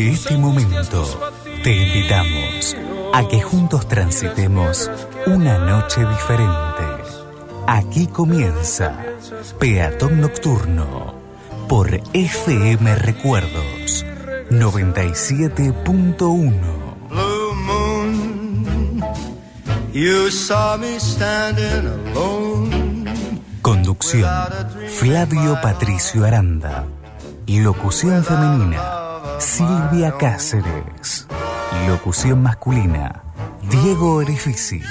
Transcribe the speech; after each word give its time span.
Desde 0.00 0.14
este 0.14 0.38
momento 0.38 1.04
te 1.62 1.76
invitamos 1.76 2.74
a 3.12 3.28
que 3.28 3.42
juntos 3.42 3.86
transitemos 3.86 4.90
una 5.26 5.58
noche 5.58 6.00
diferente. 6.00 7.04
Aquí 7.66 8.06
comienza 8.06 8.98
Peatón 9.58 10.22
Nocturno 10.22 11.12
por 11.68 12.00
FM 12.14 12.94
Recuerdos 12.94 14.06
97.1. 14.48 16.50
You 19.92 20.30
saw. 20.30 20.80
Conducción, 23.60 24.30
Flavio 24.98 25.60
Patricio 25.60 26.24
Aranda. 26.24 26.86
Locución 27.58 28.22
femenina, 28.22 28.80
Silvia 29.40 30.12
Cáceres. 30.18 31.26
Locución 31.88 32.42
masculina, 32.42 33.22
Diego 33.62 34.16
Orifici. 34.16 34.82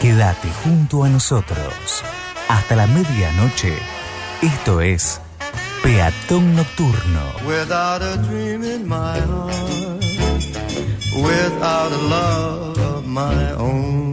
Quédate 0.00 0.48
junto 0.62 1.02
a 1.02 1.08
nosotros. 1.08 2.04
Hasta 2.48 2.76
la 2.76 2.86
medianoche. 2.86 3.76
Esto 4.40 4.80
es 4.80 5.20
Peatón 5.82 6.54
Nocturno. 6.54 7.22
Without 7.44 8.02
a 8.02 8.16
dream 8.18 8.62
in 8.62 8.86
my 8.88 9.18
heart, 9.18 10.04
without 11.16 11.92
a 11.92 12.02
love 12.08 12.78
of 12.78 13.04
my 13.06 13.52
own. 13.58 14.11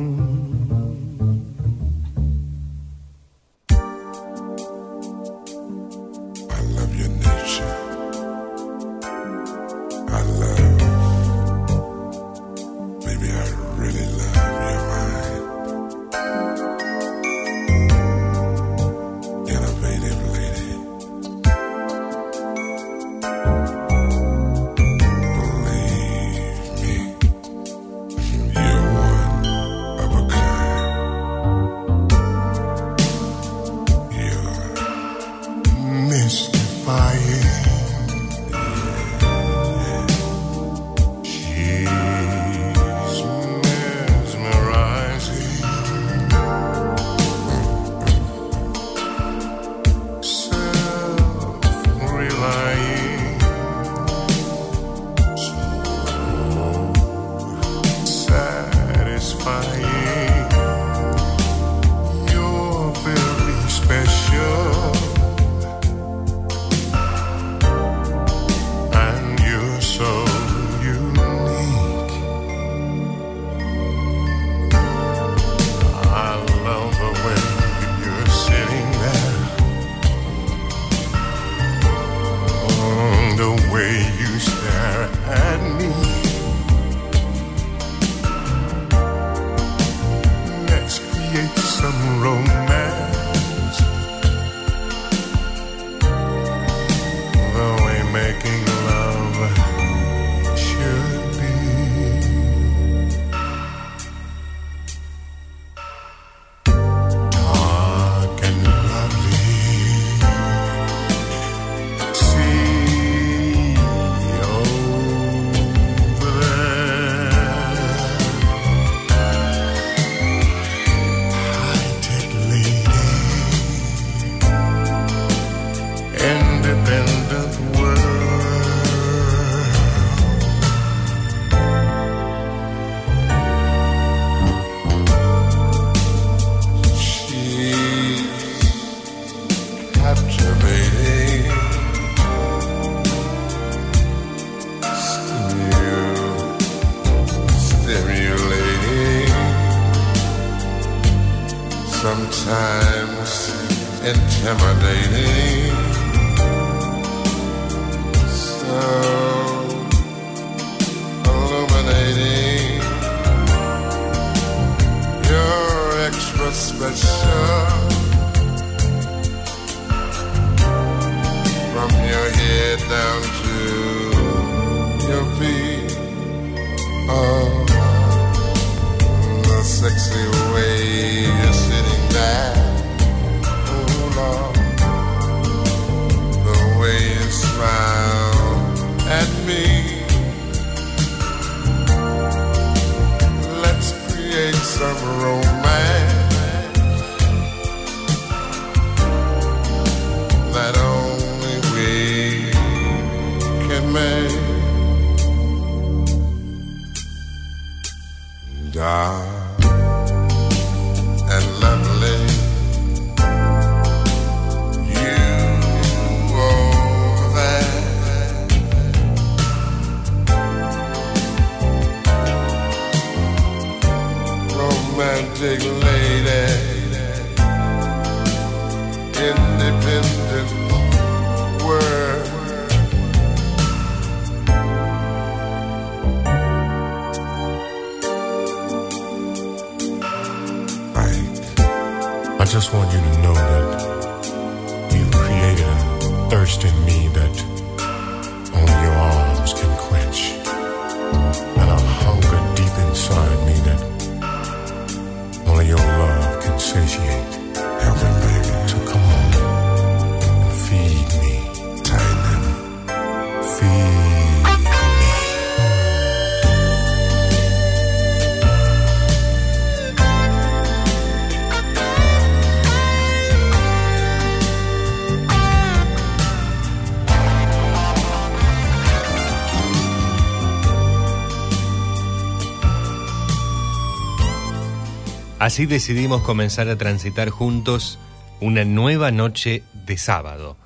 Así 285.50 285.66
decidimos 285.66 286.22
comenzar 286.22 286.69
a 286.69 286.78
transitar 286.78 287.31
juntos 287.31 287.98
una 288.40 288.66
nueva 288.66 289.10
noche 289.10 289.63
de 289.88 289.98
sábado, 289.98 290.57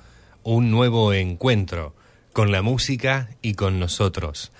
un 0.42 0.70
nuevo 0.70 1.14
encuentro 1.14 1.94
con 2.34 2.52
la 2.52 2.60
música 2.60 3.30
y 3.40 3.54
con 3.54 3.80
nosotros 3.80 4.52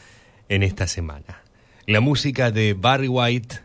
en 0.49 0.63
esta 0.63 0.87
semana. 0.87 1.43
La 1.85 2.01
música 2.01 2.51
de 2.51 2.73
Barry 2.73 3.07
White, 3.07 3.57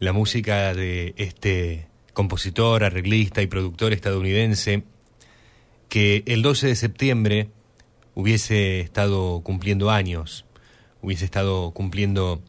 la 0.00 0.12
música 0.12 0.74
de 0.74 1.14
este 1.16 1.86
compositor, 2.12 2.82
arreglista 2.82 3.40
y 3.40 3.46
productor 3.46 3.92
estadounidense 3.92 4.82
que 5.88 6.24
el 6.26 6.42
12 6.42 6.66
de 6.66 6.74
septiembre 6.74 7.50
hubiese 8.16 8.80
estado 8.80 9.42
cumpliendo 9.44 9.92
años, 9.92 10.44
hubiese 11.02 11.24
estado 11.24 11.70
cumpliendo 11.70 12.42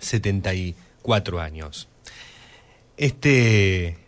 74 0.00 1.38
años 1.38 1.90
este 2.96 3.98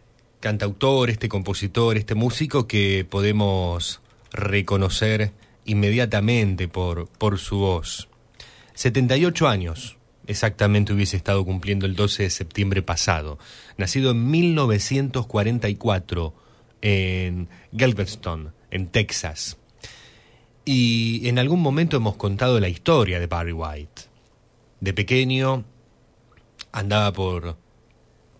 cantautor, 0.40 1.10
este 1.10 1.28
compositor, 1.28 1.96
este 1.96 2.14
músico 2.14 2.66
que 2.66 3.06
podemos 3.08 4.00
reconocer 4.31 5.32
inmediatamente 5.64 6.69
por, 6.69 7.08
por 7.08 7.38
su 7.38 7.58
voz. 7.58 8.08
78 8.75 9.48
años 9.48 9.96
exactamente 10.26 10.92
hubiese 10.92 11.16
estado 11.16 11.44
cumpliendo 11.44 11.86
el 11.86 11.96
12 11.96 12.25
de 12.25 12.31
septiembre 12.31 12.82
pasado. 12.82 13.38
Nacido 13.76 14.12
en 14.12 14.31
1944 14.31 16.34
en 16.82 17.48
Galveston, 17.72 18.52
en 18.70 18.88
Texas. 18.88 19.56
Y 20.64 21.28
en 21.28 21.38
algún 21.38 21.60
momento 21.60 21.96
hemos 21.96 22.16
contado 22.16 22.60
la 22.60 22.69
historia 22.69 23.20
de 23.20 23.26
Barry 23.26 23.52
White. 23.52 24.02
De 24.81 24.92
pequeño 24.92 25.64
andaba 26.72 27.12
por 27.12 27.56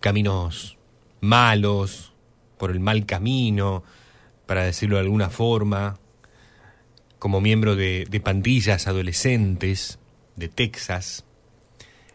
caminos 0.05 0.77
malos, 1.19 2.13
por 2.59 2.69
el 2.69 2.79
mal 2.79 3.07
camino, 3.07 3.83
para 4.45 4.63
decirlo 4.63 4.97
de 4.97 5.01
alguna 5.01 5.31
forma, 5.31 5.97
como 7.17 7.41
miembro 7.41 7.75
de, 7.75 8.21
pandillas 8.23 8.85
adolescentes 8.85 9.97
de 10.35 10.47
Texas. 10.47 11.25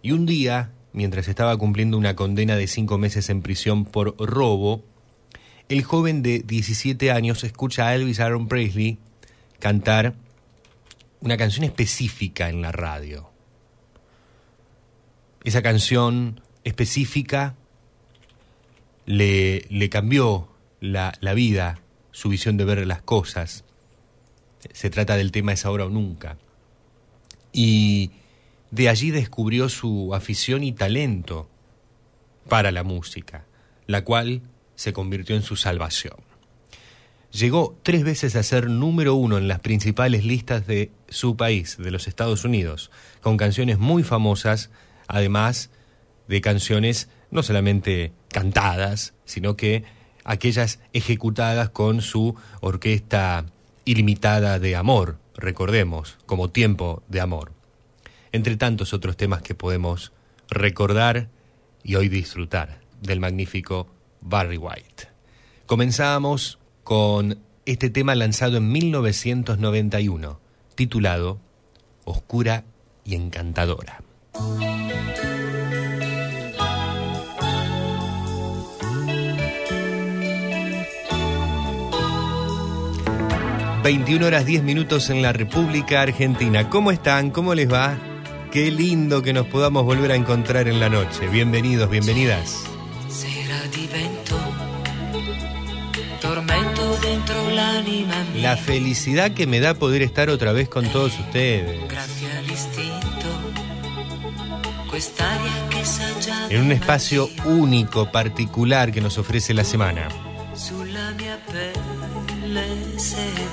Y 0.03 0.13
un 0.13 0.25
día, 0.25 0.71
mientras 0.93 1.27
estaba 1.27 1.57
cumpliendo 1.57 1.99
una 1.99 2.15
condena 2.15 2.55
de 2.55 2.69
cinco 2.69 2.97
meses 2.97 3.29
en 3.29 3.43
prisión 3.43 3.85
por 3.85 4.17
robo, 4.25 4.85
el 5.69 5.83
joven 5.83 6.23
de 6.23 6.45
17 6.47 7.11
años 7.11 7.43
escucha 7.43 7.89
a 7.89 7.97
Elvis 7.97 8.21
Aaron 8.21 8.47
Presley 8.47 8.99
cantar 9.59 10.15
una 11.21 11.37
canción 11.37 11.65
específica 11.65 12.51
en 12.51 12.63
la 12.63 12.71
radio. 12.71 13.33
Esa 15.43 15.61
canción 15.61 16.41
específica 16.63 17.57
le, 19.06 19.88
cambió 19.91 20.49
la, 20.81 21.12
la, 21.20 21.35
vida, 21.35 21.81
su 22.12 22.29
visión 22.29 22.56
de 22.56 22.64
ver 22.64 22.87
las 22.87 23.02
cosas. 23.02 23.64
Se 24.73 24.91
trata 24.91 25.17
del 25.17 25.32
tema 25.32 25.52
Es 25.52 25.64
ahora 25.64 25.87
o 25.87 25.91
nunca. 25.91 26.38
Y 27.52 28.12
de 28.70 28.88
allí 28.88 29.11
descubrió 29.11 29.69
su 29.69 30.14
afición 30.14 30.62
y 30.62 30.73
talento 30.73 31.49
para 32.49 32.70
la 32.70 32.85
música, 32.85 33.44
la 33.87 34.05
cual 34.05 34.43
se 34.75 34.93
convirtió 34.93 35.37
en 35.37 35.43
su 35.43 35.56
salvación. 35.56 36.17
Llegó 37.32 37.79
tres 37.85 38.03
veces 38.03 38.35
a 38.35 38.43
ser 38.43 38.69
número 38.69 39.14
uno 39.14 39.38
en 39.38 39.46
las 39.46 39.61
principales 39.61 40.25
listas 40.25 40.67
de 40.67 40.91
su 41.08 41.37
país, 41.37 41.76
de 41.79 41.93
los 41.93 42.08
Estados 42.08 42.44
Unidos, 42.44 42.91
con 43.20 43.37
canciones 43.37 43.79
muy 43.79 44.03
famosas, 44.03 44.70
además 45.06 45.70
de 46.26 46.41
canciones 46.41 47.08
no 47.31 47.43
solamente 47.44 48.12
cantadas, 48.32 49.15
sino 49.25 49.56
que 49.56 49.85
aquellas 50.25 50.81
ejecutadas 50.93 51.71
con 51.71 52.03
su 52.03 52.37
orquesta 52.61 53.47
ilimitada 53.85 54.59
de 54.59 54.77
amor, 54.77 55.19
recordemos, 55.35 56.19
como 56.27 56.50
tiempo 56.50 57.03
de 57.09 57.21
amor. 57.21 57.53
Entre 58.32 58.56
tantos 58.56 58.93
otros 58.93 59.17
temas 59.17 59.43
que 59.43 59.55
podemos 59.55 60.12
recordar 60.49 61.29
y 61.82 61.97
hoy 61.97 62.09
disfrutar 62.09 62.81
del 63.00 63.21
magnífico 63.21 63.88
Barry 64.21 64.59
White. 64.59 65.09
Comenzamos 65.67 66.59
con 66.85 67.38
este 67.65 67.91
tema 67.91 68.15
lanzado 68.15 68.59
en 68.59 68.71
1991, 68.71 70.41
titulado 70.75 71.41
Oscura 72.05 72.65
y 73.05 73.15
Encantadora. 73.15 74.03
21 83.82 84.27
horas 84.27 84.44
10 84.44 84.63
minutos 84.63 85.08
en 85.08 85.22
la 85.22 85.32
República 85.32 86.03
Argentina. 86.03 86.69
¿Cómo 86.69 86.91
están? 86.91 87.31
¿Cómo 87.31 87.55
les 87.55 87.72
va? 87.72 87.96
Qué 88.53 88.70
lindo 88.70 89.22
que 89.22 89.32
nos 89.32 89.46
podamos 89.46 89.84
volver 89.84 90.13
a 90.13 90.17
encontrar 90.17 90.69
en 90.69 90.81
la 90.81 90.91
noche. 90.91 91.29
Bienvenidos, 91.29 91.89
bienvenidas. 91.89 92.65
La 98.37 98.56
felicidad 98.56 99.32
que 99.32 99.46
me 99.46 99.60
da 99.60 99.75
poder 99.75 100.03
estar 100.03 100.29
otra 100.29 100.53
vez 100.53 100.69
con 100.69 100.87
todos 100.89 101.19
ustedes. 101.19 101.81
En 106.51 106.63
un 106.63 106.72
espacio 106.72 107.31
único, 107.46 108.10
particular 108.13 108.93
que 108.93 109.01
nos 109.01 109.17
ofrece 109.17 109.55
la 109.55 109.65
semana 109.65 110.08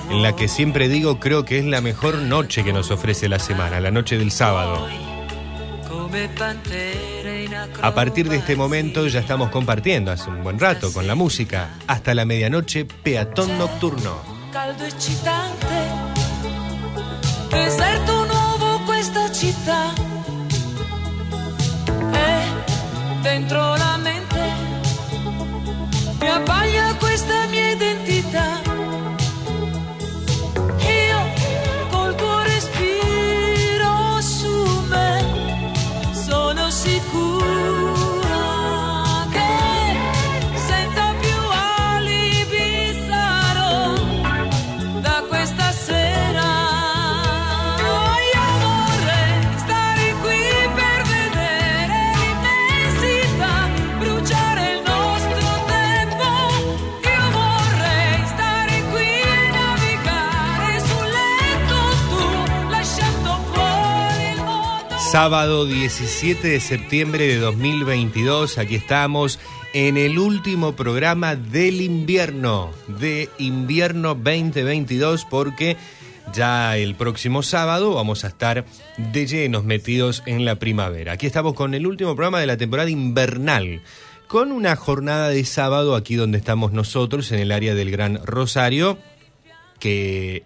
en 0.09 0.21
la 0.21 0.35
que 0.35 0.47
siempre 0.47 0.89
digo 0.89 1.19
creo 1.19 1.45
que 1.45 1.59
es 1.59 1.65
la 1.65 1.81
mejor 1.81 2.15
noche 2.15 2.63
que 2.63 2.73
nos 2.73 2.91
ofrece 2.91 3.29
la 3.29 3.39
semana, 3.39 3.79
la 3.79 3.91
noche 3.91 4.17
del 4.17 4.31
sábado. 4.31 4.87
A 7.81 7.93
partir 7.93 8.29
de 8.29 8.37
este 8.37 8.55
momento 8.55 9.07
ya 9.07 9.19
estamos 9.19 9.49
compartiendo 9.49 10.11
hace 10.11 10.29
un 10.29 10.43
buen 10.43 10.59
rato 10.59 10.91
con 10.93 11.05
la 11.07 11.15
música 11.15 11.69
hasta 11.87 12.13
la 12.13 12.25
medianoche 12.25 12.85
peatón 12.85 13.57
nocturno. 13.57 14.17
Caldo 14.51 14.85
eccitante, 14.85 15.75
deserto 17.51 18.25
nuovo 18.25 18.85
questa 18.85 19.31
città. 19.31 19.93
E 22.13 23.23
dentro 23.23 23.75
la 23.77 23.97
mente 23.97 24.37
mi 26.19 26.97
questa 26.99 27.47
mia 27.47 27.71
identità. 27.71 28.76
Sábado 65.19 65.65
17 65.65 66.47
de 66.47 66.59
septiembre 66.59 67.25
de 67.25 67.39
2022, 67.39 68.59
aquí 68.59 68.75
estamos 68.75 69.39
en 69.73 69.97
el 69.97 70.19
último 70.19 70.75
programa 70.75 71.35
del 71.35 71.81
invierno, 71.81 72.71
de 72.87 73.27
invierno 73.39 74.13
2022, 74.13 75.25
porque 75.25 75.75
ya 76.35 76.77
el 76.77 76.93
próximo 76.93 77.41
sábado 77.41 77.95
vamos 77.95 78.25
a 78.25 78.27
estar 78.27 78.65
de 78.99 79.25
llenos 79.25 79.63
metidos 79.63 80.21
en 80.27 80.45
la 80.45 80.59
primavera. 80.59 81.13
Aquí 81.13 81.25
estamos 81.25 81.55
con 81.55 81.73
el 81.73 81.87
último 81.87 82.15
programa 82.15 82.39
de 82.39 82.45
la 82.45 82.57
temporada 82.57 82.91
invernal, 82.91 83.81
con 84.27 84.51
una 84.51 84.75
jornada 84.75 85.29
de 85.29 85.43
sábado 85.45 85.95
aquí 85.95 86.13
donde 86.13 86.37
estamos 86.37 86.73
nosotros, 86.73 87.31
en 87.31 87.39
el 87.39 87.51
área 87.51 87.73
del 87.73 87.89
Gran 87.89 88.23
Rosario, 88.23 88.99
que 89.79 90.43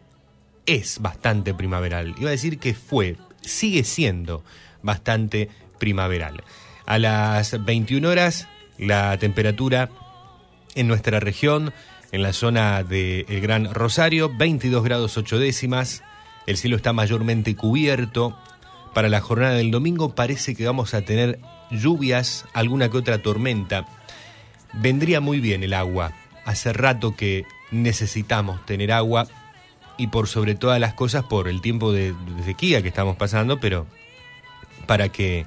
es 0.66 1.02
bastante 1.02 1.54
primaveral. 1.54 2.16
Iba 2.18 2.30
a 2.30 2.32
decir 2.32 2.58
que 2.58 2.74
fue, 2.74 3.18
sigue 3.42 3.84
siendo 3.84 4.46
bastante 4.84 5.50
primaveral. 5.80 6.44
A 6.86 7.00
las 7.00 7.64
21 7.64 8.08
horas, 8.08 8.48
la 8.78 9.18
temperatura 9.18 9.90
en 10.76 10.88
nuestra 10.88 11.20
región, 11.20 11.74
en 12.12 12.24
la 12.24 12.34
zona 12.34 12.84
del 12.84 13.42
Gran 13.42 13.74
Rosario, 13.74 14.30
22 14.36 14.84
grados 14.84 15.18
8 15.18 15.40
décimas. 15.40 16.04
El 16.48 16.58
cielo 16.58 16.76
está 16.76 16.94
mayormente 16.94 17.56
cubierto. 17.56 18.38
Para 18.94 19.10
la 19.10 19.22
jornada 19.22 19.54
del 19.54 19.72
domingo 19.72 20.16
parece 20.16 20.56
que 20.56 20.66
vamos 20.66 20.94
a 20.94 21.04
tener 21.04 21.40
lluvias, 21.70 22.46
alguna 22.54 22.90
que 22.90 22.98
otra 22.98 23.22
tormenta. 23.22 23.86
Vendría 24.74 25.22
muy 25.22 25.40
bien 25.40 25.64
el 25.64 25.74
agua. 25.74 26.12
Hace 26.46 26.74
rato 26.74 27.16
que 27.16 27.46
necesitamos 27.72 28.66
tener 28.66 28.92
agua 28.92 29.28
y 29.98 30.08
por 30.08 30.28
sobre 30.28 30.56
todas 30.56 30.80
las 30.80 30.94
cosas 30.94 31.24
por 31.24 31.48
el 31.48 31.62
tiempo 31.62 31.94
de, 31.94 32.14
de 32.14 32.44
sequía 32.44 32.82
que 32.82 32.90
estamos 32.90 33.16
pasando, 33.16 33.60
pero 33.60 33.86
para 34.92 35.08
que 35.08 35.46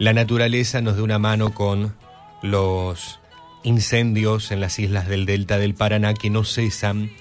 la 0.00 0.12
naturaleza 0.12 0.80
nos 0.80 0.96
dé 0.96 1.02
una 1.02 1.20
mano 1.20 1.54
con 1.54 1.94
los 2.42 3.20
incendios 3.62 4.50
en 4.50 4.60
las 4.60 4.80
islas 4.80 5.06
del 5.06 5.26
delta 5.26 5.58
del 5.58 5.74
Paraná 5.76 6.12
que 6.12 6.28
no 6.28 6.42
cesan 6.42 7.12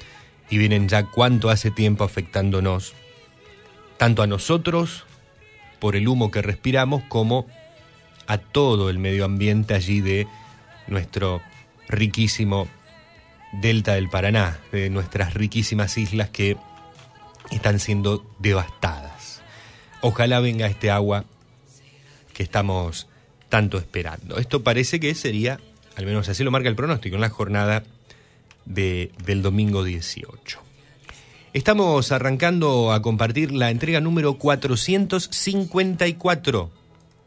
y 0.49 0.57
vienen 0.57 0.89
ya 0.89 1.05
cuánto 1.05 1.51
hace 1.51 1.69
tiempo 1.69 2.03
afectándonos, 2.03 2.95
tanto 3.97 4.23
a 4.23 4.25
nosotros 4.25 5.03
por 5.77 5.95
el 5.95 6.07
humo 6.07 6.31
que 6.31 6.41
respiramos 6.41 7.03
como 7.03 7.45
a 8.25 8.39
todo 8.39 8.89
el 8.89 8.97
medio 8.97 9.25
ambiente 9.25 9.75
allí 9.75 10.01
de 10.01 10.25
nuestro 10.87 11.39
riquísimo 11.87 12.67
delta 13.61 13.93
del 13.93 14.09
Paraná, 14.09 14.57
de 14.71 14.89
nuestras 14.89 15.35
riquísimas 15.35 15.99
islas 15.99 16.31
que 16.31 16.57
están 17.51 17.77
siendo 17.77 18.25
devastadas. 18.39 19.10
Ojalá 20.01 20.39
venga 20.39 20.67
este 20.67 20.91
agua 20.91 21.25
que 22.33 22.43
estamos 22.43 23.07
tanto 23.49 23.77
esperando. 23.77 24.37
Esto 24.37 24.63
parece 24.63 24.99
que 24.99 25.15
sería, 25.15 25.59
al 25.95 26.05
menos 26.05 26.29
así 26.29 26.43
lo 26.43 26.51
marca 26.51 26.69
el 26.69 26.75
pronóstico, 26.75 27.15
en 27.15 27.21
la 27.21 27.29
jornada 27.29 27.83
de, 28.65 29.11
del 29.23 29.41
domingo 29.41 29.83
18. 29.83 30.59
Estamos 31.53 32.13
arrancando 32.13 32.93
a 32.93 33.01
compartir 33.01 33.51
la 33.51 33.71
entrega 33.71 33.99
número 33.99 34.35
454. 34.35 36.71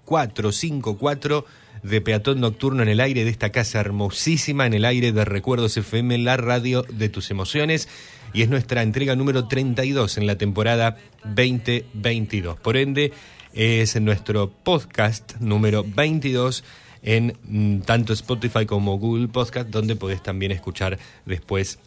454 0.05 1.45
de 1.83 2.01
Peatón 2.01 2.41
Nocturno 2.41 2.83
en 2.83 2.89
el 2.89 3.01
aire 3.01 3.25
de 3.25 3.31
esta 3.31 3.51
casa 3.51 3.81
hermosísima, 3.81 4.65
en 4.67 4.73
el 4.75 4.87
aire 4.87 5.13
de 5.13 5.25
Recuerdos 5.25 5.77
FM, 5.77 6.19
la 6.19 6.37
radio 6.39 6.83
de 6.83 7.09
tus 7.11 7.31
emociones. 7.31 7.89
Y 8.35 8.43
es 8.43 8.49
nuestra 8.49 8.83
entrega 8.83 9.15
número 9.15 9.47
32 9.47 10.19
en 10.19 10.27
la 10.27 10.37
temporada 10.37 10.99
2022. 11.25 12.59
Por 12.59 12.77
ende, 12.77 13.13
es 13.53 13.99
nuestro 14.01 14.51
podcast 14.51 15.37
número 15.39 15.85
22 15.87 16.65
en 17.05 17.39
mm, 17.45 17.83
tanto 17.83 18.13
Spotify 18.13 18.67
como 18.67 18.99
Google 18.99 19.29
Podcast, 19.29 19.69
donde 19.69 19.95
podés 19.95 20.21
también 20.21 20.51
escuchar 20.51 20.99
después 21.25 21.79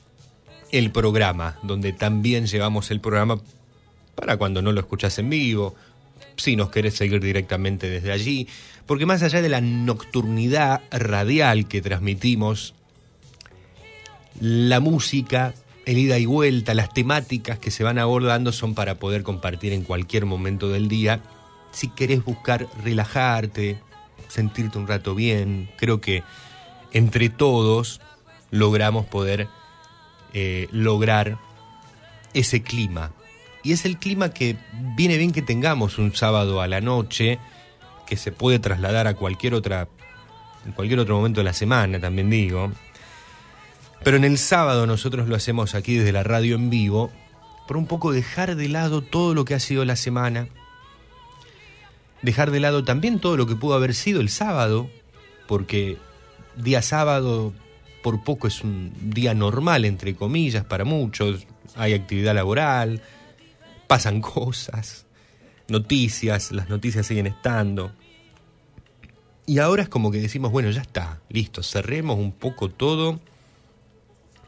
el 0.72 0.92
programa, 0.92 1.60
donde 1.64 1.92
también 1.92 2.48
llevamos 2.48 2.92
el 2.92 3.02
programa 3.02 3.42
para 4.16 4.38
cuando 4.38 4.62
no 4.62 4.72
lo 4.72 4.80
escuchas 4.80 5.20
en 5.20 5.30
vivo, 5.30 5.76
si 6.38 6.56
nos 6.56 6.70
querés 6.70 6.96
seguir 6.96 7.22
directamente 7.22 7.90
desde 7.90 8.14
allí, 8.14 8.48
porque 8.86 9.06
más 9.06 9.22
allá 9.22 9.42
de 9.42 9.50
la 9.50 9.60
nocturnidad 9.60 10.82
radial 10.92 11.68
que 11.68 11.82
transmitimos, 11.82 12.74
la 14.40 14.80
música, 14.80 15.54
el 15.88 15.98
ida 15.98 16.20
y 16.20 16.26
vuelta, 16.26 16.74
las 16.74 16.94
temáticas 16.94 17.60
que 17.60 17.72
se 17.72 17.82
van 17.82 17.98
abordando 17.98 18.52
son 18.52 18.76
para 18.76 18.96
poder 18.96 19.24
compartir 19.24 19.72
en 19.72 19.84
cualquier 19.84 20.26
momento 20.26 20.68
del 20.68 20.90
día. 20.90 21.22
Si 21.72 21.88
querés 21.88 22.26
buscar 22.26 22.68
relajarte, 22.84 23.80
sentirte 24.28 24.78
un 24.78 24.86
rato 24.86 25.16
bien, 25.16 25.70
creo 25.78 26.02
que 26.02 26.24
entre 26.92 27.30
todos 27.30 28.02
logramos 28.52 29.06
poder 29.06 29.48
eh, 30.34 30.68
lograr 30.72 31.38
ese 32.34 32.62
clima. 32.62 33.14
Y 33.64 33.72
es 33.72 33.86
el 33.86 33.98
clima 33.98 34.34
que 34.34 34.58
viene 34.98 35.18
bien 35.18 35.32
que 35.32 35.42
tengamos 35.42 36.00
un 36.00 36.14
sábado 36.14 36.62
a 36.62 36.68
la 36.68 36.82
noche, 36.82 37.40
que 38.06 38.18
se 38.18 38.34
puede 38.34 38.60
trasladar 38.60 39.08
a 39.08 39.14
cualquier 39.14 39.54
otra 39.54 39.88
en 40.66 40.74
cualquier 40.74 41.00
otro 41.00 41.16
momento 41.16 41.40
de 41.40 41.46
la 41.46 41.54
semana, 41.54 41.98
también 41.98 42.30
digo. 42.30 42.74
Pero 44.08 44.16
en 44.16 44.24
el 44.24 44.38
sábado 44.38 44.88
nosotros 44.88 45.28
lo 45.28 45.36
hacemos 45.36 45.76
aquí 45.76 45.98
desde 45.98 46.14
la 46.14 46.24
radio 46.24 46.56
en 46.56 46.70
vivo, 46.70 47.12
por 47.68 47.76
un 47.76 47.88
poco 47.88 48.14
dejar 48.14 48.56
de 48.56 48.70
lado 48.70 49.02
todo 49.02 49.34
lo 49.34 49.44
que 49.44 49.54
ha 49.54 49.60
sido 49.60 49.84
la 49.84 49.98
semana, 49.98 50.48
dejar 52.22 52.52
de 52.52 52.62
lado 52.62 52.86
también 52.86 53.20
todo 53.20 53.36
lo 53.36 53.48
que 53.48 53.58
pudo 53.58 53.74
haber 53.76 53.94
sido 53.94 54.22
el 54.22 54.30
sábado, 54.30 54.90
porque 55.46 55.98
día 56.56 56.82
sábado 56.82 57.52
por 58.02 58.24
poco 58.24 58.48
es 58.48 58.64
un 58.64 58.94
día 58.98 59.34
normal, 59.34 59.84
entre 59.84 60.16
comillas, 60.16 60.64
para 60.64 60.86
muchos, 60.86 61.46
hay 61.76 61.94
actividad 61.94 62.34
laboral, 62.34 63.02
pasan 63.88 64.22
cosas, 64.22 65.06
noticias, 65.68 66.54
las 66.54 66.70
noticias 66.70 67.06
siguen 67.06 67.28
estando. 67.28 67.92
Y 69.46 69.60
ahora 69.60 69.84
es 69.84 69.90
como 69.90 70.12
que 70.12 70.22
decimos, 70.22 70.54
bueno, 70.54 70.72
ya 70.72 70.80
está, 70.80 71.20
listo, 71.28 71.62
cerremos 71.62 72.18
un 72.18 72.32
poco 72.32 72.70
todo 72.70 73.20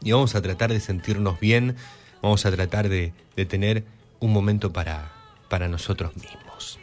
y 0.02 0.12
vamos 0.12 0.34
a 0.34 0.42
tratar 0.42 0.72
de 0.72 0.80
sentirnos 0.80 1.40
bien, 1.40 1.76
vamos 2.22 2.46
a 2.46 2.50
tratar 2.50 2.88
de, 2.88 3.12
de 3.36 3.46
tener 3.46 3.84
un 4.20 4.32
momento 4.32 4.72
para, 4.72 5.12
para 5.48 5.68
nosotros 5.68 6.14
mismos. 6.16 6.78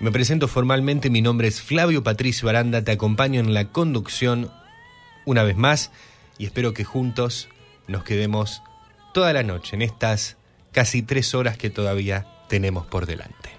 Me 0.00 0.10
presento 0.10 0.48
formalmente, 0.48 1.08
mi 1.08 1.22
nombre 1.22 1.48
es 1.48 1.62
Flavio 1.62 2.02
Patricio 2.02 2.48
Aranda, 2.48 2.82
te 2.82 2.92
acompaño 2.92 3.40
en 3.40 3.54
la 3.54 3.70
conducción 3.70 4.50
una 5.24 5.42
vez 5.44 5.56
más 5.56 5.92
y 6.36 6.46
espero 6.46 6.74
que 6.74 6.84
juntos 6.84 7.48
nos 7.86 8.04
quedemos 8.04 8.62
toda 9.12 9.32
la 9.32 9.42
noche 9.42 9.76
en 9.76 9.82
estas 9.82 10.36
casi 10.72 11.02
tres 11.02 11.34
horas 11.34 11.56
que 11.56 11.70
todavía 11.70 12.26
tenemos 12.48 12.86
por 12.86 13.06
delante. 13.06 13.53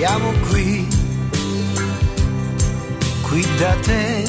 Siamo 0.00 0.32
qui, 0.48 0.86
te, 3.84 4.24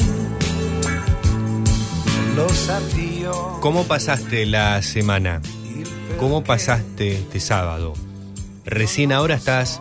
lo. 2.36 3.60
¿Cómo 3.60 3.84
pasaste 3.84 4.44
la 4.44 4.82
semana? 4.82 5.40
¿Cómo 6.18 6.44
pasaste 6.44 7.14
este 7.14 7.40
sábado? 7.40 7.94
Recién 8.66 9.12
ahora 9.12 9.36
estás 9.36 9.80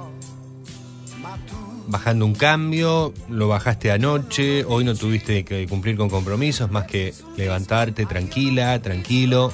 bajando 1.88 2.26
un 2.26 2.36
cambio, 2.36 3.14
lo 3.28 3.50
bajaste 3.50 3.92
anoche, 3.92 4.64
hoy 4.64 4.86
no 4.86 4.96
tuviste 4.96 5.44
que 5.44 5.68
cumplir 5.68 5.98
con 5.98 6.10
compromisos 6.10 6.72
más 6.72 6.86
que 6.86 7.14
levantarte 7.36 8.06
tranquila, 8.06 8.82
tranquilo. 8.82 9.52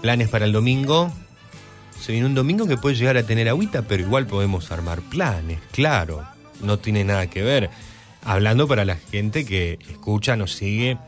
Planes 0.00 0.28
para 0.28 0.44
el 0.44 0.52
domingo. 0.52 1.12
Se 2.02 2.10
viene 2.10 2.26
un 2.26 2.34
domingo 2.34 2.66
que 2.66 2.76
puede 2.76 2.96
llegar 2.96 3.16
a 3.16 3.22
tener 3.22 3.48
agüita, 3.48 3.82
pero 3.82 4.02
igual 4.02 4.26
podemos 4.26 4.72
armar 4.72 5.02
planes, 5.02 5.60
claro. 5.70 6.26
No 6.60 6.80
tiene 6.80 7.04
nada 7.04 7.28
que 7.30 7.42
ver. 7.42 7.70
Hablando 8.24 8.66
para 8.66 8.84
la 8.84 8.96
gente 8.96 9.44
que 9.44 9.78
escucha, 9.88 10.34
nos 10.34 10.52
sigue 10.52 10.98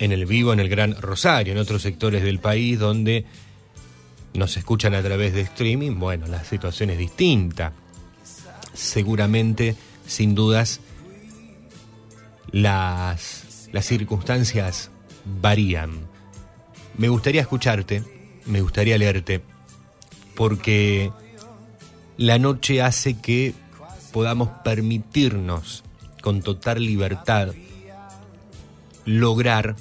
en 0.00 0.10
el 0.10 0.26
vivo 0.26 0.52
en 0.52 0.58
el 0.58 0.68
Gran 0.68 1.00
Rosario, 1.00 1.52
en 1.52 1.60
otros 1.60 1.82
sectores 1.82 2.24
del 2.24 2.40
país 2.40 2.76
donde 2.76 3.24
nos 4.34 4.56
escuchan 4.56 4.96
a 4.96 5.02
través 5.02 5.32
de 5.32 5.42
streaming, 5.42 6.00
bueno, 6.00 6.26
la 6.26 6.42
situación 6.42 6.90
es 6.90 6.98
distinta. 6.98 7.72
Seguramente, 8.74 9.76
sin 10.08 10.34
dudas, 10.34 10.80
las, 12.50 13.68
las 13.70 13.86
circunstancias 13.86 14.90
varían. 15.40 16.00
Me 16.98 17.08
gustaría 17.08 17.42
escucharte, 17.42 18.02
me 18.46 18.60
gustaría 18.60 18.98
leerte, 18.98 19.40
porque 20.42 21.12
la 22.16 22.36
noche 22.40 22.82
hace 22.82 23.14
que 23.14 23.54
podamos 24.10 24.48
permitirnos 24.64 25.84
con 26.20 26.42
total 26.42 26.84
libertad 26.84 27.54
lograr 29.04 29.76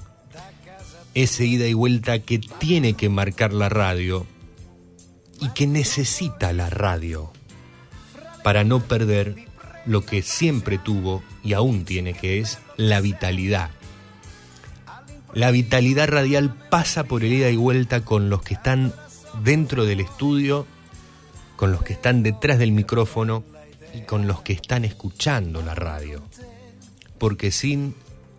ese 1.16 1.48
ida 1.48 1.66
y 1.66 1.74
vuelta 1.74 2.20
que 2.20 2.38
tiene 2.38 2.94
que 2.94 3.10
marcar 3.10 3.54
la 3.54 3.70
radio 3.70 4.28
y 5.40 5.50
que 5.50 5.66
necesita 5.66 6.54
la 6.54 6.70
radio 6.70 7.34
para 8.44 8.64
no 8.64 8.82
perder 8.82 9.48
lo 9.88 10.06
que 10.06 10.22
siempre 10.22 10.78
tuvo 10.78 11.24
y 11.44 11.54
aún 11.54 11.86
tiene, 11.86 12.14
que 12.14 12.40
es 12.40 12.60
la 12.78 13.02
vitalidad. 13.02 13.72
La 15.34 15.50
vitalidad 15.50 16.08
radial 16.08 16.54
pasa 16.70 17.06
por 17.06 17.24
el 17.24 17.34
ida 17.34 17.50
y 17.50 17.56
vuelta 17.56 18.06
con 18.06 18.30
los 18.30 18.44
que 18.44 18.54
están 18.54 18.94
dentro 19.44 19.86
del 19.86 20.00
estudio, 20.00 20.66
con 21.56 21.72
los 21.72 21.84
que 21.84 21.94
están 21.94 22.24
detrás 22.24 22.60
del 22.60 22.72
micrófono 22.72 23.44
y 23.94 24.02
con 24.02 24.28
los 24.28 24.42
que 24.42 24.54
están 24.54 24.86
escuchando 24.86 25.62
la 25.62 25.76
radio. 25.76 26.24
Porque 27.18 27.52
sin 27.52 27.96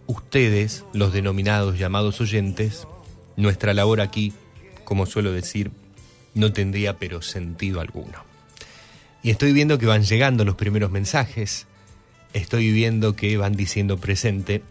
ustedes, 0.06 0.84
los 0.92 1.12
denominados 1.12 1.78
llamados 1.78 2.20
oyentes, 2.20 2.86
nuestra 3.36 3.74
labor 3.74 4.00
aquí, 4.00 4.32
como 4.84 5.06
suelo 5.06 5.32
decir, 5.32 5.70
no 6.34 6.52
tendría 6.52 6.98
pero 6.98 7.22
sentido 7.22 7.80
alguno. 7.80 8.24
Y 9.22 9.30
estoy 9.30 9.52
viendo 9.52 9.78
que 9.78 9.86
van 9.86 10.02
llegando 10.02 10.44
los 10.44 10.56
primeros 10.56 10.90
mensajes, 10.90 11.66
estoy 12.32 12.72
viendo 12.72 13.14
que 13.14 13.36
van 13.36 13.54
diciendo 13.54 13.98
presente, 13.98 14.62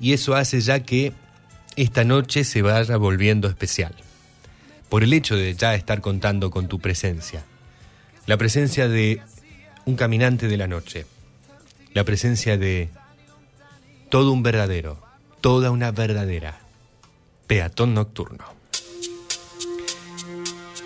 y 0.00 0.12
eso 0.12 0.34
hace 0.34 0.60
ya 0.60 0.80
que 0.80 1.12
esta 1.76 2.04
noche 2.04 2.44
se 2.44 2.62
vaya 2.62 2.96
volviendo 2.96 3.48
especial, 3.48 3.94
por 4.94 5.02
el 5.02 5.12
hecho 5.12 5.34
de 5.34 5.56
ya 5.56 5.74
estar 5.74 6.00
contando 6.00 6.52
con 6.52 6.68
tu 6.68 6.78
presencia, 6.78 7.44
la 8.26 8.36
presencia 8.36 8.86
de 8.86 9.20
un 9.86 9.96
caminante 9.96 10.46
de 10.46 10.56
la 10.56 10.68
noche, 10.68 11.04
la 11.94 12.04
presencia 12.04 12.56
de 12.56 12.90
todo 14.08 14.30
un 14.30 14.44
verdadero, 14.44 15.02
toda 15.40 15.72
una 15.72 15.90
verdadera 15.90 16.60
peatón 17.48 17.92
nocturno. 17.92 18.44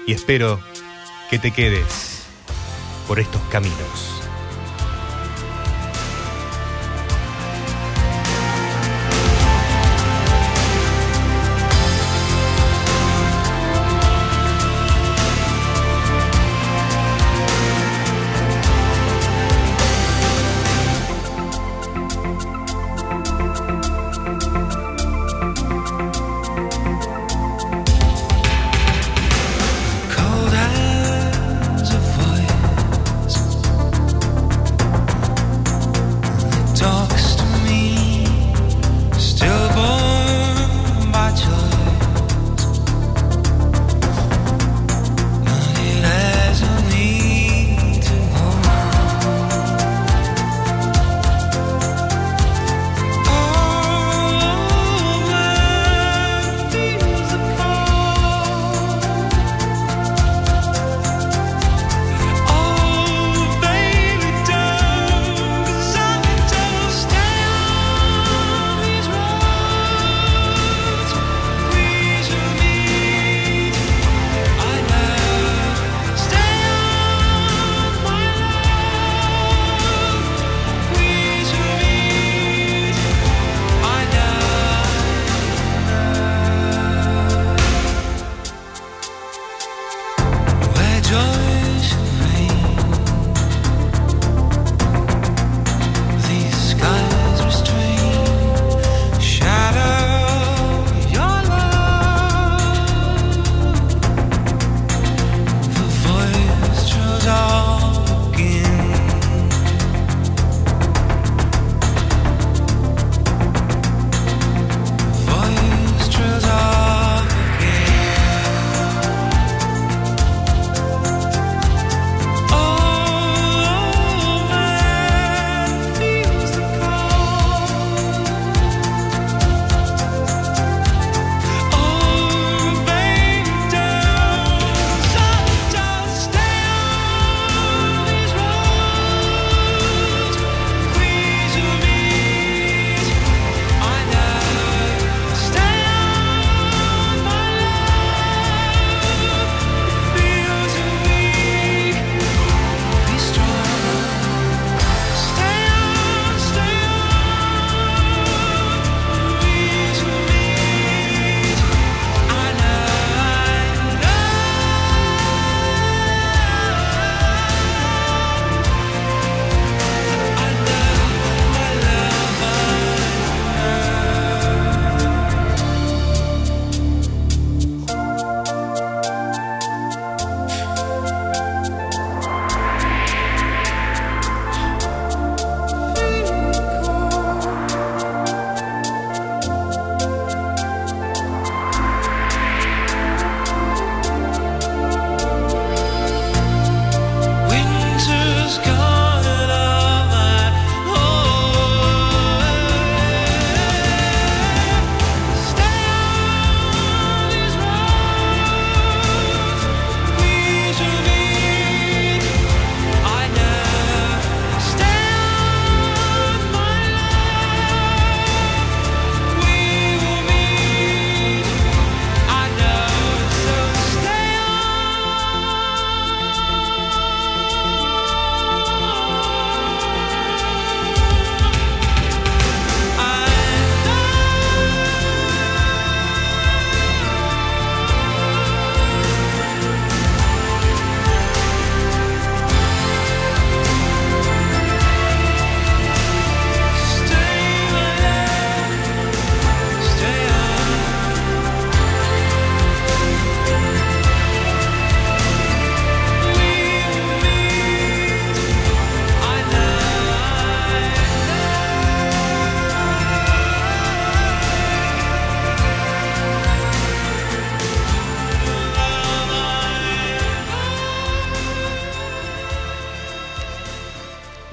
Y 0.07 0.15
espero 0.15 0.59
que 1.29 1.38
te 1.38 1.50
quedes 1.50 2.23
por 3.07 3.21
estos 3.21 3.43
caminos. 3.50 4.18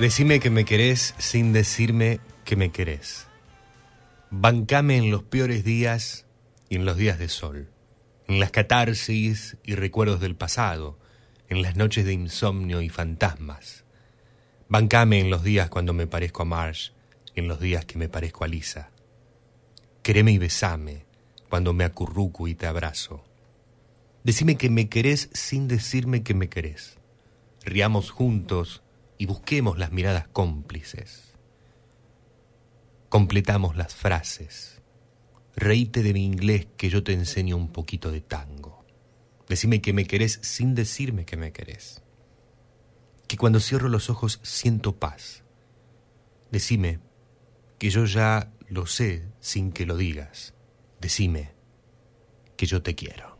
Decime 0.06 0.39
que 0.39 0.52
me 0.52 0.65
querés 0.65 1.15
sin 1.18 1.52
decirme 1.52 2.20
que 2.44 2.56
me 2.56 2.70
querés. 2.70 3.26
Bancame 4.30 4.98
en 4.98 5.10
los 5.10 5.24
peores 5.24 5.63
días 5.63 6.28
y 6.70 6.76
en 6.76 6.86
los 6.86 6.96
días 6.96 7.18
de 7.18 7.28
sol, 7.28 7.72
en 8.28 8.39
las 8.39 8.52
catarsis 8.52 9.58
y 9.63 9.74
recuerdos 9.74 10.20
del 10.20 10.36
pasado, 10.36 11.00
en 11.50 11.63
las 11.63 11.76
noches 11.76 12.06
de 12.06 12.13
insomnio 12.13 12.84
y 12.84 12.89
fantasmas. 12.89 13.84
Bancame 14.70 15.22
en 15.22 15.32
los 15.32 15.44
días 15.44 15.72
cuando 15.72 15.91
me 15.91 16.06
parezco 16.06 16.44
a 16.44 16.46
Marsh 16.46 16.91
y 17.34 17.39
en 17.39 17.48
los 17.48 17.60
días 17.60 17.86
que 17.86 17.98
me 17.98 18.08
parezco 18.08 18.44
a 18.44 18.48
Lisa. 18.48 18.91
Quereme 20.04 20.34
y 20.34 20.38
besame 20.38 21.08
cuando 21.50 21.74
me 21.74 21.84
acurruco 21.84 22.48
y 22.48 22.54
te 22.54 22.68
abrazo. 22.68 23.26
Decime 24.24 24.56
que 24.56 24.70
me 24.70 24.88
querés 24.88 25.32
sin 25.34 25.68
decirme 25.68 26.22
que 26.22 26.36
me 26.36 26.48
querés. 26.48 27.00
Riamos 27.65 28.12
juntos 28.12 28.84
y 29.17 29.25
busquemos 29.25 29.78
las 29.78 29.91
miradas 29.91 30.28
cómplices. 30.28 31.34
Completamos 33.10 33.75
las 33.75 33.95
frases. 33.95 34.82
Reíte 35.56 36.04
de 36.04 36.13
mi 36.13 36.25
inglés 36.25 36.67
que 36.78 36.89
yo 36.89 37.04
te 37.04 37.13
enseño 37.13 37.56
un 37.56 37.69
poquito 37.69 38.12
de 38.12 38.21
tango. 38.21 38.86
Decime 39.47 39.82
que 39.82 39.93
me 39.93 40.06
querés 40.06 40.39
sin 40.41 40.75
decirme 40.75 41.25
que 41.25 41.38
me 41.38 41.54
querés. 41.54 42.01
Que 43.28 43.38
cuando 43.38 43.60
cierro 43.60 43.89
los 43.89 44.10
ojos 44.10 44.39
siento 44.43 44.97
paz. 44.97 45.43
Decime 46.51 46.99
que 47.78 47.89
yo 47.89 48.06
ya 48.06 48.51
lo 48.67 48.86
sé 48.86 49.28
sin 49.39 49.71
que 49.71 49.86
lo 49.86 49.97
digas. 49.97 50.54
Decime 50.99 51.51
que 52.58 52.65
yo 52.65 52.82
te 52.82 52.95
quiero. 52.95 53.35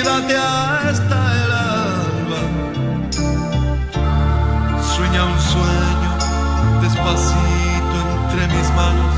olvídate 0.00 0.36
hasta 0.36 1.16
el 1.44 1.52
alba. 1.52 2.40
Sueña 4.94 5.24
un 5.24 5.40
sueño 5.40 6.10
despacito 6.82 7.96
entre 8.22 8.46
mis 8.48 8.70
manos 8.74 9.14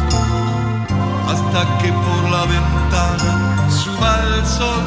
hasta 1.28 1.78
que 1.78 1.88
por 1.92 2.22
la 2.30 2.44
ventana 2.46 3.32
suba 3.70 4.10
el 4.22 4.46
sol. 4.46 4.84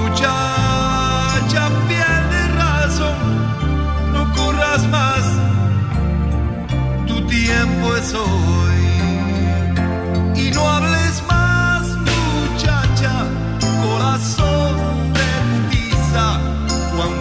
Muchacha, 0.00 1.70
pierde 1.88 2.48
razón, 2.58 3.18
no 4.12 4.22
corras 4.34 4.86
más, 4.88 5.24
tu 7.06 7.26
tiempo 7.26 7.96
es 7.96 8.14
hoy. 8.14 8.55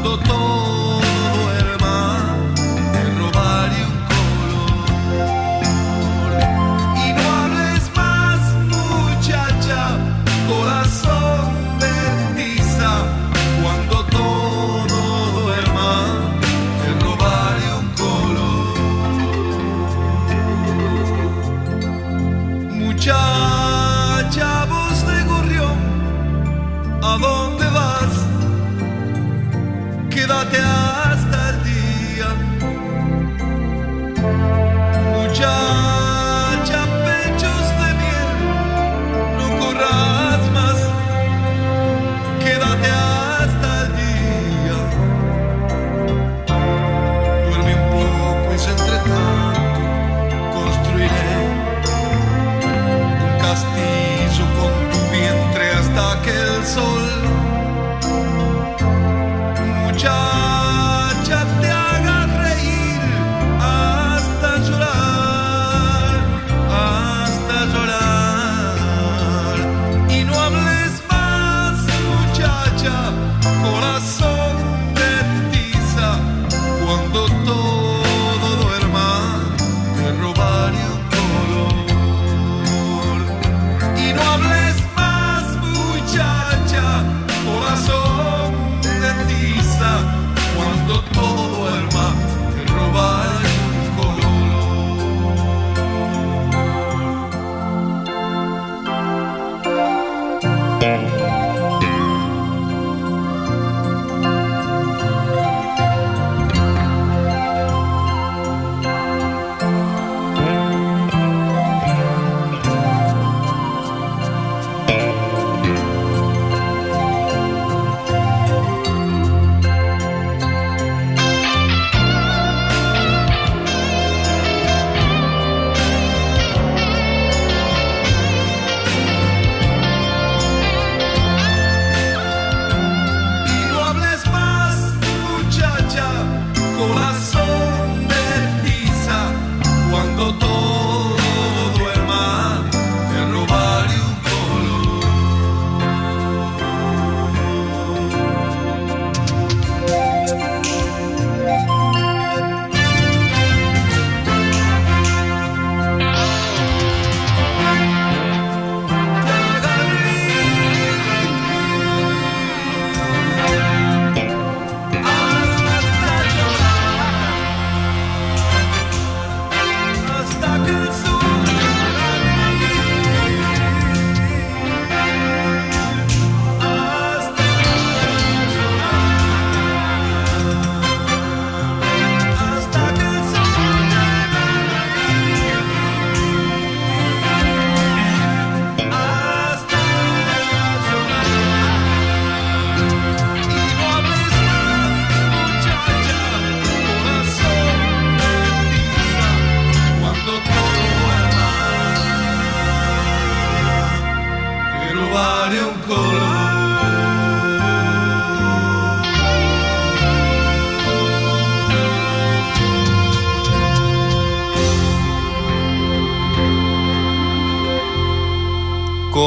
do 0.05 0.17
todo. 0.19 0.54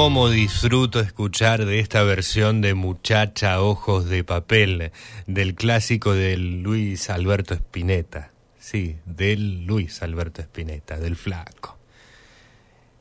Cómo 0.09 0.31
disfruto 0.31 1.01
escuchar 1.01 1.67
de 1.67 1.81
esta 1.81 2.03
versión 2.03 2.63
de 2.63 2.73
Muchacha 2.73 3.61
Ojos 3.61 4.09
de 4.09 4.25
Papel, 4.25 4.91
del 5.27 5.55
clásico 5.55 6.15
del 6.15 6.63
Luis 6.63 7.11
Alberto 7.11 7.53
Spinetta. 7.53 8.33
Sí, 8.59 8.97
del 9.05 9.67
Luis 9.67 10.01
Alberto 10.01 10.41
Spinetta, 10.41 10.99
del 10.99 11.15
flaco. 11.15 11.77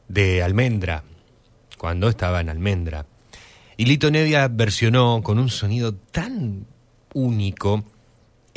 De 0.10 0.44
Almendra, 0.44 1.06
cuando 1.78 2.10
estaba 2.10 2.42
en 2.42 2.50
Almendra. 2.50 3.06
Y 3.78 3.86
Lito 3.86 4.12
Nevia 4.12 4.50
versionó 4.50 5.22
con 5.24 5.40
un 5.40 5.48
sonido 5.48 5.96
tan 5.96 6.68
único 7.14 7.86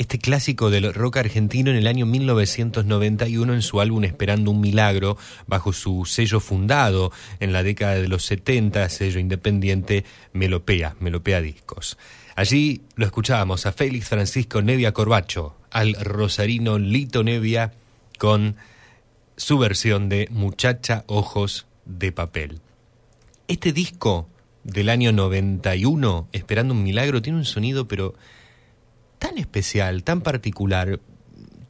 este 0.01 0.17
clásico 0.17 0.71
del 0.71 0.95
rock 0.95 1.17
argentino 1.17 1.69
en 1.69 1.77
el 1.77 1.85
año 1.85 2.07
1991 2.07 3.53
en 3.53 3.61
su 3.61 3.79
álbum 3.81 4.03
Esperando 4.03 4.49
un 4.49 4.59
Milagro, 4.59 5.15
bajo 5.45 5.73
su 5.73 6.05
sello 6.05 6.39
fundado 6.39 7.11
en 7.39 7.53
la 7.53 7.61
década 7.61 7.93
de 7.93 8.07
los 8.07 8.25
70, 8.25 8.89
sello 8.89 9.19
independiente 9.19 10.03
Melopea, 10.33 10.95
Melopea 10.99 11.39
Discos. 11.39 11.99
Allí 12.35 12.81
lo 12.95 13.05
escuchábamos 13.05 13.67
a 13.67 13.73
Félix 13.73 14.09
Francisco 14.09 14.63
Nevia 14.63 14.91
Corbacho, 14.91 15.55
al 15.69 15.93
rosarino 15.93 16.79
Lito 16.79 17.23
Nevia, 17.23 17.71
con 18.17 18.55
su 19.37 19.59
versión 19.59 20.09
de 20.09 20.27
Muchacha 20.31 21.03
Ojos 21.05 21.67
de 21.85 22.11
Papel. 22.11 22.59
Este 23.47 23.71
disco 23.71 24.27
del 24.63 24.89
año 24.89 25.11
91, 25.11 26.27
Esperando 26.31 26.73
un 26.73 26.81
Milagro, 26.81 27.21
tiene 27.21 27.37
un 27.37 27.45
sonido 27.45 27.87
pero 27.87 28.15
tan 29.21 29.37
especial, 29.37 30.03
tan 30.03 30.21
particular, 30.21 30.99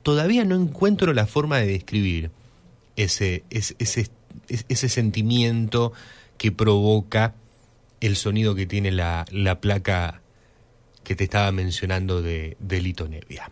todavía 0.03 0.45
no 0.45 0.55
encuentro 0.55 1.11
la 1.11 1.27
forma 1.27 1.57
de 1.57 1.67
describir 1.67 2.31
ese, 2.95 3.43
ese, 3.49 4.07
ese, 4.47 4.89
sentimiento 4.89 5.91
que 6.37 6.53
provoca 6.53 7.35
el 7.99 8.15
sonido 8.15 8.55
que 8.55 8.65
tiene 8.67 8.91
la, 8.91 9.25
la 9.31 9.59
placa 9.59 10.21
que 11.03 11.13
te 11.13 11.25
estaba 11.25 11.51
mencionando 11.51 12.21
de, 12.21 12.55
de 12.59 12.79
Lito 12.79 13.09
Nevia. 13.09 13.51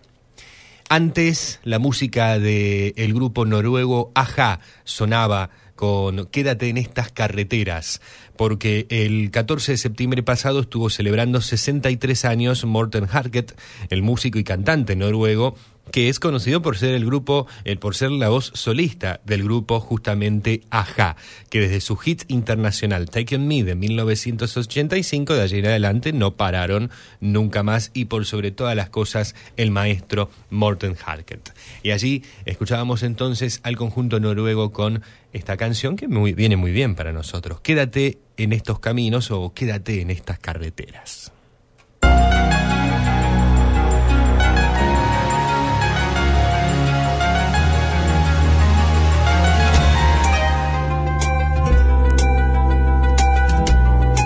Antes, 0.88 1.60
la 1.66 1.78
música 1.78 2.40
del 2.40 2.94
el 2.96 3.14
grupo 3.14 3.46
noruego 3.46 4.14
Aja 4.16 4.62
sonaba 4.86 5.50
con 5.76 6.26
Quédate 6.28 6.70
en 6.70 6.78
estas 6.78 7.12
carreteras, 7.12 8.02
porque 8.40 8.88
el 8.90 9.32
14 9.32 9.74
de 9.74 9.78
septiembre 9.78 10.24
pasado 10.24 10.62
estuvo 10.62 10.90
celebrando 10.90 11.42
63 11.42 12.24
años 12.24 12.64
Morten 12.64 13.06
Harket, 13.12 13.54
el 13.90 14.02
músico 14.02 14.40
y 14.40 14.46
cantante 14.46 14.96
noruego, 14.96 15.58
que 15.92 16.10
es 16.10 16.20
conocido 16.20 16.62
por 16.62 16.78
ser 16.78 16.96
el 16.96 17.06
grupo, 17.06 17.48
el, 17.64 17.80
por 17.80 17.96
ser 17.96 18.12
la 18.12 18.30
voz 18.30 18.52
solista 18.54 19.22
del 19.26 19.44
grupo 19.44 19.80
justamente 19.80 20.62
Aja, 20.70 21.16
que 21.50 21.62
desde 21.62 21.82
su 21.82 21.96
hit 21.98 22.24
internacional 22.28 23.10
Take 23.10 23.36
On 23.36 23.48
Me 23.48 23.64
de 23.64 23.76
1985 23.76 25.34
de 25.34 25.42
allí 25.42 25.60
en 25.60 25.68
adelante 25.68 26.14
no 26.14 26.36
pararon 26.36 26.92
nunca 27.20 27.64
más 27.64 27.92
y 27.94 28.06
por 28.06 28.26
sobre 28.26 28.52
todas 28.52 28.76
las 28.76 28.90
cosas 28.90 29.36
el 29.58 29.72
maestro 29.72 30.30
Morten 30.50 30.96
Harket. 31.06 31.54
Y 31.84 31.92
allí 31.92 32.24
escuchábamos 32.46 33.04
entonces 33.04 33.60
al 33.64 33.78
conjunto 33.78 34.20
noruego 34.20 34.72
con 34.72 35.02
esta 35.34 35.58
canción 35.58 35.96
que 35.96 36.08
viene 36.08 36.56
muy 36.56 36.72
bien 36.72 36.96
para 36.96 37.14
nosotros. 37.14 37.62
Quédate 37.62 38.20
en 38.38 38.54
estos 38.54 38.80
caminos 38.80 39.32
o 39.32 39.54
quédate 39.54 40.02
en 40.02 40.10
estas 40.10 40.40
carreteras. 40.40 41.32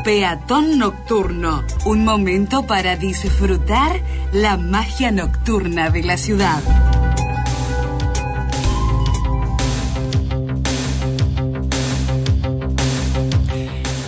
Peatón 0.04 0.80
Nocturno, 0.80 1.64
un 1.86 2.04
momento 2.04 2.68
para 2.68 2.98
disfrutar 2.98 4.02
la 4.34 4.58
magia 4.58 5.12
nocturna 5.12 5.90
de 5.92 6.04
la 6.04 6.18
ciudad. 6.18 6.62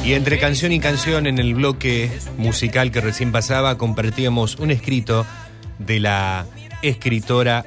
Y 0.04 0.14
entre 0.14 0.38
canción 0.38 0.74
y 0.74 0.82
canción 0.82 1.28
en 1.28 1.40
el 1.40 1.56
bloque 1.56 2.12
musical 2.38 2.92
que 2.92 3.00
recién 3.00 3.32
pasaba 3.32 3.78
compartíamos 3.78 4.58
un 4.58 4.72
escrito 4.72 5.26
de 5.80 6.02
la 6.02 6.46
escritora 6.82 7.64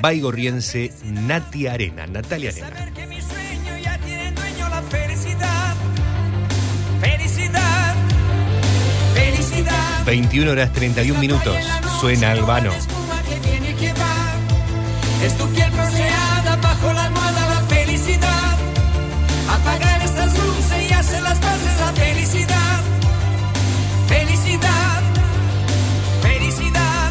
baigorriense 0.00 0.92
Nati 1.04 1.66
Arena, 1.66 2.06
Natalia 2.06 2.50
Arena. 2.50 3.15
21 10.06 10.52
horas 10.52 10.72
31 10.72 11.18
minutos. 11.20 11.56
Suena 12.00 12.30
Albano. 12.30 12.70
Es 15.24 15.36
tu 15.36 15.48
piel 15.48 15.68
bronceada 15.72 16.56
bajo 16.62 16.92
la 16.92 17.06
almohada 17.06 17.48
la 17.48 17.60
felicidad. 17.62 18.56
Apagar 19.50 20.02
estas 20.02 20.32
luces 20.38 20.90
y 20.90 20.92
hacer 20.92 21.22
las 21.22 21.38
paces 21.40 21.80
la 21.80 21.92
felicidad. 21.92 22.80
Felicidad, 24.06 25.02
felicidad. 26.22 27.10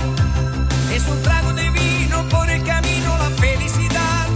Es 0.93 1.05
un 1.05 1.21
trago 1.21 1.51
de 1.51 1.69
vino 1.71 2.23
por 2.29 2.49
el 2.49 2.63
camino 2.63 3.17
la 3.17 3.29
felicidad. 3.31 4.27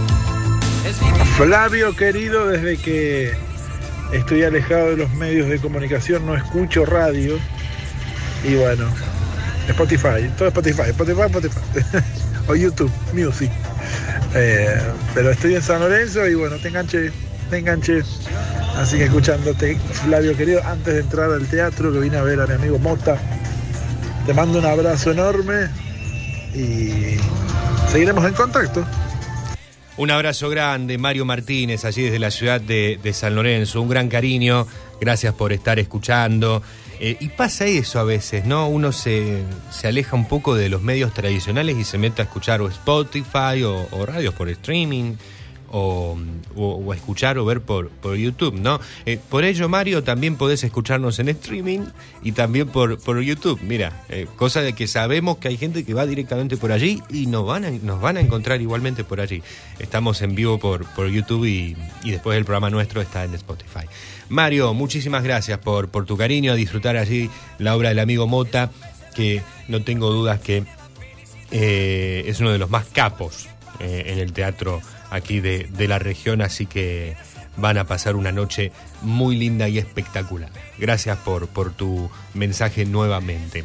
Flavio 1.38 1.96
querido, 1.96 2.46
desde 2.48 2.76
que 2.76 3.32
estoy 4.12 4.42
alejado 4.42 4.90
de 4.90 4.96
los 4.98 5.10
medios 5.14 5.48
de 5.48 5.58
comunicación, 5.58 6.26
no 6.26 6.36
escucho 6.36 6.84
radio 6.84 7.38
y 8.44 8.54
bueno, 8.54 8.86
Spotify, 9.68 10.30
todo 10.36 10.48
Spotify, 10.48 10.90
Spotify, 10.90 11.22
Spotify. 11.22 11.60
o 12.48 12.54
YouTube, 12.54 12.90
Music. 13.12 13.50
Eh, 14.34 14.80
pero 15.14 15.30
estoy 15.30 15.54
en 15.54 15.62
San 15.62 15.80
Lorenzo 15.80 16.26
y 16.26 16.34
bueno, 16.34 16.56
te 16.56 16.68
enganché, 16.68 17.12
te 17.48 17.58
enganché. 17.58 18.02
Así 18.76 18.96
que 18.96 19.04
escuchándote, 19.04 19.76
Flavio 20.04 20.36
querido, 20.36 20.62
antes 20.64 20.94
de 20.94 21.00
entrar 21.00 21.30
al 21.30 21.46
teatro, 21.46 21.92
que 21.92 21.98
vine 21.98 22.16
a 22.16 22.22
ver 22.22 22.40
a 22.40 22.46
mi 22.46 22.54
amigo 22.54 22.78
Mota, 22.78 23.18
te 24.26 24.32
mando 24.32 24.58
un 24.58 24.64
abrazo 24.64 25.10
enorme 25.10 25.68
y 26.54 27.16
seguiremos 27.90 28.24
en 28.24 28.34
contacto. 28.34 28.86
Un 29.96 30.10
abrazo 30.10 30.48
grande, 30.48 30.96
Mario 30.96 31.24
Martínez, 31.24 31.84
allí 31.84 32.04
desde 32.04 32.18
la 32.18 32.30
ciudad 32.30 32.60
de, 32.60 32.98
de 33.02 33.12
San 33.12 33.34
Lorenzo. 33.34 33.82
Un 33.82 33.88
gran 33.88 34.08
cariño, 34.08 34.66
gracias 35.00 35.34
por 35.34 35.52
estar 35.52 35.78
escuchando. 35.78 36.62
Eh, 37.02 37.16
y 37.18 37.30
pasa 37.30 37.64
eso 37.64 37.98
a 37.98 38.04
veces, 38.04 38.44
¿no? 38.44 38.68
Uno 38.68 38.92
se, 38.92 39.42
aleja 39.82 40.16
un 40.16 40.28
poco 40.28 40.54
de 40.54 40.68
los 40.68 40.82
medios 40.82 41.14
tradicionales 41.14 41.78
y 41.78 41.84
se 41.84 41.96
mete 41.96 42.20
a 42.20 42.26
escuchar 42.26 42.60
o 42.60 42.68
Spotify 42.68 43.62
o, 43.64 44.04
radios 44.04 44.34
por 44.34 44.50
streaming. 44.50 45.14
O, 45.72 46.18
a 46.90 46.96
escuchar 46.96 47.38
o 47.38 47.44
ver 47.44 47.60
por, 47.60 47.90
por 47.90 48.16
YouTube, 48.16 48.54
¿no? 48.54 48.80
Eh, 49.06 49.20
por 49.28 49.44
ello, 49.44 49.68
Mario, 49.68 50.02
también 50.02 50.34
podés 50.34 50.64
escucharnos 50.64 51.20
en 51.20 51.28
streaming 51.28 51.82
y 52.24 52.32
también 52.32 52.66
por, 52.68 52.98
por 52.98 53.20
YouTube. 53.20 53.60
Mira, 53.62 54.04
eh, 54.08 54.26
cosa 54.34 54.62
de 54.62 54.72
que 54.72 54.88
sabemos 54.88 55.38
que 55.38 55.46
hay 55.46 55.56
gente 55.56 55.84
que 55.84 55.94
va 55.94 56.06
directamente 56.06 56.56
por 56.56 56.72
allí 56.72 57.00
y 57.08 57.26
nos 57.26 57.46
van 57.46 57.64
a, 57.64 57.70
nos 57.70 58.00
van 58.00 58.16
a 58.16 58.20
encontrar 58.20 58.60
igualmente 58.60 59.04
por 59.04 59.20
allí. 59.20 59.44
Estamos 59.78 60.22
en 60.22 60.34
vivo 60.34 60.58
por, 60.58 60.86
por 60.86 61.06
YouTube 61.06 61.44
y, 61.44 61.76
y 62.02 62.10
después 62.10 62.36
el 62.36 62.44
programa 62.44 62.68
nuestro 62.68 63.00
está 63.00 63.22
en 63.22 63.34
Spotify. 63.34 63.86
Mario, 64.30 64.72
muchísimas 64.74 65.24
gracias 65.24 65.58
por, 65.58 65.88
por 65.88 66.06
tu 66.06 66.16
cariño, 66.16 66.52
a 66.52 66.54
disfrutar 66.54 66.96
allí 66.96 67.28
la 67.58 67.74
obra 67.74 67.88
del 67.88 67.98
amigo 67.98 68.28
Mota, 68.28 68.70
que 69.12 69.42
no 69.66 69.82
tengo 69.82 70.10
dudas 70.10 70.38
que 70.38 70.62
eh, 71.50 72.22
es 72.26 72.38
uno 72.38 72.52
de 72.52 72.58
los 72.58 72.70
más 72.70 72.86
capos 72.86 73.48
eh, 73.80 74.04
en 74.06 74.20
el 74.20 74.32
teatro 74.32 74.80
aquí 75.10 75.40
de, 75.40 75.66
la 75.88 75.98
región, 75.98 76.42
así 76.42 76.66
que 76.66 77.16
van 77.56 77.76
a 77.76 77.88
pasar 77.88 78.14
una 78.14 78.30
noche 78.30 78.70
muy 79.02 79.34
linda 79.36 79.68
y 79.68 79.78
espectacular. 79.78 80.50
Gracias 80.78 81.18
por, 81.18 81.48
por 81.48 81.72
tu 81.72 82.08
mensaje 82.32 82.84
nuevamente. 82.84 83.64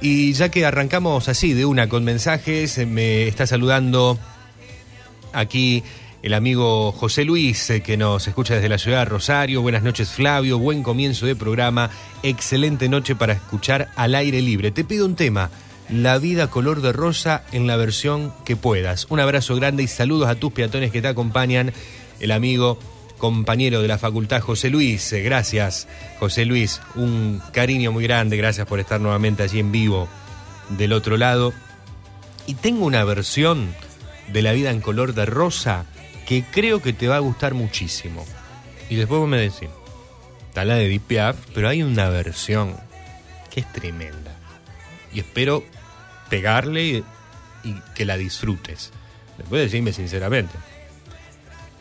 Y 0.00 0.32
ya 0.32 0.48
que 0.48 0.64
arrancamos 0.64 1.28
así 1.28 1.52
de 1.52 1.66
una 1.66 1.90
con 1.90 2.02
mensajes, 2.02 2.78
me 2.86 3.28
está 3.28 3.46
saludando 3.46 4.18
aquí 5.34 5.84
el 6.22 6.34
amigo 6.34 6.92
José 6.92 7.24
Luis, 7.24 7.68
eh, 7.70 7.82
que 7.82 7.96
nos 7.96 8.28
escucha 8.28 8.54
desde 8.54 8.68
la 8.68 8.78
ciudad 8.78 9.00
de 9.00 9.04
Rosario. 9.06 9.60
Buenas 9.60 9.82
noches, 9.82 10.10
Flavio. 10.10 10.58
Buen 10.58 10.84
comienzo 10.84 11.26
de 11.26 11.34
programa. 11.34 11.90
Excelente 12.22 12.88
noche 12.88 13.16
para 13.16 13.32
escuchar 13.32 13.90
al 13.96 14.14
aire 14.14 14.40
libre. 14.40 14.70
Te 14.70 14.84
pido 14.84 15.04
un 15.04 15.16
tema. 15.16 15.50
La 15.88 16.18
vida 16.18 16.48
color 16.48 16.80
de 16.80 16.92
rosa 16.92 17.42
en 17.50 17.66
la 17.66 17.76
versión 17.76 18.32
que 18.44 18.54
puedas. 18.54 19.08
Un 19.10 19.18
abrazo 19.18 19.56
grande 19.56 19.82
y 19.82 19.88
saludos 19.88 20.28
a 20.28 20.36
tus 20.36 20.52
peatones 20.52 20.92
que 20.92 21.02
te 21.02 21.08
acompañan. 21.08 21.72
El 22.20 22.30
amigo 22.30 22.78
compañero 23.18 23.82
de 23.82 23.88
la 23.88 23.98
facultad, 23.98 24.40
José 24.40 24.70
Luis. 24.70 25.12
Eh, 25.12 25.22
Gracias, 25.22 25.88
José 26.20 26.44
Luis. 26.44 26.80
Un 26.94 27.42
cariño 27.52 27.90
muy 27.90 28.04
grande. 28.04 28.36
Gracias 28.36 28.68
por 28.68 28.78
estar 28.78 29.00
nuevamente 29.00 29.42
allí 29.42 29.58
en 29.58 29.72
vivo 29.72 30.08
del 30.68 30.92
otro 30.92 31.16
lado. 31.16 31.52
Y 32.46 32.54
tengo 32.54 32.86
una 32.86 33.02
versión 33.02 33.74
de 34.32 34.42
La 34.42 34.52
vida 34.52 34.70
en 34.70 34.80
color 34.80 35.14
de 35.14 35.26
rosa 35.26 35.84
que 36.26 36.44
creo 36.44 36.80
que 36.80 36.92
te 36.92 37.08
va 37.08 37.16
a 37.16 37.20
gustar 37.20 37.54
muchísimo. 37.54 38.24
Y 38.88 38.96
después 38.96 39.20
vos 39.20 39.28
me 39.28 39.38
decís, 39.38 39.68
está 40.48 40.64
la 40.64 40.76
de 40.76 40.88
Deep 40.88 41.02
Piaf, 41.02 41.36
pero 41.54 41.68
hay 41.68 41.82
una 41.82 42.08
versión 42.08 42.76
que 43.50 43.60
es 43.60 43.72
tremenda. 43.72 44.34
Y 45.12 45.20
espero 45.20 45.64
pegarle 46.28 47.04
y, 47.64 47.74
que 47.94 48.04
la 48.04 48.16
disfrutes. 48.16 48.90
Después 49.38 49.62
decirme 49.62 49.92
sinceramente. 49.92 50.54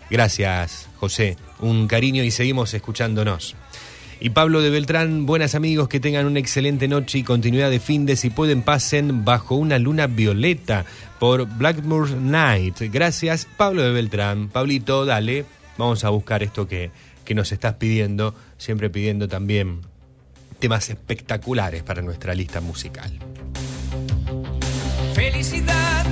Gracias, 0.09 0.89
José. 0.97 1.37
Un 1.59 1.87
cariño 1.87 2.23
y 2.23 2.31
seguimos 2.31 2.73
escuchándonos. 2.73 3.55
Y 4.23 4.29
Pablo 4.29 4.61
de 4.61 4.69
Beltrán, 4.69 5.25
buenas 5.25 5.55
amigos, 5.55 5.89
que 5.89 5.99
tengan 5.99 6.27
una 6.27 6.37
excelente 6.37 6.87
noche 6.87 7.17
y 7.17 7.23
continuidad 7.23 7.71
de 7.71 7.79
fin 7.79 8.05
de 8.05 8.15
si 8.15 8.29
pueden 8.29 8.61
pasen 8.61 9.25
bajo 9.25 9.55
una 9.55 9.79
luna 9.79 10.05
violeta 10.05 10.85
por 11.19 11.47
Blackmoor 11.47 12.11
Night. 12.11 12.77
Gracias, 12.91 13.47
Pablo 13.57 13.81
de 13.81 13.89
Beltrán. 13.89 14.49
Pablito, 14.49 15.07
dale, 15.07 15.45
vamos 15.75 16.03
a 16.03 16.09
buscar 16.09 16.43
esto 16.43 16.67
que, 16.67 16.91
que 17.25 17.33
nos 17.33 17.51
estás 17.51 17.73
pidiendo, 17.73 18.35
siempre 18.59 18.91
pidiendo 18.91 19.27
también 19.27 19.81
temas 20.59 20.91
espectaculares 20.91 21.81
para 21.81 22.03
nuestra 22.03 22.35
lista 22.35 22.61
musical. 22.61 23.11
Felicidad 25.15 26.05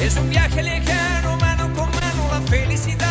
es 0.00 0.16
un 0.16 0.30
viaje 0.30 0.62
lejano, 0.62 1.36
mano 1.38 1.74
con 1.74 1.90
mano, 1.90 2.28
la 2.30 2.40
felicidad. 2.42 3.05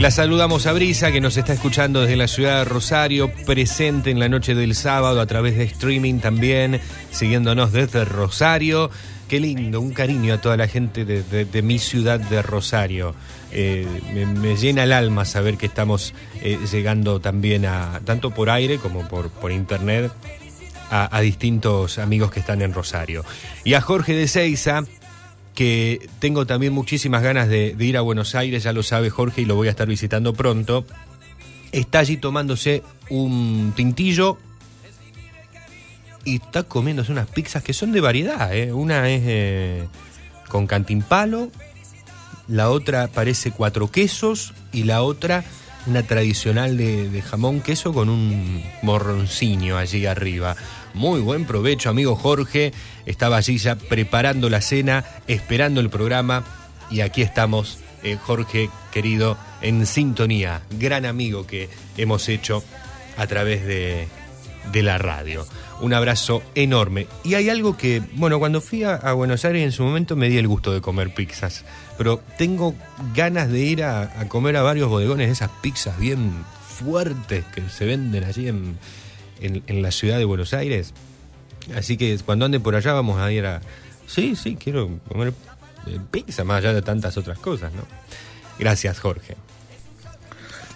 La 0.00 0.10
saludamos 0.10 0.66
a 0.66 0.72
Brisa, 0.72 1.12
que 1.12 1.20
nos 1.20 1.36
está 1.36 1.52
escuchando 1.52 2.00
desde 2.00 2.16
la 2.16 2.26
ciudad 2.26 2.60
de 2.60 2.64
Rosario, 2.64 3.30
presente 3.44 4.10
en 4.10 4.18
la 4.18 4.30
noche 4.30 4.54
del 4.54 4.74
sábado 4.74 5.20
a 5.20 5.26
través 5.26 5.58
de 5.58 5.64
streaming 5.64 6.20
también, 6.20 6.80
siguiéndonos 7.10 7.70
desde 7.70 8.06
Rosario. 8.06 8.90
Qué 9.28 9.40
lindo, 9.40 9.78
un 9.78 9.92
cariño 9.92 10.32
a 10.32 10.40
toda 10.40 10.56
la 10.56 10.68
gente 10.68 11.04
de, 11.04 11.62
mi 11.62 11.78
ciudad 11.78 12.18
de 12.18 12.40
Rosario. 12.40 13.14
Eh, 13.52 13.86
me, 14.14 14.24
me 14.24 14.56
llena 14.56 14.84
el 14.84 14.92
alma 14.92 15.26
saber 15.26 15.58
que 15.58 15.66
estamos 15.66 16.14
eh, 16.40 16.58
llegando 16.72 17.20
también 17.20 17.66
a, 17.66 18.00
tanto 18.02 18.30
por 18.30 18.48
aire 18.48 18.78
como 18.78 19.06
por, 19.06 19.28
por 19.28 19.52
internet, 19.52 20.10
a, 20.90 21.14
a 21.14 21.20
distintos 21.20 21.98
amigos 21.98 22.30
que 22.30 22.40
están 22.40 22.62
en 22.62 22.72
Rosario. 22.72 23.22
Y 23.64 23.74
a 23.74 23.82
Jorge 23.82 24.14
de 24.14 24.28
Seiza, 24.28 24.84
que 25.60 26.08
tengo 26.20 26.46
también 26.46 26.72
muchísimas 26.72 27.22
ganas 27.22 27.46
de, 27.46 27.76
ir 27.78 27.98
a 27.98 28.00
Buenos 28.00 28.34
Aires, 28.34 28.62
ya 28.62 28.72
lo 28.72 28.82
sabe 28.82 29.10
Jorge 29.10 29.42
y 29.42 29.44
lo 29.44 29.56
voy 29.56 29.68
a 29.68 29.72
estar 29.72 29.86
visitando 29.86 30.32
pronto. 30.32 30.86
Está 31.70 31.98
allí 31.98 32.16
tomándose 32.16 32.82
un 33.10 33.74
tintillo 33.76 34.38
y 36.24 36.36
está 36.36 36.62
comiéndose 36.62 37.12
unas 37.12 37.28
pizzas 37.28 37.62
que 37.62 37.74
son 37.74 37.92
de 37.92 38.00
variedad. 38.00 38.56
¿eh? 38.56 38.72
Una 38.72 39.10
es 39.10 39.20
eh, 39.26 39.84
con 40.48 40.66
cantimpalo, 40.66 41.50
la 42.48 42.70
otra 42.70 43.08
parece 43.08 43.50
cuatro 43.50 43.90
quesos 43.90 44.54
y 44.72 44.84
la 44.84 45.02
otra 45.02 45.44
una 45.86 46.02
tradicional 46.04 46.78
de, 46.78 47.22
jamón 47.22 47.60
queso 47.60 47.92
con 47.92 48.08
un 48.08 48.62
morroncino 48.80 49.76
allí 49.76 50.06
arriba. 50.06 50.56
Muy 50.94 51.20
buen 51.20 51.44
provecho, 51.44 51.90
amigo 51.90 52.16
Jorge. 52.16 52.72
Estaba 53.06 53.36
allí 53.36 53.58
ya 53.58 53.76
preparando 53.76 54.50
la 54.50 54.60
cena, 54.60 55.04
esperando 55.26 55.80
el 55.80 55.90
programa 55.90 56.44
y 56.90 57.00
aquí 57.00 57.22
estamos, 57.22 57.78
eh, 58.02 58.16
Jorge 58.20 58.70
querido, 58.92 59.36
en 59.62 59.86
sintonía. 59.86 60.62
Gran 60.70 61.06
amigo 61.06 61.46
que 61.46 61.68
hemos 61.96 62.28
hecho 62.28 62.64
a 63.16 63.26
través 63.26 63.64
de, 63.64 64.08
de 64.72 64.82
la 64.82 64.98
radio. 64.98 65.46
Un 65.80 65.94
abrazo 65.94 66.42
enorme. 66.54 67.06
Y 67.24 67.34
hay 67.34 67.48
algo 67.48 67.76
que, 67.76 68.02
bueno, 68.14 68.38
cuando 68.38 68.60
fui 68.60 68.84
a, 68.84 68.96
Buenos 69.12 69.44
Aires 69.44 69.62
en 69.62 69.72
su 69.72 69.82
momento 69.82 70.16
me 70.16 70.28
di 70.28 70.36
el 70.36 70.46
gusto 70.46 70.72
de 70.72 70.80
comer 70.80 71.14
pizzas, 71.14 71.64
pero 71.96 72.20
tengo 72.36 72.74
ganas 73.14 73.50
de 73.50 73.60
ir 73.60 73.84
a, 73.84 74.10
comer 74.28 74.56
a 74.56 74.62
varios 74.62 74.88
bodegones 74.88 75.28
de 75.28 75.32
esas 75.32 75.50
pizzas 75.62 75.98
bien 75.98 76.32
fuertes 76.78 77.44
que 77.54 77.62
se 77.68 77.86
venden 77.86 78.24
allí 78.24 78.48
en, 78.48 78.78
en- 79.40 79.82
la 79.82 79.90
ciudad 79.90 80.18
de 80.18 80.24
Buenos 80.24 80.54
Aires. 80.54 80.92
Así 81.76 81.96
que 81.96 82.18
cuando 82.24 82.44
ande 82.46 82.60
por 82.60 82.74
allá 82.74 82.92
vamos 82.92 83.20
a 83.20 83.30
ir 83.32 83.46
a... 83.46 83.60
Sí, 84.06 84.34
sí, 84.36 84.56
quiero 84.56 84.98
comer 85.08 85.32
eh, 85.86 85.98
pizza 86.10 86.42
más 86.44 86.58
allá 86.58 86.72
de 86.74 86.82
tantas 86.82 87.16
otras 87.16 87.38
cosas, 87.38 87.72
¿no? 87.72 87.82
Gracias, 88.58 88.98
Jorge. 89.00 89.36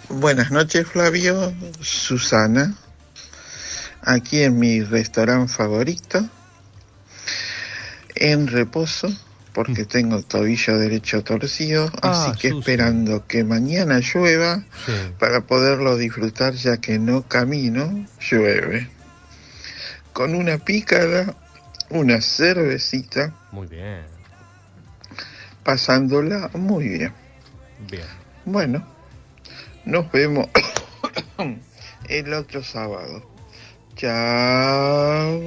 Buenas 0.09 0.51
noches, 0.51 0.87
Flavio. 0.87 1.53
Susana. 1.81 2.75
Aquí 4.01 4.41
en 4.41 4.59
mi 4.59 4.81
restaurante 4.81 5.51
favorito. 5.51 6.29
En 8.15 8.47
reposo, 8.47 9.09
porque 9.55 9.85
tengo 9.85 10.17
el 10.17 10.25
tobillo 10.25 10.77
derecho 10.77 11.23
torcido. 11.23 11.87
Mm. 11.87 11.91
Ah, 12.03 12.27
así 12.29 12.39
que 12.39 12.47
esperando 12.49 13.25
que 13.25 13.43
mañana 13.43 13.99
llueva 14.01 14.63
Sí. 14.85 14.91
para 15.17 15.41
poderlo 15.41 15.95
disfrutar, 15.97 16.53
ya 16.53 16.77
que 16.77 16.99
no 16.99 17.23
camino, 17.23 18.05
llueve. 18.29 18.89
Con 20.13 20.35
una 20.35 20.57
pícara, 20.59 21.33
una 21.89 22.19
cervecita, 22.21 23.33
Muy 23.51 23.67
bien, 23.67 24.03
pasándola 25.63 26.49
muy 26.53 26.89
bien. 26.89 27.13
bien. 27.89 28.05
Bueno, 28.45 28.85
nos 29.85 30.11
vemos 30.11 30.47
el 32.09 32.33
otro 32.33 32.63
sábado. 32.63 33.23
Chao. 33.95 35.41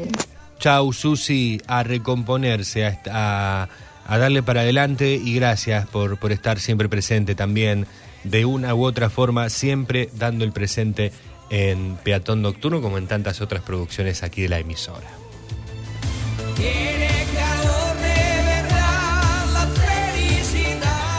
Chau, 0.59 0.92
Susi, 0.92 1.61
a 1.68 1.82
recomponerse, 1.84 2.84
a, 2.84 2.98
a- 3.12 3.68
a 4.09 4.18
darle 4.18 4.42
para 4.42 4.62
adelante 4.62 5.20
y 5.22 5.34
gracias 5.34 5.86
por, 5.86 6.18
por 6.18 6.32
estar 6.32 6.59
siempre 6.59 6.88
presente 6.88 7.34
también, 7.34 7.86
de 8.24 8.46
una 8.46 8.74
u 8.74 8.84
otra 8.84 9.11
forma, 9.11 9.50
siempre 9.50 10.09
dando 10.14 10.44
el 10.44 10.52
presente 10.52 11.12
en 11.50 11.98
Peatón 12.02 12.42
Nocturno, 12.42 12.80
como 12.80 12.98
en 12.98 13.06
tantas 13.06 13.42
otras 13.42 13.62
producciones 13.62 14.22
aquí 14.22 14.42
de 14.42 14.48
la 14.48 14.59
emisora. 14.59 15.06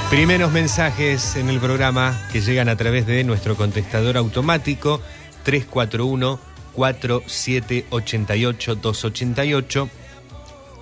Primeros 0.09 0.51
mensajes 0.51 1.35
en 1.35 1.49
el 1.49 1.59
programa 1.59 2.19
que 2.31 2.41
llegan 2.41 2.69
a 2.69 2.75
través 2.75 3.05
de 3.05 3.23
nuestro 3.23 3.55
contestador 3.55 4.17
automático 4.17 4.99
341 5.43 6.39
4788 6.73 8.75
288. 8.75 9.89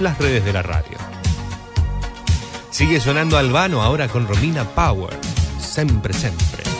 las 0.00 0.18
redes 0.18 0.44
de 0.44 0.52
la 0.52 0.62
radio. 0.62 0.96
Sigue 2.70 3.00
sonando 3.00 3.36
Albano 3.36 3.82
ahora 3.82 4.08
con 4.08 4.26
Romina 4.26 4.64
Power. 4.64 5.12
Siempre, 5.58 6.14
siempre. 6.14 6.70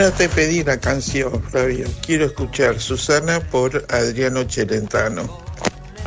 No 0.00 0.10
te 0.10 0.30
pedí 0.30 0.64
la 0.64 0.80
canción, 0.80 1.42
Flavio. 1.50 1.86
Quiero 2.00 2.24
escuchar 2.24 2.80
Susana 2.80 3.38
por 3.38 3.84
Adriano 3.90 4.44
Celentano. 4.48 5.42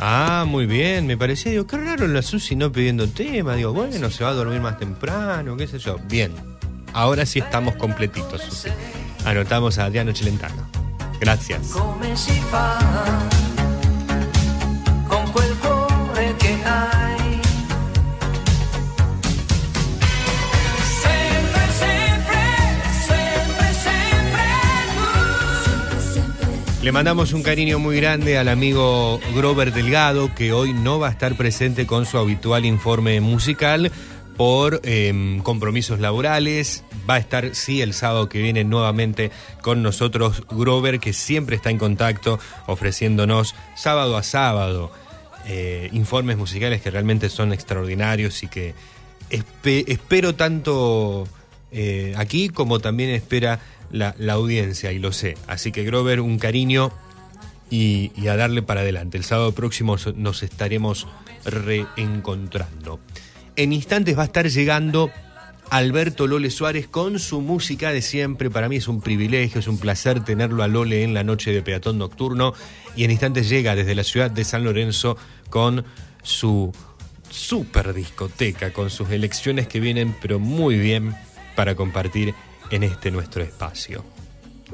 Ah, 0.00 0.44
muy 0.48 0.66
bien, 0.66 1.06
me 1.06 1.16
parecía, 1.16 1.52
digo, 1.52 1.68
qué 1.68 1.76
raro 1.76 2.08
la 2.08 2.20
Susi 2.20 2.56
no 2.56 2.72
pidiendo 2.72 3.08
tema, 3.08 3.54
digo, 3.54 3.72
bueno, 3.72 4.10
se 4.10 4.24
va 4.24 4.30
a 4.30 4.32
dormir 4.32 4.60
más 4.60 4.80
temprano, 4.80 5.56
qué 5.56 5.68
sé 5.68 5.78
yo. 5.78 6.00
Bien, 6.08 6.32
Ahora 6.92 7.24
sí 7.24 7.38
estamos 7.38 7.76
completitos. 7.76 8.42
Susi. 8.42 8.68
Anotamos 9.24 9.78
a 9.78 9.84
Adriano 9.84 10.12
Celentano. 10.12 10.68
Gracias. 11.20 11.74
Le 26.84 26.92
mandamos 26.92 27.32
un 27.32 27.42
cariño 27.42 27.78
muy 27.78 27.96
grande 27.96 28.36
al 28.36 28.46
amigo 28.46 29.18
Grover 29.34 29.72
Delgado, 29.72 30.34
que 30.34 30.52
hoy 30.52 30.74
no 30.74 30.98
va 30.98 31.08
a 31.08 31.12
estar 31.12 31.34
presente 31.34 31.86
con 31.86 32.04
su 32.04 32.18
habitual 32.18 32.66
informe 32.66 33.22
musical 33.22 33.90
por 34.36 34.82
eh, 34.84 35.40
compromisos 35.42 35.98
laborales. 35.98 36.84
Va 37.08 37.14
a 37.14 37.18
estar, 37.18 37.54
sí, 37.54 37.80
el 37.80 37.94
sábado 37.94 38.28
que 38.28 38.42
viene 38.42 38.64
nuevamente 38.64 39.30
con 39.62 39.82
nosotros 39.82 40.42
Grover, 40.50 41.00
que 41.00 41.14
siempre 41.14 41.56
está 41.56 41.70
en 41.70 41.78
contacto 41.78 42.38
ofreciéndonos 42.66 43.54
sábado 43.74 44.18
a 44.18 44.22
sábado 44.22 44.92
eh, 45.46 45.88
informes 45.94 46.36
musicales 46.36 46.82
que 46.82 46.90
realmente 46.90 47.30
son 47.30 47.54
extraordinarios 47.54 48.42
y 48.42 48.48
que 48.48 48.74
espe- 49.30 49.84
espero 49.86 50.34
tanto 50.34 51.26
eh, 51.72 52.12
aquí 52.18 52.50
como 52.50 52.78
también 52.78 53.08
espera 53.08 53.58
la, 53.94 54.32
audiencia, 54.32 54.92
y 54.92 54.98
lo 54.98 55.12
sé. 55.12 55.36
Así 55.46 55.72
que 55.72 55.84
Grover, 55.84 56.20
un 56.20 56.38
cariño 56.38 56.92
y, 57.70 58.12
y 58.16 58.26
a 58.28 58.36
darle 58.36 58.62
para 58.62 58.80
adelante. 58.80 59.16
El 59.16 59.24
sábado 59.24 59.52
próximo 59.52 59.96
nos 60.16 60.42
estaremos 60.42 61.06
reencontrando. 61.44 63.00
En 63.56 63.72
instantes 63.72 64.18
va 64.18 64.22
a 64.22 64.26
estar 64.26 64.48
llegando 64.48 65.10
Alberto 65.70 66.26
Lole 66.26 66.50
Suárez 66.50 66.88
con 66.88 67.18
su 67.18 67.40
música 67.40 67.92
de 67.92 68.02
siempre. 68.02 68.50
Para 68.50 68.68
mí 68.68 68.76
es 68.76 68.88
un 68.88 69.00
privilegio, 69.00 69.60
es 69.60 69.68
un 69.68 69.78
placer 69.78 70.24
tenerlo 70.24 70.62
a 70.62 70.68
Lole 70.68 71.04
en 71.04 71.14
la 71.14 71.24
noche 71.24 71.52
de 71.52 71.62
peatón 71.62 71.98
nocturno. 71.98 72.52
Y 72.96 73.04
en 73.04 73.12
instantes 73.12 73.48
llega 73.48 73.76
desde 73.76 73.94
la 73.94 74.04
ciudad 74.04 74.30
de 74.30 74.44
San 74.44 74.64
Lorenzo 74.64 75.16
con 75.50 75.84
su 76.22 76.72
super 77.30 77.94
discoteca, 77.94 78.72
con 78.72 78.90
sus 78.90 79.10
elecciones 79.10 79.68
que 79.68 79.80
vienen 79.80 80.14
pero 80.20 80.38
muy 80.38 80.78
bien 80.78 81.14
para 81.54 81.74
compartir 81.74 82.34
en 82.70 82.82
este 82.82 83.10
nuestro 83.10 83.42
espacio. 83.42 84.04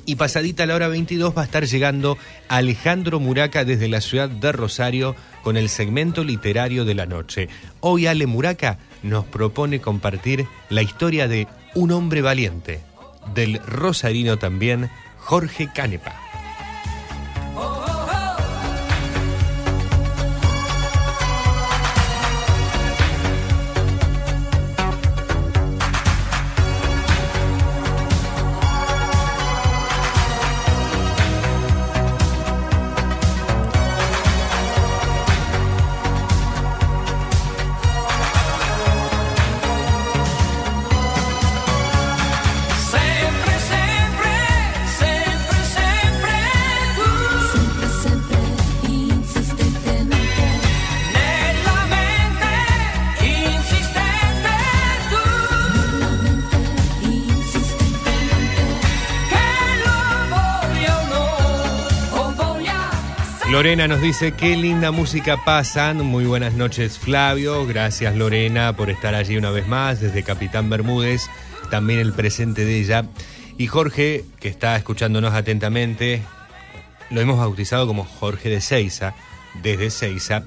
Y 0.07 0.16
pasadita 0.16 0.66
la 0.66 0.74
hora 0.74 0.88
22 0.88 1.36
va 1.36 1.43
a 1.43 1.45
estar 1.45 1.66
llegando 1.66 2.16
Alejandro 2.49 3.20
Muraca 3.20 3.64
desde 3.64 3.88
la 3.88 4.01
ciudad 4.01 4.28
de 4.28 4.53
Rosario 4.53 5.16
con 5.43 5.57
el 5.57 5.68
segmento 5.68 6.24
literario 6.24 6.84
de 6.84 6.95
la 6.95 7.07
noche. 7.07 7.49
Hoy 7.80 8.07
Ale 8.07 8.26
Muraca 8.26 8.78
nos 9.03 9.24
propone 9.26 9.80
compartir 9.80 10.47
la 10.68 10.82
historia 10.82 11.28
de 11.28 11.49
un 11.74 11.93
hombre 11.93 12.22
valiente, 12.22 12.80
del 13.34 13.61
rosarino 13.66 14.38
también, 14.38 14.91
Jorge 15.18 15.68
Canepa. 15.72 16.30
Lorena 63.61 63.86
nos 63.86 64.00
dice, 64.00 64.32
qué 64.32 64.56
linda 64.56 64.90
música 64.90 65.36
pasan. 65.44 65.98
Muy 65.98 66.24
buenas 66.24 66.54
noches, 66.54 66.98
Flavio. 66.98 67.66
Gracias, 67.66 68.16
Lorena, 68.16 68.74
por 68.74 68.88
estar 68.88 69.14
allí 69.14 69.36
una 69.36 69.50
vez 69.50 69.68
más 69.68 70.00
desde 70.00 70.22
Capitán 70.22 70.70
Bermúdez. 70.70 71.28
También 71.70 72.00
el 72.00 72.14
presente 72.14 72.64
de 72.64 72.80
ella. 72.80 73.04
Y 73.58 73.66
Jorge, 73.66 74.24
que 74.40 74.48
está 74.48 74.76
escuchándonos 74.76 75.34
atentamente, 75.34 76.22
lo 77.11 77.20
hemos 77.20 77.36
bautizado 77.36 77.86
como 77.86 78.04
Jorge 78.04 78.48
de 78.48 78.62
Seiza, 78.62 79.14
desde 79.62 79.90
Seiza. 79.90 80.42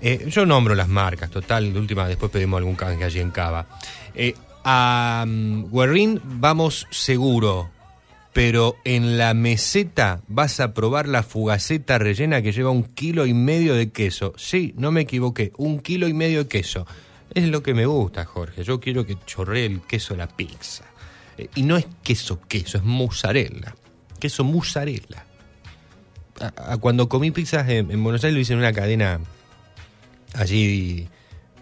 Eh, 0.00 0.24
yo 0.28 0.46
nombro 0.46 0.74
las 0.74 0.88
marcas, 0.88 1.28
total, 1.28 1.76
última, 1.76 2.08
después 2.08 2.32
pedimos 2.32 2.56
algún 2.56 2.74
canje 2.74 3.04
allí 3.04 3.20
en 3.20 3.32
Cava. 3.32 3.66
Eh, 4.14 4.34
a 4.64 5.26
Guerrín 5.26 6.22
vamos 6.24 6.86
seguro, 6.88 7.68
pero 8.32 8.76
en 8.84 9.18
la 9.18 9.34
meseta 9.34 10.22
vas 10.28 10.60
a 10.60 10.72
probar 10.72 11.08
la 11.08 11.22
fugaceta 11.22 11.98
rellena 11.98 12.42
que 12.42 12.52
lleva 12.52 12.70
un 12.70 12.84
kilo 12.84 13.26
y 13.26 13.34
medio 13.34 13.74
de 13.74 13.90
queso. 13.90 14.32
Sí, 14.36 14.74
no 14.76 14.92
me 14.92 15.02
equivoqué, 15.02 15.52
un 15.56 15.80
kilo 15.80 16.06
y 16.08 16.14
medio 16.14 16.44
de 16.44 16.48
queso. 16.48 16.86
Es 17.34 17.48
lo 17.48 17.62
que 17.62 17.74
me 17.74 17.86
gusta, 17.86 18.24
Jorge. 18.24 18.64
Yo 18.64 18.80
quiero 18.80 19.04
que 19.06 19.16
chorree 19.26 19.66
el 19.66 19.80
queso 19.82 20.14
a 20.14 20.16
la 20.16 20.28
pizza. 20.28 20.84
Eh, 21.38 21.48
y 21.54 21.62
no 21.62 21.76
es 21.76 21.86
queso 22.02 22.40
queso, 22.48 22.78
es 22.78 22.84
mozzarella. 22.84 23.74
Queso 24.18 24.44
mozzarella. 24.44 25.24
Cuando 26.80 27.08
comí 27.08 27.30
pizzas 27.32 27.68
en 27.68 28.02
Buenos 28.02 28.24
Aires 28.24 28.34
lo 28.34 28.40
hice 28.40 28.54
en 28.54 28.60
una 28.60 28.72
cadena 28.72 29.20
allí 30.34 31.06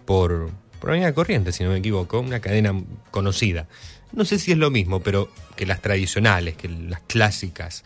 por, 0.05 0.51
por 0.79 0.89
Avenida 0.91 1.13
Corriente, 1.13 1.51
si 1.51 1.63
no 1.63 1.71
me 1.71 1.77
equivoco, 1.77 2.19
una 2.19 2.39
cadena 2.39 2.73
conocida. 3.11 3.67
No 4.11 4.25
sé 4.25 4.39
si 4.39 4.51
es 4.51 4.57
lo 4.57 4.71
mismo, 4.71 5.01
pero 5.01 5.31
que 5.55 5.65
las 5.65 5.81
tradicionales, 5.81 6.55
que 6.55 6.67
las 6.69 7.01
clásicas. 7.01 7.83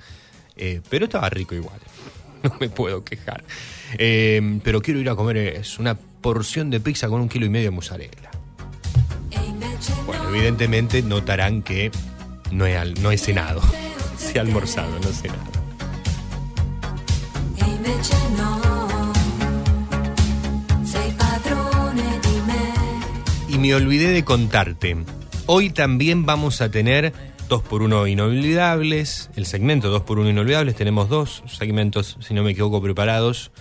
Eh, 0.56 0.82
pero 0.90 1.06
estaba 1.06 1.30
rico 1.30 1.56
igual. 1.56 1.80
No 2.44 2.54
me 2.60 2.68
puedo 2.68 3.06
quejar. 3.06 3.42
Eh, 3.98 4.60
pero 4.66 4.82
quiero 4.82 5.00
ir 5.00 5.10
a 5.10 5.16
comer 5.16 5.38
es 5.38 5.80
una 5.80 5.96
porción 5.96 6.70
de 6.70 6.82
pizza 6.82 7.08
con 7.08 7.22
un 7.22 7.30
kilo 7.30 7.46
y 7.46 7.50
medio 7.50 7.68
de 7.68 7.72
mozzarella. 7.72 8.32
Bueno, 10.06 10.28
evidentemente 10.28 11.02
notarán 11.02 11.62
que 11.62 11.90
no 12.52 12.66
he, 12.66 12.94
no 12.96 13.12
he 13.12 13.18
cenado. 13.18 13.62
Se 14.18 14.40
ha 14.40 14.42
almorzado, 14.42 15.00
no 15.00 15.10
he 15.10 15.14
cenado. 15.14 15.63
Me 23.64 23.74
olvidé 23.74 24.10
de 24.10 24.26
contarte. 24.26 24.98
Hoy 25.46 25.70
también 25.70 26.26
vamos 26.26 26.60
a 26.60 26.70
tener 26.70 27.14
2x1 27.48 28.12
inolvidables. 28.12 29.30
El 29.38 29.46
segmento 29.46 29.98
2x1 30.06 30.32
inolvidables. 30.32 30.76
Tenemos 30.76 31.08
dos 31.08 31.44
segmentos, 31.48 32.18
si 32.20 32.34
no 32.34 32.44
me 32.44 32.52
equivoco, 32.52 32.82
preparados. 32.82 33.52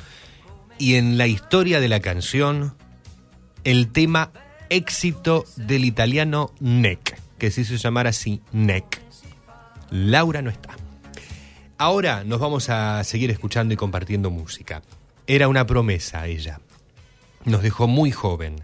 Y 0.76 0.96
en 0.96 1.18
la 1.18 1.28
historia 1.28 1.78
de 1.78 1.88
la 1.88 2.00
canción, 2.00 2.74
el 3.62 3.92
tema 3.92 4.32
éxito 4.70 5.44
del 5.54 5.84
italiano 5.84 6.50
Neck, 6.58 7.16
que 7.38 7.52
se 7.52 7.60
hizo 7.60 7.76
llamar 7.76 8.08
así 8.08 8.40
Neck. 8.50 9.00
Laura 9.90 10.42
no 10.42 10.50
está. 10.50 10.70
Ahora 11.78 12.24
nos 12.24 12.40
vamos 12.40 12.70
a 12.70 13.04
seguir 13.04 13.30
escuchando 13.30 13.72
y 13.72 13.76
compartiendo 13.76 14.32
música. 14.32 14.82
Era 15.28 15.46
una 15.46 15.64
promesa 15.64 16.26
ella. 16.26 16.58
Nos 17.44 17.62
dejó 17.62 17.86
muy 17.86 18.10
joven 18.10 18.56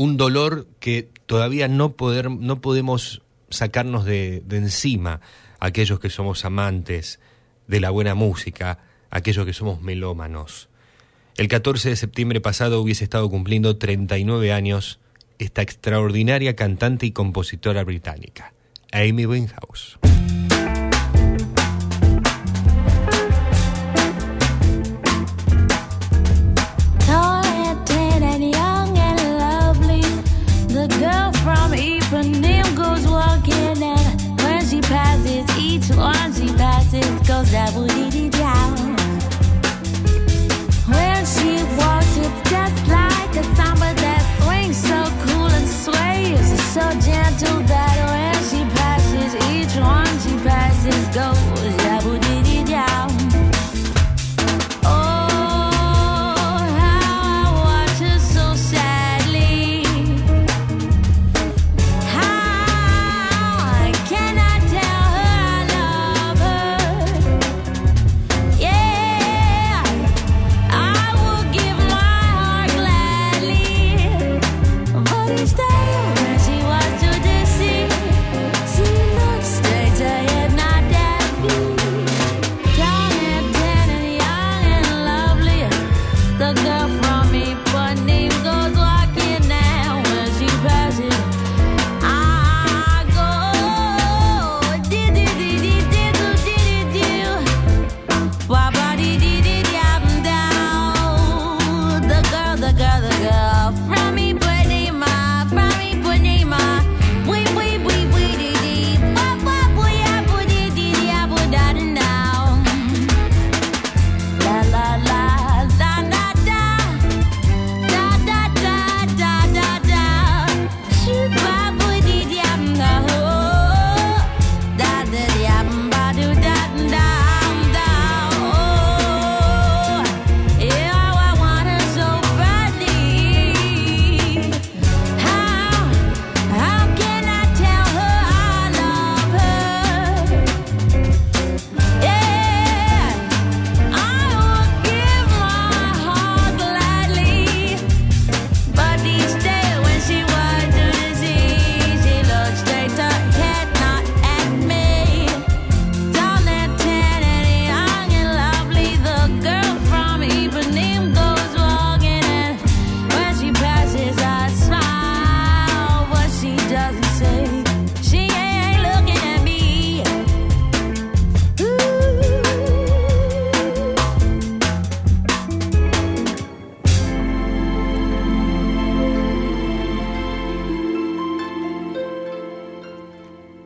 un 0.00 0.16
dolor 0.16 0.66
que 0.80 1.10
todavía 1.26 1.68
no, 1.68 1.92
poder, 1.92 2.30
no 2.30 2.62
podemos 2.62 3.20
sacarnos 3.50 4.06
de, 4.06 4.42
encima 4.50 5.20
aquellos 5.58 6.00
que 6.00 6.08
somos 6.08 6.46
amantes 6.46 7.20
de 7.66 7.80
la 7.80 7.90
buena 7.90 8.14
música, 8.14 8.78
aquellos 9.10 9.44
que 9.44 9.52
somos 9.52 9.82
melómanos. 9.82 10.70
El 11.36 11.48
14 11.48 11.90
de 11.90 11.96
septiembre 11.96 12.40
pasado 12.40 12.80
hubiese 12.80 13.04
estado 13.04 13.28
cumpliendo 13.28 13.76
39 13.76 14.54
años 14.54 15.00
esta 15.38 15.60
extraordinaria 15.60 16.56
cantante 16.56 17.04
y 17.04 17.10
compositora 17.10 17.84
británica, 17.84 18.54
Amy 18.92 19.26
Winehouse. 19.26 19.98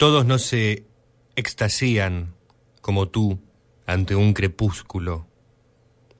Todos 0.05 0.26
no 0.26 0.38
se 0.38 0.84
extasían 1.34 2.34
como 2.82 3.09
tú 3.09 3.40
ante 3.86 4.14
un 4.14 4.34
crepúsculo, 4.34 5.26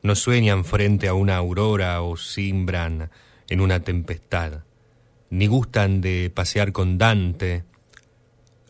no 0.03 0.15
sueñan 0.15 0.65
frente 0.65 1.07
a 1.07 1.13
una 1.13 1.37
aurora 1.37 2.01
o 2.01 2.17
simbran 2.17 3.11
en 3.47 3.61
una 3.61 3.81
tempestad, 3.81 4.65
ni 5.29 5.49
gustan 5.49 6.01
de 6.01 6.33
pasear 6.35 6.73
con 6.73 6.97
Dante, 6.97 7.65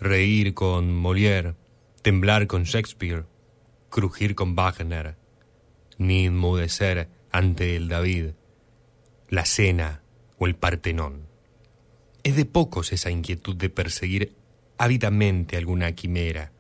reír 0.01 0.53
con 0.53 0.93
Molière, 0.93 1.55
temblar 2.03 2.49
con 2.49 2.65
Shakespeare, 2.65 3.25
crujir 3.91 4.35
con 4.35 4.57
Wagner, 4.57 5.15
ni 5.97 6.27
enmudecer 6.27 7.09
ante 7.31 7.77
el 7.77 7.87
David, 7.87 8.31
la 9.29 9.45
cena 9.45 10.03
o 10.39 10.49
el 10.49 10.57
Partenón. 10.57 11.29
Es 12.25 12.35
de 12.35 12.47
pocos 12.47 12.93
esa 12.93 13.13
inquietud 13.13 13.55
de 13.55 13.71
perseguir 13.71 14.44
ávidamente 14.79 15.57
alguna 15.57 15.93
quimera, 15.93 16.53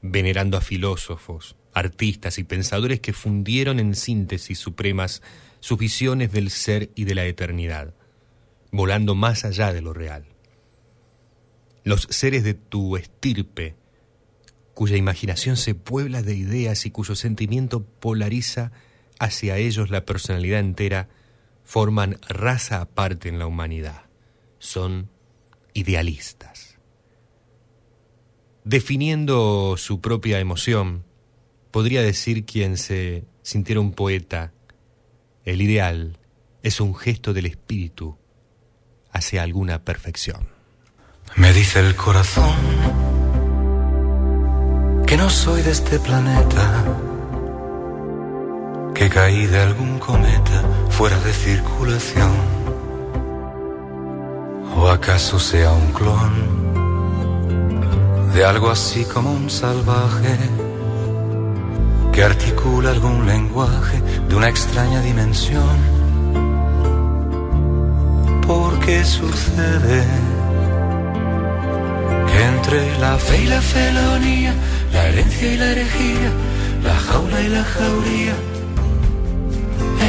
venerando 0.00 0.56
a 0.56 0.60
filósofos, 0.60 1.56
artistas 1.72 2.38
y 2.38 2.44
pensadores 2.44 3.00
que 3.00 3.12
fundieron 3.12 3.80
en 3.80 3.94
síntesis 3.94 4.58
supremas 4.58 5.22
sus 5.60 5.78
visiones 5.78 6.32
del 6.32 6.50
ser 6.50 6.90
y 6.94 7.04
de 7.04 7.14
la 7.14 7.24
eternidad, 7.24 7.94
volando 8.70 9.14
más 9.14 9.44
allá 9.44 9.72
de 9.72 9.80
lo 9.80 9.92
real. 9.92 10.26
Los 11.84 12.08
seres 12.10 12.44
de 12.44 12.54
tu 12.54 12.96
estirpe, 12.96 13.76
cuya 14.74 14.96
imaginación 14.96 15.56
se 15.56 15.74
puebla 15.74 16.22
de 16.22 16.34
ideas 16.34 16.86
y 16.86 16.90
cuyo 16.90 17.14
sentimiento 17.14 17.84
polariza 17.84 18.72
hacia 19.18 19.56
ellos 19.56 19.90
la 19.90 20.04
personalidad 20.04 20.60
entera, 20.60 21.08
forman 21.64 22.18
raza 22.28 22.80
aparte 22.80 23.28
en 23.28 23.38
la 23.38 23.46
humanidad. 23.46 24.02
Son 24.58 25.10
idealistas. 25.74 26.71
Definiendo 28.64 29.76
su 29.76 30.00
propia 30.00 30.38
emoción, 30.38 31.04
podría 31.72 32.00
decir 32.02 32.44
quien 32.44 32.76
se 32.76 33.24
sintiera 33.42 33.80
un 33.80 33.92
poeta, 33.92 34.52
el 35.44 35.60
ideal 35.60 36.18
es 36.62 36.80
un 36.80 36.94
gesto 36.94 37.32
del 37.32 37.46
espíritu 37.46 38.16
hacia 39.10 39.42
alguna 39.42 39.82
perfección. 39.82 40.48
Me 41.34 41.52
dice 41.52 41.80
el 41.80 41.96
corazón 41.96 42.54
que 45.08 45.16
no 45.16 45.28
soy 45.28 45.62
de 45.62 45.72
este 45.72 45.98
planeta, 45.98 46.84
que 48.94 49.08
caí 49.08 49.46
de 49.46 49.58
algún 49.58 49.98
cometa 49.98 50.62
fuera 50.88 51.18
de 51.18 51.32
circulación, 51.32 52.30
o 54.76 54.88
acaso 54.88 55.40
sea 55.40 55.72
un 55.72 55.92
clon 55.92 56.81
de 58.34 58.44
algo 58.44 58.70
así 58.70 59.04
como 59.04 59.30
un 59.30 59.50
salvaje 59.50 60.36
que 62.12 62.22
articula 62.22 62.90
algún 62.90 63.26
lenguaje 63.26 64.00
de 64.28 64.34
una 64.34 64.48
extraña 64.48 65.00
dimensión. 65.02 65.76
Porque 68.46 69.04
sucede 69.04 70.04
que 72.28 72.44
entre 72.44 72.98
la 72.98 73.18
fe 73.18 73.42
y 73.42 73.46
la 73.46 73.60
felonía, 73.60 74.54
la 74.92 75.08
herencia 75.08 75.52
y 75.52 75.56
la 75.56 75.70
herejía, 75.72 76.30
la 76.84 76.94
jaula 76.94 77.40
y 77.40 77.48
la 77.48 77.64
jauría, 77.64 78.34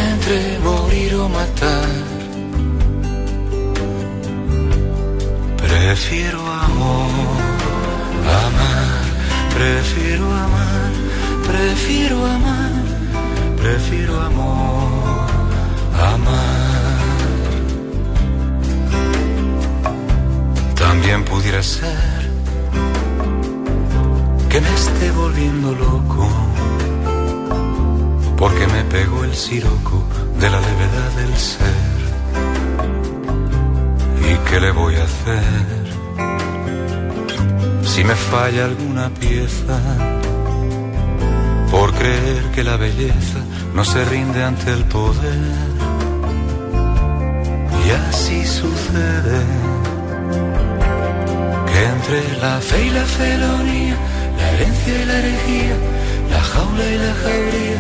entre 0.08 0.60
morir 0.60 1.16
o 1.16 1.30
matar, 1.30 1.90
prefiero 5.58 6.40
amor, 6.40 7.53
amar, 8.30 9.04
prefiero 9.54 10.26
amar, 10.26 10.92
prefiero 11.46 12.26
amar, 12.26 12.72
prefiero 13.58 14.22
amor, 14.22 15.28
amar. 16.14 16.74
También 20.76 21.24
pudiera 21.26 21.64
ser 21.64 22.32
que 24.50 24.62
me 24.62 24.74
esté 24.76 25.12
volviendo 25.12 25.72
loco, 25.74 26.28
porque 28.38 28.68
me 28.68 28.84
pegó 28.84 29.24
el 29.24 29.34
siroco 29.34 30.04
de 30.40 30.50
la 30.50 30.60
levedad 30.60 31.12
del 31.18 31.36
ser. 31.38 31.94
¿Y 34.30 34.50
qué 34.50 34.60
le 34.60 34.72
voy 34.72 34.96
a 34.96 35.04
hacer? 35.04 35.83
Si 37.94 38.04
me 38.04 38.16
falla 38.16 38.66
alguna 38.66 39.08
pieza, 39.12 39.78
por 41.70 41.94
creer 41.94 42.44
que 42.56 42.64
la 42.64 42.76
belleza 42.76 43.40
no 43.76 43.86
se 43.86 44.04
rinde 44.06 44.44
ante 44.44 44.72
el 44.72 44.84
poder. 44.86 45.44
Y 47.86 47.90
así 47.92 48.44
sucede 48.48 49.42
que 51.70 51.80
entre 51.96 52.38
la 52.42 52.60
fe 52.62 52.84
y 52.84 52.90
la 52.90 53.06
felonía, 53.06 53.96
la 54.40 54.52
herencia 54.54 55.02
y 55.02 55.06
la 55.06 55.20
herejía, 55.20 55.76
la 56.32 56.42
jaula 56.42 56.86
y 56.96 56.98
la 57.06 57.14
jauría, 57.22 57.80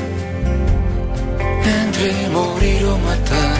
entre 1.81 2.29
morir 2.29 2.85
o 2.85 2.97
matar, 2.99 3.57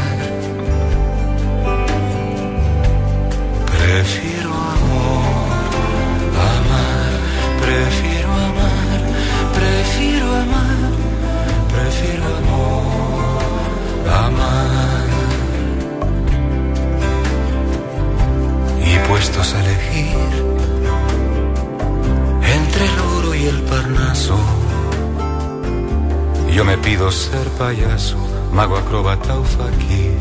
prefiero 3.76 4.33
prefiero 7.74 8.32
amar, 8.32 9.00
prefiero 9.60 10.28
amar, 10.46 10.92
prefiero 11.74 12.26
amor, 12.42 13.54
amar. 14.26 15.08
Y 18.92 19.08
puestos 19.08 19.54
a 19.54 19.60
elegir 19.64 20.30
entre 22.58 22.86
el 22.86 23.00
oro 23.18 23.36
y 23.36 23.46
el 23.46 23.62
parnaso, 23.64 24.38
yo 26.54 26.64
me 26.66 26.78
pido 26.78 27.12
ser 27.12 27.48
payaso, 27.58 28.18
mago 28.52 28.78
acróbata 28.78 29.36
o 29.40 29.44
fakir, 29.44 30.18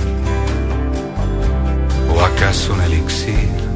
o 2.15 2.25
acaso 2.25 2.73
un 2.73 2.81
elixir, 2.81 3.72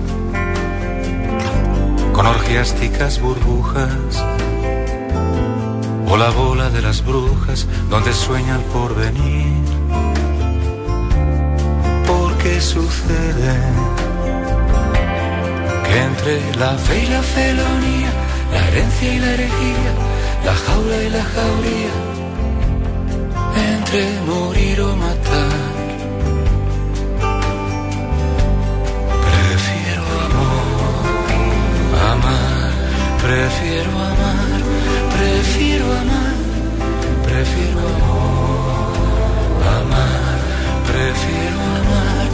con 2.16 2.24
orgiásticas 2.24 3.20
burbujas, 3.20 4.24
o 6.08 6.16
la 6.16 6.30
bola 6.30 6.70
de 6.70 6.80
las 6.80 7.04
brujas 7.04 7.66
donde 7.90 8.10
sueña 8.14 8.56
el 8.56 8.62
porvenir, 8.76 9.62
porque 12.06 12.58
sucede 12.62 13.56
que 15.84 15.96
entre 16.08 16.56
la 16.56 16.72
fe 16.78 17.02
y 17.04 17.06
la 17.06 17.22
felonía, 17.22 18.12
la 18.50 18.68
herencia 18.68 19.14
y 19.14 19.18
la 19.18 19.30
herejía, 19.34 19.92
la 20.46 20.54
jaula 20.54 20.96
y 21.02 21.10
la 21.10 21.24
jauría, 21.34 21.94
entre 23.74 24.02
morir 24.24 24.80
o 24.80 24.96
matar, 24.96 25.65
prefiero 33.26 33.90
amar, 33.90 34.60
prefiero 35.16 35.84
amar, 35.84 36.34
prefiero 37.24 37.80
amor, 37.80 38.94
amar, 39.80 40.38
prefiero 40.86 41.58
amar, 41.78 42.26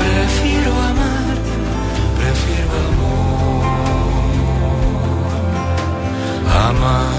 prefiero 0.00 0.72
amar, 0.72 1.36
prefiero 2.16 2.72
amor, 2.88 3.66
amar. 6.70 7.17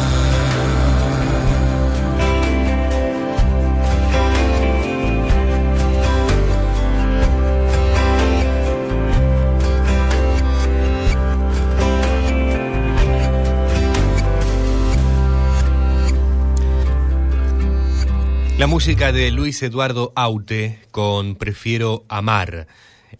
La 18.60 18.68
música 18.68 19.14
de 19.14 19.32
Luis 19.32 19.64
Eduardo 19.64 20.12
Aute 20.18 20.80
con 20.92 21.36
Prefiero 21.36 22.04
Amar, 22.10 22.68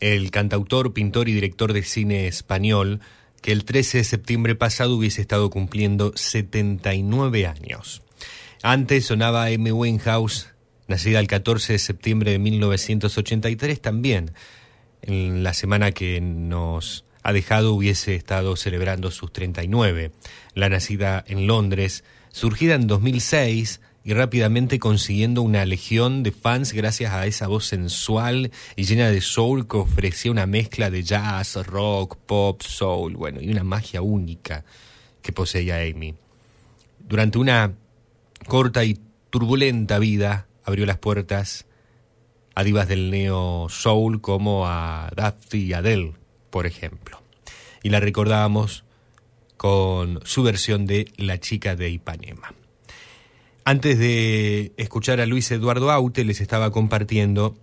el 0.02 0.32
cantautor, 0.32 0.92
pintor 0.92 1.30
y 1.30 1.34
director 1.34 1.72
de 1.72 1.84
cine 1.84 2.28
español 2.28 3.00
que 3.42 3.54
el 3.54 3.64
13 3.64 4.00
de 4.00 4.04
septiembre 4.04 4.56
pasado 4.56 4.98
hubiese 4.98 5.22
estado 5.22 5.50
cumpliendo 5.50 6.12
79 6.14 7.48
años. 7.48 8.02
Antes 8.64 9.06
sonaba 9.06 9.50
M. 9.50 9.72
Winehouse, 9.72 10.50
nacida 10.90 11.22
el 11.22 11.28
14 11.28 11.72
de 11.72 11.80
septiembre 11.80 12.32
de 12.32 12.40
1983 12.40 13.80
también, 13.80 14.34
en 15.02 15.42
la 15.42 15.54
semana 15.54 15.94
que 15.94 16.20
nos 16.20 17.06
ha 17.24 17.32
dejado 17.32 17.74
hubiese 17.76 18.14
estado 18.14 18.58
celebrando 18.58 19.10
sus 19.10 19.32
39. 19.32 20.12
La 20.54 20.68
nacida 20.68 21.24
en 21.26 21.48
Londres, 21.48 22.04
surgida 22.30 22.76
en 22.76 22.88
2006 22.88 23.80
y 24.04 24.14
rápidamente 24.14 24.80
consiguiendo 24.80 25.42
una 25.42 25.66
legión 25.66 26.24
de 26.24 26.32
fans 26.32 26.74
gracias 26.74 27.14
a 27.14 27.26
esa 27.26 27.48
voz 27.48 27.66
sensual 27.66 28.52
y 28.76 28.86
llena 28.86 29.10
de 29.10 29.22
soul 29.22 29.68
que 29.68 29.78
ofrecía 29.78 30.32
una 30.32 30.46
mezcla 30.46 30.90
de 30.90 31.04
jazz, 31.04 31.56
rock, 31.66 32.16
pop, 32.16 32.62
soul, 32.62 33.16
bueno, 33.16 33.42
y 33.42 33.50
una 33.50 33.64
magia 33.64 34.02
única 34.02 34.64
que 35.22 35.32
poseía 35.32 35.78
Amy. 35.78 36.16
Durante 37.00 37.38
una 37.38 37.74
corta 38.48 38.84
y 38.84 38.98
turbulenta 39.30 40.00
vida 40.00 40.48
abrió 40.64 40.86
las 40.86 40.98
puertas 40.98 41.66
a 42.56 42.64
divas 42.64 42.88
del 42.88 43.12
neo 43.12 43.68
soul 43.70 44.22
como 44.22 44.68
a 44.68 45.12
Daphne 45.16 45.60
y 45.60 45.74
Adele, 45.74 46.14
por 46.50 46.66
ejemplo. 46.66 47.22
Y 47.84 47.90
la 47.90 48.00
recordábamos 48.00 48.84
con 49.58 50.20
su 50.26 50.44
versión 50.44 50.86
de 50.86 51.12
La 51.18 51.40
chica 51.40 51.76
de 51.76 51.90
Ipanema. 51.90 52.54
Antes 53.70 54.00
de 54.00 54.74
escuchar 54.78 55.22
a 55.22 55.28
Luis 55.28 55.52
Eduardo 55.52 55.92
Aute, 55.92 56.26
les 56.26 56.42
estaba 56.42 56.72
compartiendo 56.72 57.56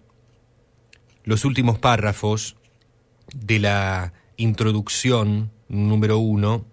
los 1.24 1.44
últimos 1.44 1.80
párrafos 1.80 2.57
de 3.34 3.59
la 3.59 4.12
introducción 4.36 5.50
número 5.66 6.18
uno 6.18 6.64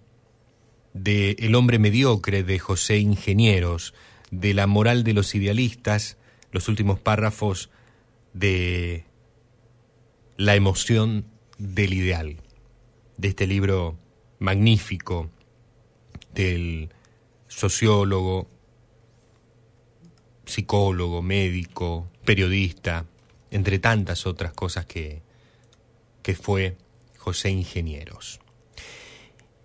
de 0.92 1.32
El 1.40 1.56
hombre 1.56 1.80
mediocre 1.80 2.44
de 2.44 2.60
José 2.60 2.98
Ingenieros, 2.98 3.92
de 4.30 4.54
La 4.54 4.68
moral 4.68 5.02
de 5.02 5.14
los 5.14 5.34
idealistas, 5.34 6.16
los 6.52 6.68
últimos 6.68 7.00
párrafos 7.00 7.70
de 8.34 9.04
La 10.36 10.54
emoción 10.54 11.26
del 11.58 11.92
ideal, 11.92 12.36
de 13.16 13.26
este 13.26 13.48
libro 13.48 13.98
magnífico 14.38 15.28
del 16.32 16.90
sociólogo, 17.48 18.53
psicólogo, 20.46 21.22
médico, 21.22 22.08
periodista, 22.24 23.06
entre 23.50 23.78
tantas 23.78 24.26
otras 24.26 24.52
cosas 24.52 24.86
que, 24.86 25.22
que 26.22 26.34
fue 26.34 26.76
José 27.18 27.50
Ingenieros. 27.50 28.40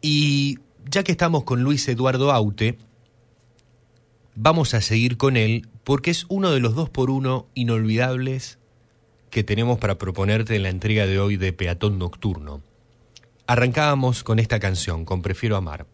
Y 0.01 0.59
ya 0.89 1.03
que 1.03 1.11
estamos 1.11 1.43
con 1.43 1.63
Luis 1.63 1.87
Eduardo 1.87 2.31
Aute, 2.31 2.77
vamos 4.35 4.73
a 4.73 4.81
seguir 4.81 5.17
con 5.17 5.37
él 5.37 5.67
porque 5.83 6.11
es 6.11 6.25
uno 6.29 6.51
de 6.51 6.59
los 6.59 6.75
dos 6.75 6.89
por 6.89 7.09
uno 7.09 7.47
inolvidables 7.55 8.59
que 9.29 9.43
tenemos 9.43 9.77
para 9.79 9.97
proponerte 9.97 10.55
en 10.55 10.63
la 10.63 10.69
entrega 10.69 11.05
de 11.05 11.19
hoy 11.19 11.37
de 11.37 11.53
Peatón 11.53 11.99
Nocturno. 11.99 12.61
Arrancábamos 13.47 14.23
con 14.23 14.39
esta 14.39 14.59
canción, 14.59 15.05
con 15.05 15.21
Prefiero 15.21 15.55
Amar. 15.55 15.87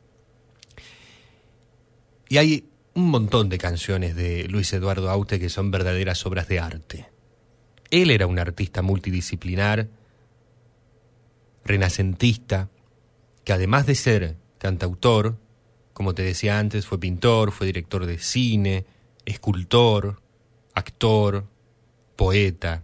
Y 2.29 2.38
hay 2.38 2.65
un 2.95 3.09
montón 3.09 3.49
de 3.49 3.57
canciones 3.57 4.15
de 4.15 4.47
Luis 4.47 4.71
Eduardo 4.71 5.09
Aute 5.09 5.37
que 5.37 5.49
son 5.49 5.69
verdaderas 5.69 6.25
obras 6.25 6.47
de 6.47 6.59
arte. 6.59 7.09
Él 7.91 8.09
era 8.09 8.25
un 8.25 8.39
artista 8.39 8.81
multidisciplinar, 8.81 9.89
renacentista, 11.65 12.69
que 13.43 13.51
además 13.51 13.85
de 13.85 13.95
ser 13.95 14.37
cantautor, 14.57 15.37
como 15.93 16.15
te 16.15 16.23
decía 16.23 16.57
antes, 16.57 16.87
fue 16.87 16.97
pintor, 16.97 17.51
fue 17.51 17.67
director 17.67 18.05
de 18.05 18.17
cine, 18.17 18.85
escultor, 19.25 20.21
actor, 20.73 21.45
poeta, 22.15 22.83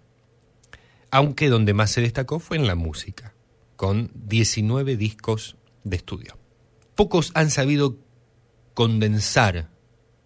aunque 1.09 1.47
donde 1.47 1.73
más 1.73 1.89
se 1.91 2.01
destacó 2.01 2.39
fue 2.39 2.57
en 2.57 2.67
la 2.67 2.75
música, 2.75 3.33
con 3.77 4.11
19 4.13 4.97
discos 4.97 5.55
de 5.85 5.95
estudio. 5.95 6.37
Pocos 6.95 7.31
han 7.33 7.49
sabido 7.49 7.97
condensar 8.73 9.69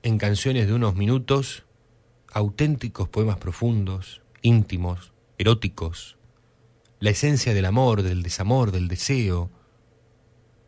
en 0.06 0.20
canciones 0.20 0.68
de 0.68 0.74
unos 0.74 0.94
minutos 0.94 1.64
auténticos 2.32 3.10
poemas 3.10 3.38
profundos, 3.38 4.22
íntimos, 4.44 5.14
eróticos, 5.40 6.18
la 7.00 7.10
esencia 7.10 7.56
del 7.56 7.66
amor, 7.66 8.04
del 8.04 8.22
desamor, 8.22 8.72
del 8.72 8.88
deseo, 8.88 9.50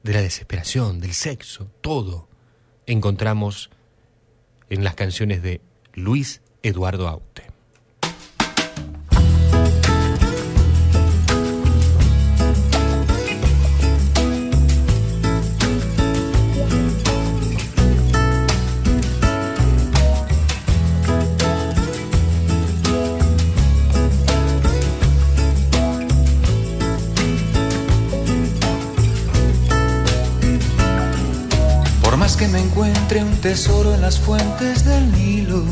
de 0.02 0.14
la 0.14 0.22
desesperación, 0.24 1.00
del 1.00 1.14
sexo, 1.14 1.70
todo 1.82 2.28
encontramos 2.88 3.70
en 4.72 4.84
las 4.84 4.96
canciones 4.96 5.44
de 5.44 5.62
Luis 5.94 6.42
Eduardo 6.64 7.08
Aute. 7.08 7.47
Tesoro 33.48 33.95
en 33.95 34.02
las 34.02 34.20
fuentes 34.20 34.84
del 34.84 35.10
Nilo, 35.14 35.64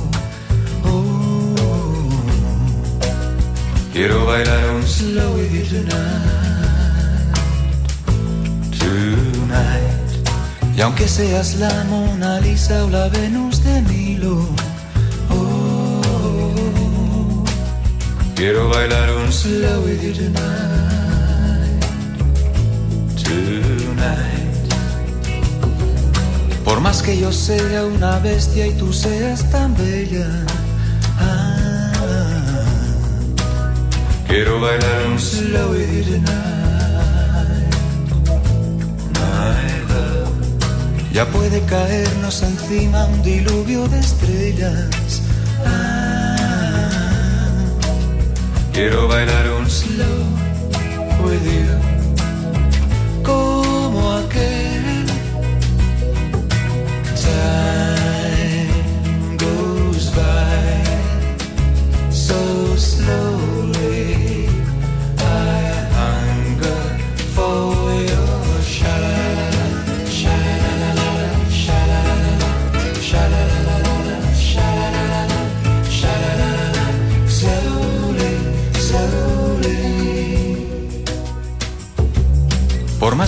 oh, 0.86 1.54
quiero 3.92 4.26
bailar 4.26 4.70
un 4.76 4.84
slow 4.88 5.34
with 5.36 5.52
you 5.52 5.66
tonight, 5.66 7.36
tonight. 8.80 10.10
Y 10.78 10.80
aunque 10.80 11.06
seas 11.06 11.56
la 11.56 11.84
Mona 11.90 12.40
Lisa 12.40 12.86
o 12.86 12.90
la 12.90 13.10
Venus 13.10 13.62
de 13.62 13.82
Milo, 13.82 14.38
oh, 15.30 16.02
quiero 18.38 18.70
bailar 18.70 19.12
un 19.18 19.34
slow 19.34 19.82
with 19.82 20.02
you 20.02 20.14
tonight, 20.14 21.84
tonight. 23.22 23.65
Por 26.66 26.82
más 26.82 27.04
que 27.04 27.16
yo 27.16 27.32
sea 27.32 27.86
una 27.86 28.18
bestia 28.18 28.66
y 28.66 28.74
tú 28.74 28.92
seas 28.92 29.48
tan 29.52 29.78
bella, 29.78 30.28
ah, 31.20 31.92
quiero 34.28 34.60
bailar 34.60 35.08
un 35.12 35.20
slow 35.20 35.74
tonight, 35.74 36.26
my 39.14 39.94
love. 39.94 40.34
Ya 41.14 41.26
puede 41.28 41.62
caernos 41.62 42.42
encima 42.42 43.06
un 43.06 43.22
diluvio 43.22 43.88
de 43.88 44.00
estrellas. 44.00 45.22
Ah, 45.64 47.16
quiero 48.74 49.08
bailar 49.08 49.52
un 49.52 49.70
slow 49.70 50.24
with 51.24 51.46
you, 51.46 51.95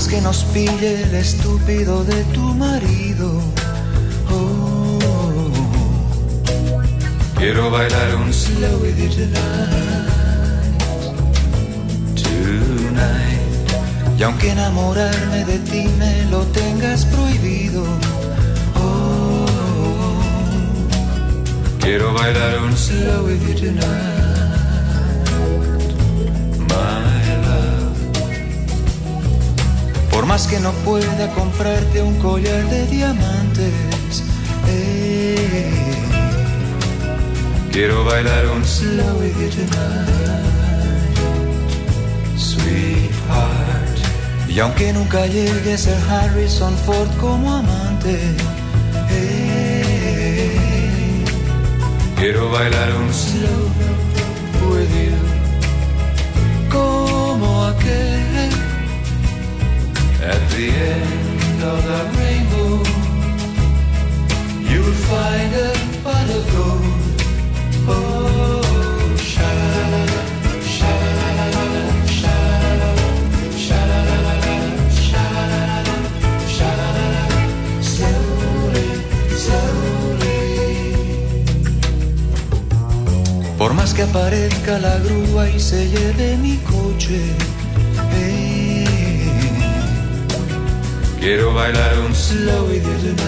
Que 0.10 0.22
nos 0.22 0.46
pille 0.46 1.04
el 1.04 1.16
estúpido 1.16 2.04
de 2.06 2.24
tu 2.34 2.42
marido, 2.54 3.42
oh, 4.32 4.98
quiero 7.38 7.70
bailar 7.70 8.16
un 8.16 8.34
slow 8.34 8.80
with 8.82 8.98
you 8.98 9.10
tonight, 9.10 9.38
tonight. 12.16 13.42
Y 14.18 14.24
aunque 14.24 14.52
enamorarme 14.52 15.44
de 15.44 15.60
ti 15.60 15.90
me 16.00 16.24
lo 16.32 16.40
tengas 16.54 17.04
prohibido, 17.06 17.84
oh, 18.76 19.46
quiero 21.82 22.14
bailar 22.14 22.60
un 22.64 22.78
slow 22.78 23.26
with 23.26 23.42
you 23.46 23.56
tonight, 23.56 24.27
más 30.28 30.46
que 30.46 30.60
no 30.60 30.72
pueda 30.84 31.32
comprarte 31.34 32.02
un 32.02 32.20
collar 32.20 32.70
de 32.70 32.86
diamantes, 32.88 34.24
eh, 34.68 35.96
quiero 37.72 38.04
bailar 38.04 38.48
un 38.48 38.66
slow 38.66 39.20
with 39.20 39.34
you 39.40 39.50
tonight, 39.50 41.18
sweetheart. 42.38 43.98
Y 44.50 44.60
aunque 44.60 44.92
nunca 44.92 45.26
llegue 45.28 45.74
a 45.74 45.78
ser 45.78 45.98
Harrison 46.10 46.76
Ford 46.86 47.10
como 47.22 47.56
amante, 47.56 48.20
eh, 49.10 50.54
quiero 52.18 52.52
bailar 52.52 52.90
un 52.98 53.14
slow 53.14 53.70
with 54.72 54.90
you, 54.90 55.16
como 56.70 57.64
aquel 57.66 58.37
find 65.08 65.54
a. 65.54 65.88
Oh. 67.90 68.38
Por 83.58 83.74
más 83.74 83.94
que 83.94 84.04
aparezca 84.04 84.78
la 84.78 84.98
grúa 85.00 85.50
y 85.50 85.60
se 85.60 85.90
lleve 85.90 86.38
mi 86.38 86.58
coche, 86.58 87.20
quiero 91.28 91.52
bailar 91.54 92.00
un 92.00 92.16
slow 92.16 92.70
with 92.70 92.86
you 92.86 92.98
tonight, 93.04 93.20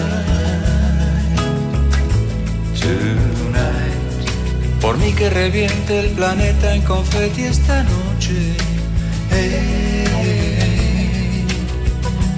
tonight. 2.80 3.92
Por 4.80 4.96
mí 4.96 5.12
que 5.12 5.28
reviente 5.28 6.00
el 6.00 6.12
planeta 6.12 6.74
en 6.74 6.80
confeti 6.80 7.42
esta 7.42 7.82
noche. 7.82 8.56
eh, 9.32 10.06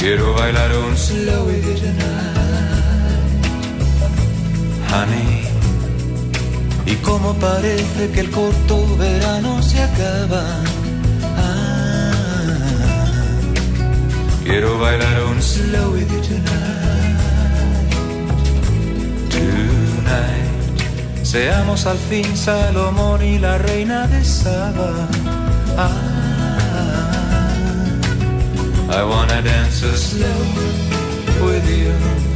quiero 0.01 0.35
bailar 0.35 0.77
un 0.79 0.97
slow 0.97 1.47
with 1.47 1.63
tonight, 1.81 3.47
honey. 4.91 5.47
Y 6.87 6.97
como 7.07 7.35
parece 7.35 8.11
que 8.13 8.21
el 8.21 8.33
corto 8.33 8.97
verano 8.97 9.63
se 9.63 9.81
acaba. 9.81 10.72
Quiero 14.45 14.79
bailar 14.79 15.25
un 15.25 15.41
slow 15.43 15.93
with 15.93 16.11
you 16.11 16.21
tonight. 16.21 17.93
Tonight. 19.31 21.25
Seamos 21.25 21.87
al 21.87 21.99
fin 21.99 22.37
Salomón 22.37 23.23
y 23.23 23.39
la 23.39 23.59
reina 23.59 24.07
de 24.07 24.25
Saba. 24.25 25.09
Ah, 25.77 25.93
I 28.91 29.03
wanna 29.05 29.41
dance 29.43 29.83
a 29.85 29.97
slow 29.97 31.47
with 31.47 31.67
you. 31.69 32.32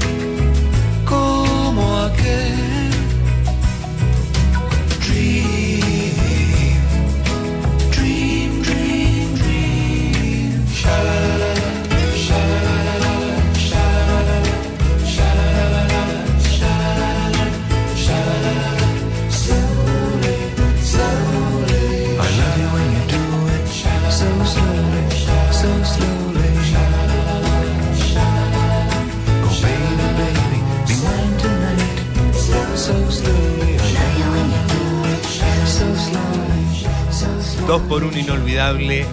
Dos 37.66 37.82
por 37.82 38.04
un 38.04 38.16
inolvidable 38.16 39.04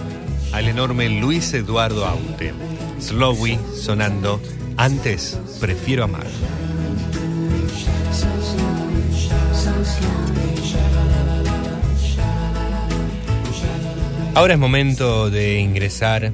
al 0.52 0.68
enorme 0.68 1.08
Luis 1.08 1.52
Eduardo 1.54 2.06
Aute. 2.06 2.54
Slowy 3.00 3.58
sonando. 3.74 4.40
Antes 4.76 5.36
prefiero 5.60 6.04
amar. 6.04 6.24
Ahora 14.36 14.54
es 14.54 14.60
momento 14.60 15.30
de 15.30 15.58
ingresar 15.58 16.32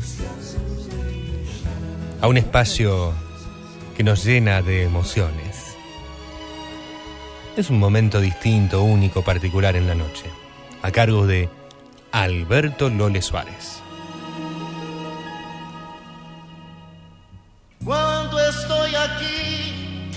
a 2.20 2.28
un 2.28 2.36
espacio 2.36 3.14
que 3.96 4.04
nos 4.04 4.26
llena 4.26 4.60
de 4.60 4.84
emociones. 4.84 5.74
Es 7.56 7.70
un 7.70 7.78
momento 7.78 8.20
distinto, 8.20 8.82
único, 8.82 9.22
particular 9.22 9.74
en 9.74 9.86
la 9.86 9.94
noche, 9.94 10.26
a 10.82 10.90
cargo 10.90 11.26
de 11.26 11.48
Alberto 12.12 12.88
Lole 12.88 13.22
Suárez. 13.22 13.82
Cuando 17.84 18.38
estoy 18.38 18.94
aquí, 18.94 20.10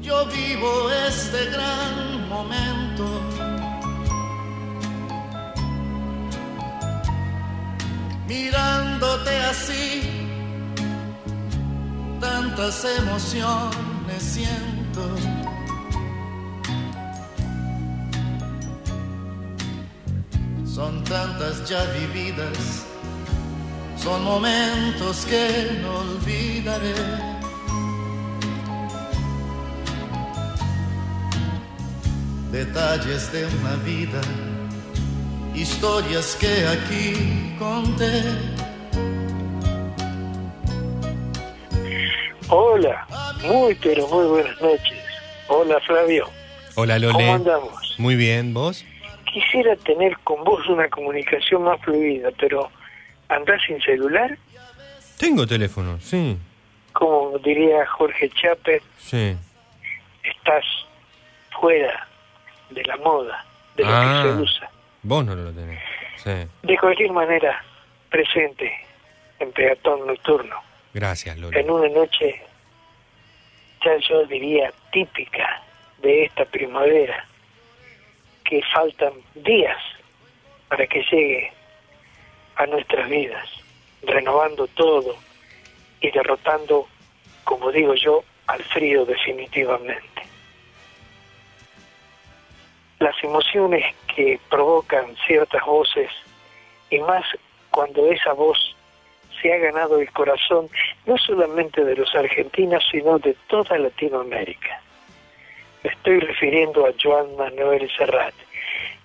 yo 0.00 0.24
vivo 0.26 0.90
este 1.08 1.46
gran 1.50 2.28
momento. 2.28 3.04
Mirándote 8.26 9.36
así, 9.36 10.02
tantas 12.20 12.84
emociones 12.84 14.22
siento. 14.22 15.37
Tantas 21.08 21.66
ya 21.68 21.84
vividas 21.84 22.84
son 23.96 24.22
momentos 24.24 25.24
que 25.24 25.80
no 25.80 25.98
olvidaré. 26.00 26.94
Detalles 32.52 33.32
de 33.32 33.46
una 33.46 33.74
vida, 33.84 34.20
historias 35.54 36.36
que 36.36 36.66
aquí 36.66 37.56
conté. 37.58 38.22
Hola, 42.48 43.06
muy 43.44 43.74
pero 43.74 44.06
muy 44.08 44.26
buenas 44.26 44.60
noches. 44.60 44.98
Hola 45.48 45.80
Flavio, 45.86 46.28
Hola 46.74 46.98
Lole. 46.98 47.12
¿cómo 47.14 47.34
andamos? 47.34 47.94
Muy 47.98 48.16
bien, 48.16 48.54
¿vos? 48.54 48.84
Quisiera 49.32 49.76
tener 49.76 50.16
con 50.24 50.42
vos 50.44 50.66
una 50.68 50.88
comunicación 50.88 51.62
más 51.64 51.80
fluida, 51.82 52.30
pero 52.38 52.70
¿andás 53.28 53.60
sin 53.66 53.80
celular? 53.82 54.36
Tengo 55.18 55.46
teléfono, 55.46 55.98
sí, 56.00 56.36
Como 56.92 57.38
diría 57.38 57.86
Jorge 57.86 58.30
sí. 58.98 59.36
estás 60.24 60.64
fuera 61.60 62.06
de 62.70 62.82
la 62.84 62.96
moda, 62.98 63.44
de 63.76 63.84
lo 63.84 63.90
Ah. 63.90 64.22
que 64.24 64.28
se 64.32 64.36
usa. 64.42 64.70
Vos 65.02 65.24
no 65.24 65.34
lo 65.34 65.52
tenés. 65.52 65.80
Sí. 66.16 66.30
De 66.62 66.76
cualquier 66.78 67.12
manera, 67.12 67.62
presente 68.10 68.72
en 69.38 69.52
peatón 69.52 70.06
nocturno, 70.06 70.56
Gracias, 70.94 71.36
en 71.36 71.70
una 71.70 71.88
noche, 71.88 72.42
ya 73.84 73.96
yo 74.08 74.24
diría 74.26 74.72
típica 74.92 75.62
de 75.98 76.24
esta 76.24 76.44
primavera, 76.46 77.24
que 78.48 78.62
faltan 78.72 79.12
días 79.34 79.76
para 80.68 80.86
que 80.86 81.02
llegue 81.02 81.52
a 82.56 82.64
nuestras 82.66 83.06
vidas, 83.08 83.46
renovando 84.02 84.66
todo 84.68 85.16
y 86.00 86.10
derrotando, 86.10 86.88
como 87.44 87.70
digo 87.70 87.94
yo, 87.94 88.24
al 88.46 88.62
frío 88.64 89.04
definitivamente. 89.04 90.22
Las 93.00 93.22
emociones 93.22 93.94
que 94.14 94.40
provocan 94.48 95.14
ciertas 95.26 95.64
voces, 95.66 96.10
y 96.88 97.00
más 97.00 97.24
cuando 97.70 98.10
esa 98.10 98.32
voz 98.32 98.74
se 99.42 99.52
ha 99.52 99.58
ganado 99.58 100.00
el 100.00 100.10
corazón 100.10 100.70
no 101.04 101.18
solamente 101.18 101.84
de 101.84 101.96
los 101.96 102.14
argentinos, 102.14 102.82
sino 102.90 103.18
de 103.18 103.36
toda 103.46 103.76
Latinoamérica. 103.76 104.82
Me 105.82 105.90
estoy 105.90 106.20
refiriendo 106.20 106.86
a 106.86 106.92
Joan 107.00 107.36
Manuel 107.36 107.90
Serrat, 107.96 108.34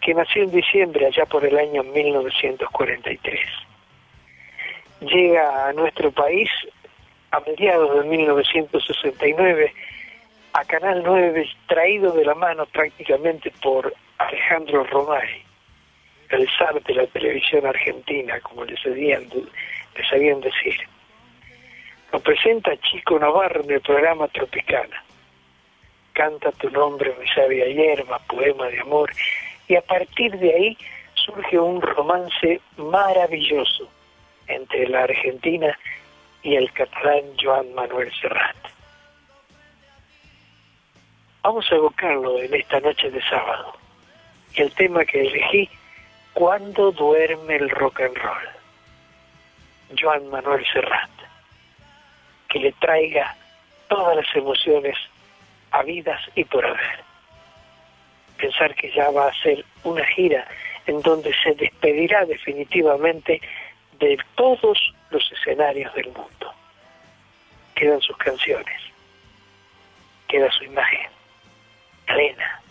que 0.01 0.13
nació 0.13 0.43
en 0.43 0.51
diciembre 0.51 1.05
allá 1.05 1.25
por 1.25 1.45
el 1.45 1.57
año 1.57 1.83
1943. 1.83 3.39
Llega 5.01 5.67
a 5.67 5.73
nuestro 5.73 6.11
país 6.11 6.49
a 7.31 7.39
mediados 7.41 8.03
de 8.03 8.09
1969 8.09 9.73
a 10.53 10.65
Canal 10.65 11.01
9, 11.03 11.49
traído 11.67 12.11
de 12.11 12.25
la 12.25 12.35
mano 12.35 12.65
prácticamente 12.67 13.51
por 13.61 13.93
Alejandro 14.19 14.83
Romay, 14.83 15.43
el 16.29 16.47
zar 16.57 16.81
de 16.83 16.93
la 16.93 17.07
televisión 17.07 17.65
argentina, 17.65 18.39
como 18.41 18.65
le 18.65 18.73
decían, 18.73 19.27
te 19.29 20.05
sabían 20.07 20.41
decir. 20.41 20.75
Lo 22.11 22.19
presenta 22.19 22.77
Chico 22.77 23.17
Navarro 23.17 23.63
en 23.63 23.71
el 23.71 23.81
programa 23.81 24.27
Tropicana. 24.27 25.03
Canta 26.13 26.51
tu 26.53 26.69
nombre, 26.69 27.15
mi 27.19 27.27
sabia 27.29 27.65
hierba, 27.67 28.19
poema 28.19 28.67
de 28.67 28.79
amor, 28.79 29.11
y 29.67 29.75
a 29.75 29.81
partir 29.81 30.37
de 30.37 30.53
ahí 30.53 30.77
surge 31.15 31.57
un 31.59 31.81
romance 31.81 32.61
maravilloso 32.77 33.89
entre 34.47 34.87
la 34.87 35.03
Argentina 35.03 35.77
y 36.43 36.55
el 36.55 36.71
catalán 36.73 37.23
Joan 37.41 37.73
Manuel 37.73 38.11
Serrat. 38.21 38.55
Vamos 41.41 41.69
a 41.71 41.75
evocarlo 41.75 42.39
en 42.39 42.53
esta 42.53 42.79
noche 42.79 43.09
de 43.09 43.21
sábado. 43.23 43.73
Y 44.55 44.61
el 44.61 44.71
tema 44.75 45.03
que 45.03 45.21
elegí, 45.21 45.69
¿Cuándo 46.33 46.91
duerme 46.91 47.57
el 47.57 47.69
rock 47.69 48.01
and 48.01 48.17
roll? 48.17 48.49
Joan 49.99 50.27
Manuel 50.31 50.65
Serrat. 50.73 51.11
Que 52.49 52.59
le 52.59 52.71
traiga 52.73 53.35
todas 53.87 54.15
las 54.15 54.35
emociones 54.35 54.97
habidas 55.73 56.21
y 56.35 56.45
por 56.45 56.65
haber. 56.65 57.03
Pensar 58.37 58.73
que 58.75 58.91
ya 58.91 59.09
va 59.09 59.27
a 59.27 59.33
ser 59.41 59.65
una 59.83 60.05
gira 60.05 60.47
en 60.85 61.01
donde 61.01 61.33
se 61.43 61.53
despedirá 61.55 62.25
definitivamente 62.25 63.41
de 63.99 64.17
todos 64.35 64.93
los 65.09 65.31
escenarios 65.31 65.93
del 65.95 66.07
mundo. 66.07 66.53
Quedan 67.75 68.01
sus 68.01 68.17
canciones, 68.17 68.81
queda 70.27 70.51
su 70.51 70.63
imagen, 70.63 71.09
plena, 72.05 72.61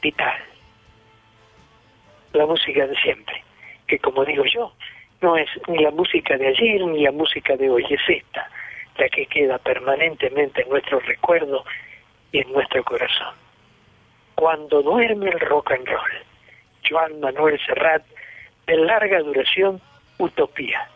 vital. 0.00 0.42
La 2.32 2.46
música 2.46 2.86
de 2.86 2.96
siempre, 2.96 3.44
que 3.86 3.98
como 3.98 4.24
digo 4.24 4.44
yo, 4.46 4.72
no 5.20 5.36
es 5.36 5.48
ni 5.68 5.78
la 5.78 5.90
música 5.90 6.36
de 6.38 6.48
ayer 6.48 6.80
ni 6.86 7.02
la 7.02 7.12
música 7.12 7.56
de 7.56 7.68
hoy, 7.68 7.84
es 7.90 8.00
esta, 8.08 8.48
la 8.96 9.08
que 9.08 9.26
queda 9.26 9.58
permanentemente 9.58 10.62
en 10.62 10.68
nuestro 10.68 11.00
recuerdo 11.00 11.64
y 12.30 12.38
en 12.38 12.52
nuestro 12.52 12.84
corazón. 12.84 13.34
Cuando 14.34 14.82
duerme 14.82 15.30
el 15.30 15.40
rock 15.40 15.72
and 15.72 15.86
roll, 15.86 16.12
Joan 16.88 17.20
Manuel 17.20 17.58
Serrat, 17.64 18.02
de 18.66 18.76
larga 18.76 19.20
duración, 19.20 19.80
Utopía, 20.18 20.88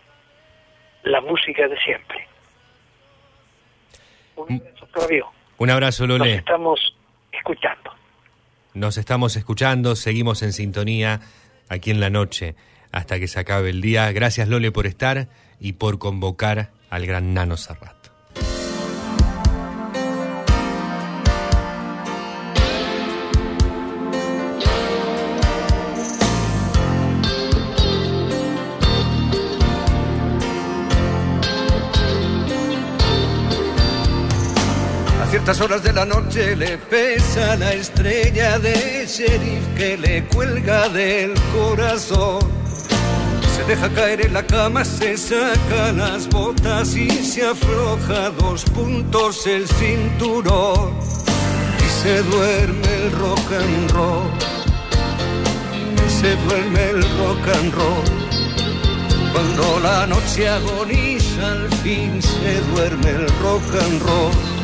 la 1.03 1.21
música 1.21 1.67
de 1.69 1.77
siempre. 1.79 2.29
Un 4.37 4.61
abrazo, 4.61 4.87
Flavio. 4.93 5.27
Un 5.59 5.71
abrazo, 5.71 6.07
Nos 6.07 6.19
Lole. 6.19 6.35
estamos 6.35 6.97
escuchando. 7.33 7.93
Nos 8.75 8.99
estamos 8.99 9.37
escuchando, 9.37 9.97
seguimos 9.97 10.43
en 10.43 10.53
sintonía 10.53 11.21
aquí 11.69 11.91
en 11.91 12.01
la 12.01 12.11
noche 12.11 12.55
hasta 12.93 13.19
que 13.19 13.27
se 13.27 13.41
acabe 13.41 13.71
el 13.71 13.81
día. 13.81 14.13
Gracias, 14.13 14.49
Lole, 14.49 14.71
por 14.71 14.87
estar 14.87 15.29
y 15.59 15.75
por 15.75 15.99
convocar 15.99 16.71
al 16.91 17.07
gran 17.07 17.35
Nano 17.35 17.57
Serrat. 17.57 17.97
Ciertas 35.37 35.61
horas 35.61 35.83
de 35.83 35.93
la 35.93 36.07
noche 36.07 36.57
le 36.57 36.79
pesa 36.79 37.57
la 37.57 37.73
estrella 37.75 38.59
de 38.59 39.07
sheriff 39.07 39.77
que 39.77 39.99
le 39.99 40.25
cuelga 40.25 40.89
del 40.89 41.35
corazón. 41.55 42.41
Se 43.57 43.65
deja 43.65 43.89
caer 43.89 44.21
en 44.27 44.35
la 44.35 44.47
cama, 44.47 44.85
se 44.85 45.17
saca 45.17 45.91
las 45.93 46.29
botas 46.29 46.95
y 46.95 47.09
se 47.09 47.47
afloja 47.47 48.31
dos 48.31 48.65
puntos 48.65 49.47
el 49.47 49.67
cinturón. 49.67 50.95
Y 51.79 52.03
se 52.03 52.23
duerme 52.23 52.95
el 52.97 53.13
rock 53.13 53.53
and 53.59 53.91
roll. 53.93 54.31
Se 56.21 56.37
duerme 56.37 56.91
el 56.91 57.03
rock 57.03 57.49
and 57.59 57.73
roll. 57.73 58.05
Cuando 59.33 59.81
la 59.81 60.07
noche 60.07 60.49
agoniza, 60.49 61.53
al 61.53 61.69
fin 61.83 62.21
se 62.21 62.61
duerme 62.73 63.11
el 63.11 63.27
rock 63.43 63.65
and 63.87 64.03
roll. 64.03 64.56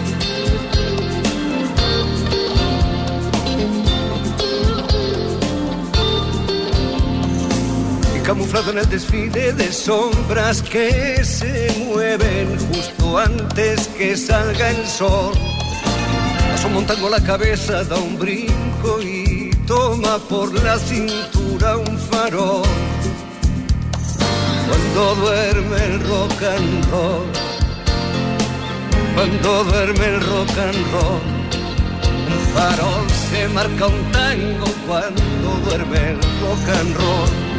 Camuflado 8.23 8.71
en 8.71 8.79
el 8.79 8.89
desfile 8.89 9.53
de 9.53 9.73
sombras 9.73 10.63
que 10.63 11.25
se 11.25 11.73
mueven 11.87 12.57
justo 12.69 13.19
antes 13.19 13.89
que 13.89 14.17
salga 14.17 14.71
el 14.71 14.87
sol. 14.87 15.33
Paso 16.51 16.69
montando 16.69 17.09
la 17.09 17.21
cabeza, 17.21 17.85
da 17.85 17.97
un 17.97 18.19
brinco 18.19 19.01
y 19.03 19.51
toma 19.67 20.19
por 20.29 20.53
la 20.63 20.79
cintura 20.79 21.77
un 21.79 21.99
farol. 21.99 22.63
Cuando 24.69 25.15
duerme 25.17 25.85
el 25.85 26.01
rock 26.09 26.43
and 26.43 26.91
roll, 26.91 27.27
cuando 29.15 29.65
duerme 29.65 30.07
el 30.07 30.21
rock 30.21 30.59
and 30.59 30.93
roll, 30.93 31.23
un 32.31 32.39
farol 32.55 33.11
se 33.31 33.49
marca 33.49 33.87
un 33.87 34.13
tango 34.13 34.67
cuando 34.87 35.61
duerme 35.65 36.11
el 36.11 36.17
rock 36.17 36.69
and 36.81 36.97
roll 36.97 37.52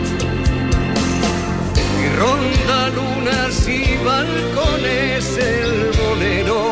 ronda 2.20 2.90
lunas 2.90 3.68
y 3.68 3.98
balcones 4.04 5.38
el 5.38 5.92
bolero. 6.02 6.72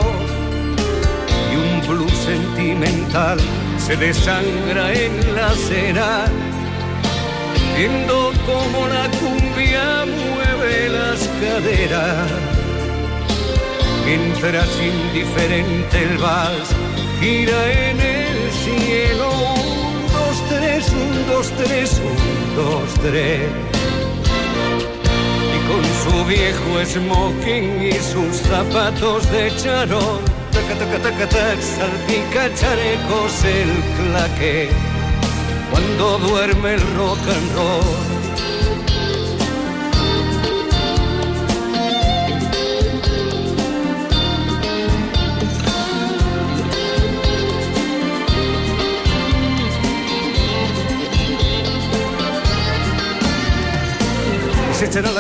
Y 1.52 1.56
un 1.56 1.88
blues 1.88 2.14
sentimental 2.14 3.39
se 3.78 3.96
desangra 3.96 4.94
en 4.94 5.36
la 5.36 5.48
acera. 5.48 6.26
Viendo 7.78 8.32
cómo 8.46 8.88
la 8.88 9.10
cumbia 9.20 10.06
mueve 10.06 10.89
las 10.89 11.28
caderas. 11.42 12.30
Mientras 14.06 14.70
indiferente 14.82 16.04
el 16.04 16.18
vals 16.18 16.70
gira 17.20 17.72
en 17.72 18.00
el 18.00 18.52
cielo. 18.64 19.30
Un 19.56 20.08
dos 20.14 20.38
tres 20.50 20.89
un 20.89 21.28
dos 21.28 21.52
tres 21.58 22.02
un 22.04 22.56
dos 22.56 22.94
tres 23.02 23.72
con 25.72 25.84
su 26.03 26.26
viejo 26.26 26.86
smoking 26.86 27.84
y 27.84 27.93
sus 27.93 28.36
zapatos 28.47 29.32
de 29.32 29.51
charol. 29.55 30.19
Taca, 30.51 30.76
taca, 30.80 30.97
taca, 31.01 31.30
tac, 31.30 31.61
salpica 31.61 32.53
charecos 32.55 33.43
el 33.45 33.72
claque 33.97 34.69
cuando 35.69 36.17
duerme 36.19 36.74
el 36.74 36.82
rock 36.97 37.19
and 37.19 37.55
roll. 37.55 38.20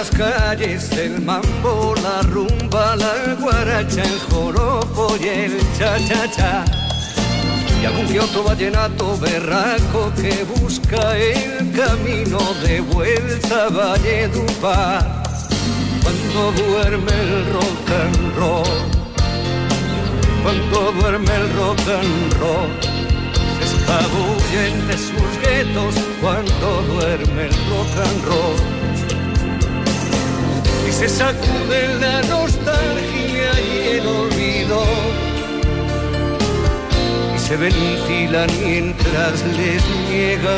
Las 0.01 0.09
calles 0.09 0.91
el 0.93 1.21
mambo, 1.21 1.93
la 2.01 2.23
rumba, 2.23 2.95
la 2.95 3.35
guaracha, 3.39 4.01
el 4.01 4.19
joropo 4.31 5.15
y 5.21 5.27
el 5.27 5.59
cha-cha-cha. 5.77 6.65
Y 7.79 7.85
algún 7.85 8.07
que 8.07 8.19
otro 8.19 8.43
vallenato 8.43 9.15
berraco 9.19 10.11
que 10.19 10.43
busca 10.55 11.15
el 11.15 11.71
camino 11.71 12.39
de 12.63 12.81
vuelta 12.81 13.65
a 13.65 13.69
Valledupar. 13.69 15.23
Cuando 16.01 16.51
duerme 16.63 17.13
el 17.21 17.53
rock 17.53 17.87
and 18.01 18.35
roll, 18.37 18.81
cuando 20.41 20.91
duerme 20.99 21.35
el 21.35 21.53
rock 21.53 21.79
and 21.99 22.33
roll, 22.39 22.71
se 23.55 23.63
escabulle 23.69 24.67
entre 24.67 24.97
sus 24.97 25.31
guetos 25.43 25.93
cuando 26.21 26.81
duerme 26.93 27.43
el 27.43 27.53
rock 27.69 27.93
and 28.03 28.25
roll 28.25 28.80
se 31.01 31.09
sacude 31.09 31.99
la 31.99 32.21
nostalgia 32.21 33.51
y 33.59 33.97
el 33.97 34.05
olvido. 34.05 34.83
Y 37.35 37.39
se 37.39 37.57
ventilan 37.57 38.49
mientras 38.63 39.33
les 39.57 39.81
llega 40.11 40.55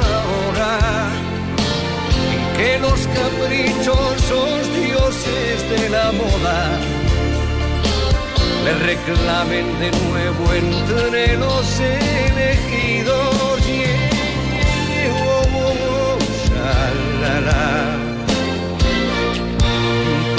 la 0.00 0.14
hora. 0.32 0.72
Y 2.34 2.56
que 2.56 2.78
los 2.80 3.00
caprichosos 3.20 4.60
dioses 4.82 5.56
de 5.70 5.88
la 5.90 6.10
moda 6.10 6.58
le 8.64 8.72
reclamen 8.90 9.66
de 9.78 9.90
nuevo 10.06 10.44
entre 10.54 11.36
los 11.36 11.66
elegidos. 11.78 13.60
Y 13.68 13.84
oh, 15.08 15.46
oh, 15.54 15.74
oh. 15.90 16.14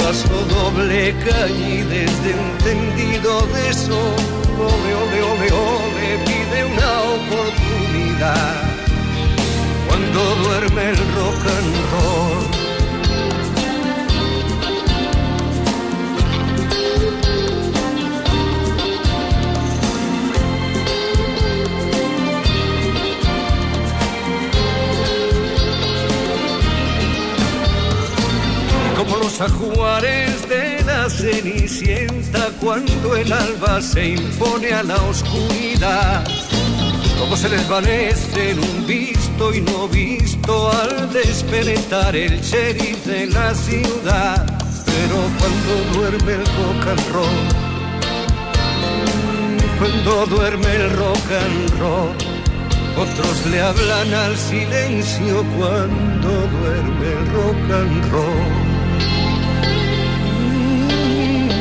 Paso 0.06 0.38
doble 0.54 1.12
cañí 1.18 1.82
desde 1.82 2.30
un 2.42 2.50
tendido 2.58 3.40
de 3.54 3.74
sol. 3.74 4.14
Ole, 4.56 4.90
ole, 5.02 5.18
ole, 5.32 5.48
ole, 5.52 6.08
pide 6.26 6.64
una 6.64 6.90
oportunidad 7.18 8.54
cuando 9.88 10.20
duerme 10.44 10.90
el 10.90 10.98
rock 11.16 11.42
and 11.56 11.74
roll. 11.90 12.55
Los 29.38 29.50
ajuares 29.50 30.48
de 30.48 30.82
la 30.84 31.10
cenicienta 31.10 32.50
cuando 32.60 33.16
el 33.16 33.30
alba 33.32 33.82
se 33.82 34.10
impone 34.10 34.72
a 34.72 34.82
la 34.82 34.96
oscuridad. 34.96 36.24
Como 37.18 37.36
se 37.36 37.48
desvanece 37.48 38.50
en 38.50 38.58
un 38.60 38.86
visto 38.86 39.54
y 39.54 39.60
no 39.60 39.88
visto 39.88 40.70
al 40.70 41.12
despertar 41.12 42.14
el 42.14 42.40
sheriff 42.40 43.04
de 43.04 43.26
la 43.26 43.54
ciudad. 43.54 44.46
Pero 44.86 45.16
cuando 45.38 45.98
duerme 45.98 46.32
el 46.32 46.46
rock 46.46 46.86
and 46.88 47.12
roll, 47.12 47.26
cuando 49.78 50.26
duerme 50.26 50.76
el 50.76 50.90
rock 50.96 51.32
and 51.42 51.80
roll, 51.80 52.16
otros 52.96 53.46
le 53.50 53.60
hablan 53.60 54.14
al 54.14 54.36
silencio 54.36 55.44
cuando 55.58 56.28
duerme 56.28 57.06
el 57.06 57.26
rock 57.32 57.70
and 57.70 58.12
roll. 58.12 58.75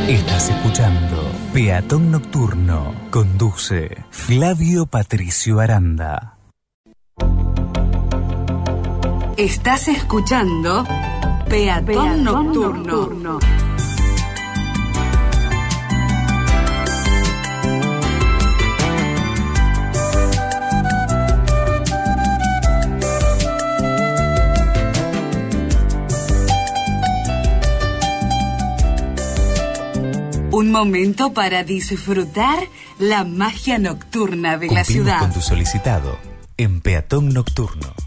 Estás 0.07 0.51
escuchando 0.51 1.31
Peatón 1.51 2.11
Nocturno. 2.11 2.93
Conduce 3.09 4.05
Flavio 4.11 4.85
Patricio 4.85 5.59
Aranda. 5.59 6.37
Estás 9.35 9.87
escuchando 9.87 10.85
Peatón, 11.49 12.23
Nocturno. 12.23 13.04
Un 30.55 30.71
momento 30.71 31.33
para 31.33 31.65
disfrutar 31.65 32.57
la 32.97 33.25
magia 33.25 33.77
nocturna 33.77 34.57
de 34.57 34.67
la 34.67 34.85
ciudad. 34.85 35.19
con 35.19 35.33
tu 35.33 35.41
solicitado 35.41 36.17
en 36.55 36.79
Peatón 36.79 37.33
Nocturno. 37.33 38.04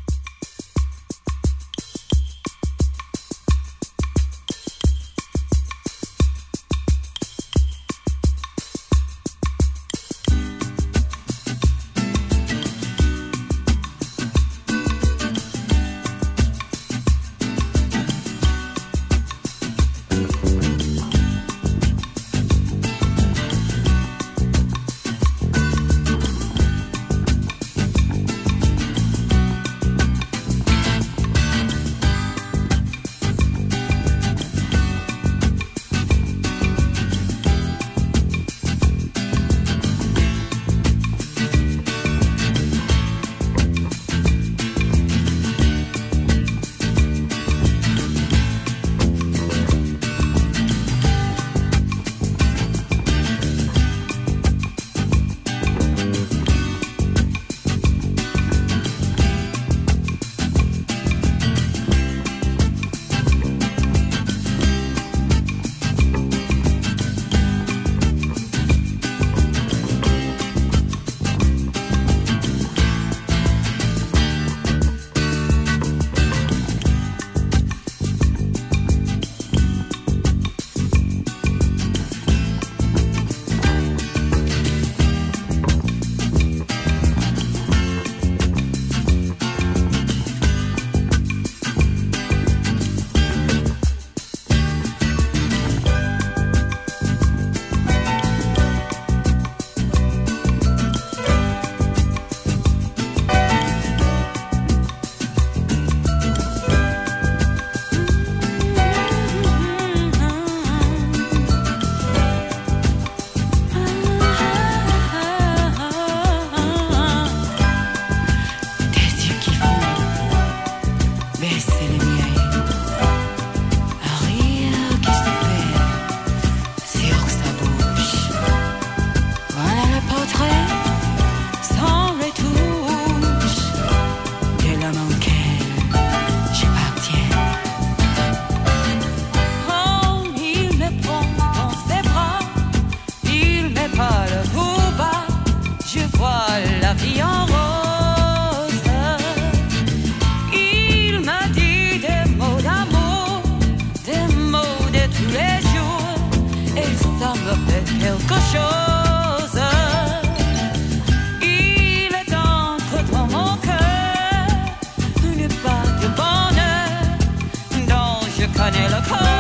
Vanilla 168.58 169.00
Coke. 169.00 169.37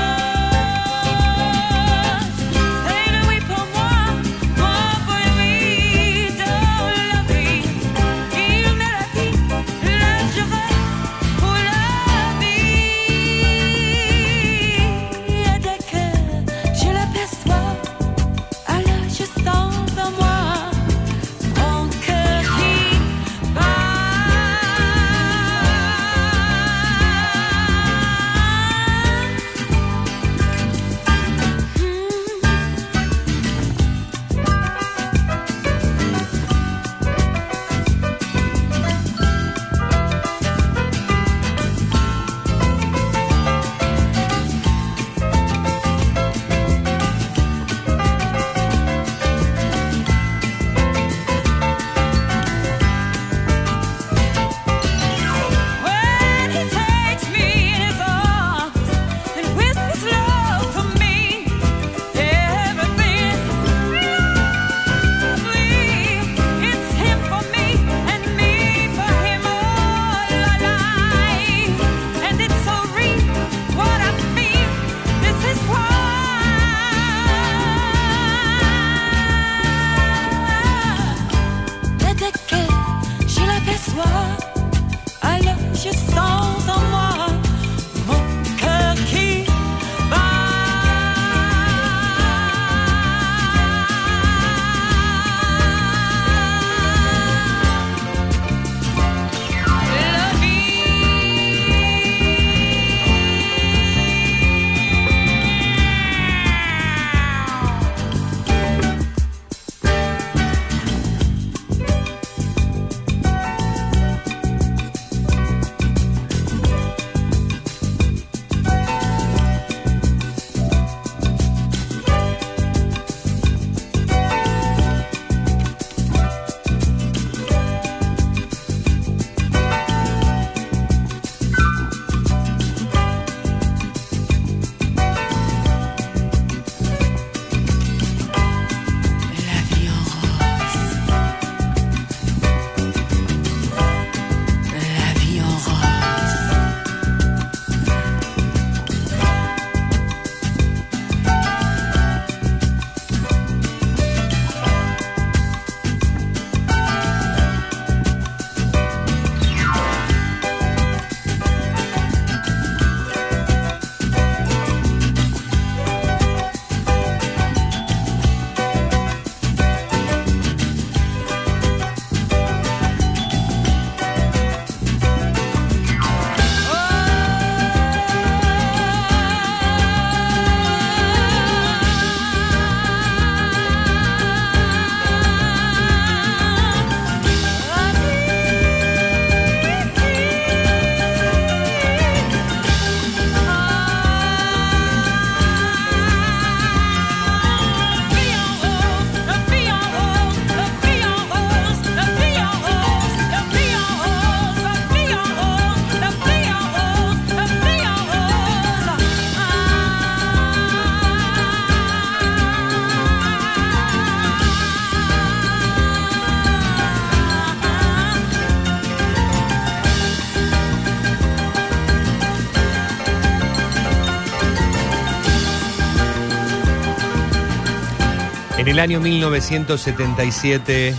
El 228.78 228.82
año 228.82 229.00
1977, 229.00 230.94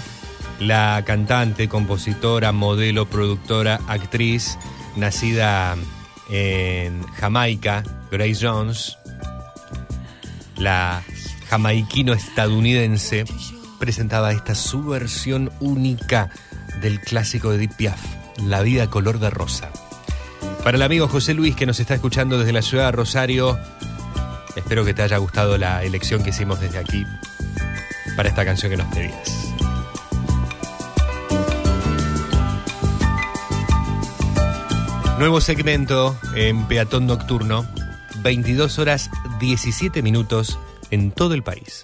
la 0.59 1.01
cantante, 1.07 1.69
compositora, 1.69 2.51
modelo, 2.51 3.05
productora, 3.05 3.79
actriz, 3.87 4.57
nacida 4.97 5.77
en 6.29 7.01
Jamaica, 7.03 7.83
Grace 8.11 8.45
Jones, 8.45 8.97
la 10.57 11.03
jamaiquino-estadounidense, 11.49 13.23
presentaba 13.79 14.33
esta 14.33 14.55
su 14.55 14.83
versión 14.83 15.49
única 15.61 16.31
del 16.81 16.99
clásico 16.99 17.51
de 17.51 17.59
Edith 17.59 17.75
Piaf, 17.77 18.01
La 18.43 18.61
vida 18.61 18.89
color 18.89 19.19
de 19.19 19.29
rosa. 19.29 19.71
Para 20.65 20.75
el 20.75 20.83
amigo 20.83 21.07
José 21.07 21.33
Luis 21.33 21.55
que 21.55 21.65
nos 21.65 21.79
está 21.79 21.93
escuchando 21.93 22.39
desde 22.39 22.51
la 22.51 22.61
ciudad 22.61 22.87
de 22.87 22.91
Rosario, 22.91 23.57
espero 24.57 24.83
que 24.83 24.93
te 24.93 25.01
haya 25.01 25.15
gustado 25.15 25.57
la 25.57 25.81
elección 25.85 26.23
que 26.23 26.31
hicimos 26.31 26.59
desde 26.59 26.77
aquí 26.77 27.05
para 28.19 28.27
esta 28.27 28.43
canción 28.43 28.69
que 28.69 28.75
nos 28.75 28.87
pedías. 28.87 29.53
Nuevo 35.17 35.39
segmento 35.39 36.19
en 36.35 36.67
Peatón 36.67 37.07
Nocturno, 37.07 37.65
22 38.17 38.77
horas 38.77 39.09
17 39.39 40.01
minutos 40.01 40.59
en 40.91 41.11
todo 41.11 41.33
el 41.33 41.43
país. 41.43 41.83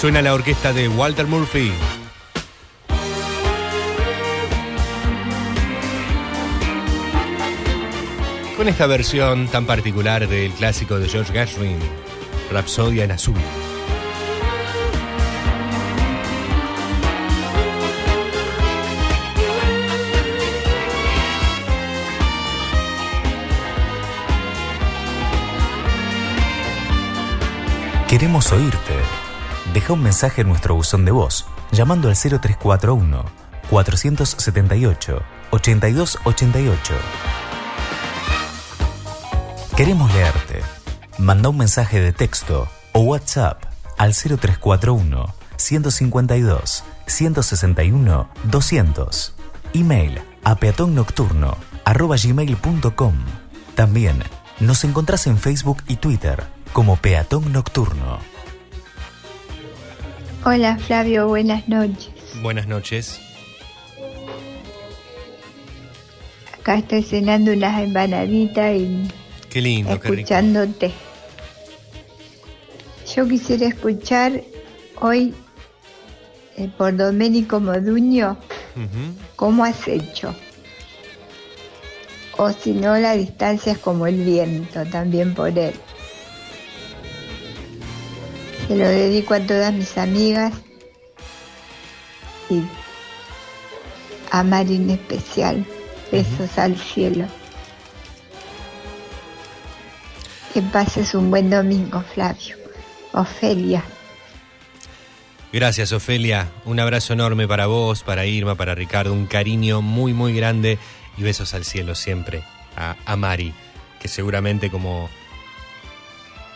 Suena 0.00 0.22
la 0.22 0.32
orquesta 0.32 0.72
de 0.72 0.88
Walter 0.88 1.26
Murphy. 1.26 1.70
Con 8.56 8.66
esta 8.66 8.86
versión 8.86 9.46
tan 9.48 9.66
particular 9.66 10.26
del 10.26 10.52
clásico 10.52 10.98
de 10.98 11.06
George 11.06 11.34
Gershwin, 11.34 11.76
Rapsodia 12.50 13.04
en 13.04 13.10
Azul. 13.10 13.36
Queremos 28.08 28.50
oírte. 28.50 28.99
Deja 29.72 29.92
un 29.92 30.02
mensaje 30.02 30.40
en 30.40 30.48
nuestro 30.48 30.74
buzón 30.74 31.04
de 31.04 31.12
voz 31.12 31.46
llamando 31.70 32.08
al 32.08 32.16
0341 32.16 33.24
478 33.70 35.22
8288. 35.50 36.94
Queremos 39.76 40.12
leerte. 40.12 40.62
Manda 41.18 41.50
un 41.50 41.58
mensaje 41.58 42.00
de 42.00 42.12
texto 42.12 42.68
o 42.92 43.00
WhatsApp 43.00 43.62
al 43.96 44.12
0341 44.12 45.32
152 45.56 46.84
161 47.06 48.28
200. 48.44 49.34
Email 49.74 50.20
a 50.42 50.56
peatonnocturno 50.56 51.56
arroba 51.84 52.16
gmail.com. 52.16 53.14
También 53.76 54.24
nos 54.58 54.82
encontrás 54.82 55.28
en 55.28 55.38
Facebook 55.38 55.84
y 55.86 55.96
Twitter 55.96 56.42
como 56.72 56.96
Peatón 56.96 57.52
Nocturno. 57.52 58.39
Hola 60.44 60.78
Flavio, 60.78 61.28
buenas 61.28 61.68
noches. 61.68 62.10
Buenas 62.42 62.66
noches. 62.66 63.20
Acá 66.58 66.76
estoy 66.76 67.02
cenando 67.02 67.52
unas 67.52 67.82
empanaditas 67.82 68.74
y 68.76 69.08
Qué 69.50 69.60
lindo, 69.60 69.90
qué 70.00 70.08
rico. 70.08 70.14
escuchándote. 70.14 70.92
Yo 73.14 73.26
quisiera 73.28 73.66
escuchar 73.66 74.42
hoy 75.00 75.34
eh, 76.56 76.70
por 76.78 76.96
Domenico 76.96 77.60
Moduño 77.60 78.38
cómo 79.36 79.64
has 79.64 79.88
hecho. 79.88 80.34
O 82.38 82.50
si 82.50 82.72
no, 82.72 82.96
la 82.96 83.12
distancia 83.12 83.72
es 83.72 83.78
como 83.78 84.06
el 84.06 84.24
viento, 84.24 84.86
también 84.86 85.34
por 85.34 85.58
él. 85.58 85.74
Se 88.70 88.76
lo 88.76 88.88
dedico 88.88 89.34
a 89.34 89.40
todas 89.40 89.72
mis 89.72 89.98
amigas 89.98 90.52
y 92.48 92.62
a 94.30 94.44
Mari 94.44 94.76
en 94.76 94.90
especial. 94.90 95.66
Besos 96.12 96.56
al 96.56 96.76
cielo. 96.76 97.26
Que 100.54 100.62
pases 100.62 101.16
un 101.16 101.32
buen 101.32 101.50
domingo, 101.50 102.04
Flavio. 102.14 102.58
Ofelia. 103.10 103.82
Gracias, 105.52 105.90
Ofelia. 105.90 106.46
Un 106.64 106.78
abrazo 106.78 107.14
enorme 107.14 107.48
para 107.48 107.66
vos, 107.66 108.04
para 108.04 108.24
Irma, 108.24 108.54
para 108.54 108.76
Ricardo. 108.76 109.12
Un 109.12 109.26
cariño 109.26 109.82
muy, 109.82 110.12
muy 110.12 110.32
grande 110.32 110.78
y 111.16 111.24
besos 111.24 111.54
al 111.54 111.64
cielo 111.64 111.96
siempre. 111.96 112.44
A, 112.76 112.94
a 113.04 113.16
Mari, 113.16 113.52
que 113.98 114.06
seguramente, 114.06 114.70
como, 114.70 115.10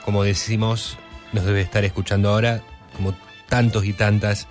como 0.05 0.23
decimos, 0.23 0.97
nos 1.35 1.45
debe 1.45 1.61
estar 1.61 1.85
escuchando 1.85 2.31
ahora, 2.31 2.63
como 2.97 3.15
tantos 3.49 3.85
y 3.85 3.93
tantas, 3.93 4.47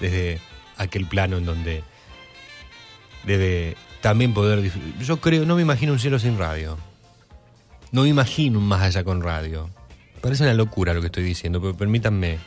desde 0.00 0.40
aquel 0.76 1.06
plano 1.06 1.38
en 1.38 1.44
donde 1.44 1.82
debe 3.24 3.76
también 4.00 4.32
poder. 4.34 4.70
Yo 5.00 5.20
creo, 5.20 5.44
no 5.44 5.56
me 5.56 5.62
imagino 5.62 5.92
un 5.92 5.98
cielo 5.98 6.18
sin 6.18 6.38
radio. 6.38 6.78
No 7.90 8.02
me 8.02 8.08
imagino 8.08 8.58
un 8.58 8.66
más 8.68 8.82
allá 8.82 9.02
con 9.04 9.22
radio. 9.22 9.70
Parece 10.20 10.42
una 10.44 10.54
locura 10.54 10.94
lo 10.94 11.00
que 11.00 11.06
estoy 11.06 11.24
diciendo, 11.24 11.60
pero 11.60 11.76
permítanme 11.76 12.38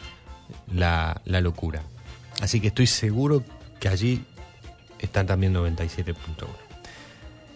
la, 0.74 1.20
la 1.26 1.42
locura. 1.42 1.82
Así 2.42 2.60
que 2.62 2.68
estoy 2.68 2.88
seguro 2.88 3.44
que 3.80 3.88
allí 3.90 4.24
están 5.00 5.26
también 5.28 5.54
97.1. 5.54 6.16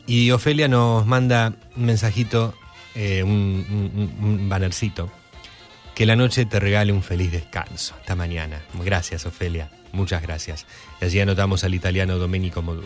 Y 0.07 0.31
Ofelia 0.31 0.67
nos 0.67 1.05
manda 1.05 1.53
un 1.75 1.85
mensajito, 1.85 2.53
eh, 2.95 3.23
un- 3.23 4.11
un 4.21 4.49
bannercito, 4.49 5.11
que 5.95 6.05
la 6.05 6.17
noche 6.17 6.45
te 6.45 6.59
regale 6.59 6.91
un 6.91 7.01
feliz 7.01 7.31
descanso. 7.31 7.95
Hasta 7.95 8.15
mañana. 8.15 8.61
Gracias, 8.83 9.25
Ofelia. 9.25 9.69
Muchas 9.93 10.21
gracias. 10.21 10.67
Y 11.01 11.05
allí 11.05 11.19
anotamos 11.21 11.63
al 11.63 11.73
italiano 11.73 12.17
Domenico 12.17 12.61
Moduño. 12.61 12.85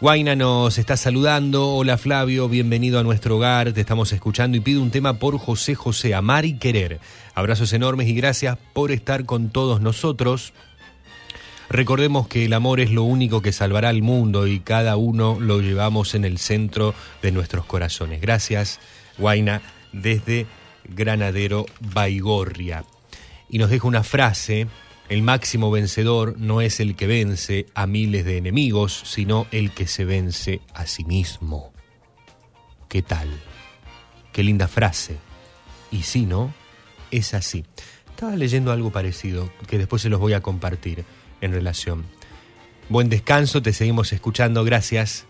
Guaina 0.00 0.34
nos 0.34 0.78
está 0.78 0.96
saludando. 0.96 1.74
Hola 1.76 1.96
Flavio, 1.96 2.48
bienvenido 2.48 2.98
a 2.98 3.04
nuestro 3.04 3.36
hogar. 3.36 3.72
Te 3.72 3.82
estamos 3.82 4.12
escuchando 4.12 4.56
y 4.56 4.60
pido 4.60 4.82
un 4.82 4.90
tema 4.90 5.18
por 5.18 5.38
José 5.38 5.74
José, 5.74 6.14
Amar 6.14 6.46
y 6.46 6.54
Querer. 6.54 6.98
Abrazos 7.34 7.72
enormes 7.72 8.08
y 8.08 8.14
gracias 8.14 8.58
por 8.72 8.90
estar 8.90 9.26
con 9.26 9.50
todos 9.50 9.80
nosotros. 9.80 10.54
Recordemos 11.68 12.26
que 12.26 12.46
el 12.46 12.52
amor 12.54 12.80
es 12.80 12.90
lo 12.90 13.04
único 13.04 13.42
que 13.42 13.52
salvará 13.52 13.90
al 13.90 14.02
mundo 14.02 14.46
y 14.46 14.58
cada 14.58 14.96
uno 14.96 15.38
lo 15.38 15.60
llevamos 15.60 16.14
en 16.14 16.24
el 16.24 16.38
centro 16.38 16.94
de 17.22 17.30
nuestros 17.30 17.66
corazones. 17.66 18.20
Gracias, 18.20 18.80
Guaina, 19.18 19.62
desde 19.92 20.46
Granadero 20.84 21.66
Baigorria. 21.80 22.84
Y 23.48 23.58
nos 23.58 23.70
deja 23.70 23.86
una 23.86 24.02
frase, 24.02 24.66
el 25.08 25.22
máximo 25.22 25.70
vencedor 25.70 26.36
no 26.38 26.60
es 26.60 26.80
el 26.80 26.96
que 26.96 27.06
vence 27.06 27.66
a 27.74 27.86
miles 27.86 28.24
de 28.24 28.38
enemigos, 28.38 29.02
sino 29.04 29.46
el 29.50 29.72
que 29.72 29.86
se 29.86 30.04
vence 30.04 30.60
a 30.74 30.86
sí 30.86 31.04
mismo. 31.04 31.72
¿Qué 32.88 33.02
tal? 33.02 33.28
Qué 34.32 34.42
linda 34.42 34.68
frase. 34.68 35.18
Y 35.90 36.02
si 36.02 36.24
no, 36.24 36.54
es 37.10 37.34
así. 37.34 37.64
Estaba 38.08 38.36
leyendo 38.36 38.72
algo 38.72 38.90
parecido, 38.90 39.52
que 39.66 39.78
después 39.78 40.02
se 40.02 40.08
los 40.08 40.20
voy 40.20 40.32
a 40.32 40.40
compartir 40.40 41.04
en 41.40 41.52
relación. 41.52 42.04
Buen 42.88 43.08
descanso, 43.08 43.62
te 43.62 43.72
seguimos 43.72 44.12
escuchando, 44.12 44.64
gracias. 44.64 45.26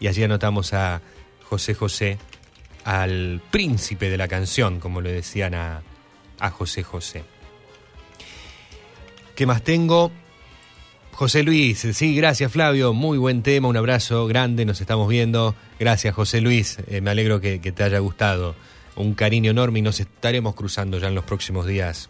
Y 0.00 0.08
allí 0.08 0.22
anotamos 0.22 0.72
a 0.72 1.02
José 1.44 1.74
José, 1.74 2.18
al 2.84 3.40
príncipe 3.50 4.10
de 4.10 4.16
la 4.16 4.28
canción, 4.28 4.80
como 4.80 5.00
le 5.00 5.12
decían 5.12 5.54
a, 5.54 5.82
José 6.52 6.82
José. 6.82 7.22
¿Qué 9.34 9.46
más 9.46 9.62
tengo? 9.62 10.10
José 11.12 11.42
Luis, 11.42 11.86
sí, 11.92 12.14
gracias 12.14 12.50
Flavio, 12.50 12.94
muy 12.94 13.18
buen 13.18 13.42
tema, 13.42 13.68
un 13.68 13.76
abrazo 13.76 14.26
grande, 14.26 14.64
nos 14.64 14.80
estamos 14.80 15.06
viendo. 15.08 15.54
Gracias 15.78 16.14
José 16.14 16.40
Luis, 16.40 16.78
eh, 16.86 17.02
me 17.02 17.10
alegro 17.10 17.40
que, 17.40 17.60
que 17.60 17.72
te 17.72 17.82
haya 17.82 17.98
gustado. 17.98 18.54
Un 18.96 19.14
cariño 19.14 19.50
enorme 19.50 19.80
y 19.80 19.82
nos 19.82 20.00
estaremos 20.00 20.54
cruzando 20.54 20.98
ya 20.98 21.08
en 21.08 21.14
los 21.14 21.24
próximos 21.24 21.66
días 21.66 22.08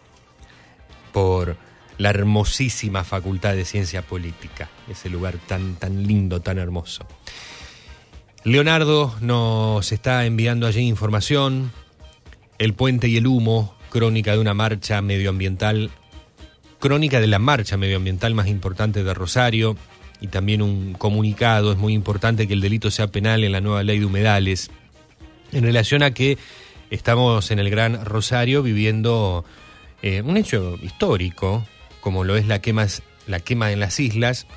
por 1.11 1.57
la 1.97 2.09
hermosísima 2.09 3.03
Facultad 3.03 3.53
de 3.53 3.65
Ciencia 3.65 4.01
Política, 4.01 4.69
ese 4.89 5.09
lugar 5.09 5.35
tan, 5.45 5.75
tan 5.75 6.07
lindo, 6.07 6.39
tan 6.39 6.57
hermoso. 6.57 7.05
Leonardo 8.43 9.15
nos 9.21 9.91
está 9.91 10.25
enviando 10.25 10.65
allí 10.65 10.81
información, 10.81 11.71
el 12.57 12.73
puente 12.73 13.07
y 13.07 13.17
el 13.17 13.27
humo, 13.27 13.75
crónica 13.91 14.31
de 14.31 14.39
una 14.39 14.55
marcha 14.55 14.99
medioambiental, 15.03 15.91
crónica 16.79 17.19
de 17.19 17.27
la 17.27 17.37
marcha 17.37 17.77
medioambiental 17.77 18.33
más 18.33 18.47
importante 18.47 19.03
de 19.03 19.13
Rosario 19.13 19.77
y 20.21 20.27
también 20.27 20.63
un 20.63 20.93
comunicado, 20.93 21.71
es 21.71 21.77
muy 21.77 21.93
importante 21.93 22.47
que 22.47 22.53
el 22.53 22.61
delito 22.61 22.89
sea 22.89 23.07
penal 23.07 23.43
en 23.43 23.51
la 23.51 23.61
nueva 23.61 23.83
ley 23.83 23.99
de 23.99 24.05
humedales, 24.05 24.71
en 25.51 25.63
relación 25.63 26.01
a 26.01 26.11
que 26.11 26.39
estamos 26.89 27.51
en 27.51 27.59
el 27.59 27.69
Gran 27.69 28.03
Rosario 28.05 28.63
viviendo 28.63 29.45
eh, 30.01 30.23
un 30.23 30.37
hecho 30.37 30.79
histórico, 30.81 31.63
como 31.99 32.23
lo 32.23 32.35
es 32.35 32.47
la 32.47 32.59
quema, 32.59 32.87
la 33.27 33.39
quema 33.39 33.71
en 33.71 33.79
las 33.79 33.99
islas, 33.99 34.47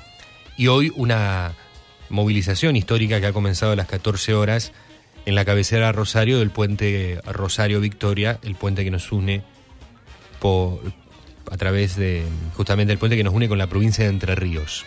y 0.57 0.67
hoy 0.67 0.91
una 0.95 1.53
movilización 2.09 2.75
histórica 2.75 3.19
que 3.19 3.27
ha 3.27 3.33
comenzado 3.33 3.71
a 3.71 3.75
las 3.75 3.87
14 3.87 4.33
horas 4.33 4.71
en 5.25 5.35
la 5.35 5.45
cabecera 5.45 5.91
Rosario 5.91 6.39
del 6.39 6.51
puente 6.51 7.19
Rosario 7.25 7.79
Victoria, 7.81 8.39
el 8.43 8.55
puente 8.55 8.83
que 8.83 8.91
nos 8.91 9.11
une 9.11 9.43
por, 10.39 10.81
a 11.51 11.57
través 11.57 11.95
de 11.95 12.23
justamente 12.55 12.93
el 12.93 12.99
puente 12.99 13.17
que 13.17 13.23
nos 13.23 13.33
une 13.33 13.47
con 13.47 13.57
la 13.57 13.67
provincia 13.67 14.03
de 14.03 14.11
Entre 14.11 14.35
Ríos. 14.35 14.85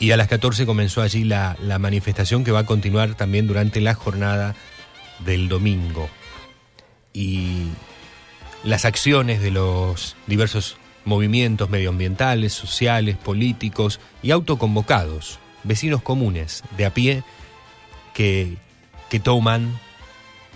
Y 0.00 0.10
a 0.10 0.16
las 0.16 0.28
14 0.28 0.66
comenzó 0.66 1.02
allí 1.02 1.24
la, 1.24 1.56
la 1.62 1.78
manifestación 1.78 2.44
que 2.44 2.50
va 2.50 2.60
a 2.60 2.66
continuar 2.66 3.14
también 3.14 3.46
durante 3.46 3.80
la 3.80 3.94
jornada 3.94 4.54
del 5.20 5.48
domingo. 5.48 6.10
Y 7.12 7.68
las 8.64 8.84
acciones 8.84 9.40
de 9.40 9.52
los 9.52 10.16
diversos 10.26 10.76
movimientos 11.04 11.70
medioambientales, 11.70 12.52
sociales, 12.52 13.16
políticos 13.16 14.00
y 14.22 14.32
autoconvocados, 14.32 15.38
vecinos 15.64 16.02
comunes 16.02 16.62
de 16.76 16.86
a 16.86 16.94
pie 16.94 17.24
que, 18.12 18.56
que 19.10 19.20
toman, 19.20 19.78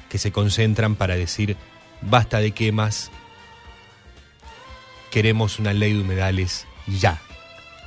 que 0.09 0.19
se 0.19 0.33
concentran 0.33 0.95
para 0.95 1.17
decir 1.17 1.57
basta 2.01 2.39
de 2.39 2.53
quemas, 2.53 3.11
queremos 5.11 5.59
una 5.59 5.73
ley 5.73 5.95
de 5.95 6.01
humedales 6.01 6.67
ya, 6.87 7.21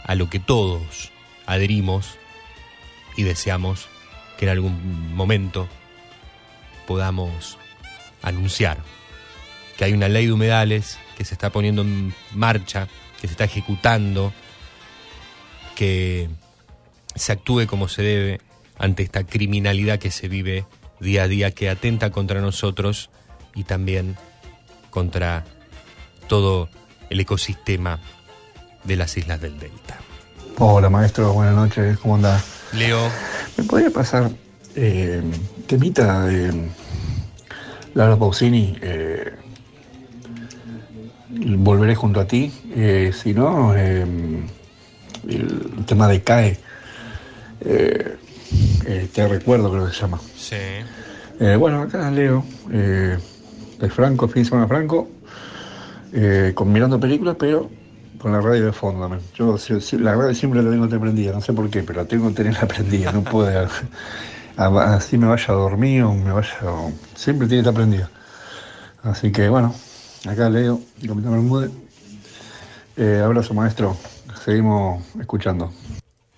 a 0.04 0.16
lo 0.16 0.30
que 0.30 0.40
todos 0.40 1.12
adherimos 1.46 2.18
y 3.16 3.24
deseamos 3.24 3.88
que 4.38 4.46
en 4.46 4.52
algún 4.52 5.14
momento 5.14 5.68
podamos 6.88 7.58
anunciar 8.22 8.80
que 9.78 9.86
hay 9.86 9.94
una 9.94 10.10
ley 10.10 10.28
de 10.28 10.34
humedales 10.34 11.00
que 11.18 11.26
se 11.26 11.34
está 11.34 11.50
poniendo 11.50 11.82
en 11.82 12.14
marcha, 12.34 12.88
que 13.20 13.28
se 13.28 13.34
está 13.34 13.46
ejecutando, 13.46 14.34
que 15.76 16.30
se 17.16 17.32
actúe 17.32 17.68
como 17.68 17.88
se 17.88 18.02
debe 18.02 18.42
ante 18.78 19.04
esta 19.04 19.24
criminalidad 19.26 20.00
que 20.00 20.12
se 20.12 20.28
vive 20.28 20.66
día 21.00 21.24
a 21.24 21.28
día, 21.28 21.52
que 21.52 21.70
atenta 21.70 22.12
contra 22.12 22.42
nosotros 22.42 23.10
y 23.56 23.64
también 23.64 24.18
contra 24.90 25.46
todo 26.28 26.70
el 27.10 27.20
ecosistema 27.20 28.00
de 28.84 28.96
las 28.96 29.18
islas 29.18 29.42
del 29.42 29.60
Delta. 29.60 29.98
Hola 30.58 30.90
maestro, 30.90 31.34
buenas 31.34 31.56
noches, 31.56 31.98
¿cómo 32.00 32.16
andás? 32.16 32.44
Leo. 32.74 33.10
¿Me 33.58 33.64
podría 33.64 33.90
pasar 33.90 34.30
eh, 34.76 35.22
temita 35.68 36.26
de 36.26 36.70
Laura 37.94 38.16
Pausini? 38.18 38.78
eh, 38.82 39.34
volveré 41.30 41.96
junto 41.96 42.20
a 42.20 42.28
ti. 42.28 42.52
eh, 42.76 43.12
si 43.14 43.34
no, 43.34 43.76
eh, 43.76 44.06
el 45.28 45.86
tema 45.86 46.08
de 46.08 46.22
CAE. 46.22 46.58
Eh, 47.62 48.18
eh, 48.86 49.10
te 49.14 49.28
recuerdo, 49.28 49.72
creo 49.72 49.88
que 49.88 49.94
se 49.94 50.02
llama. 50.02 50.20
Sí. 50.36 50.56
Eh, 51.40 51.56
bueno, 51.58 51.82
acá 51.82 52.10
Leo, 52.12 52.44
eh, 52.72 53.18
de 53.80 53.90
Franco, 53.90 54.28
fin 54.28 54.44
de 54.44 54.50
semana 54.50 54.68
Franco, 54.68 55.08
eh, 56.14 56.52
con, 56.54 56.72
mirando 56.72 57.00
películas, 57.00 57.36
pero 57.40 57.70
con 58.20 58.32
la 58.32 58.42
radio 58.42 58.66
de 58.66 58.72
fondo 58.74 59.02
también. 59.02 59.22
Yo 59.36 59.58
si- 59.58 59.98
la 59.98 60.14
radio 60.16 60.36
siempre 60.36 60.62
la 60.62 60.70
tengo 60.70 60.88
prendida, 61.00 61.32
no 61.32 61.42
sé 61.42 61.54
por 61.54 61.70
qué, 61.70 61.82
pero 61.84 62.02
la 62.02 62.08
tengo 62.08 62.28
que 62.30 62.36
tenerla 62.36 62.68
prendida, 62.68 63.12
no 63.12 63.24
puedo, 63.24 63.68
así 64.58 65.18
me 65.18 65.28
vaya 65.28 65.46
a 65.48 65.54
dormir 65.54 66.04
o 66.04 66.14
me 66.14 66.32
vaya, 66.32 66.54
o- 66.64 66.92
siempre 67.16 67.48
tiene 67.48 67.64
que 67.64 67.70
estar 67.70 67.74
prendida. 67.74 68.10
Así 69.04 69.32
que 69.32 69.50
bueno, 69.50 69.74
acá 70.30 70.50
Leo, 70.50 70.82
Capitán 71.00 71.32
Bermúdez, 71.32 71.72
abrazo 73.24 73.54
maestro, 73.56 73.98
seguimos 74.46 75.04
escuchando. 75.20 75.72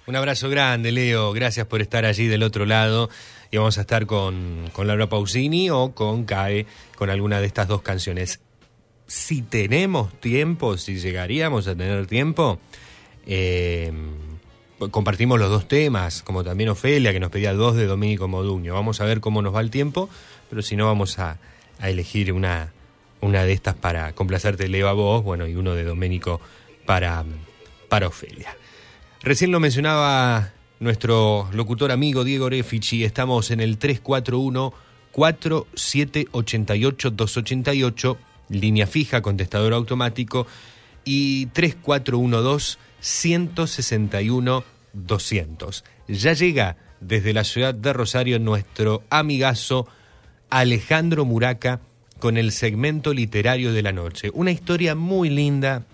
Un 0.06 0.18
abrazo 0.18 0.50
grande, 0.50 0.92
Leo. 0.92 1.32
Gracias 1.32 1.66
por 1.66 1.82
estar 1.82 2.04
allí 2.04 2.28
del 2.28 2.44
otro 2.44 2.66
lado. 2.66 3.10
Y 3.52 3.58
vamos 3.58 3.78
a 3.78 3.82
estar 3.82 4.06
con, 4.06 4.70
con 4.74 4.88
Laura 4.88 5.08
Pausini 5.08 5.70
o 5.70 5.94
con 5.94 6.26
CAE, 6.26 6.66
con 6.98 7.10
alguna 7.10 7.40
de 7.40 7.48
estas 7.48 7.70
dos 7.70 7.82
canciones. 7.82 8.42
Si 9.08 9.44
tenemos 9.44 10.12
tiempo, 10.20 10.78
si 10.78 11.00
llegaríamos 11.00 11.68
a 11.68 11.76
tener 11.76 12.06
tiempo, 12.08 12.60
eh, 13.26 13.94
compartimos 14.92 15.40
los 15.40 15.50
dos 15.50 15.68
temas, 15.70 16.22
como 16.22 16.44
también 16.44 16.70
Ofelia, 16.70 17.14
que 17.14 17.20
nos 17.20 17.32
pedía 17.32 17.54
dos 17.54 17.76
de 17.76 17.86
Domínico 17.86 18.28
Moduño. 18.28 18.74
Vamos 18.74 19.00
a 19.00 19.06
ver 19.06 19.22
cómo 19.22 19.42
nos 19.42 19.56
va 19.56 19.62
el 19.62 19.70
tiempo, 19.70 20.10
pero 20.50 20.62
si 20.62 20.76
no, 20.76 20.88
vamos 20.88 21.18
a, 21.20 21.38
a 21.80 21.90
elegir 21.90 22.34
una, 22.34 22.74
una 23.22 23.44
de 23.44 23.54
estas 23.54 23.76
para 23.76 24.12
complacerte, 24.14 24.68
Leo, 24.68 24.90
a 24.90 24.94
vos, 24.94 25.24
bueno, 25.24 25.48
y 25.48 25.56
uno 25.56 25.76
de 25.76 25.86
Domenico 25.86 26.42
para, 26.86 27.24
para 27.88 28.08
Ofelia. 28.08 28.58
Recién 29.24 29.54
lo 29.54 29.62
mencionaba 29.62 30.52
nuestro 30.82 31.48
locutor 31.54 31.94
amigo 31.94 32.26
Diego 32.26 32.50
Refici, 32.50 33.06
estamos 33.06 33.52
en 33.52 33.62
el 33.62 33.78
341 33.78 34.74
4788 35.14 37.10
288, 37.10 38.18
línea 38.50 38.86
fija, 38.86 39.22
contestador 39.22 39.72
automático, 39.72 40.46
y 41.06 41.46
3412 41.48 42.78
161 43.00 44.66
200. 44.92 45.84
Ya 46.10 46.34
llega 46.34 46.76
desde 47.00 47.32
la 47.32 47.46
ciudad 47.46 47.74
de 47.74 47.94
Rosario 47.94 48.40
nuestro 48.40 49.04
amigazo 49.10 49.88
Alejandro 50.50 51.24
Muraca 51.24 51.80
con 52.20 52.36
el 52.36 52.52
segmento 52.52 53.14
literario 53.14 53.72
de 53.72 53.84
la 53.84 53.94
noche. 53.94 54.32
Una 54.34 54.52
historia 54.52 54.96
muy 54.96 55.30
linda 55.30 55.86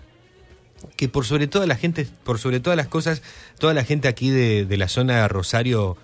que 0.96 1.08
por 1.08 1.24
sobre 1.26 1.46
toda 1.46 1.66
la 1.66 1.76
gente, 1.76 2.06
por 2.24 2.38
sobre 2.38 2.60
todas 2.60 2.76
las 2.76 2.88
cosas, 2.88 3.22
toda 3.58 3.74
la 3.74 3.84
gente 3.84 4.08
aquí 4.08 4.30
de, 4.30 4.64
de 4.64 4.76
la 4.76 4.88
zona 4.88 5.22
de 5.22 5.28
Rosario 5.28 5.96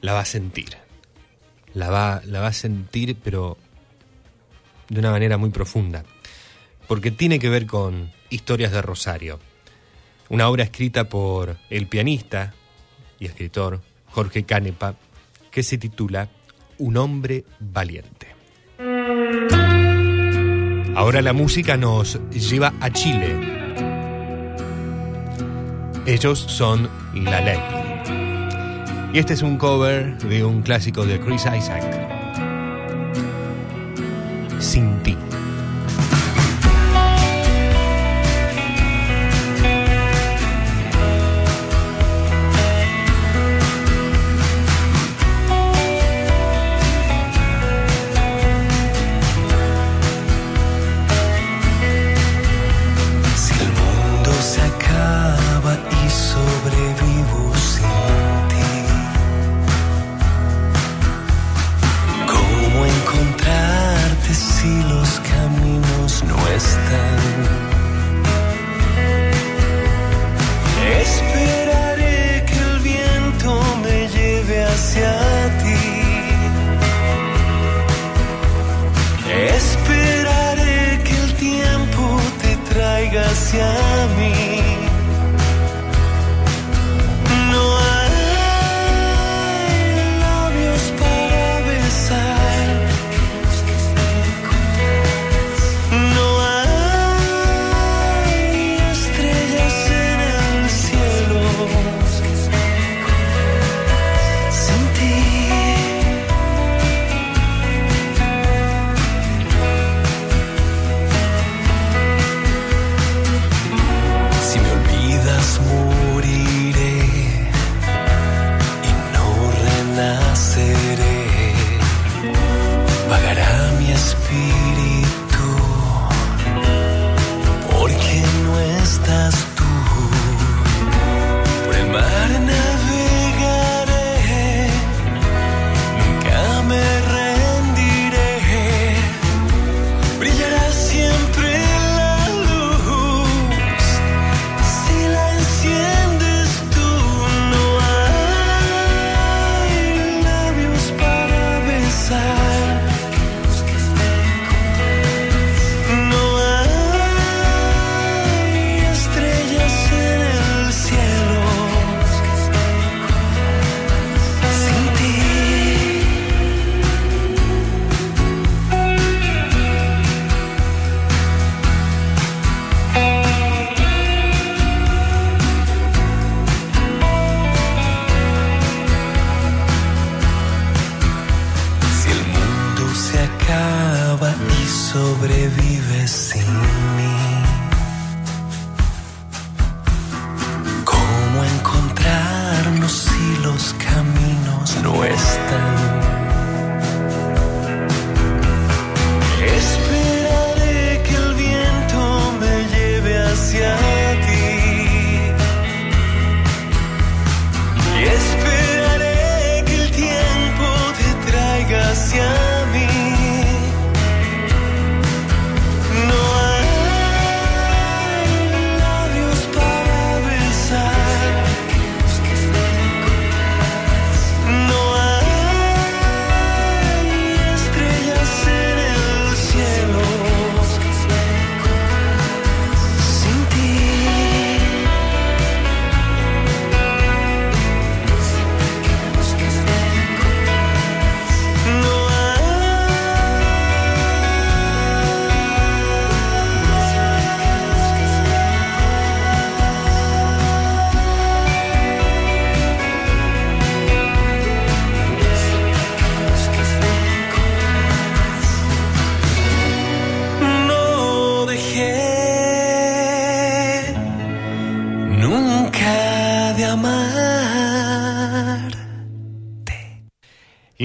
la 0.00 0.12
va 0.12 0.20
a 0.20 0.24
sentir. 0.24 0.76
La 1.74 1.90
va, 1.90 2.22
la 2.24 2.40
va 2.40 2.48
a 2.48 2.52
sentir, 2.52 3.16
pero 3.22 3.56
de 4.88 5.00
una 5.00 5.10
manera 5.10 5.38
muy 5.38 5.50
profunda. 5.50 6.04
Porque 6.88 7.10
tiene 7.10 7.38
que 7.38 7.48
ver 7.48 7.66
con 7.66 8.10
historias 8.28 8.72
de 8.72 8.82
Rosario. 8.82 9.38
Una 10.28 10.48
obra 10.48 10.64
escrita 10.64 11.08
por 11.08 11.56
el 11.70 11.86
pianista 11.86 12.54
y 13.18 13.26
escritor 13.26 13.80
Jorge 14.06 14.44
Canepa, 14.44 14.96
que 15.50 15.62
se 15.62 15.78
titula 15.78 16.28
Un 16.78 16.96
hombre 16.96 17.44
valiente. 17.58 18.28
Ahora 20.94 21.22
la 21.22 21.32
música 21.32 21.76
nos 21.76 22.20
lleva 22.30 22.74
a 22.80 22.90
Chile. 22.90 23.69
Ellos 26.06 26.38
son 26.38 26.88
La 27.14 27.40
Ley. 27.40 27.58
Y 29.12 29.18
este 29.18 29.34
es 29.34 29.42
un 29.42 29.58
cover 29.58 30.16
de 30.18 30.44
un 30.44 30.62
clásico 30.62 31.04
de 31.04 31.20
Chris 31.20 31.42
Isaac. 31.42 31.82
Sin 34.58 35.02
ti. 35.02 35.16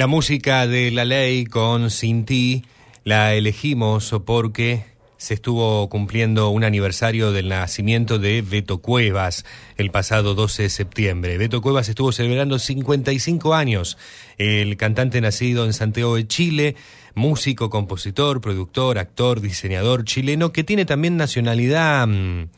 La 0.06 0.10
música 0.10 0.68
de 0.68 0.92
la 0.92 1.04
ley 1.04 1.46
con 1.46 1.90
Sin 1.90 2.26
Ti 2.26 2.64
la 3.06 3.34
elegimos 3.34 4.14
porque 4.24 4.86
se 5.18 5.34
estuvo 5.34 5.90
cumpliendo 5.90 6.50
un 6.50 6.64
aniversario 6.64 7.32
del 7.32 7.50
nacimiento 7.50 8.20
de 8.20 8.44
Beto 8.44 8.78
Cuevas 8.84 9.46
el 9.78 9.90
pasado 9.90 10.36
12 10.36 10.62
de 10.62 10.70
septiembre. 10.70 11.40
Beto 11.40 11.60
Cuevas 11.60 11.90
estuvo 11.90 12.12
celebrando 12.12 12.60
55 12.60 13.56
años. 13.56 13.98
El 14.38 14.78
cantante 14.78 15.22
nacido 15.22 15.66
en 15.66 15.74
Santiago 15.74 16.18
de 16.18 16.28
Chile, 16.28 16.76
músico, 17.16 17.72
compositor, 17.72 18.42
productor, 18.42 19.00
actor, 19.00 19.42
diseñador 19.42 20.04
chileno 20.04 20.54
que 20.54 20.64
tiene 20.64 20.86
también 20.86 21.18
nacionalidad 21.18 22.06
mm, 22.06 22.50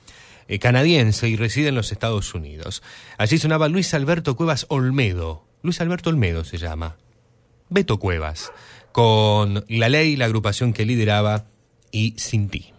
eh, 0.49 0.59
canadiense 0.59 1.29
y 1.29 1.37
reside 1.37 1.69
en 1.69 1.75
los 1.75 1.93
Estados 1.93 2.33
Unidos. 2.33 2.83
Allí 3.17 3.37
sonaba 3.37 3.69
Luis 3.69 3.93
Alberto 3.93 4.35
Cuevas 4.35 4.65
Olmedo. 4.67 5.45
Luis 5.61 5.79
Alberto 5.79 6.09
Olmedo 6.09 6.43
se 6.43 6.57
llama. 6.57 6.97
Beto 7.69 7.97
Cuevas, 7.97 8.51
con 8.91 9.65
La 9.67 9.89
Ley, 9.89 10.15
la 10.15 10.25
agrupación 10.25 10.73
que 10.73 10.85
lideraba, 10.85 11.45
y 11.91 12.13
Sin 12.17 12.49
Ti. 12.49 12.73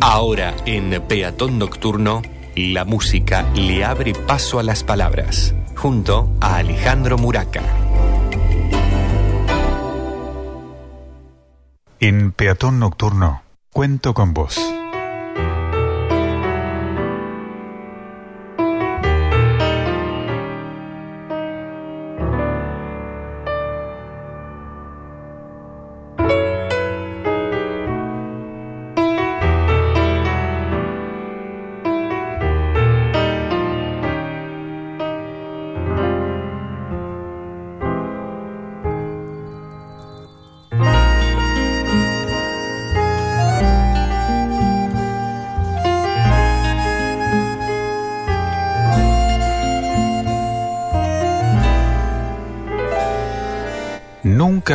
Ahora 0.00 0.54
en 0.66 1.02
Peatón 1.08 1.58
Nocturno, 1.58 2.22
la 2.54 2.84
música 2.84 3.42
le 3.54 3.84
abre 3.84 4.12
paso 4.12 4.58
a 4.58 4.62
las 4.62 4.84
palabras, 4.84 5.54
junto 5.76 6.30
a 6.40 6.56
Alejandro 6.56 7.18
Muraca. 7.18 7.62
En 12.00 12.32
Peatón 12.32 12.78
Nocturno, 12.78 13.42
cuento 13.72 14.12
con 14.12 14.34
vos. 14.34 14.60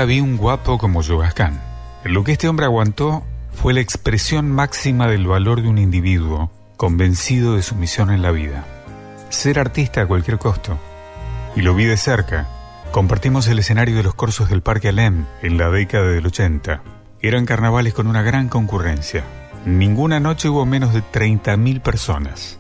Vi 0.09 0.21
un 0.21 0.37
guapo 0.37 0.79
como 0.79 1.03
Yogascan. 1.03 1.61
Lo 2.03 2.23
que 2.23 2.31
este 2.31 2.49
hombre 2.49 2.65
aguantó 2.65 3.23
fue 3.53 3.75
la 3.75 3.81
expresión 3.81 4.49
máxima 4.49 5.05
del 5.05 5.27
valor 5.27 5.61
de 5.61 5.69
un 5.69 5.77
individuo 5.77 6.51
convencido 6.77 7.55
de 7.55 7.61
su 7.61 7.75
misión 7.75 8.09
en 8.09 8.23
la 8.23 8.31
vida. 8.31 8.65
Ser 9.29 9.59
artista 9.59 10.01
a 10.01 10.07
cualquier 10.07 10.39
costo. 10.39 10.79
Y 11.55 11.61
lo 11.61 11.75
vi 11.75 11.85
de 11.85 11.95
cerca. 11.95 12.47
Compartimos 12.91 13.47
el 13.49 13.59
escenario 13.59 13.97
de 13.97 14.01
los 14.01 14.15
cursos 14.15 14.49
del 14.49 14.63
Parque 14.63 14.89
Alem 14.89 15.25
en 15.43 15.59
la 15.59 15.69
década 15.69 16.07
del 16.07 16.25
80. 16.25 16.81
Eran 17.21 17.45
carnavales 17.45 17.93
con 17.93 18.07
una 18.07 18.23
gran 18.23 18.49
concurrencia. 18.49 19.23
Ninguna 19.67 20.19
noche 20.19 20.49
hubo 20.49 20.65
menos 20.65 20.91
de 20.91 21.03
30.000 21.03 21.81
personas. 21.81 22.58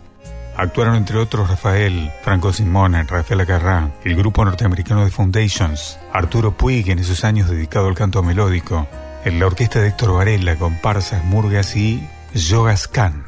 Actuaron 0.59 0.95
entre 0.95 1.17
otros 1.17 1.47
Rafael, 1.49 2.11
Franco 2.21 2.51
Simone, 2.51 3.03
Rafael 3.03 3.39
Acarrá, 3.39 3.91
el 4.03 4.17
grupo 4.17 4.43
norteamericano 4.43 5.05
de 5.05 5.09
Foundations, 5.09 5.97
Arturo 6.11 6.51
Puig 6.51 6.89
en 6.89 6.99
esos 6.99 7.23
años 7.23 7.49
dedicado 7.49 7.87
al 7.87 7.95
canto 7.95 8.21
melódico, 8.23 8.85
en 9.23 9.39
la 9.39 9.45
orquesta 9.45 9.79
de 9.79 9.87
Héctor 9.87 10.15
Varela, 10.15 10.57
comparsas, 10.57 11.23
murgas 11.23 11.77
y 11.77 12.05
Yogas 12.33 12.89
Khan. 12.89 13.23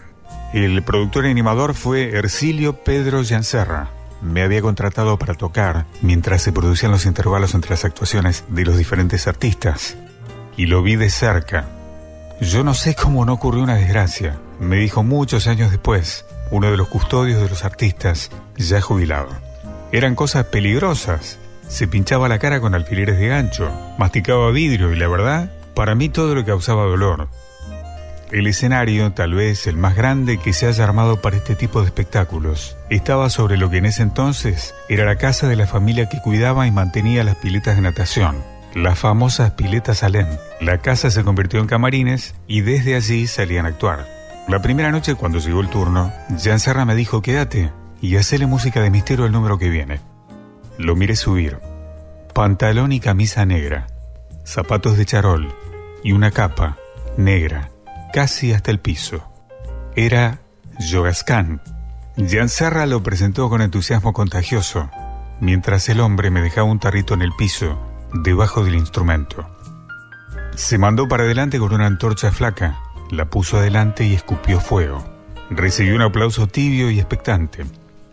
El 0.52 0.84
productor 0.84 1.26
y 1.26 1.30
animador 1.30 1.74
fue 1.74 2.18
Ercilio 2.18 2.84
Pedro 2.84 3.22
Yancerra. 3.22 3.92
Me 4.22 4.42
había 4.42 4.62
contratado 4.62 5.18
para 5.18 5.34
tocar 5.34 5.86
mientras 6.02 6.42
se 6.42 6.52
producían 6.52 6.92
los 6.92 7.06
intervalos 7.06 7.56
entre 7.56 7.70
las 7.70 7.86
actuaciones 7.86 8.44
de 8.50 8.66
los 8.66 8.78
diferentes 8.78 9.26
artistas. 9.30 9.96
Y 10.58 10.66
lo 10.66 10.84
vi 10.84 10.98
de 10.98 11.10
cerca. 11.10 11.70
Yo 12.42 12.66
no 12.66 12.74
sé 12.74 12.94
cómo 12.94 13.24
no 13.24 13.32
ocurrió 13.32 13.64
una 13.64 13.76
desgracia. 13.76 14.38
Me 14.60 14.76
dijo 14.76 15.02
muchos 15.02 15.48
años 15.48 15.72
después, 15.72 16.26
uno 16.52 16.70
de 16.70 16.78
los 16.78 16.90
custodios 16.90 17.42
de 17.42 17.50
los 17.50 17.66
artistas, 17.66 18.30
ya 18.58 18.82
jubilado. 18.82 19.30
Eran 19.92 20.16
cosas 20.16 20.46
peligrosas. 20.46 21.40
Se 21.68 21.88
pinchaba 21.88 22.30
la 22.30 22.40
cara 22.40 22.60
con 22.60 22.76
alfileres 22.76 23.18
de 23.18 23.30
gancho, 23.30 23.72
masticaba 23.98 24.52
vidrio 24.52 24.94
y 24.94 25.00
la 25.00 25.08
verdad, 25.08 25.52
para 25.74 25.96
mí 25.96 26.10
todo 26.10 26.36
lo 26.36 26.46
causaba 26.46 26.84
dolor. 26.84 27.30
El 28.32 28.48
escenario, 28.48 29.12
tal 29.12 29.34
vez 29.34 29.68
el 29.68 29.76
más 29.76 29.96
grande 29.96 30.38
que 30.38 30.54
se 30.54 30.66
haya 30.66 30.86
armado 30.86 31.22
para 31.22 31.36
este 31.36 31.56
tipo 31.56 31.82
de 31.82 31.88
espectáculos, 31.88 32.78
estaba 32.90 33.30
sobre 33.30 33.58
lo 33.58 33.70
que 33.70 33.78
en 33.78 33.86
ese 33.86 34.04
entonces 34.04 34.74
era 34.88 35.04
la 35.04 35.18
casa 35.18 35.48
de 35.48 35.58
la 35.58 35.68
familia 35.68 36.08
que 36.08 36.22
cuidaba 36.22 36.66
y 36.68 36.72
mantenía 36.72 37.26
las 37.26 37.36
piletas 37.36 37.76
de 37.76 37.82
natación, 37.82 38.38
las 38.74 38.98
famosas 39.00 39.52
piletas 39.52 40.04
Alem. 40.04 40.28
La 40.62 40.78
casa 40.78 41.12
se 41.12 41.24
convirtió 41.26 41.60
en 41.60 41.68
camarines 41.68 42.34
y 42.48 42.62
desde 42.62 42.96
allí 42.96 43.28
salían 43.28 43.66
a 43.66 43.70
actuar. 43.70 44.21
La 44.48 44.62
primera 44.62 44.92
noche 44.92 45.16
cuando 45.16 45.40
llegó 45.40 45.62
el 45.62 45.70
turno, 45.70 46.12
Jan 46.38 46.88
me 46.88 46.96
dijo 46.96 47.22
quédate 47.22 47.72
y 48.02 48.18
hacele 48.18 48.48
música 48.48 48.82
de 48.82 48.90
misterio 48.90 49.26
el 49.26 49.32
número 49.32 49.58
que 49.58 49.70
viene. 49.70 50.02
Lo 50.78 50.96
miré 50.96 51.16
subir. 51.16 51.60
Pantalón 52.34 52.92
y 52.92 53.00
camisa 53.00 53.46
negra, 53.46 53.88
zapatos 54.44 54.98
de 54.98 55.06
charol 55.06 55.54
y 56.04 56.14
una 56.14 56.32
capa 56.32 56.78
negra, 57.18 57.70
casi 58.14 58.54
hasta 58.54 58.72
el 58.72 58.80
piso. 58.80 59.24
Era 59.96 60.40
Yogascan. 60.80 61.62
Jan 62.18 62.90
lo 62.90 63.04
presentó 63.04 63.50
con 63.50 63.62
entusiasmo 63.62 64.14
contagioso, 64.14 64.90
mientras 65.40 65.88
el 65.90 66.00
hombre 66.00 66.32
me 66.32 66.42
dejaba 66.42 66.70
un 66.70 66.80
tarrito 66.80 67.14
en 67.14 67.22
el 67.22 67.32
piso, 67.38 67.78
debajo 68.14 68.64
del 68.64 68.76
instrumento. 68.76 69.48
Se 70.56 70.78
mandó 70.78 71.08
para 71.08 71.24
adelante 71.24 71.60
con 71.60 71.74
una 71.74 71.86
antorcha 71.86 72.32
flaca, 72.32 72.80
la 73.12 73.26
puso 73.26 73.58
adelante 73.58 74.06
y 74.06 74.14
escupió 74.14 74.60
fuego. 74.60 75.04
Recibió 75.50 75.96
un 75.96 76.02
aplauso 76.02 76.48
tibio 76.48 76.90
y 76.90 77.00
expectante. 77.00 77.66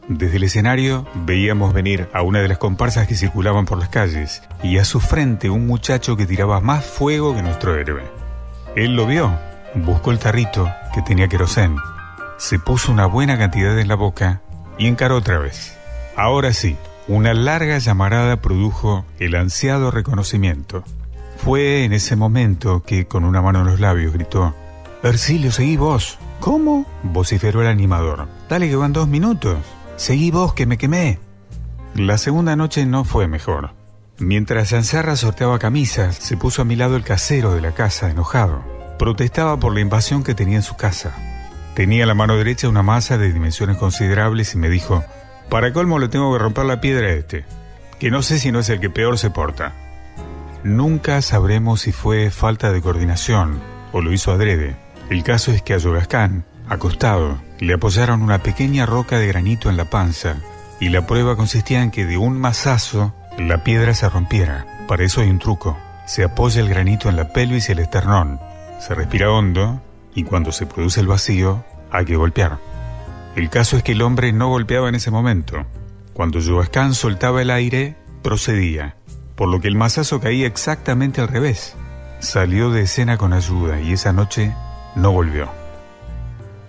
Desde 0.08 0.38
el 0.38 0.44
escenario 0.44 1.06
veíamos 1.26 1.72
venir 1.72 2.08
a 2.12 2.22
una 2.22 2.40
de 2.40 2.48
las 2.48 2.58
comparsas 2.58 3.06
que 3.06 3.14
circulaban 3.14 3.64
por 3.64 3.78
las 3.78 3.90
calles 3.90 4.42
y 4.62 4.78
a 4.78 4.84
su 4.84 5.00
frente 5.00 5.50
un 5.50 5.66
muchacho 5.66 6.16
que 6.16 6.26
tiraba 6.26 6.60
más 6.60 6.84
fuego 6.84 7.34
que 7.34 7.42
nuestro 7.42 7.76
héroe. 7.76 8.02
Él 8.74 8.96
lo 8.96 9.06
vio, 9.06 9.38
buscó 9.74 10.10
el 10.10 10.18
tarrito 10.18 10.72
que 10.94 11.02
tenía 11.02 11.28
querosén, 11.28 11.76
se 12.38 12.58
puso 12.58 12.90
una 12.90 13.06
buena 13.06 13.36
cantidad 13.36 13.78
en 13.78 13.88
la 13.88 13.96
boca 13.96 14.40
y 14.78 14.86
encaró 14.86 15.16
otra 15.16 15.38
vez. 15.38 15.76
Ahora 16.16 16.52
sí, 16.52 16.76
una 17.06 17.34
larga 17.34 17.78
llamarada 17.78 18.40
produjo 18.40 19.04
el 19.18 19.34
ansiado 19.34 19.90
reconocimiento. 19.90 20.84
Fue 21.36 21.84
en 21.84 21.92
ese 21.92 22.16
momento 22.16 22.82
que, 22.82 23.06
con 23.06 23.24
una 23.24 23.42
mano 23.42 23.60
en 23.60 23.66
los 23.66 23.80
labios, 23.80 24.12
gritó: 24.12 24.54
Ercilio, 25.02 25.52
seguí 25.52 25.76
vos. 25.76 26.18
¿Cómo? 26.40 26.86
vociferó 27.02 27.62
el 27.62 27.68
animador. 27.68 28.28
Dale 28.48 28.68
que 28.68 28.76
van 28.76 28.92
dos 28.92 29.06
minutos. 29.06 29.58
Seguí 29.96 30.30
vos, 30.30 30.54
que 30.54 30.66
me 30.66 30.78
quemé. 30.78 31.20
La 31.94 32.18
segunda 32.18 32.56
noche 32.56 32.84
no 32.84 33.04
fue 33.04 33.28
mejor. 33.28 33.74
Mientras 34.18 34.70
Yancerra 34.70 35.14
sorteaba 35.14 35.60
camisas, 35.60 36.16
se 36.16 36.36
puso 36.36 36.62
a 36.62 36.64
mi 36.64 36.74
lado 36.74 36.96
el 36.96 37.04
casero 37.04 37.54
de 37.54 37.60
la 37.60 37.72
casa, 37.72 38.10
enojado. 38.10 38.64
Protestaba 38.98 39.60
por 39.60 39.72
la 39.72 39.80
invasión 39.80 40.24
que 40.24 40.34
tenía 40.34 40.56
en 40.56 40.62
su 40.64 40.76
casa. 40.76 41.14
Tenía 41.74 42.02
en 42.02 42.08
la 42.08 42.14
mano 42.14 42.36
derecha 42.36 42.68
una 42.68 42.82
masa 42.82 43.18
de 43.18 43.32
dimensiones 43.32 43.76
considerables 43.76 44.54
y 44.54 44.58
me 44.58 44.68
dijo, 44.68 45.04
para 45.48 45.72
colmo 45.72 46.00
le 46.00 46.08
tengo 46.08 46.32
que 46.32 46.40
romper 46.40 46.66
la 46.66 46.80
piedra 46.80 47.06
a 47.06 47.12
este, 47.12 47.44
que 48.00 48.10
no 48.10 48.22
sé 48.22 48.40
si 48.40 48.50
no 48.50 48.58
es 48.58 48.68
el 48.68 48.80
que 48.80 48.90
peor 48.90 49.16
se 49.16 49.30
porta. 49.30 49.72
Nunca 50.64 51.22
sabremos 51.22 51.82
si 51.82 51.92
fue 51.92 52.30
falta 52.30 52.72
de 52.72 52.82
coordinación 52.82 53.60
o 53.92 54.00
lo 54.00 54.12
hizo 54.12 54.32
adrede. 54.32 54.87
El 55.10 55.22
caso 55.22 55.52
es 55.52 55.62
que 55.62 55.72
a 55.72 55.78
Yogascan, 55.78 56.44
acostado, 56.68 57.38
le 57.60 57.72
apoyaron 57.72 58.22
una 58.22 58.42
pequeña 58.42 58.84
roca 58.84 59.18
de 59.18 59.26
granito 59.26 59.70
en 59.70 59.78
la 59.78 59.86
panza 59.86 60.36
y 60.80 60.90
la 60.90 61.06
prueba 61.06 61.34
consistía 61.34 61.82
en 61.82 61.90
que 61.90 62.04
de 62.04 62.18
un 62.18 62.38
mazazo 62.38 63.14
la 63.38 63.64
piedra 63.64 63.94
se 63.94 64.08
rompiera. 64.08 64.66
Para 64.86 65.04
eso 65.04 65.22
hay 65.22 65.30
un 65.30 65.38
truco. 65.38 65.78
Se 66.06 66.24
apoya 66.24 66.60
el 66.60 66.68
granito 66.68 67.08
en 67.08 67.16
la 67.16 67.32
pelvis 67.32 67.68
y 67.68 67.72
el 67.72 67.78
esternón. 67.78 68.38
Se 68.80 68.94
respira 68.94 69.30
hondo 69.30 69.80
y 70.14 70.24
cuando 70.24 70.52
se 70.52 70.66
produce 70.66 71.00
el 71.00 71.06
vacío 71.06 71.64
hay 71.90 72.04
que 72.04 72.16
golpear. 72.16 72.58
El 73.34 73.48
caso 73.48 73.78
es 73.78 73.82
que 73.82 73.92
el 73.92 74.02
hombre 74.02 74.32
no 74.32 74.48
golpeaba 74.48 74.90
en 74.90 74.94
ese 74.94 75.10
momento. 75.10 75.64
Cuando 76.12 76.38
Yogascan 76.38 76.92
soltaba 76.94 77.40
el 77.40 77.50
aire, 77.50 77.96
procedía, 78.22 78.96
por 79.36 79.48
lo 79.48 79.60
que 79.60 79.68
el 79.68 79.76
mazazo 79.76 80.20
caía 80.20 80.46
exactamente 80.46 81.22
al 81.22 81.28
revés. 81.28 81.76
Salió 82.18 82.70
de 82.70 82.82
escena 82.82 83.16
con 83.16 83.32
ayuda 83.32 83.80
y 83.80 83.92
esa 83.92 84.12
noche 84.12 84.52
no 84.98 85.12
volvió. 85.12 85.48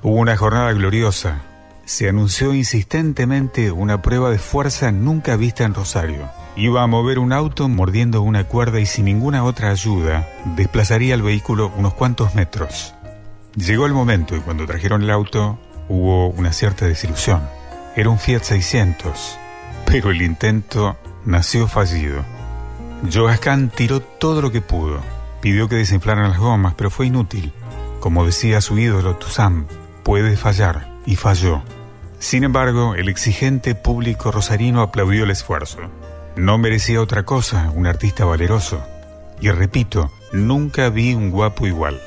Hubo 0.01 0.15
una 0.15 0.37
jornada 0.37 0.71
gloriosa. 0.73 1.41
se 1.85 2.07
anunció 2.07 2.53
insistentemente 2.53 3.71
una 3.71 4.03
prueba 4.03 4.29
de 4.29 4.37
fuerza 4.37 4.91
nunca 4.91 5.35
vista 5.35 5.63
en 5.63 5.73
Rosario. 5.73 6.29
Iba 6.55 6.83
a 6.83 6.87
mover 6.87 7.17
un 7.17 7.33
auto 7.33 7.67
mordiendo 7.67 8.21
una 8.21 8.43
cuerda 8.43 8.79
y 8.79 8.85
sin 8.85 9.05
ninguna 9.05 9.43
otra 9.43 9.71
ayuda 9.71 10.29
desplazaría 10.55 11.15
el 11.15 11.23
vehículo 11.23 11.71
unos 11.75 11.95
cuantos 11.95 12.35
metros. 12.35 12.93
Llegó 13.55 13.87
el 13.87 13.93
momento 13.93 14.35
y 14.35 14.39
cuando 14.39 14.67
trajeron 14.67 15.01
el 15.01 15.09
auto 15.09 15.57
hubo 15.87 16.27
una 16.27 16.53
cierta 16.53 16.85
desilusión. 16.85 17.41
Era 17.95 18.11
un 18.11 18.19
Fiat 18.19 18.43
600, 18.43 19.39
pero 19.85 20.11
el 20.11 20.21
intento 20.21 20.95
nació 21.25 21.67
fallido. 21.67 22.23
Jogascan 23.11 23.69
tiró 23.69 23.99
todo 23.99 24.43
lo 24.43 24.51
que 24.51 24.61
pudo. 24.61 24.99
Pidió 25.41 25.67
que 25.67 25.75
desinflaran 25.75 26.29
las 26.29 26.37
gomas, 26.37 26.75
pero 26.75 26.91
fue 26.91 27.07
inútil. 27.07 27.51
Como 27.99 28.25
decía 28.25 28.61
su 28.61 28.77
ídolo 28.77 29.15
Tuzán, 29.15 29.67
puede 30.03 30.37
fallar, 30.37 30.87
y 31.05 31.15
falló. 31.15 31.61
Sin 32.19 32.43
embargo, 32.43 32.95
el 32.95 33.09
exigente 33.09 33.75
público 33.75 34.31
rosarino 34.31 34.81
aplaudió 34.81 35.25
el 35.25 35.31
esfuerzo. 35.31 35.79
No 36.35 36.57
merecía 36.57 37.01
otra 37.01 37.23
cosa 37.23 37.71
un 37.75 37.87
artista 37.87 38.25
valeroso. 38.25 38.81
Y 39.41 39.49
repito, 39.51 40.11
nunca 40.31 40.89
vi 40.89 41.13
un 41.13 41.31
guapo 41.31 41.67
igual. 41.67 41.99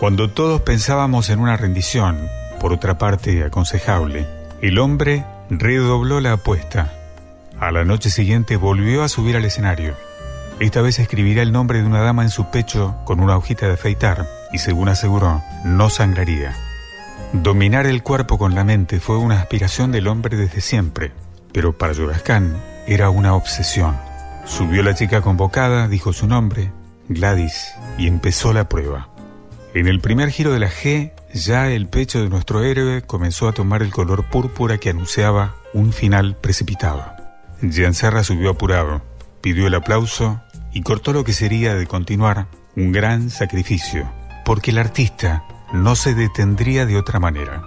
Cuando 0.00 0.30
todos 0.30 0.62
pensábamos 0.62 1.30
en 1.30 1.38
una 1.38 1.56
rendición, 1.56 2.28
por 2.60 2.72
otra 2.72 2.98
parte 2.98 3.44
aconsejable, 3.44 4.26
el 4.62 4.78
hombre 4.78 5.24
redobló 5.48 6.20
la 6.20 6.32
apuesta. 6.32 6.92
A 7.60 7.70
la 7.70 7.84
noche 7.84 8.10
siguiente 8.10 8.56
volvió 8.56 9.02
a 9.02 9.08
subir 9.08 9.36
al 9.36 9.44
escenario. 9.44 9.94
Esta 10.58 10.82
vez 10.82 10.98
escribirá 10.98 11.42
el 11.42 11.52
nombre 11.52 11.80
de 11.80 11.86
una 11.86 12.00
dama 12.00 12.22
en 12.22 12.30
su 12.30 12.50
pecho 12.50 12.96
con 13.04 13.20
una 13.20 13.36
hojita 13.36 13.66
de 13.66 13.74
afeitar 13.74 14.35
y 14.52 14.58
según 14.58 14.88
aseguró, 14.88 15.42
no 15.64 15.90
sangraría. 15.90 16.54
Dominar 17.32 17.86
el 17.86 18.02
cuerpo 18.02 18.38
con 18.38 18.54
la 18.54 18.64
mente 18.64 19.00
fue 19.00 19.18
una 19.18 19.40
aspiración 19.40 19.92
del 19.92 20.08
hombre 20.08 20.36
desde 20.36 20.60
siempre, 20.60 21.12
pero 21.52 21.76
para 21.76 21.92
Yogascan 21.92 22.56
era 22.86 23.10
una 23.10 23.34
obsesión. 23.34 23.96
Subió 24.44 24.82
la 24.82 24.94
chica 24.94 25.22
convocada, 25.22 25.88
dijo 25.88 26.12
su 26.12 26.26
nombre, 26.26 26.70
Gladys, 27.08 27.74
y 27.98 28.06
empezó 28.06 28.52
la 28.52 28.68
prueba. 28.68 29.08
En 29.74 29.88
el 29.88 30.00
primer 30.00 30.30
giro 30.30 30.52
de 30.52 30.60
la 30.60 30.70
G, 30.70 31.12
ya 31.34 31.68
el 31.70 31.88
pecho 31.88 32.22
de 32.22 32.30
nuestro 32.30 32.62
héroe 32.62 33.02
comenzó 33.02 33.48
a 33.48 33.52
tomar 33.52 33.82
el 33.82 33.90
color 33.90 34.24
púrpura 34.24 34.78
que 34.78 34.90
anunciaba 34.90 35.56
un 35.74 35.92
final 35.92 36.36
precipitado. 36.36 37.04
Serra 37.92 38.22
subió 38.22 38.50
apurado, 38.50 39.02
pidió 39.40 39.66
el 39.66 39.74
aplauso 39.74 40.40
y 40.72 40.82
cortó 40.82 41.12
lo 41.12 41.24
que 41.24 41.32
sería 41.32 41.74
de 41.74 41.86
continuar 41.86 42.46
un 42.76 42.92
gran 42.92 43.30
sacrificio, 43.30 44.10
porque 44.46 44.70
el 44.70 44.78
artista 44.78 45.42
no 45.72 45.96
se 45.96 46.14
detendría 46.14 46.86
de 46.86 46.96
otra 46.96 47.18
manera. 47.18 47.62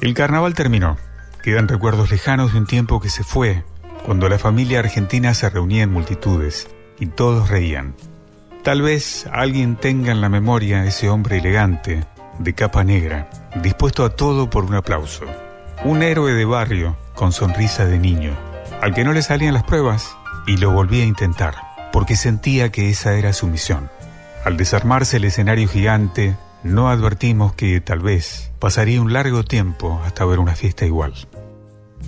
El 0.00 0.12
carnaval 0.12 0.52
terminó. 0.52 0.96
Quedan 1.40 1.68
recuerdos 1.68 2.10
lejanos 2.10 2.52
de 2.52 2.58
un 2.58 2.66
tiempo 2.66 3.00
que 3.00 3.08
se 3.08 3.22
fue, 3.22 3.62
cuando 4.04 4.28
la 4.28 4.40
familia 4.40 4.80
argentina 4.80 5.34
se 5.34 5.48
reunía 5.48 5.84
en 5.84 5.92
multitudes 5.92 6.68
y 6.98 7.06
todos 7.06 7.48
reían. 7.48 7.94
Tal 8.64 8.82
vez 8.82 9.28
alguien 9.32 9.76
tenga 9.76 10.10
en 10.10 10.20
la 10.20 10.28
memoria 10.28 10.84
ese 10.84 11.08
hombre 11.08 11.38
elegante, 11.38 12.04
de 12.40 12.54
capa 12.54 12.82
negra, 12.82 13.30
dispuesto 13.62 14.04
a 14.04 14.16
todo 14.16 14.50
por 14.50 14.64
un 14.64 14.74
aplauso. 14.74 15.26
Un 15.84 16.02
héroe 16.02 16.32
de 16.32 16.44
barrio 16.44 16.96
con 17.14 17.30
sonrisa 17.30 17.84
de 17.84 18.00
niño, 18.00 18.32
al 18.82 18.94
que 18.94 19.04
no 19.04 19.12
le 19.12 19.22
salían 19.22 19.54
las 19.54 19.62
pruebas 19.62 20.16
y 20.48 20.56
lo 20.56 20.72
volvía 20.72 21.04
a 21.04 21.06
intentar, 21.06 21.54
porque 21.92 22.16
sentía 22.16 22.72
que 22.72 22.90
esa 22.90 23.14
era 23.14 23.32
su 23.32 23.46
misión. 23.46 23.90
Al 24.44 24.58
desarmarse 24.58 25.16
el 25.16 25.24
escenario 25.24 25.66
gigante, 25.68 26.36
no 26.62 26.90
advertimos 26.90 27.54
que 27.54 27.80
tal 27.80 28.00
vez 28.00 28.52
pasaría 28.58 29.00
un 29.00 29.14
largo 29.14 29.42
tiempo 29.42 30.02
hasta 30.04 30.26
ver 30.26 30.38
una 30.38 30.54
fiesta 30.54 30.84
igual. 30.84 31.14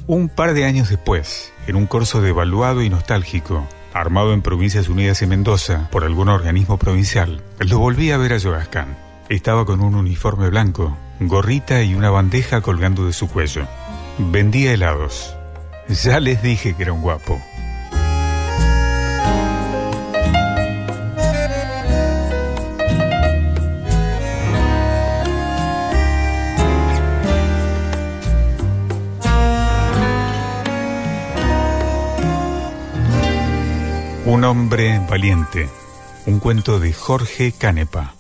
Un 0.06 0.28
par 0.28 0.52
de 0.52 0.66
años 0.66 0.90
después, 0.90 1.52
en 1.66 1.76
un 1.76 1.86
corso 1.86 2.20
devaluado 2.20 2.82
y 2.82 2.90
nostálgico, 2.90 3.66
armado 3.94 4.34
en 4.34 4.42
Provincias 4.42 4.88
Unidas 4.88 5.22
y 5.22 5.26
Mendoza 5.26 5.88
por 5.90 6.04
algún 6.04 6.28
organismo 6.28 6.76
provincial, 6.76 7.42
lo 7.58 7.78
volví 7.78 8.10
a 8.10 8.18
ver 8.18 8.34
a 8.34 8.36
Yogascan. 8.36 8.98
Estaba 9.30 9.64
con 9.64 9.80
un 9.80 9.94
uniforme 9.94 10.50
blanco, 10.50 10.94
gorrita 11.20 11.82
y 11.82 11.94
una 11.94 12.10
bandeja 12.10 12.60
colgando 12.60 13.06
de 13.06 13.14
su 13.14 13.28
cuello. 13.28 13.66
Vendía 14.18 14.74
helados. 14.74 15.34
Ya 15.88 16.20
les 16.20 16.42
dije 16.42 16.74
que 16.74 16.82
era 16.82 16.92
un 16.92 17.00
guapo. 17.00 17.40
Un 34.26 34.42
hombre 34.42 35.00
valiente. 35.08 35.68
Un 36.26 36.40
cuento 36.40 36.80
de 36.80 36.92
Jorge 36.92 37.52
Canepa. 37.52 38.16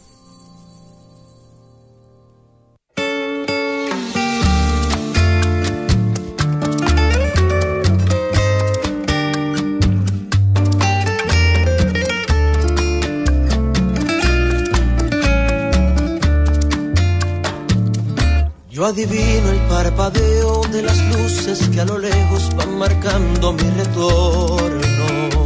Yo 18.70 18.86
adivino 18.86 19.50
el 19.50 19.58
parpadeo 19.68 20.60
de 20.70 20.82
las 20.82 20.98
luces 21.16 21.68
que 21.70 21.80
a 21.80 21.84
lo 21.84 21.98
lejos 21.98 22.54
van 22.54 22.78
marcando 22.78 23.52
mi 23.54 23.70
retorno. 23.70 25.45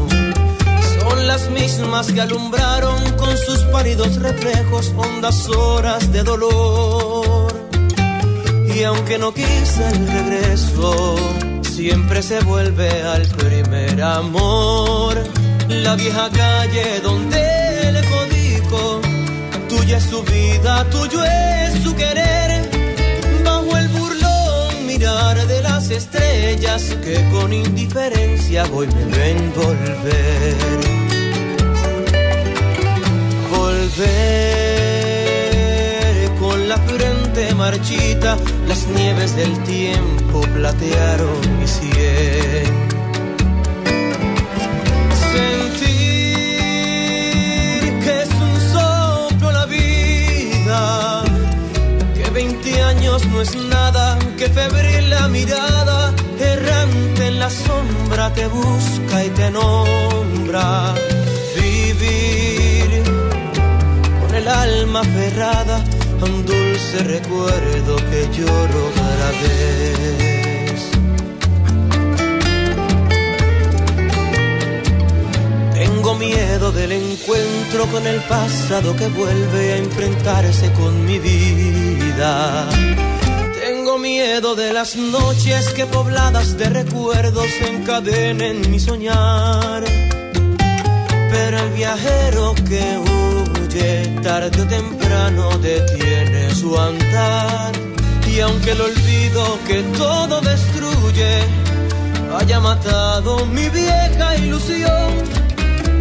Las 1.26 1.48
mismas 1.50 2.12
que 2.12 2.20
alumbraron 2.20 2.98
con 3.16 3.36
sus 3.36 3.58
pálidos 3.72 4.16
reflejos 4.16 4.92
hondas 4.96 5.48
horas 5.48 6.12
de 6.12 6.22
dolor. 6.22 7.52
Y 8.74 8.82
aunque 8.82 9.18
no 9.18 9.32
quise 9.32 9.88
el 9.92 10.06
regreso, 10.06 11.16
siempre 11.62 12.22
se 12.22 12.40
vuelve 12.40 13.02
al 13.02 13.26
primer 13.28 14.02
amor. 14.02 15.14
La 15.68 15.94
vieja 15.94 16.28
calle 16.30 17.00
donde 17.02 17.92
le 17.92 18.00
codijo, 18.08 19.00
tuya 19.68 19.98
es 19.98 20.04
su 20.04 20.22
vida, 20.22 20.84
tuyo 20.90 21.24
es 21.24 21.82
su 21.82 21.94
querer 21.94 22.68
bajo 23.44 23.76
el 23.76 23.88
burlón 23.88 24.86
mirar 24.86 25.46
de 25.46 25.62
las 25.62 25.90
estrellas 25.90 26.82
que 27.04 27.28
con 27.30 27.52
indiferencia 27.52 28.64
voy 28.64 28.86
me 28.88 29.04
ven 29.04 29.52
volver. 29.54 31.09
Volver 34.00 34.16
con 36.38 36.68
la 36.70 36.78
frente 36.78 37.54
marchita, 37.54 38.38
las 38.66 38.86
nieves 38.86 39.36
del 39.36 39.62
tiempo 39.64 40.40
platearon 40.54 41.58
mi 41.58 41.66
sien. 41.66 42.64
Sentir 45.32 45.98
que 48.02 48.22
es 48.22 48.30
un 48.48 48.60
soplo 48.72 49.52
la 49.52 49.66
vida 49.66 51.22
que 52.14 52.30
20 52.30 52.82
años 52.82 53.26
no 53.26 53.42
es 53.42 53.54
nada, 53.54 54.18
que 54.38 54.48
febril 54.48 55.10
la 55.10 55.28
mirada, 55.28 56.14
errante 56.38 57.26
en 57.26 57.38
la 57.38 57.50
sombra 57.50 58.32
te 58.32 58.46
busca 58.46 59.24
y 59.26 59.28
te 59.30 59.50
nombra. 59.50 60.94
Vivir 61.54 62.59
el 64.40 64.48
alma 64.48 65.00
aferrada 65.00 65.84
a 66.20 66.24
un 66.24 66.44
dulce 66.46 66.98
recuerdo 67.04 67.96
que 67.96 68.28
lloro 68.36 68.82
cada 68.94 69.30
vez. 69.42 70.80
Tengo 75.74 76.14
miedo 76.14 76.72
del 76.72 76.92
encuentro 76.92 77.86
con 77.92 78.06
el 78.06 78.20
pasado 78.22 78.96
que 78.96 79.08
vuelve 79.08 79.74
a 79.74 79.76
enfrentarse 79.76 80.72
con 80.72 81.04
mi 81.04 81.18
vida. 81.18 82.68
Tengo 83.62 83.98
miedo 83.98 84.54
de 84.54 84.72
las 84.72 84.96
noches 84.96 85.68
que 85.70 85.84
pobladas 85.86 86.56
de 86.56 86.70
recuerdos 86.70 87.50
encadenen 87.68 88.70
mi 88.70 88.80
soñar. 88.80 89.84
Pero 91.32 91.58
el 91.58 91.70
viajero 91.70 92.54
que 92.68 93.19
tarde 94.22 94.62
o 94.62 94.66
temprano 94.66 95.58
detiene 95.58 96.54
su 96.54 96.78
andar. 96.78 97.72
Y 98.26 98.40
aunque 98.40 98.72
el 98.72 98.80
olvido 98.80 99.58
que 99.66 99.82
todo 99.96 100.40
destruye 100.40 101.42
haya 102.38 102.60
matado 102.60 103.46
mi 103.46 103.68
vieja 103.68 104.36
ilusión, 104.36 105.14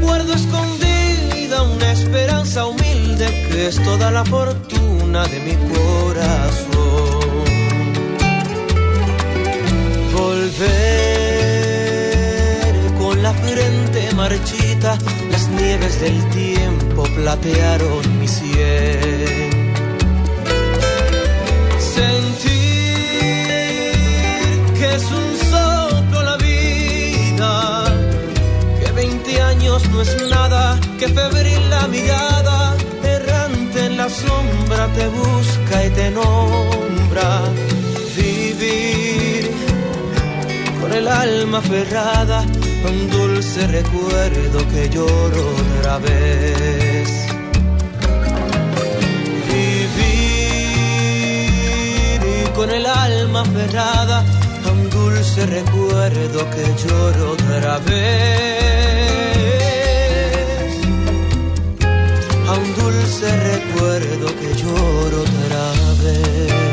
guardo 0.02 0.34
escondida 0.34 1.64
una 1.64 1.92
esperanza 1.92 2.66
humilde 2.66 3.26
que 3.50 3.68
es 3.68 3.84
toda 3.84 4.12
la 4.12 4.24
fortuna 4.26 5.24
de 5.28 5.40
mi 5.40 5.56
corazón. 5.74 6.70
Volver 10.16 10.80
con 13.00 13.24
la 13.24 13.34
frente 13.34 14.12
marchita 14.16 14.59
las 14.82 15.50
nieves 15.50 16.00
del 16.00 16.24
tiempo 16.30 17.04
platearon 17.16 18.20
mi 18.20 18.28
sien. 18.28 19.74
Sentir 21.78 22.50
que 24.78 24.96
es 24.96 25.04
un 25.04 25.30
soplo 25.52 26.24
la 26.24 26.38
vida, 26.38 27.84
que 28.80 28.92
20 28.92 29.42
años 29.42 29.90
no 29.90 30.02
es 30.02 30.30
nada, 30.30 30.80
que 30.98 31.08
febril 31.10 31.70
la 31.70 31.88
mirada, 31.88 32.76
errante 33.04 33.86
en 33.86 33.98
la 33.98 34.10
sombra 34.10 34.88
te 34.96 35.08
busca 35.08 35.86
y 35.86 35.90
te 35.90 36.12
nombra. 36.12 37.42
Vivir 38.16 39.52
con 40.80 40.94
el 40.94 41.08
alma 41.08 41.58
aferrada 41.58 42.40
a 42.40 42.59
un 42.88 43.10
dulce 43.10 43.68
recuerdo 43.68 44.60
que 44.70 44.90
lloro 44.90 45.54
otra 45.56 45.98
vez. 46.00 47.10
Vivir 52.30 52.52
con 52.56 52.70
el 52.70 52.86
alma 52.86 53.42
aferrada 53.42 54.24
a 54.66 54.72
un 54.72 54.90
dulce 54.90 55.46
recuerdo 55.46 56.50
que 56.52 56.66
lloro 56.84 57.32
otra 57.34 57.80
vez. 57.80 58.00
A 62.48 62.54
un 62.54 62.76
dulce 62.76 63.28
recuerdo 63.54 64.28
que 64.40 64.54
lloro 64.62 65.22
otra 65.22 65.66
vez. 66.04 66.69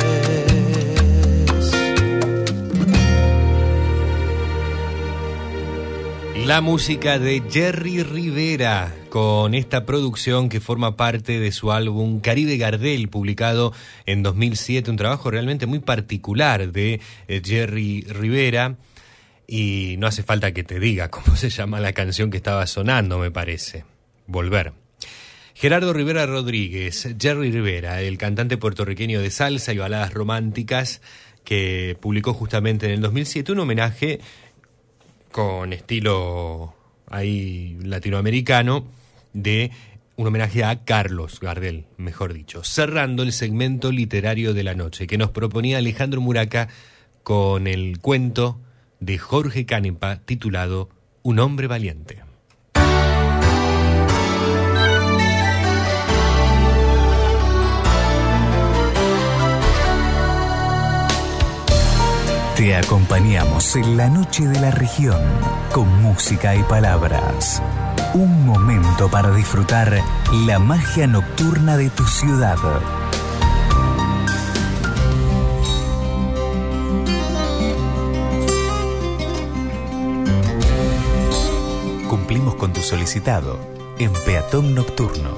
La 6.46 6.60
música 6.60 7.18
de 7.18 7.42
Jerry 7.50 8.04
Rivera 8.04 8.94
con 9.08 9.52
esta 9.52 9.84
producción 9.84 10.48
que 10.48 10.60
forma 10.60 10.96
parte 10.96 11.40
de 11.40 11.50
su 11.50 11.72
álbum 11.72 12.20
Caribe 12.20 12.56
Gardel, 12.56 13.08
publicado 13.08 13.72
en 14.06 14.22
2007, 14.22 14.88
un 14.92 14.96
trabajo 14.96 15.28
realmente 15.28 15.66
muy 15.66 15.80
particular 15.80 16.70
de 16.70 17.00
eh, 17.26 17.42
Jerry 17.44 18.02
Rivera. 18.02 18.76
Y 19.48 19.96
no 19.98 20.06
hace 20.06 20.22
falta 20.22 20.52
que 20.52 20.62
te 20.62 20.78
diga 20.78 21.10
cómo 21.10 21.34
se 21.34 21.50
llama 21.50 21.80
la 21.80 21.92
canción 21.94 22.30
que 22.30 22.36
estaba 22.36 22.64
sonando, 22.68 23.18
me 23.18 23.32
parece. 23.32 23.84
Volver. 24.28 24.72
Gerardo 25.52 25.92
Rivera 25.92 26.26
Rodríguez, 26.26 27.08
Jerry 27.20 27.50
Rivera, 27.50 28.02
el 28.02 28.18
cantante 28.18 28.56
puertorriqueño 28.56 29.20
de 29.20 29.32
salsa 29.32 29.72
y 29.72 29.78
baladas 29.78 30.14
románticas, 30.14 31.00
que 31.42 31.96
publicó 32.00 32.34
justamente 32.34 32.86
en 32.86 32.92
el 32.92 33.00
2007 33.00 33.52
un 33.52 33.60
homenaje 33.60 34.20
con 35.36 35.74
estilo 35.74 36.74
ahí 37.10 37.76
latinoamericano 37.82 38.86
de 39.34 39.70
un 40.16 40.26
homenaje 40.26 40.64
a 40.64 40.86
Carlos 40.86 41.40
Gardel, 41.40 41.84
mejor 41.98 42.32
dicho, 42.32 42.64
cerrando 42.64 43.22
el 43.22 43.34
segmento 43.34 43.92
literario 43.92 44.54
de 44.54 44.64
la 44.64 44.74
noche 44.74 45.06
que 45.06 45.18
nos 45.18 45.32
proponía 45.32 45.76
Alejandro 45.76 46.22
Muraca 46.22 46.68
con 47.22 47.66
el 47.66 47.98
cuento 47.98 48.58
de 49.00 49.18
Jorge 49.18 49.66
Canepa 49.66 50.20
titulado 50.24 50.88
Un 51.22 51.38
hombre 51.38 51.66
valiente. 51.66 52.25
Te 62.66 62.74
acompañamos 62.74 63.76
en 63.76 63.96
la 63.96 64.08
noche 64.08 64.44
de 64.48 64.58
la 64.58 64.72
región 64.72 65.22
con 65.72 66.02
música 66.02 66.56
y 66.56 66.64
palabras. 66.64 67.62
Un 68.12 68.44
momento 68.44 69.08
para 69.08 69.30
disfrutar 69.30 70.02
la 70.32 70.58
magia 70.58 71.06
nocturna 71.06 71.76
de 71.76 71.90
tu 71.90 72.02
ciudad. 72.02 72.56
Cumplimos 82.10 82.56
con 82.56 82.72
tu 82.72 82.80
solicitado 82.82 83.60
en 84.00 84.12
Peatón 84.24 84.74
Nocturno. 84.74 85.30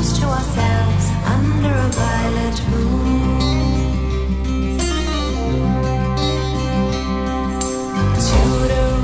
A 0.00 0.02
toast 0.02 0.16
to 0.20 0.26
ourselves 0.28 1.06
under 1.36 1.68
a 1.68 1.88
violet 2.00 2.58
moon. 2.70 3.20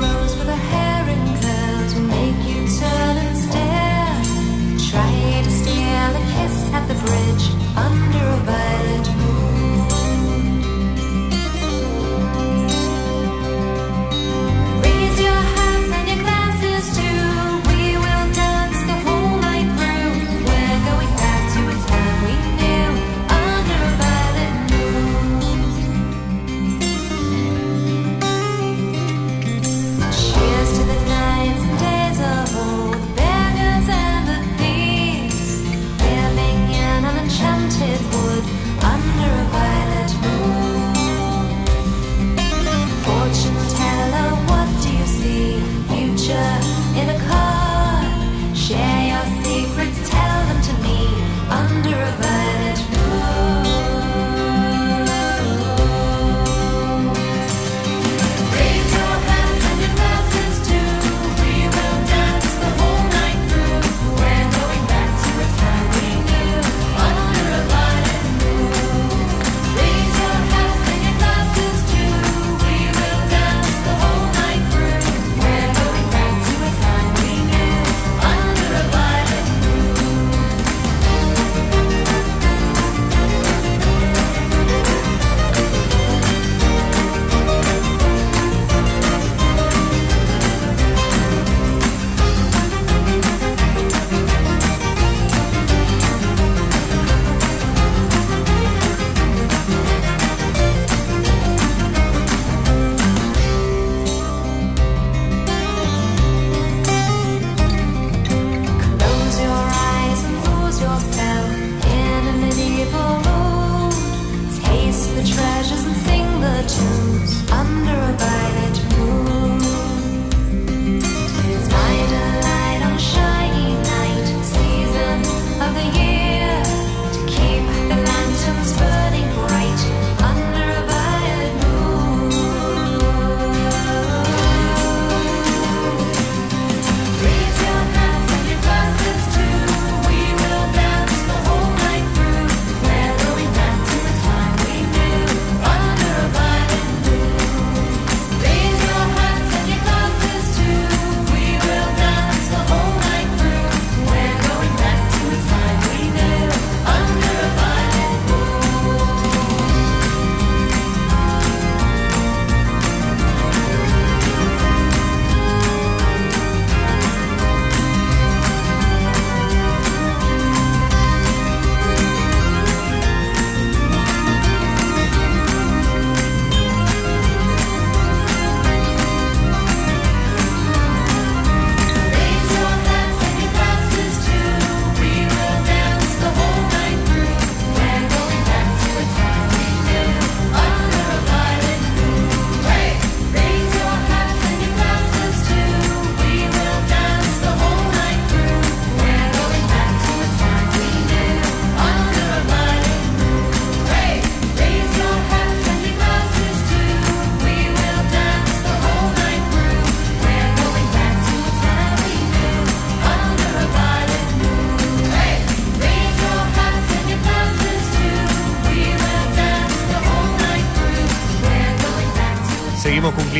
Rose 0.01 0.35
with 0.39 0.47
her 0.47 0.63
hair 0.71 1.05
make 2.07 2.39
you 2.49 2.61
turn 2.79 3.17
and 3.23 3.37
stare. 3.45 4.15
Try 4.89 5.41
to 5.43 5.51
steal 5.51 6.11
a 6.15 6.23
kiss 6.33 6.57
at 6.73 6.87
the 6.87 6.95
bridge 7.05 7.45
under 7.75 8.25
a 8.25 8.39
violet 8.45 8.66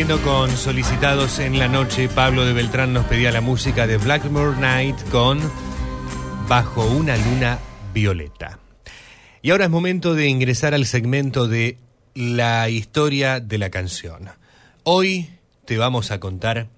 Con 0.08 0.56
solicitados 0.56 1.38
en 1.40 1.60
la 1.60 1.68
noche. 1.68 2.08
Pablo 2.08 2.46
de 2.46 2.54
Beltrán 2.54 2.94
nos 2.94 3.06
pedía 3.08 3.30
la 3.30 3.42
música 3.42 3.88
de 3.88 3.98
Blackmore 3.98 4.58
Night 4.58 4.96
con 5.10 5.38
Bajo 6.48 6.86
una 6.86 7.18
luna 7.18 7.60
violeta. 7.94 8.58
Y 9.42 9.52
ahora 9.52 9.66
es 9.66 9.70
momento 9.70 10.16
de 10.16 10.30
ingresar 10.30 10.74
al 10.74 10.86
segmento 10.86 11.50
de 11.50 11.78
la 12.16 12.70
historia 12.70 13.42
de 13.42 13.58
la 13.58 13.70
canción. 13.70 14.30
Hoy 14.84 15.30
te 15.66 15.78
vamos 15.78 16.10
a 16.12 16.22
contar 16.22 16.70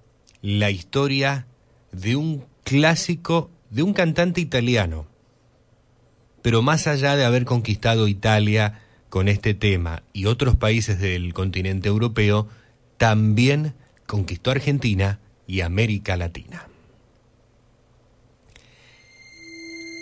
la 0.42 0.72
historia 0.72 1.46
de 1.92 2.16
un 2.16 2.46
clásico 2.64 3.52
de 3.70 3.84
un 3.84 3.94
cantante 3.94 4.42
italiano. 4.42 5.06
Pero 6.42 6.64
más 6.64 6.88
allá 6.88 7.16
de 7.16 7.26
haber 7.26 7.46
conquistado 7.46 8.08
Italia 8.08 8.82
con 9.10 9.28
este 9.28 9.54
tema 9.54 10.02
y 10.14 10.26
otros 10.26 10.56
países 10.56 11.00
del 11.00 11.34
continente 11.34 11.90
europeo, 11.90 12.48
también 13.00 13.74
conquistó 14.06 14.52
Argentina 14.52 15.20
y 15.48 15.62
América 15.62 16.18
Latina. 16.18 16.68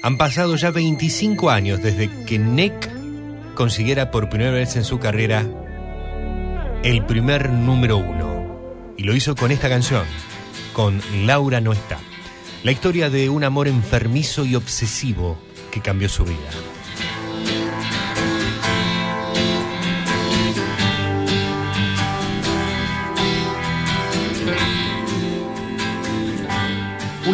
Han 0.04 0.18
pasado 0.18 0.56
ya 0.56 0.72
25 0.72 1.50
años 1.50 1.82
desde 1.82 2.10
que 2.26 2.40
Nick 2.40 2.90
consiguiera 3.54 4.12
por 4.12 4.30
primera 4.30 4.52
vez 4.52 4.76
en 4.76 4.84
su 4.84 5.00
carrera 5.00 5.46
el 6.84 7.06
primer 7.06 7.50
número 7.50 7.98
uno. 7.98 8.48
Y 8.98 9.04
lo 9.04 9.16
hizo 9.16 9.36
con 9.36 9.52
esta 9.52 9.70
canción, 9.70 10.06
con 10.74 11.00
Laura 11.26 11.62
no 11.62 11.74
está. 11.74 12.00
La 12.64 12.72
historia 12.72 13.12
de 13.12 13.30
un 13.30 13.44
amor 13.44 13.68
enfermizo 13.68 14.44
y 14.44 14.56
obsesivo 14.56 15.38
que 15.72 15.82
cambió 15.82 16.10
su 16.10 16.26
vida. 16.26 16.50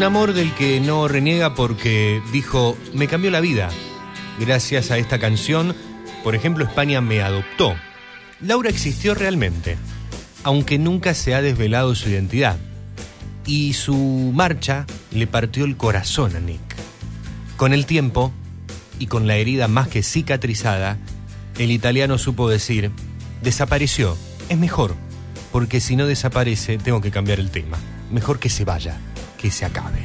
Un 0.03 0.07
amor 0.07 0.34
del 0.34 0.53
que 0.53 0.81
no 0.81 1.07
reniega 1.07 1.55
porque 1.55 2.21
dijo, 2.34 2.77
me 2.93 3.07
cambió 3.07 3.31
la 3.31 3.39
vida. 3.39 3.69
Gracias 4.38 4.91
a 4.91 4.97
esta 4.97 5.17
canción, 5.17 5.73
por 6.25 6.35
ejemplo, 6.35 6.65
España 6.65 6.99
me 6.99 7.21
adoptó. 7.21 7.73
Laura 8.41 8.69
existió 8.69 9.15
realmente, 9.15 9.77
aunque 10.43 10.77
nunca 10.77 11.13
se 11.13 11.34
ha 11.34 11.41
desvelado 11.41 11.95
su 11.95 12.09
identidad. 12.09 12.57
Y 13.45 13.71
su 13.75 13.95
marcha 13.95 14.85
le 15.11 15.25
partió 15.25 15.63
el 15.63 15.77
corazón 15.77 16.35
a 16.35 16.41
Nick. 16.41 16.75
Con 17.55 17.71
el 17.71 17.85
tiempo, 17.85 18.34
y 18.99 19.07
con 19.07 19.25
la 19.25 19.38
herida 19.38 19.69
más 19.69 19.88
que 19.88 20.03
cicatrizada, 20.03 20.97
el 21.57 21.71
italiano 21.71 22.17
supo 22.17 22.49
decir, 22.49 22.91
desapareció, 23.41 24.17
es 24.49 24.57
mejor, 24.57 24.95
porque 25.53 25.80
si 25.80 25.95
no 25.95 26.07
desaparece 26.07 26.77
tengo 26.77 26.99
que 26.99 27.09
cambiar 27.09 27.39
el 27.39 27.51
tema. 27.51 27.77
Mejor 28.11 28.39
que 28.39 28.49
se 28.49 28.65
vaya, 28.65 28.99
que 29.43 29.51
se 29.51 29.65
acabe. 29.65 29.99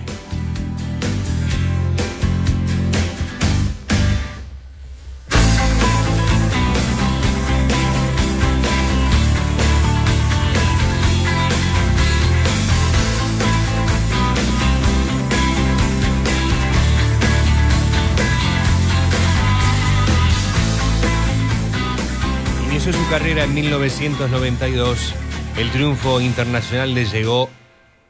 Su 22.89 23.11
carrera 23.11 23.45
en 23.45 23.53
1992. 23.53 25.15
El 25.59 25.71
triunfo 25.71 26.23
internacional 26.23 26.95
le 26.95 27.05
llegó 27.05 27.51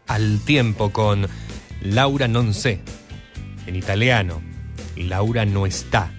al 0.09 0.41
tiempo 0.41 0.91
con 0.91 1.29
Laura 1.81 2.27
non 2.27 2.55
sé, 2.55 2.81
en 3.67 3.77
italiano, 3.77 4.43
Laura 4.97 5.47
no 5.47 5.65
está, 5.67 6.11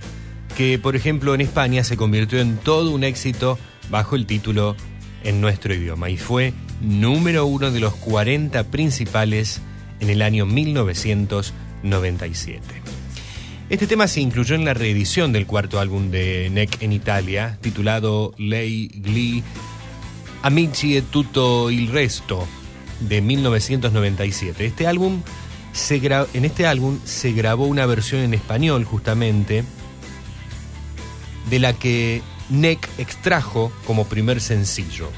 que 0.56 0.80
por 0.80 0.96
ejemplo 0.96 1.36
en 1.36 1.42
España 1.42 1.84
se 1.84 1.98
convirtió 1.98 2.40
en 2.40 2.56
todo 2.58 2.92
un 2.92 3.04
éxito 3.04 3.60
bajo 3.90 4.16
el 4.16 4.26
título 4.26 4.78
en 5.24 5.42
nuestro 5.42 5.74
idioma 5.74 6.10
y 6.10 6.16
fue 6.18 6.54
número 6.82 7.46
uno 7.46 7.72
de 7.72 7.82
los 7.82 7.94
40 7.96 8.72
principales 8.72 9.62
en 10.00 10.10
el 10.10 10.22
año 10.22 10.46
1997. 10.46 12.64
Este 13.70 13.86
tema 13.86 14.08
se 14.08 14.22
incluyó 14.22 14.56
en 14.56 14.64
la 14.66 14.74
reedición 14.74 15.32
del 15.32 15.46
cuarto 15.46 15.80
álbum 15.80 16.10
de 16.10 16.50
Neck 16.50 16.82
en 16.82 16.92
Italia, 16.92 17.60
titulado 17.62 18.34
Lei 18.38 18.88
Gli 18.88 19.44
Amici 20.42 20.96
e 20.96 21.10
tutto 21.10 21.70
il 21.70 21.90
resto, 21.90 22.48
de 23.02 23.22
1997. 23.22 24.66
Este 24.66 24.88
álbum 24.88 25.22
se 25.74 26.02
en 26.34 26.46
este 26.46 26.66
álbum 26.66 27.00
se 27.06 27.32
grabó 27.32 27.68
una 27.68 27.86
versión 27.86 28.22
en 28.22 28.34
español, 28.34 28.84
justamente, 28.84 29.64
de 31.50 31.60
la 31.60 31.74
que 31.74 32.22
Neck 32.50 32.90
extrajo 32.98 33.72
como 33.86 34.06
primer 34.06 34.42
sencillo. 34.42 35.10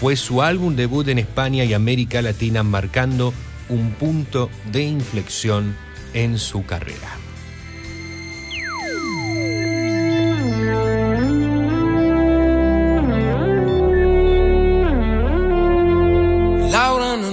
Fue 0.00 0.16
su 0.16 0.42
álbum 0.42 0.76
debut 0.76 1.06
en 1.08 1.18
España 1.18 1.64
y 1.64 1.74
América 1.74 2.22
Latina, 2.22 2.62
marcando 2.62 3.34
un 3.68 3.92
punto 3.92 4.50
de 4.72 4.82
inflexión 4.82 5.76
en 6.14 6.38
su 6.38 6.64
carrera. 6.64 7.19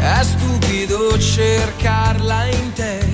è 0.00 0.22
stupido 0.22 1.18
cercarla 1.18 2.46
in 2.46 2.72
te. 2.72 3.06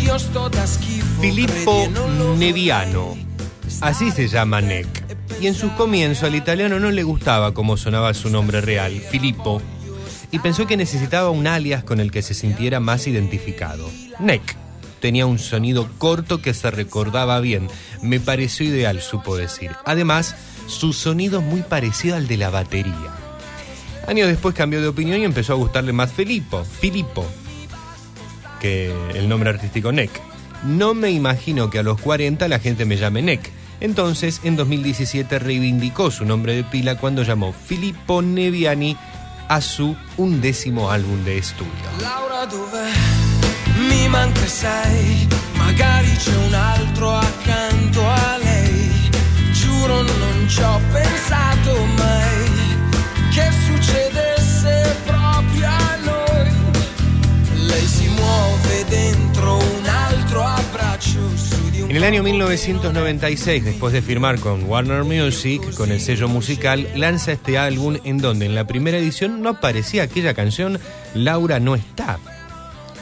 Io 0.00 0.18
sto 0.18 0.48
da 0.48 0.66
schifo. 0.66 1.20
Filippo 1.20 1.84
e 1.84 2.36
Neviano. 2.36 3.16
Así 3.80 4.10
se 4.10 4.26
llama 4.26 4.60
Neck. 4.60 5.04
Y 5.40 5.46
en 5.46 5.54
sus 5.54 5.72
comienzos 5.72 6.24
al 6.24 6.34
italiano 6.34 6.80
no 6.80 6.90
le 6.90 7.02
gustaba 7.02 7.52
cómo 7.52 7.76
sonaba 7.76 8.12
su 8.14 8.28
nombre 8.28 8.60
real, 8.60 8.92
Filippo, 8.92 9.62
y 10.32 10.40
pensó 10.40 10.66
que 10.66 10.76
necesitaba 10.76 11.30
un 11.30 11.46
alias 11.46 11.84
con 11.84 12.00
el 12.00 12.10
que 12.10 12.22
se 12.22 12.34
sintiera 12.34 12.80
más 12.80 13.06
identificado. 13.06 13.88
Neck. 14.18 14.56
Tenía 15.00 15.26
un 15.26 15.38
sonido 15.38 15.88
corto 15.98 16.42
que 16.42 16.52
se 16.54 16.72
recordaba 16.72 17.38
bien. 17.38 17.68
Me 18.02 18.18
pareció 18.18 18.66
ideal, 18.66 19.00
supo 19.00 19.36
decir. 19.36 19.70
Además, 19.84 20.34
su 20.66 20.92
sonido 20.92 21.38
es 21.38 21.44
muy 21.44 21.62
parecido 21.62 22.16
al 22.16 22.26
de 22.26 22.36
la 22.36 22.50
batería. 22.50 23.17
Años 24.08 24.28
después 24.28 24.54
cambió 24.54 24.80
de 24.80 24.88
opinión 24.88 25.20
y 25.20 25.24
empezó 25.24 25.52
a 25.52 25.56
gustarle 25.56 25.92
más 25.92 26.10
Filippo, 26.10 26.64
Filippo, 26.64 27.26
que 28.58 28.90
el 29.14 29.28
nombre 29.28 29.50
artístico 29.50 29.92
Neck. 29.92 30.10
No 30.64 30.94
me 30.94 31.10
imagino 31.10 31.68
que 31.68 31.78
a 31.78 31.82
los 31.82 32.00
40 32.00 32.48
la 32.48 32.58
gente 32.58 32.86
me 32.86 32.96
llame 32.96 33.20
Neck. 33.20 33.52
Entonces, 33.80 34.40
en 34.44 34.56
2017 34.56 35.38
reivindicó 35.38 36.10
su 36.10 36.24
nombre 36.24 36.54
de 36.54 36.64
pila 36.64 36.96
cuando 36.96 37.22
llamó 37.22 37.52
Filippo 37.52 38.22
Neviani 38.22 38.96
a 39.46 39.60
su 39.60 39.94
undécimo 40.16 40.90
álbum 40.90 41.22
de 41.24 41.36
estudio. 41.36 41.72
Laura 42.00 42.46
dov'è? 42.46 42.90
Mi 43.90 44.08
manca 44.08 44.46
sei, 44.46 45.28
magari 45.52 46.16
c'è 46.16 46.34
un 46.34 46.54
altro 46.54 47.14
accanto 47.14 48.00
a 48.08 48.38
lei. 48.42 49.10
Giuro 49.52 50.02
non 50.02 50.46
ci 50.48 50.62
pensato 50.92 51.84
mai 51.98 52.37
En 61.88 61.96
el 61.96 62.04
año 62.04 62.22
1996, 62.22 63.64
después 63.64 63.94
de 63.94 64.02
firmar 64.02 64.38
con 64.40 64.64
Warner 64.64 65.04
Music, 65.04 65.74
con 65.74 65.90
el 65.90 66.02
sello 66.02 66.28
musical, 66.28 66.86
lanza 66.94 67.32
este 67.32 67.56
álbum 67.56 67.96
en 68.04 68.18
donde 68.18 68.44
en 68.44 68.54
la 68.54 68.66
primera 68.66 68.98
edición 68.98 69.40
no 69.40 69.48
aparecía 69.48 70.02
aquella 70.02 70.34
canción 70.34 70.78
Laura 71.14 71.60
no 71.60 71.74
está. 71.74 72.18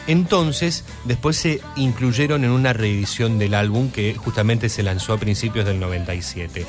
Entonces, 0.06 0.84
después 1.04 1.36
se 1.36 1.60
incluyeron 1.74 2.44
en 2.44 2.50
una 2.50 2.72
reedición 2.72 3.40
del 3.40 3.54
álbum 3.54 3.90
que 3.90 4.14
justamente 4.14 4.68
se 4.68 4.84
lanzó 4.84 5.14
a 5.14 5.18
principios 5.18 5.66
del 5.66 5.80
97. 5.80 6.64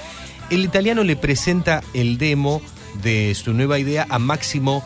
El 0.49 0.63
italiano 0.63 1.03
le 1.03 1.17
presenta 1.17 1.83
el 1.93 2.17
demo 2.17 2.63
de 3.03 3.35
su 3.35 3.53
nueva 3.53 3.77
idea 3.77 4.07
a 4.09 4.17
Máximo 4.17 4.83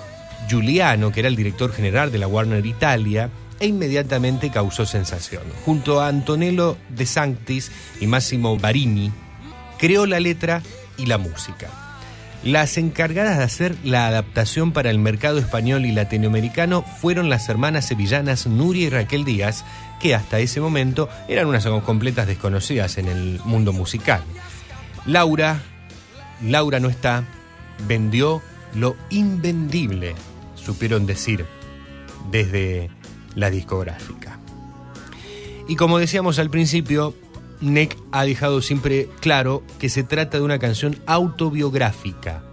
Giuliano, 0.49 1.13
que 1.13 1.21
era 1.21 1.29
el 1.29 1.38
director 1.38 1.71
general 1.71 2.11
de 2.11 2.17
la 2.17 2.27
Warner 2.27 2.65
Italia, 2.65 3.29
e 3.61 3.67
inmediatamente 3.67 4.49
causó 4.49 4.85
sensación. 4.85 5.43
Junto 5.65 6.01
a 6.01 6.07
Antonello 6.07 6.77
De 6.89 7.05
Sanctis 7.05 7.71
y 8.01 8.07
Massimo 8.07 8.57
Barini, 8.57 9.11
creó 9.77 10.05
la 10.05 10.19
letra 10.19 10.61
y 10.97 11.05
la 11.05 11.17
música. 11.17 11.69
Las 12.43 12.77
encargadas 12.77 13.38
de 13.38 13.43
hacer 13.43 13.75
la 13.83 14.07
adaptación 14.07 14.71
para 14.71 14.89
el 14.89 14.97
mercado 14.97 15.38
español 15.38 15.85
y 15.85 15.91
latinoamericano 15.91 16.81
fueron 16.81 17.29
las 17.29 17.47
hermanas 17.49 17.85
sevillanas 17.85 18.47
Nuria 18.47 18.88
y 18.88 18.89
Raquel 18.89 19.23
Díaz, 19.23 19.63
que 19.99 20.15
hasta 20.15 20.39
ese 20.39 20.59
momento 20.59 21.07
eran 21.27 21.45
unas 21.45 21.67
completas 21.85 22.25
desconocidas 22.25 22.97
en 22.97 23.09
el 23.09 23.39
mundo 23.45 23.73
musical. 23.73 24.23
Laura, 25.05 25.61
Laura 26.43 26.79
no 26.79 26.89
está, 26.89 27.25
vendió 27.88 28.41
lo 28.73 28.95
invendible, 29.11 30.15
supieron 30.55 31.05
decir, 31.05 31.45
desde 32.31 32.89
la 33.36 33.49
discográfica. 33.49 34.40
Y 35.68 35.76
como 35.76 35.99
decíamos 35.99 36.40
al 36.40 36.49
principio, 36.49 37.16
Nick 37.62 37.95
ha 38.12 38.26
dejado 38.26 38.62
siempre 38.62 39.08
claro 39.20 39.64
que 39.80 39.90
se 39.90 40.03
trata 40.03 40.38
de 40.38 40.44
una 40.44 40.60
canción 40.60 40.98
autobiográfica. 41.06 42.44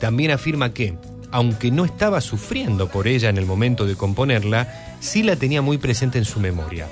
También 0.00 0.30
afirma 0.30 0.74
que, 0.74 0.98
aunque 1.30 1.70
no 1.70 1.84
estaba 1.84 2.20
sufriendo 2.20 2.88
por 2.88 3.08
ella 3.08 3.30
en 3.30 3.38
el 3.38 3.46
momento 3.46 3.86
de 3.86 3.96
componerla, 3.96 4.96
sí 5.00 5.22
la 5.22 5.36
tenía 5.36 5.62
muy 5.62 5.78
presente 5.78 6.18
en 6.18 6.24
su 6.24 6.40
memoria. 6.40 6.88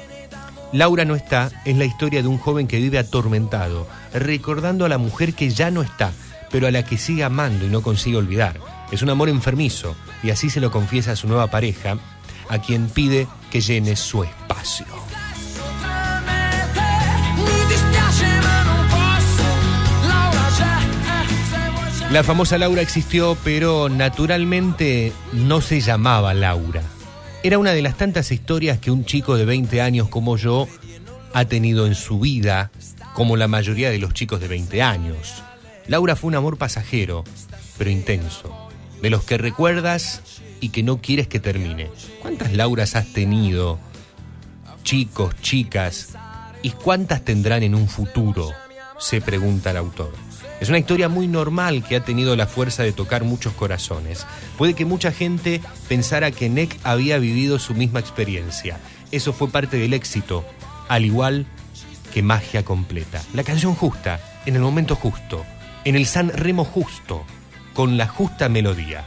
Laura 0.73 1.05
no 1.05 1.15
está 1.15 1.51
es 1.65 1.77
la 1.77 1.85
historia 1.85 2.23
de 2.23 2.29
un 2.29 2.39
joven 2.39 2.67
que 2.67 2.79
vive 2.79 2.99
atormentado, 2.99 3.87
recordando 4.13 4.85
a 4.85 4.89
la 4.89 4.99
mujer 4.99 5.35
que 5.35 5.51
ya 5.51 5.71
no 5.71 5.83
está, 5.83 6.13
pero 6.51 6.67
a 6.67 6.71
la 6.71 6.85
que 6.85 6.99
sigue 6.99 7.25
amando 7.25 7.67
y 7.67 7.69
no 7.69 7.83
consigue 7.83 8.17
olvidar. 8.17 8.59
Es 8.91 9.03
un 9.03 9.11
amor 9.11 9.29
enfermizo 9.29 9.97
y 10.23 10.31
así 10.31 10.51
se 10.51 10.61
lo 10.61 10.71
confiesa 10.71 11.13
a 11.13 11.17
su 11.17 11.29
nueva 11.29 11.49
pareja, 11.49 11.99
a 12.49 12.59
quien 12.59 12.89
pide 12.89 13.27
que 13.51 13.61
llene 13.61 13.97
su 13.97 14.25
espacio. 14.25 14.87
La 22.15 22.23
famosa 22.23 22.59
Laura 22.59 22.81
existió, 22.81 23.37
pero 23.43 23.89
naturalmente 23.89 25.13
no 25.33 25.61
se 25.61 25.81
llamaba 25.81 26.33
Laura. 26.33 26.83
Era 27.43 27.59
una 27.59 27.73
de 27.73 27.83
las 27.83 27.97
tantas 27.97 28.31
historias 28.31 28.79
que 28.79 28.93
un 28.93 29.05
chico 29.05 29.37
de 29.37 29.45
20 29.45 29.83
años 29.83 30.09
como 30.09 30.37
yo 30.37 30.69
ha 31.33 31.45
tenido 31.47 31.89
en 31.89 31.97
su 31.97 32.21
vida, 32.21 32.71
como 33.15 33.37
la 33.37 33.49
mayoría 33.49 33.91
de 33.91 33.99
los 33.99 34.15
chicos 34.15 34.41
de 34.41 34.47
20 34.47 34.81
años. 34.81 35.43
Laura 35.89 36.15
fue 36.15 36.29
un 36.29 36.37
amor 36.37 36.57
pasajero, 36.57 37.25
pero 37.77 37.91
intenso, 37.91 38.71
de 39.03 39.11
los 39.11 39.25
que 39.25 39.37
recuerdas 39.37 40.23
y 40.65 40.71
que 40.71 40.83
no 40.83 41.03
quieres 41.03 41.29
que 41.29 41.41
termine. 41.41 41.91
¿Cuántas 42.23 42.55
Lauras 42.55 42.97
has 42.97 43.13
tenido? 43.13 43.79
Chicos, 44.83 45.35
chicas, 45.43 46.15
¿y 46.63 46.71
cuántas 46.71 47.23
tendrán 47.23 47.63
en 47.63 47.75
un 47.75 47.87
futuro? 47.87 48.51
Se 48.99 49.21
pregunta 49.21 49.73
el 49.73 49.77
autor. 49.77 50.15
Es 50.61 50.71
una 50.71 50.79
historia 50.79 51.11
muy 51.11 51.27
normal 51.27 51.85
que 51.87 51.97
ha 51.97 52.05
tenido 52.05 52.35
la 52.35 52.47
fuerza 52.47 52.83
de 52.83 52.93
tocar 52.93 53.25
muchos 53.25 53.53
corazones. 53.53 54.25
Puede 54.57 54.73
que 54.73 54.87
mucha 54.87 55.13
gente 55.13 55.61
pensara 55.87 56.31
que 56.31 56.49
Nick 56.49 56.79
había 56.83 57.19
vivido 57.19 57.59
su 57.59 57.75
misma 57.75 58.01
experiencia. 58.01 58.79
Eso 59.13 59.35
fue 59.35 59.51
parte 59.51 59.77
del 59.77 59.93
éxito, 59.93 60.47
al 60.89 61.05
igual 61.05 61.45
que 62.15 62.23
magia 62.23 62.65
completa. 62.65 63.23
La 63.35 63.45
canción 63.45 63.75
justa, 63.75 64.19
en 64.47 64.57
el 64.57 64.63
momento 64.63 64.97
justo, 64.97 65.45
en 65.85 65.95
el 65.95 66.07
San 66.07 66.31
Remo 66.31 66.65
justo, 66.65 67.23
con 67.75 67.99
la 67.99 68.09
justa 68.09 68.49
melodía. 68.49 69.05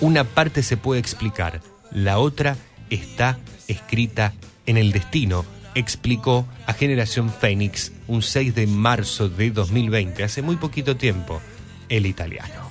Una 0.00 0.24
parte 0.24 0.62
se 0.62 0.76
puede 0.76 1.00
explicar, 1.00 1.60
la 1.90 2.18
otra 2.18 2.56
está 2.90 3.38
escrita 3.68 4.32
en 4.66 4.76
el 4.76 4.92
destino, 4.92 5.44
explicó 5.74 6.46
a 6.66 6.72
Generación 6.72 7.30
Fénix 7.30 7.92
un 8.06 8.22
6 8.22 8.54
de 8.54 8.66
marzo 8.66 9.28
de 9.28 9.50
2020, 9.50 10.24
hace 10.24 10.42
muy 10.42 10.56
poquito 10.56 10.96
tiempo, 10.96 11.40
el 11.88 12.06
italiano. 12.06 12.70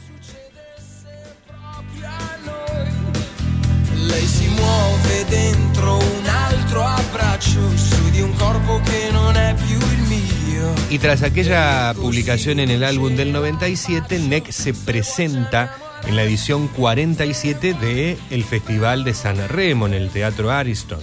Lei 3.95 4.27
si 4.27 4.47
muove 4.49 5.25
dentro 5.29 5.97
un 5.97 6.27
altro 6.27 6.83
abbraccio 6.83 7.77
su 7.77 8.09
di 8.11 8.21
un 8.21 8.33
corpo 8.33 8.81
che 8.83 9.09
non 9.11 9.35
è 9.35 9.55
più 9.55 9.77
il 9.77 10.01
mio. 10.09 10.73
Y 10.89 10.99
tras 10.99 11.23
aquella 11.23 11.93
publicación 11.95 12.59
en 12.59 12.69
el 12.69 12.83
álbum 12.83 13.15
del 13.15 13.31
97, 13.31 14.19
NEC 14.19 14.51
se 14.51 14.73
presenta 14.73 15.75
en 16.07 16.15
la 16.15 16.23
edición 16.23 16.67
47 16.67 17.73
de 17.73 18.17
el 18.29 18.43
Festival 18.43 19.03
de 19.03 19.13
San 19.13 19.47
Remo 19.47 19.87
en 19.87 19.93
el 19.93 20.09
Teatro 20.09 20.51
Ariston. 20.51 20.99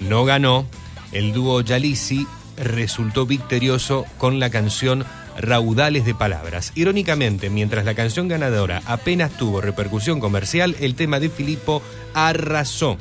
No 0.00 0.24
ganó, 0.24 0.66
el 1.12 1.32
dúo 1.32 1.60
Yalisi 1.60 2.26
resultó 2.56 3.26
victorioso 3.26 4.04
con 4.18 4.38
la 4.38 4.50
canción 4.50 5.04
Raudales 5.38 6.04
de 6.04 6.14
Palabras. 6.14 6.72
Irónicamente, 6.74 7.50
mientras 7.50 7.84
la 7.84 7.94
canción 7.94 8.28
ganadora 8.28 8.82
apenas 8.86 9.32
tuvo 9.32 9.60
repercusión 9.60 10.20
comercial, 10.20 10.76
el 10.80 10.94
tema 10.94 11.20
de 11.20 11.30
Filippo 11.30 11.82
arrasó. 12.14 12.96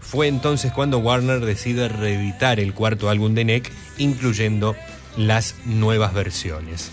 Fue 0.00 0.26
entonces 0.26 0.72
cuando 0.72 0.98
Warner 0.98 1.44
decide 1.44 1.88
reeditar 1.88 2.60
el 2.60 2.74
cuarto 2.74 3.10
álbum 3.10 3.34
de 3.34 3.44
NEC, 3.44 3.72
incluyendo 3.98 4.76
las 5.16 5.54
nuevas 5.64 6.12
versiones. 6.14 6.90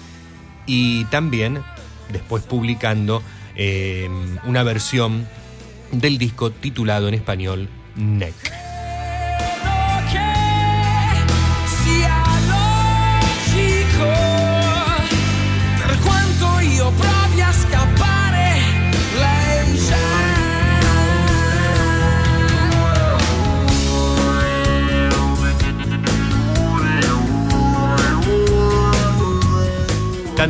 Y 0.65 1.05
también 1.05 1.63
después 2.11 2.43
publicando 2.43 3.21
eh, 3.55 4.09
una 4.45 4.63
versión 4.63 5.27
del 5.91 6.17
disco 6.17 6.51
titulado 6.51 7.07
en 7.07 7.13
español 7.13 7.69
NEC. 7.95 8.64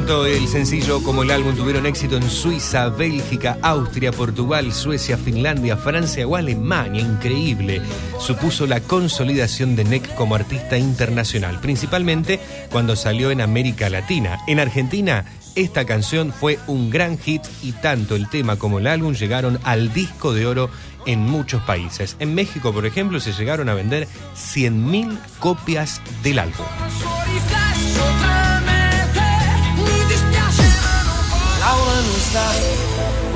Tanto 0.06 0.27
el 0.27 0.48
sencillo 0.48 1.02
como 1.02 1.23
el 1.23 1.32
álbum 1.32 1.56
tuvieron 1.56 1.88
éxito 1.88 2.15
en 2.15 2.30
Suiza, 2.30 2.90
Bélgica, 2.90 3.57
Austria, 3.64 4.11
Portugal, 4.11 4.72
Suecia, 4.72 5.18
Finlandia, 5.18 5.77
Francia 5.77 6.27
o 6.27 6.36
Alemania. 6.36 7.02
Increíble. 7.02 7.82
Supuso 8.19 8.68
la 8.68 8.82
consolidación 8.82 9.76
de 9.76 9.84
NEC 9.84 10.14
como 10.14 10.36
artista 10.36 10.77
internacional, 10.77 11.60
principalmente 11.60 12.40
cuando 12.69 12.95
salió 12.95 13.32
en 13.32 13.41
América 13.41 13.90
Latina. 13.90 14.38
En 14.45 14.60
Argentina, 14.60 15.26
esta 15.56 15.86
canción 15.86 16.32
fue 16.32 16.60
un 16.68 16.91
gran 16.91 17.18
hit 17.18 17.41
y 17.64 17.72
tanto 17.72 18.15
el 18.15 18.30
tema 18.30 18.57
como 18.57 18.77
el 18.77 18.86
álbum 18.86 19.15
llegaron 19.15 19.60
al 19.64 19.91
disco 19.91 20.36
de 20.36 20.45
oro 20.45 20.69
en 21.07 21.22
muchos 21.22 21.64
países. 21.64 22.15
En 22.19 22.36
México, 22.36 22.72
por 22.72 22.86
ejemplo, 22.86 23.19
se 23.19 23.34
llegaron 23.34 23.69
a 23.69 23.73
vender 23.73 24.07
100.000 24.36 25.18
copias 25.40 25.99
del 26.22 26.38
álbum. 26.38 26.68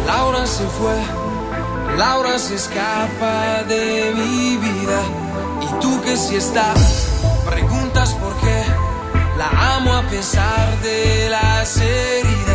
Laura 0.06 0.46
se 0.46 0.66
fue 0.68 0.96
Laura 1.98 2.40
se 2.40 2.56
escapa 2.56 3.64
de 3.68 4.14
mi 4.16 4.58
vida. 4.58 5.02
Y 5.62 5.80
tú 5.82 6.02
que 6.02 6.16
si 6.16 6.36
estás 6.36 7.08
preguntas 7.46 8.14
por 8.14 8.34
qué. 8.38 8.64
La 9.38 9.76
amo 9.76 9.94
a 9.94 10.02
pesar 10.04 10.80
de 10.82 11.30
las 11.30 11.78
heridas 11.78 12.49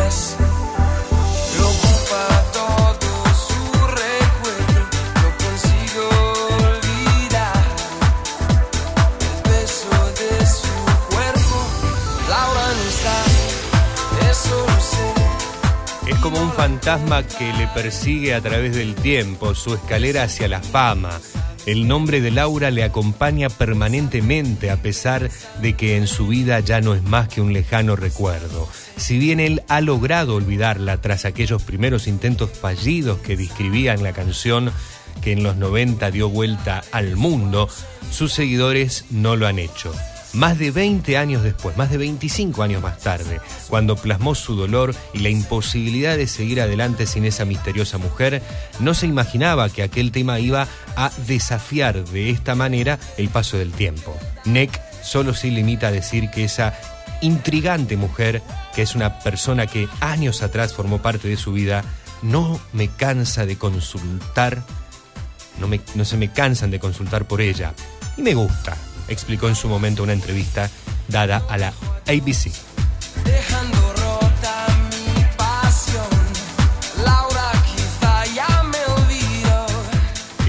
como 16.24 16.40
un 16.40 16.52
fantasma 16.52 17.22
que 17.22 17.52
le 17.52 17.66
persigue 17.66 18.32
a 18.32 18.40
través 18.40 18.74
del 18.74 18.94
tiempo, 18.94 19.54
su 19.54 19.74
escalera 19.74 20.22
hacia 20.22 20.48
la 20.48 20.62
fama. 20.62 21.10
El 21.66 21.86
nombre 21.86 22.22
de 22.22 22.30
Laura 22.30 22.70
le 22.70 22.82
acompaña 22.82 23.50
permanentemente 23.50 24.70
a 24.70 24.80
pesar 24.80 25.28
de 25.60 25.74
que 25.74 25.98
en 25.98 26.06
su 26.06 26.28
vida 26.28 26.60
ya 26.60 26.80
no 26.80 26.94
es 26.94 27.02
más 27.02 27.28
que 27.28 27.42
un 27.42 27.52
lejano 27.52 27.94
recuerdo. 27.94 28.66
Si 28.96 29.18
bien 29.18 29.38
él 29.38 29.64
ha 29.68 29.82
logrado 29.82 30.36
olvidarla 30.36 30.98
tras 30.98 31.26
aquellos 31.26 31.62
primeros 31.62 32.06
intentos 32.06 32.48
fallidos 32.58 33.18
que 33.18 33.36
describían 33.36 34.02
la 34.02 34.14
canción 34.14 34.72
que 35.20 35.32
en 35.32 35.42
los 35.42 35.56
90 35.56 36.10
dio 36.10 36.30
vuelta 36.30 36.84
al 36.90 37.16
mundo, 37.16 37.68
sus 38.10 38.32
seguidores 38.32 39.04
no 39.10 39.36
lo 39.36 39.46
han 39.46 39.58
hecho. 39.58 39.92
Más 40.34 40.58
de 40.58 40.70
20 40.70 41.16
años 41.16 41.42
después, 41.42 41.76
más 41.76 41.90
de 41.90 41.98
25 41.98 42.62
años 42.62 42.82
más 42.82 42.98
tarde, 42.98 43.40
cuando 43.68 43.96
plasmó 43.96 44.34
su 44.34 44.56
dolor 44.56 44.94
y 45.12 45.20
la 45.20 45.28
imposibilidad 45.28 46.16
de 46.16 46.26
seguir 46.26 46.60
adelante 46.60 47.06
sin 47.06 47.24
esa 47.24 47.44
misteriosa 47.44 47.98
mujer, 47.98 48.42
no 48.80 48.94
se 48.94 49.06
imaginaba 49.06 49.68
que 49.68 49.82
aquel 49.82 50.12
tema 50.12 50.40
iba 50.40 50.68
a 50.96 51.10
desafiar 51.26 52.04
de 52.04 52.30
esta 52.30 52.54
manera 52.54 52.98
el 53.16 53.28
paso 53.28 53.56
del 53.56 53.72
tiempo. 53.72 54.16
Neck 54.44 54.80
solo 55.02 55.34
se 55.34 55.48
limita 55.48 55.88
a 55.88 55.92
decir 55.92 56.30
que 56.30 56.44
esa 56.44 56.74
intrigante 57.20 57.96
mujer, 57.96 58.42
que 58.74 58.82
es 58.82 58.94
una 58.94 59.20
persona 59.20 59.66
que 59.66 59.88
años 60.00 60.42
atrás 60.42 60.74
formó 60.74 61.00
parte 61.00 61.28
de 61.28 61.36
su 61.36 61.52
vida, 61.52 61.84
no 62.22 62.60
me 62.72 62.88
cansa 62.88 63.46
de 63.46 63.56
consultar, 63.56 64.62
no, 65.58 65.68
no 65.94 66.04
se 66.04 66.16
me 66.16 66.32
cansan 66.32 66.70
de 66.70 66.80
consultar 66.80 67.26
por 67.26 67.40
ella. 67.40 67.72
Y 68.16 68.22
me 68.22 68.34
gusta, 68.34 68.76
explicó 69.08 69.48
en 69.48 69.56
su 69.56 69.68
momento 69.68 70.02
una 70.02 70.12
entrevista 70.12 70.70
dada 71.08 71.42
a 71.48 71.58
la 71.58 71.72
ABC. 72.06 72.50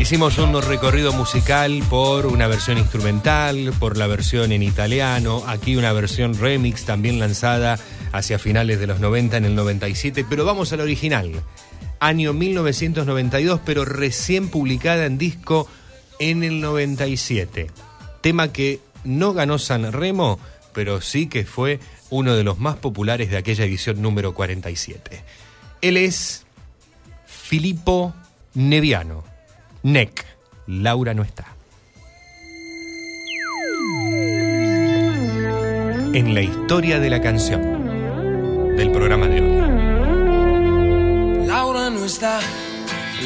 Hicimos 0.05 0.37
un 0.37 0.61
recorrido 0.61 1.13
musical 1.13 1.81
por 1.89 2.27
una 2.27 2.45
versión 2.45 2.77
instrumental, 2.77 3.73
por 3.79 3.97
la 3.97 4.05
versión 4.05 4.51
en 4.51 4.61
italiano, 4.61 5.43
aquí 5.47 5.77
una 5.77 5.93
versión 5.93 6.37
remix 6.37 6.85
también 6.85 7.17
lanzada 7.17 7.79
hacia 8.11 8.37
finales 8.37 8.79
de 8.79 8.85
los 8.85 8.99
90 8.99 9.37
en 9.37 9.45
el 9.45 9.55
97, 9.55 10.23
pero 10.29 10.45
vamos 10.45 10.71
al 10.73 10.81
original. 10.81 11.31
Año 11.99 12.33
1992, 12.33 13.61
pero 13.65 13.83
recién 13.83 14.49
publicada 14.49 15.07
en 15.07 15.17
disco 15.17 15.67
en 16.19 16.43
el 16.43 16.61
97. 16.61 17.71
Tema 18.25 18.51
que 18.51 18.81
no 19.03 19.33
ganó 19.33 19.59
San 19.59 19.93
Remo, 19.93 20.39
pero 20.73 20.99
sí 20.99 21.27
que 21.27 21.45
fue 21.45 21.79
uno 22.09 22.35
de 22.35 22.43
los 22.43 22.57
más 22.57 22.75
populares 22.75 23.29
de 23.29 23.37
aquella 23.37 23.65
edición 23.65 24.01
número 24.01 24.33
47. 24.33 25.21
Él 25.81 25.95
es 25.95 26.43
Filippo 27.27 28.15
Neviano. 28.55 29.23
Neck. 29.83 30.25
Laura 30.65 31.13
no 31.13 31.21
está. 31.21 31.45
En 36.15 36.33
la 36.33 36.41
historia 36.41 36.99
de 36.99 37.11
la 37.11 37.21
canción 37.21 38.75
del 38.75 38.91
programa 38.91 39.27
de 39.27 39.39
hoy. 39.39 39.57
Laura 41.45 41.91
no 41.91 42.03
está, 42.03 42.39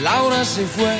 Laura 0.04 0.44
se 0.44 0.66
fue, 0.66 1.00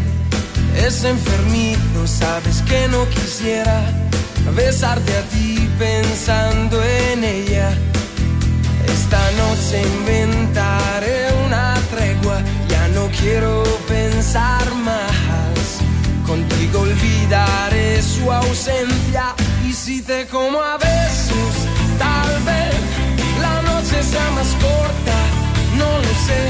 Es 0.75 1.03
enfermizo, 1.03 2.07
sabes 2.07 2.61
que 2.61 2.87
no 2.87 3.07
quisiera 3.09 3.83
besarte 4.55 5.15
a 5.17 5.21
ti 5.23 5.69
pensando 5.77 6.81
en 6.83 7.23
ella. 7.23 7.71
Esta 8.87 9.31
noche 9.31 9.81
inventaré 9.99 11.27
una 11.45 11.75
tregua, 11.91 12.41
ya 12.69 12.87
no 12.89 13.07
quiero 13.19 13.63
pensar 13.87 14.65
más. 14.75 15.81
Contigo 16.25 16.81
olvidaré 16.81 18.01
su 18.01 18.31
ausencia 18.31 19.35
y 19.67 19.73
si 19.73 20.01
te 20.01 20.25
como 20.27 20.61
a 20.61 20.77
besos, 20.77 21.53
tal 21.99 22.43
vez 22.43 22.75
la 23.41 23.61
noche 23.61 24.01
sea 24.01 24.31
más 24.31 24.47
corta, 24.65 25.17
no 25.77 25.97
lo 25.97 26.13
sé. 26.27 26.41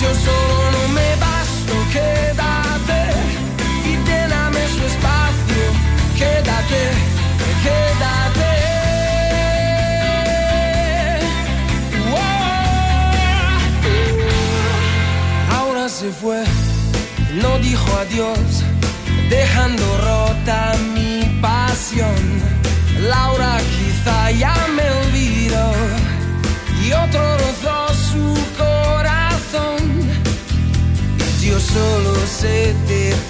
Yo 0.00 0.14
solo 0.14 0.70
no 0.70 0.88
me 0.94 1.16
basto, 1.16 1.74
quédate 1.92 2.59
quédate. 7.64 8.54
Ahora 15.56 15.88
se 15.88 16.10
fue, 16.10 16.44
no 17.42 17.58
dijo 17.58 17.88
adiós, 18.04 18.64
dejando 19.28 19.84
rota 20.08 20.72
mi 20.94 21.38
pasión. 21.40 22.20
Laura 23.08 23.58
quizá 23.76 24.30
ya 24.32 24.54
me 24.76 24.86
olvidó 25.02 25.72
y 26.84 26.92
otro 26.92 27.22
rozó 27.38 27.78
su 28.10 28.26
corazón. 28.58 29.80
Y 31.40 31.46
yo 31.46 31.58
solo 31.58 32.14
sé 32.26 32.74
decir 32.86 33.29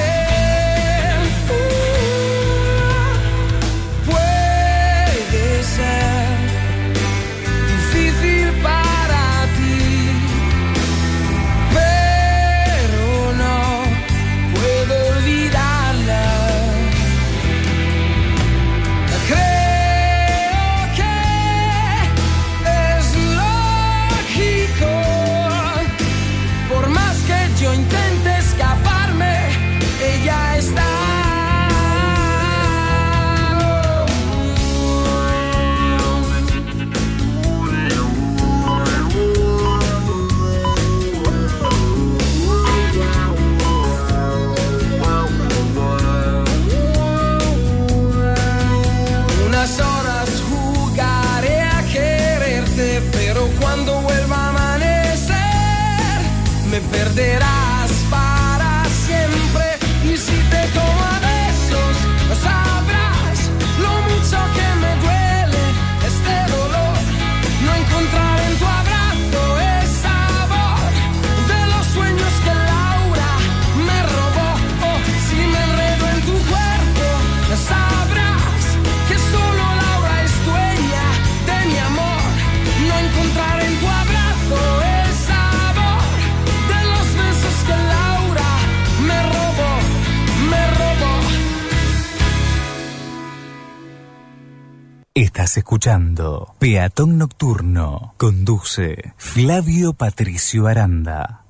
Escuchando 95.71 96.53
Peatón 96.59 97.17
Nocturno. 97.17 98.13
Conduce 98.17 99.13
Flavio 99.15 99.93
Patricio 99.93 100.67
Aranda. 100.67 101.45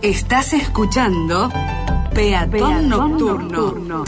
Estás 0.00 0.54
escuchando 0.54 1.50
Peatón, 2.14 2.88
Nocturno. 2.88 4.04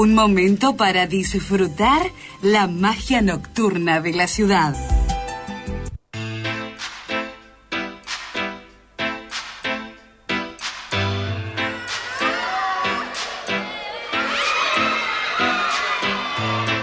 Un 0.00 0.14
momento 0.14 0.76
para 0.76 1.08
disfrutar 1.08 2.00
la 2.40 2.68
magia 2.68 3.20
nocturna 3.20 4.00
de 4.00 4.12
la 4.12 4.28
ciudad. 4.28 4.72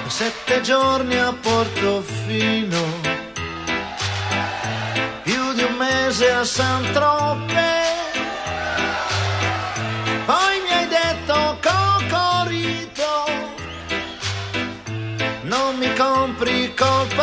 Sette 0.10 0.62
giorni 0.62 1.16
a 1.16 1.32
Portofino, 1.32 2.84
più 5.24 5.54
di 5.54 5.64
un 5.64 5.78
mese 5.78 6.32
a 6.34 6.44
San 6.44 6.84
Tropez. 6.92 7.55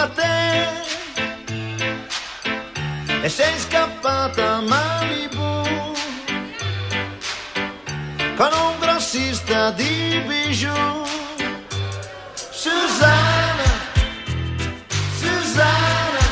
Colpa 0.03 0.09
te. 0.09 0.67
E 3.23 3.29
sei 3.29 3.59
scappata 3.59 4.57
a 4.57 4.61
Malibu 4.61 5.63
con 8.37 8.51
un 8.53 8.79
grossista 8.81 9.71
di 9.71 10.23
bijou. 10.27 11.07
Susanna, 12.35 13.71
Susanna, 15.21 16.25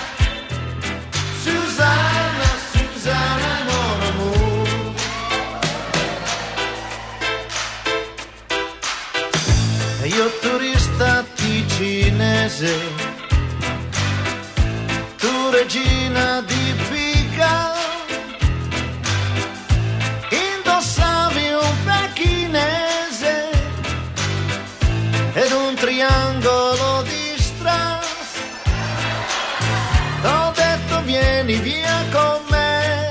Susanna, 1.43 2.49
Susanna, 2.73 3.53
mon 3.69 4.03
amour. 4.11 4.95
E 10.03 10.07
io 10.09 10.31
turista 10.41 11.25
ticinese, 11.35 13.00
regina 15.71 16.41
di 16.47 16.75
pica, 16.91 17.75
indossavi 20.29 21.53
un 21.53 21.75
pechinese 21.85 23.51
ed 25.33 25.53
un 25.53 25.75
triangolo 25.77 27.03
di 27.03 27.37
strass. 27.39 28.41
T'ho 30.23 30.53
detto 30.57 31.03
vieni 31.03 31.55
via 31.59 32.05
con 32.11 32.41
me. 32.49 33.11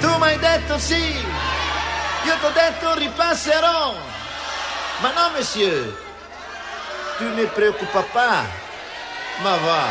Tu 0.00 0.16
mi 0.18 0.22
hai 0.22 0.38
detto 0.38 0.78
sì, 0.78 1.16
io 2.24 2.36
t'ho 2.40 2.50
detto 2.50 2.94
ripasserò. 2.94 3.92
Ma 5.00 5.12
no, 5.12 5.30
monsieur, 5.34 5.92
tu 7.18 7.24
ne 7.34 7.46
preoccupa 7.46 8.02
pas. 8.12 8.65
Ma 9.42 9.56
va. 9.58 9.82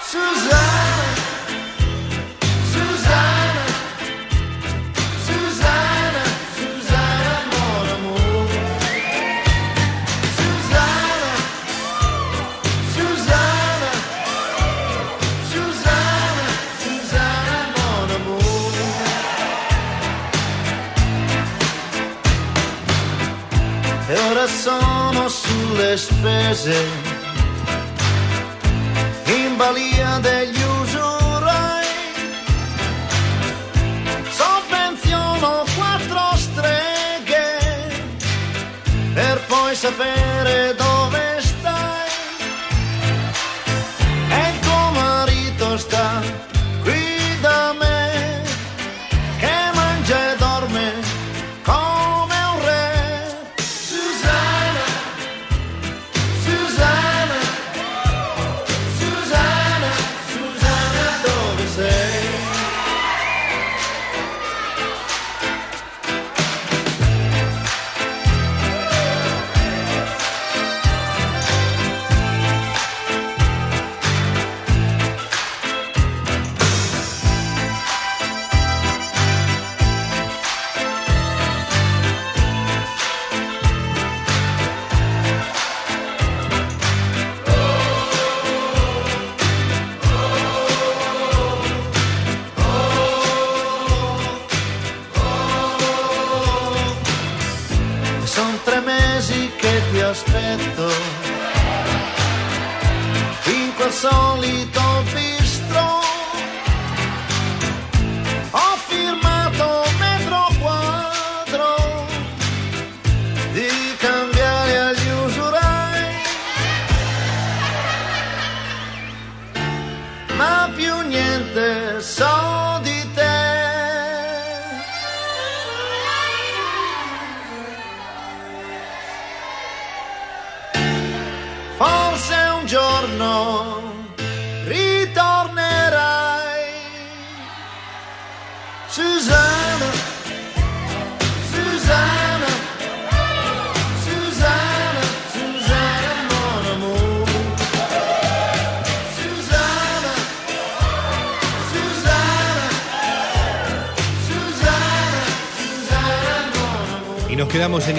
Susanna, 0.00 0.67
sulle 25.78 25.96
spese 25.96 26.74
in 29.26 29.56
balia 29.56 30.18
degli 30.18 30.60
usurai. 30.80 31.86
Sovvenziono 34.28 35.64
quattro 35.76 36.36
streghe 36.36 38.02
per 39.14 39.40
poi 39.46 39.74
sapere 39.76 40.74
dove 40.74 41.40
stai. 41.40 42.10
E 44.30 44.48
il 44.50 44.58
tuo 44.58 44.90
marito 44.90 45.78
sta 45.78 46.47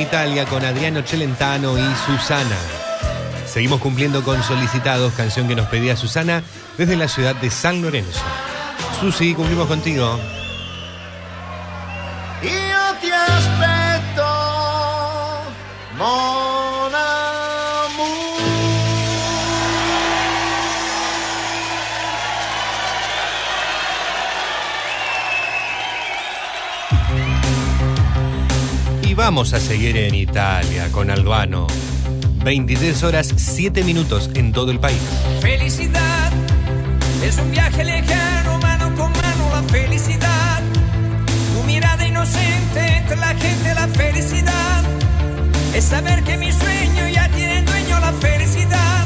Italia 0.09 0.43
con 0.45 0.65
Adriano 0.65 1.03
Celentano 1.03 1.77
y 1.77 1.83
Susana. 2.07 2.57
Seguimos 3.45 3.79
cumpliendo 3.79 4.23
con 4.23 4.41
Solicitados, 4.41 5.13
canción 5.13 5.47
que 5.47 5.55
nos 5.55 5.67
pedía 5.67 5.95
Susana 5.95 6.41
desde 6.79 6.95
la 6.95 7.07
ciudad 7.07 7.35
de 7.35 7.51
San 7.51 7.83
Lorenzo. 7.83 8.23
Susi, 8.99 9.35
cumplimos 9.35 9.67
contigo. 9.67 10.19
Vamos 29.39 29.53
a 29.53 29.59
seguir 29.61 29.95
en 29.95 30.15
Italia 30.15 30.89
con 30.91 31.09
Albano. 31.09 31.65
23 32.43 33.03
horas 33.03 33.33
7 33.37 33.85
minutos 33.85 34.29
en 34.33 34.51
todo 34.51 34.69
el 34.69 34.81
país. 34.81 34.99
Felicidad 35.39 36.29
es 37.23 37.37
un 37.37 37.49
viaje 37.49 37.85
lejano, 37.85 38.59
mano 38.59 38.93
con 38.97 39.13
mano 39.13 39.49
la 39.53 39.63
felicidad. 39.63 40.59
Tu 41.53 41.63
mirada 41.63 42.05
inocente 42.05 42.97
entre 42.97 43.15
la 43.15 43.33
gente 43.33 43.73
la 43.75 43.87
felicidad. 43.87 44.83
Es 45.73 45.85
saber 45.85 46.21
que 46.25 46.35
mi 46.35 46.51
sueño 46.51 47.07
ya 47.07 47.29
tiene 47.29 47.61
dueño 47.61 47.97
la 48.01 48.11
felicidad. 48.11 49.05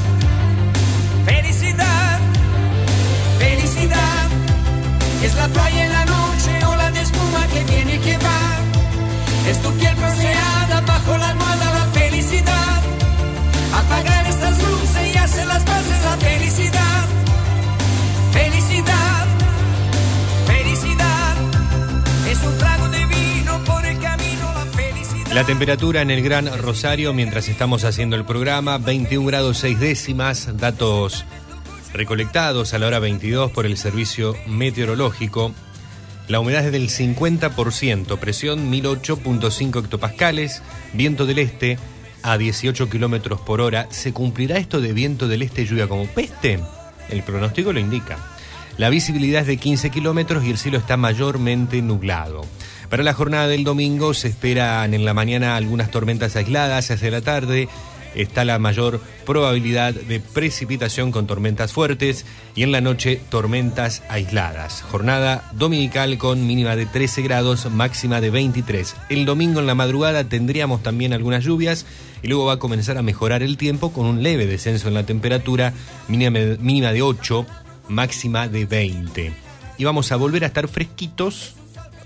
Felicidad, 1.27 2.19
felicidad. 3.37 4.29
Es 5.23 5.35
la 5.35 5.47
playa 5.47 5.85
en 5.85 5.93
la 5.93 6.05
noche, 6.05 6.65
ola 6.65 6.89
de 6.89 7.01
espuma 7.01 7.45
que 7.53 7.63
viene 7.65 7.95
y 7.97 7.99
que 7.99 8.17
va. 8.17 8.52
Es 9.47 9.61
tu 9.61 9.71
piel 9.73 9.93
bronceada 9.95 10.81
bajo 10.81 11.17
la 11.17 11.29
almohada 11.29 11.73
la 11.73 11.85
felicidad. 11.91 12.81
Apagar 13.73 14.27
estas 14.27 14.57
luces 14.57 15.13
y 15.13 15.17
hacer 15.17 15.47
las 15.47 15.63
paces 15.63 16.03
la 16.05 16.17
felicidad. 16.17 17.05
Felicidad, 18.31 19.25
felicidad. 20.47 21.35
Es 22.29 22.39
un 22.41 22.57
trago 22.57 22.87
de 22.87 23.05
vino 23.05 23.63
por 23.65 23.85
el 23.85 23.99
camino 23.99 24.53
la 24.53 24.65
felicidad. 24.71 25.33
La 25.33 25.45
temperatura 25.45 26.01
en 26.01 26.11
el 26.11 26.23
Gran 26.23 26.57
Rosario 26.61 27.13
mientras 27.13 27.49
estamos 27.49 27.83
haciendo 27.83 28.15
el 28.15 28.23
programa, 28.23 28.77
21 28.77 29.27
grados 29.27 29.57
6 29.57 29.77
décimas, 29.77 30.57
datos 30.57 31.25
recolectados 31.93 32.73
a 32.73 32.79
la 32.79 32.87
hora 32.87 32.99
22 32.99 33.51
por 33.51 33.65
el 33.65 33.77
servicio 33.77 34.35
meteorológico. 34.47 35.53
La 36.27 36.39
humedad 36.39 36.65
es 36.65 36.71
del 36.71 36.89
50%, 36.89 38.17
presión 38.17 38.71
1008.5 38.71 39.83
hectopascales, 39.83 40.63
viento 40.93 41.25
del 41.25 41.39
este 41.39 41.77
a 42.21 42.37
18 42.37 42.89
kilómetros 42.89 43.41
por 43.41 43.59
hora. 43.59 43.87
¿Se 43.91 44.13
cumplirá 44.13 44.57
esto 44.57 44.79
de 44.79 44.93
viento 44.93 45.27
del 45.27 45.41
este 45.41 45.65
lluvia 45.65 45.87
como 45.87 46.07
peste? 46.07 46.59
El 47.09 47.23
pronóstico 47.23 47.73
lo 47.73 47.79
indica. 47.81 48.17
La 48.77 48.89
visibilidad 48.89 49.41
es 49.41 49.47
de 49.47 49.57
15 49.57 49.89
kilómetros 49.91 50.45
y 50.45 50.49
el 50.49 50.57
cielo 50.57 50.77
está 50.77 50.95
mayormente 50.95 51.81
nublado. 51.81 52.45
Para 52.89 53.03
la 53.03 53.13
jornada 53.13 53.47
del 53.47 53.65
domingo 53.65 54.13
se 54.13 54.29
esperan 54.29 54.93
en 54.93 55.03
la 55.03 55.13
mañana 55.13 55.57
algunas 55.57 55.91
tormentas 55.91 56.35
aisladas 56.37 56.89
hacia 56.89 57.11
la 57.11 57.21
tarde. 57.21 57.67
Está 58.15 58.45
la 58.45 58.59
mayor 58.59 59.01
probabilidad 59.25 59.93
de 59.93 60.19
precipitación 60.19 61.11
con 61.11 61.27
tormentas 61.27 61.73
fuertes 61.73 62.25
y 62.55 62.63
en 62.63 62.71
la 62.71 62.81
noche 62.81 63.19
tormentas 63.29 64.03
aisladas. 64.09 64.83
Jornada 64.83 65.49
dominical 65.53 66.17
con 66.17 66.45
mínima 66.45 66.75
de 66.75 66.85
13 66.85 67.21
grados, 67.23 67.69
máxima 67.71 68.21
de 68.21 68.29
23. 68.29 68.95
El 69.09 69.25
domingo 69.25 69.59
en 69.59 69.67
la 69.67 69.75
madrugada 69.75 70.23
tendríamos 70.23 70.83
también 70.83 71.13
algunas 71.13 71.43
lluvias 71.43 71.85
y 72.21 72.27
luego 72.27 72.45
va 72.45 72.53
a 72.53 72.59
comenzar 72.59 72.97
a 72.97 73.01
mejorar 73.01 73.43
el 73.43 73.57
tiempo 73.57 73.91
con 73.91 74.05
un 74.05 74.23
leve 74.23 74.47
descenso 74.47 74.87
en 74.87 74.93
la 74.93 75.05
temperatura, 75.05 75.73
mínima, 76.07 76.91
de 76.91 77.01
8, 77.01 77.45
máxima 77.89 78.47
de 78.47 78.65
20. 78.65 79.33
Y 79.77 79.83
vamos 79.83 80.11
a 80.11 80.15
volver 80.15 80.43
a 80.43 80.47
estar 80.47 80.67
fresquitos 80.67 81.55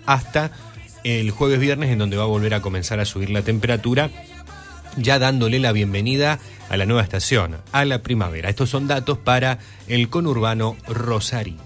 hasta 0.06 0.52
el 1.04 1.32
jueves 1.32 1.60
viernes 1.60 1.92
en 1.92 2.00
donde 2.00 2.18
va 2.18 2.24
a 2.24 2.28
volver 2.28 2.54
a 2.54 2.62
comenzar 2.62 3.00
a 3.00 3.06
subir 3.06 3.30
la 3.30 3.42
temperatura 3.42 4.10
ya 4.98 5.20
dándole 5.20 5.60
la 5.60 5.72
bienvenida 5.72 6.40
a 6.70 6.78
la 6.78 6.86
nueva 6.86 7.04
estación, 7.04 7.58
a 7.72 7.86
la 7.86 8.02
primavera. 8.02 8.50
Estos 8.50 8.70
son 8.70 8.88
datos 8.88 9.18
para 9.18 9.60
el 9.88 10.10
conurbano 10.10 10.76
rosarino. 10.88 11.62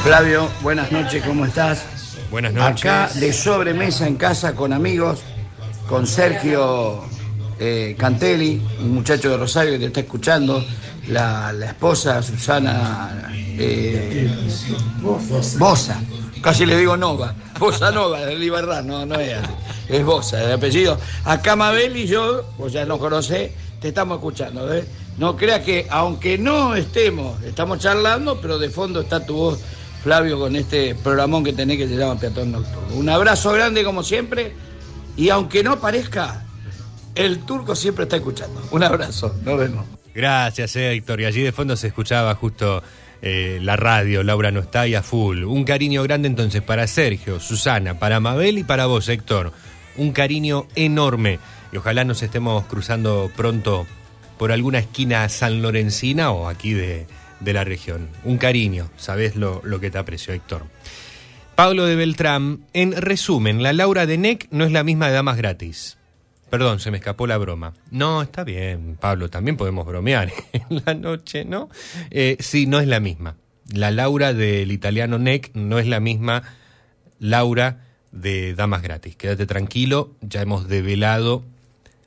Flavio, 0.04 0.48
buenas 0.62 0.92
noches, 0.92 1.24
¿cómo 1.26 1.44
estás? 1.44 1.84
Buenas 2.30 2.52
noches. 2.52 2.84
Acá 2.86 3.10
de 3.18 3.32
sobremesa 3.32 4.06
en 4.06 4.14
casa 4.14 4.54
con 4.54 4.72
amigos, 4.72 5.22
con 5.88 6.06
Sergio 6.06 7.02
eh, 7.58 7.96
Cantelli, 7.98 8.62
un 8.78 8.94
muchacho 8.94 9.30
de 9.30 9.38
Rosario 9.38 9.72
que 9.72 9.80
te 9.80 9.86
está 9.86 10.00
escuchando, 10.00 10.64
la, 11.08 11.52
la 11.52 11.66
esposa 11.66 12.22
Susana 12.22 13.28
eh, 13.58 14.30
Bosa, 15.58 16.00
casi 16.46 16.64
le 16.64 16.78
digo 16.78 16.96
Nova, 16.96 17.34
Bosa 17.58 17.90
Nova, 17.90 18.20
de 18.20 18.36
Libertad, 18.36 18.84
no, 18.84 19.04
no 19.04 19.16
es, 19.16 19.36
es 19.88 20.04
Bosa, 20.04 20.36
de 20.36 20.52
apellido. 20.52 20.96
Acá 21.24 21.56
Mabel 21.56 21.96
y 21.96 22.06
yo, 22.06 22.44
vos 22.56 22.72
ya 22.72 22.84
nos 22.84 23.00
conocés, 23.00 23.50
te 23.80 23.88
estamos 23.88 24.18
escuchando, 24.18 24.64
¿ves? 24.64 24.86
No 25.18 25.36
creas 25.36 25.62
que, 25.62 25.88
aunque 25.90 26.38
no 26.38 26.76
estemos, 26.76 27.42
estamos 27.42 27.80
charlando, 27.80 28.40
pero 28.40 28.60
de 28.60 28.70
fondo 28.70 29.00
está 29.00 29.26
tu 29.26 29.34
voz, 29.34 29.58
Flavio, 30.04 30.38
con 30.38 30.54
este 30.54 30.94
programón 30.94 31.42
que 31.42 31.52
tenés 31.52 31.78
que 31.78 31.88
se 31.88 31.96
llama 31.96 32.14
Peatón 32.14 32.52
Nocturno. 32.52 32.94
Un 32.94 33.08
abrazo 33.08 33.50
grande 33.50 33.82
como 33.82 34.04
siempre, 34.04 34.54
y 35.16 35.30
aunque 35.30 35.64
no 35.64 35.80
parezca, 35.80 36.44
el 37.16 37.40
turco 37.40 37.74
siempre 37.74 38.04
está 38.04 38.18
escuchando. 38.18 38.62
Un 38.70 38.84
abrazo, 38.84 39.34
nos 39.42 39.58
vemos. 39.58 39.84
Gracias, 40.14 40.76
Héctor. 40.76 41.22
Y 41.22 41.24
allí 41.24 41.42
de 41.42 41.50
fondo 41.50 41.76
se 41.76 41.88
escuchaba 41.88 42.32
justo 42.36 42.84
eh, 43.22 43.58
la 43.62 43.76
radio, 43.76 44.22
Laura 44.22 44.50
no 44.50 44.60
está 44.60 44.86
y 44.86 44.94
a 44.94 45.02
full. 45.02 45.44
Un 45.44 45.64
cariño 45.64 46.02
grande 46.02 46.28
entonces 46.28 46.62
para 46.62 46.86
Sergio, 46.86 47.40
Susana, 47.40 47.98
para 47.98 48.20
Mabel 48.20 48.58
y 48.58 48.64
para 48.64 48.86
vos, 48.86 49.08
Héctor. 49.08 49.52
Un 49.96 50.12
cariño 50.12 50.66
enorme. 50.74 51.38
Y 51.72 51.76
ojalá 51.78 52.04
nos 52.04 52.22
estemos 52.22 52.66
cruzando 52.66 53.30
pronto 53.36 53.86
por 54.38 54.52
alguna 54.52 54.78
esquina 54.78 55.28
sanlorencina 55.28 56.30
o 56.30 56.48
aquí 56.48 56.72
de, 56.72 57.06
de 57.40 57.52
la 57.52 57.64
región. 57.64 58.08
Un 58.24 58.38
cariño, 58.38 58.90
sabes 58.96 59.36
lo, 59.36 59.60
lo 59.64 59.80
que 59.80 59.90
te 59.90 59.98
aprecio, 59.98 60.34
Héctor. 60.34 60.64
Pablo 61.54 61.86
de 61.86 61.96
Beltrán, 61.96 62.66
en 62.74 62.92
resumen, 62.92 63.62
la 63.62 63.72
Laura 63.72 64.04
de 64.04 64.18
NEC 64.18 64.46
no 64.50 64.64
es 64.64 64.72
la 64.72 64.84
misma 64.84 65.08
de 65.08 65.14
Damas 65.14 65.38
Gratis. 65.38 65.96
Perdón, 66.50 66.78
se 66.78 66.90
me 66.90 66.98
escapó 66.98 67.26
la 67.26 67.38
broma. 67.38 67.74
No, 67.90 68.22
está 68.22 68.44
bien, 68.44 68.96
Pablo, 69.00 69.28
también 69.28 69.56
podemos 69.56 69.86
bromear 69.86 70.32
en 70.52 70.82
la 70.84 70.94
noche, 70.94 71.44
¿no? 71.44 71.68
Eh, 72.10 72.36
sí, 72.40 72.66
no 72.66 72.80
es 72.80 72.86
la 72.86 73.00
misma. 73.00 73.36
La 73.72 73.90
Laura 73.90 74.32
del 74.32 74.70
italiano 74.70 75.18
NEC 75.18 75.50
no 75.54 75.78
es 75.78 75.86
la 75.86 75.98
misma 75.98 76.42
Laura 77.18 77.84
de 78.12 78.54
Damas 78.54 78.82
Gratis. 78.82 79.16
Quédate 79.16 79.46
tranquilo, 79.46 80.14
ya 80.20 80.40
hemos 80.40 80.68
develado 80.68 81.44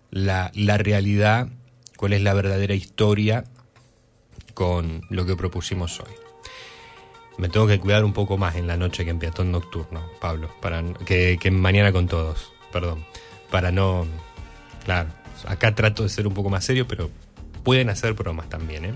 la, 0.10 0.52
la 0.56 0.78
realidad, 0.78 1.50
cuál 1.98 2.14
es 2.14 2.22
la 2.22 2.34
verdadera 2.34 2.76
historia 2.76 3.44
con 4.54 5.02
lo 5.10 5.26
que 5.26 5.36
propusimos 5.36 6.00
hoy. 6.00 6.14
Me 7.38 7.50
tengo 7.50 7.68
que 7.68 7.80
cuidar 7.80 8.04
un 8.04 8.14
poco 8.14 8.38
más 8.38 8.56
en 8.56 8.68
la 8.68 8.76
noche 8.76 9.06
que 9.06 9.12
en 9.12 9.20
peatón 9.20 9.52
nocturno, 9.52 10.02
Pablo, 10.20 10.50
para 10.62 10.84
que, 11.06 11.38
que 11.40 11.52
mañana 11.52 11.94
con 11.94 12.08
todos, 12.08 12.52
perdón, 12.72 13.06
para 13.50 13.72
no, 13.72 14.06
claro, 14.86 15.10
acá 15.48 15.76
trato 15.76 16.04
de 16.04 16.10
ser 16.10 16.28
un 16.28 16.34
poco 16.34 16.50
más 16.50 16.66
serio, 16.66 16.88
pero 16.88 17.10
pueden 17.64 17.90
hacer 17.90 18.14
bromas 18.14 18.50
también, 18.50 18.86
¿eh? 18.86 18.94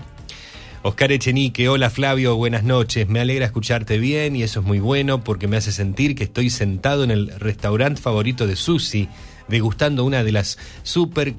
Oscar 0.86 1.12
Echenique, 1.12 1.66
hola 1.70 1.88
Flavio, 1.88 2.36
buenas 2.36 2.62
noches. 2.62 3.08
Me 3.08 3.18
alegra 3.18 3.46
escucharte 3.46 3.96
bien 3.96 4.36
y 4.36 4.42
eso 4.42 4.60
es 4.60 4.66
muy 4.66 4.80
bueno 4.80 5.24
porque 5.24 5.48
me 5.48 5.56
hace 5.56 5.72
sentir 5.72 6.14
que 6.14 6.24
estoy 6.24 6.50
sentado 6.50 7.04
en 7.04 7.10
el 7.10 7.28
restaurante 7.40 8.02
favorito 8.02 8.46
de 8.46 8.54
Susi, 8.54 9.08
degustando 9.48 10.04
una 10.04 10.22
de 10.22 10.32
las 10.32 10.58
super, 10.82 11.36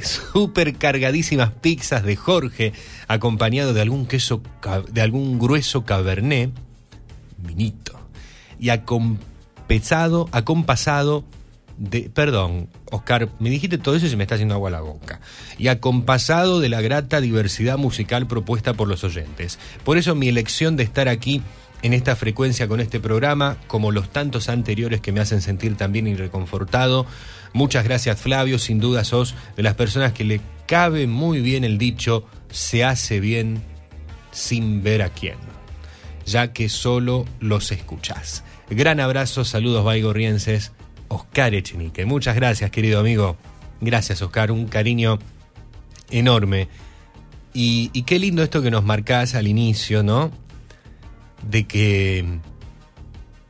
super 0.00 0.76
cargadísimas 0.76 1.50
pizzas 1.50 2.04
de 2.04 2.14
Jorge, 2.14 2.72
acompañado 3.08 3.72
de 3.72 3.80
algún 3.80 4.06
queso, 4.06 4.40
de 4.92 5.00
algún 5.00 5.40
grueso 5.40 5.84
cabernet, 5.84 6.52
vinito, 7.38 7.98
y 8.60 8.68
acompesado, 8.68 10.28
acompasado 10.30 11.24
de, 11.80 12.10
perdón, 12.10 12.68
Oscar, 12.90 13.30
me 13.38 13.48
dijiste 13.48 13.78
todo 13.78 13.96
eso 13.96 14.04
y 14.04 14.10
se 14.10 14.16
me 14.16 14.24
está 14.24 14.34
haciendo 14.34 14.54
agua 14.54 14.70
la 14.70 14.82
boca. 14.82 15.20
Y 15.58 15.68
acompasado 15.68 16.60
de 16.60 16.68
la 16.68 16.82
grata 16.82 17.22
diversidad 17.22 17.78
musical 17.78 18.26
propuesta 18.26 18.74
por 18.74 18.86
los 18.86 19.02
oyentes. 19.02 19.58
Por 19.82 19.96
eso 19.96 20.14
mi 20.14 20.28
elección 20.28 20.76
de 20.76 20.82
estar 20.82 21.08
aquí 21.08 21.42
en 21.80 21.94
esta 21.94 22.16
frecuencia 22.16 22.68
con 22.68 22.80
este 22.80 23.00
programa, 23.00 23.56
como 23.66 23.92
los 23.92 24.10
tantos 24.10 24.50
anteriores 24.50 25.00
que 25.00 25.10
me 25.10 25.20
hacen 25.20 25.40
sentir 25.40 25.74
también 25.78 26.06
y 26.06 26.14
reconfortado. 26.14 27.06
Muchas 27.54 27.84
gracias 27.84 28.20
Flavio, 28.20 28.58
sin 28.58 28.78
duda 28.78 29.02
sos 29.02 29.34
de 29.56 29.62
las 29.62 29.74
personas 29.74 30.12
que 30.12 30.24
le 30.24 30.42
cabe 30.66 31.06
muy 31.06 31.40
bien 31.40 31.64
el 31.64 31.78
dicho, 31.78 32.26
se 32.50 32.84
hace 32.84 33.20
bien 33.20 33.62
sin 34.32 34.82
ver 34.82 35.00
a 35.00 35.08
quién, 35.08 35.36
ya 36.26 36.52
que 36.52 36.68
solo 36.68 37.24
los 37.40 37.72
escuchás. 37.72 38.44
Gran 38.68 39.00
abrazo, 39.00 39.46
saludos 39.46 39.82
baigorrienses, 39.82 40.72
Oscar 41.10 41.54
Echenique. 41.54 42.06
Muchas 42.06 42.36
gracias, 42.36 42.70
querido 42.70 43.00
amigo. 43.00 43.36
Gracias, 43.80 44.22
Oscar, 44.22 44.52
un 44.52 44.66
cariño 44.66 45.18
enorme. 46.10 46.68
Y, 47.52 47.88
qué 48.02 48.18
lindo 48.18 48.42
esto 48.42 48.62
que 48.62 48.70
nos 48.70 48.84
marcás 48.84 49.34
al 49.34 49.48
inicio, 49.48 50.02
¿no? 50.02 50.30
De 51.48 51.66
que 51.66 52.24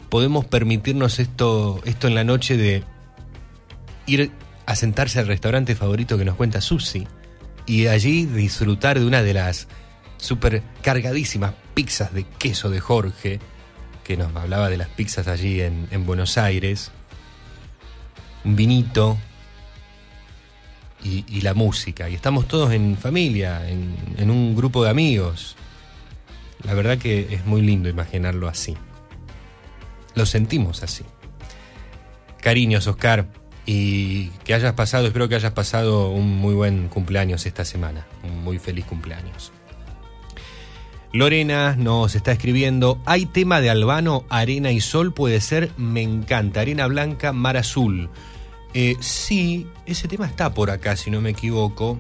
podemos 0.08 0.46
permitirnos 0.46 1.18
esto, 1.18 1.80
esto 1.84 2.08
en 2.08 2.14
la 2.14 2.24
noche 2.24 2.56
de 2.56 2.82
ir 4.06 4.32
a 4.64 4.74
sentarse 4.74 5.18
al 5.18 5.26
restaurante 5.26 5.74
favorito 5.74 6.16
que 6.16 6.24
nos 6.24 6.36
cuenta 6.36 6.60
Susi 6.60 7.06
y 7.66 7.88
allí 7.88 8.24
disfrutar 8.24 8.98
de 8.98 9.04
una 9.04 9.22
de 9.22 9.34
las 9.34 9.68
super 10.16 10.62
cargadísimas 10.82 11.52
pizzas 11.74 12.14
de 12.14 12.24
queso 12.24 12.70
de 12.70 12.80
Jorge, 12.80 13.38
que 14.02 14.16
nos 14.16 14.34
hablaba 14.34 14.70
de 14.70 14.78
las 14.78 14.88
pizzas 14.88 15.28
allí 15.28 15.60
en, 15.60 15.88
en 15.90 16.06
Buenos 16.06 16.38
Aires, 16.38 16.90
un 18.44 18.56
vinito 18.56 19.18
y, 21.02 21.40
la 21.40 21.54
música. 21.54 22.08
Y 22.08 22.14
estamos 22.14 22.46
todos 22.46 22.72
en 22.72 22.96
familia, 22.96 23.68
en, 23.68 23.94
en 24.18 24.30
un 24.30 24.54
grupo 24.54 24.84
de 24.84 24.90
amigos. 24.90 25.56
La 26.64 26.74
verdad 26.74 26.98
que 26.98 27.34
es 27.34 27.46
muy 27.46 27.62
lindo 27.62 27.88
imaginarlo 27.88 28.48
así. 28.48 28.76
Lo 30.14 30.26
sentimos 30.26 30.82
así. 30.82 31.04
Cariños, 32.40 32.86
Oscar. 32.86 33.26
Y 33.66 34.28
que 34.44 34.54
hayas 34.54 34.72
pasado, 34.72 35.06
espero 35.06 35.28
que 35.28 35.36
hayas 35.36 35.52
pasado 35.52 36.10
un 36.10 36.36
muy 36.36 36.54
buen 36.54 36.88
cumpleaños 36.88 37.46
esta 37.46 37.64
semana. 37.64 38.06
Un 38.22 38.42
muy 38.42 38.58
feliz 38.58 38.84
cumpleaños. 38.84 39.52
Lorena 41.12 41.74
nos 41.76 42.14
está 42.14 42.30
escribiendo, 42.30 43.00
hay 43.04 43.26
tema 43.26 43.60
de 43.60 43.68
Albano, 43.68 44.24
Arena 44.28 44.70
y 44.70 44.80
Sol, 44.80 45.12
puede 45.12 45.40
ser, 45.40 45.72
me 45.76 46.02
encanta, 46.02 46.60
Arena 46.60 46.86
Blanca, 46.86 47.32
Mar 47.32 47.56
Azul. 47.56 48.10
Eh, 48.74 48.96
sí, 49.00 49.66
ese 49.86 50.08
tema 50.08 50.26
está 50.26 50.52
por 50.54 50.70
acá, 50.70 50.96
si 50.96 51.10
no 51.10 51.20
me 51.20 51.30
equivoco. 51.30 51.98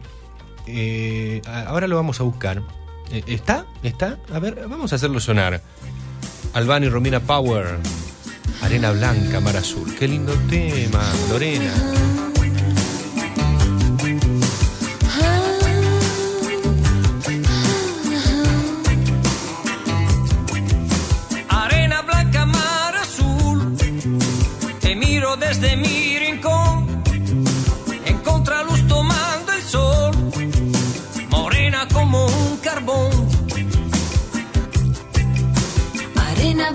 Eh, 0.66 1.42
ahora 1.46 1.88
lo 1.88 1.96
vamos 1.96 2.20
a 2.20 2.22
buscar. 2.22 2.62
Eh, 3.10 3.22
¿Está? 3.26 3.66
¿Está? 3.82 4.18
A 4.32 4.38
ver, 4.38 4.66
vamos 4.68 4.92
a 4.92 4.96
hacerlo 4.96 5.20
sonar. 5.20 5.60
Albano 6.52 6.86
y 6.86 6.88
Romina 6.88 7.20
Power, 7.20 7.78
Arena 8.62 8.92
Blanca, 8.92 9.40
Mar 9.40 9.56
Azul. 9.56 9.94
Qué 9.98 10.08
lindo 10.08 10.32
tema, 10.48 11.02
Lorena. 11.28 12.29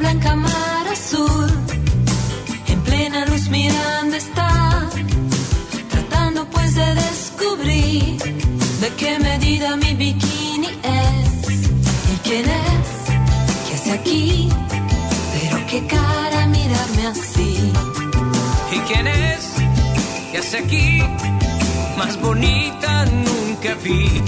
Blanca, 0.06 0.36
mar 0.36 0.88
azul. 0.92 1.50
En 2.68 2.80
plena 2.82 3.26
luz 3.26 3.50
mirando 3.50 4.16
está. 4.16 4.52
Tratando 5.90 6.40
pues 6.54 6.76
de 6.76 6.88
descubrir 7.06 8.18
de 8.82 8.90
qué 9.00 9.12
medida 9.20 9.76
mi 9.84 9.94
bikini 10.04 10.70
es. 11.02 11.32
¿Y 12.14 12.16
quién 12.26 12.46
es? 12.70 12.90
¿Qué 13.66 13.74
hace 13.78 13.92
aquí? 14.00 14.50
Pero 15.34 15.58
qué 15.70 15.80
cara 15.88 16.40
mirarme 16.58 17.04
así. 17.14 17.52
¿Y 18.76 18.80
quién 18.88 19.08
es? 19.08 19.42
¿Qué 20.32 20.38
hace 20.38 20.58
aquí? 20.60 21.02
Más 21.98 22.14
bonita 22.22 23.06
nunca 23.06 23.74
vi. 23.84 24.22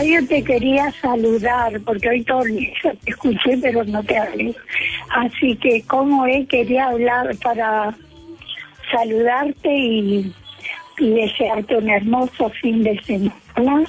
Yo 0.00 0.26
te 0.26 0.42
quería 0.42 0.90
saludar, 1.00 1.80
porque 1.84 2.08
hoy 2.08 2.24
todo 2.24 2.42
el 2.44 2.56
día 2.56 2.72
te 3.04 3.10
escuché, 3.10 3.58
pero 3.60 3.84
no 3.84 4.02
te 4.02 4.16
hablé. 4.16 4.54
Así 5.10 5.54
que, 5.56 5.82
como 5.82 6.26
es, 6.26 6.48
quería 6.48 6.86
hablar 6.86 7.36
para 7.42 7.94
saludarte 8.90 9.68
y, 9.68 10.32
y 10.98 11.10
desearte 11.10 11.76
un 11.76 11.90
hermoso 11.90 12.50
fin 12.60 12.82
de 12.82 13.00
semana. 13.02 13.84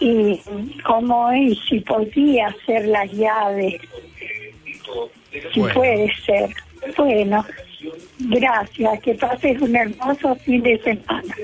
Y 0.00 0.40
como 0.84 1.30
es, 1.30 1.58
si 1.68 1.80
podía 1.80 2.48
hacer 2.48 2.86
las 2.86 3.10
llaves, 3.12 3.80
si 5.52 5.60
Bueno. 5.60 5.74
puede 5.74 6.12
ser. 6.24 6.50
Bueno, 6.96 7.44
gracias, 8.18 9.00
que 9.00 9.14
pases 9.14 9.60
un 9.60 9.76
hermoso 9.76 10.34
fin 10.36 10.62
de 10.62 10.78
semana. 10.82 11.34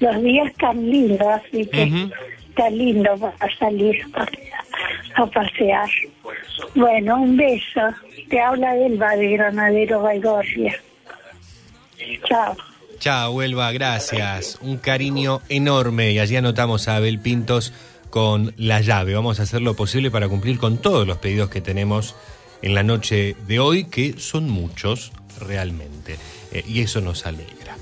Los 0.00 0.22
días 0.22 0.48
están 0.48 0.90
lindos, 0.90 1.26
así 1.26 1.66
que 1.66 2.08
está 2.48 2.70
lindo 2.70 3.16
para 3.18 3.56
salir 3.58 4.02
a 5.14 5.26
pasear. 5.26 5.90
Bueno, 6.74 7.20
un 7.20 7.36
beso. 7.36 7.80
Te 8.28 8.40
habla 8.40 8.76
Elba 8.76 9.16
de 9.16 9.32
Granadero 9.32 10.02
Baigorria. 10.02 10.74
Chao. 12.24 12.56
Chao, 12.98 13.32
Huelva, 13.32 13.72
gracias. 13.72 14.58
Un 14.62 14.78
cariño 14.78 15.40
enorme. 15.48 16.12
Y 16.12 16.18
allí 16.18 16.36
anotamos 16.36 16.88
a 16.88 16.96
Abel 16.96 17.18
Pintos 17.18 17.72
con 18.10 18.54
la 18.56 18.80
llave. 18.80 19.14
Vamos 19.14 19.40
a 19.40 19.42
hacer 19.42 19.60
lo 19.60 19.74
posible 19.74 20.10
para 20.10 20.28
cumplir 20.28 20.58
con 20.58 20.78
todos 20.78 21.06
los 21.06 21.18
pedidos 21.18 21.50
que 21.50 21.60
tenemos 21.60 22.14
en 22.62 22.74
la 22.74 22.82
noche 22.82 23.36
de 23.46 23.58
hoy, 23.58 23.84
que 23.84 24.14
son 24.18 24.48
muchos 24.48 25.12
realmente. 25.40 26.16
Eh, 26.52 26.64
y 26.66 26.80
eso 26.80 27.00
nos 27.00 27.26
alegra. 27.26 27.76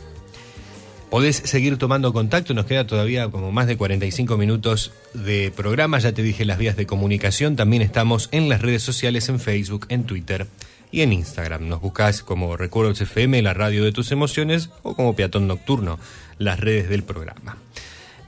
Podés 1.13 1.37
seguir 1.37 1.77
tomando 1.77 2.15
contacto, 2.15 2.55
nos 2.55 2.65
queda 2.65 2.87
todavía 2.87 3.29
como 3.29 3.53
más 3.53 3.67
de 3.67 3.77
45 3.77 4.39
minutos 4.39 4.93
de 5.13 5.53
programa, 5.55 5.99
ya 5.99 6.13
te 6.13 6.23
dije 6.23 6.47
las 6.47 6.57
vías 6.57 6.75
de 6.75 6.87
comunicación, 6.87 7.55
también 7.55 7.83
estamos 7.83 8.31
en 8.33 8.49
las 8.49 8.63
redes 8.63 8.83
sociales, 8.83 9.29
en 9.29 9.39
Facebook, 9.39 9.85
en 9.91 10.05
Twitter 10.05 10.47
y 10.91 11.03
en 11.03 11.13
Instagram. 11.13 11.69
Nos 11.69 11.83
buscás 11.83 12.23
como 12.23 12.57
Recuerdos 12.57 12.99
FM, 13.03 13.43
la 13.43 13.53
radio 13.53 13.85
de 13.85 13.93
tus 13.93 14.11
emociones, 14.11 14.71
o 14.83 14.97
como 14.97 15.15
Peatón 15.15 15.47
Nocturno, 15.47 15.99
las 16.39 16.59
redes 16.59 16.89
del 16.89 17.03
programa. 17.03 17.59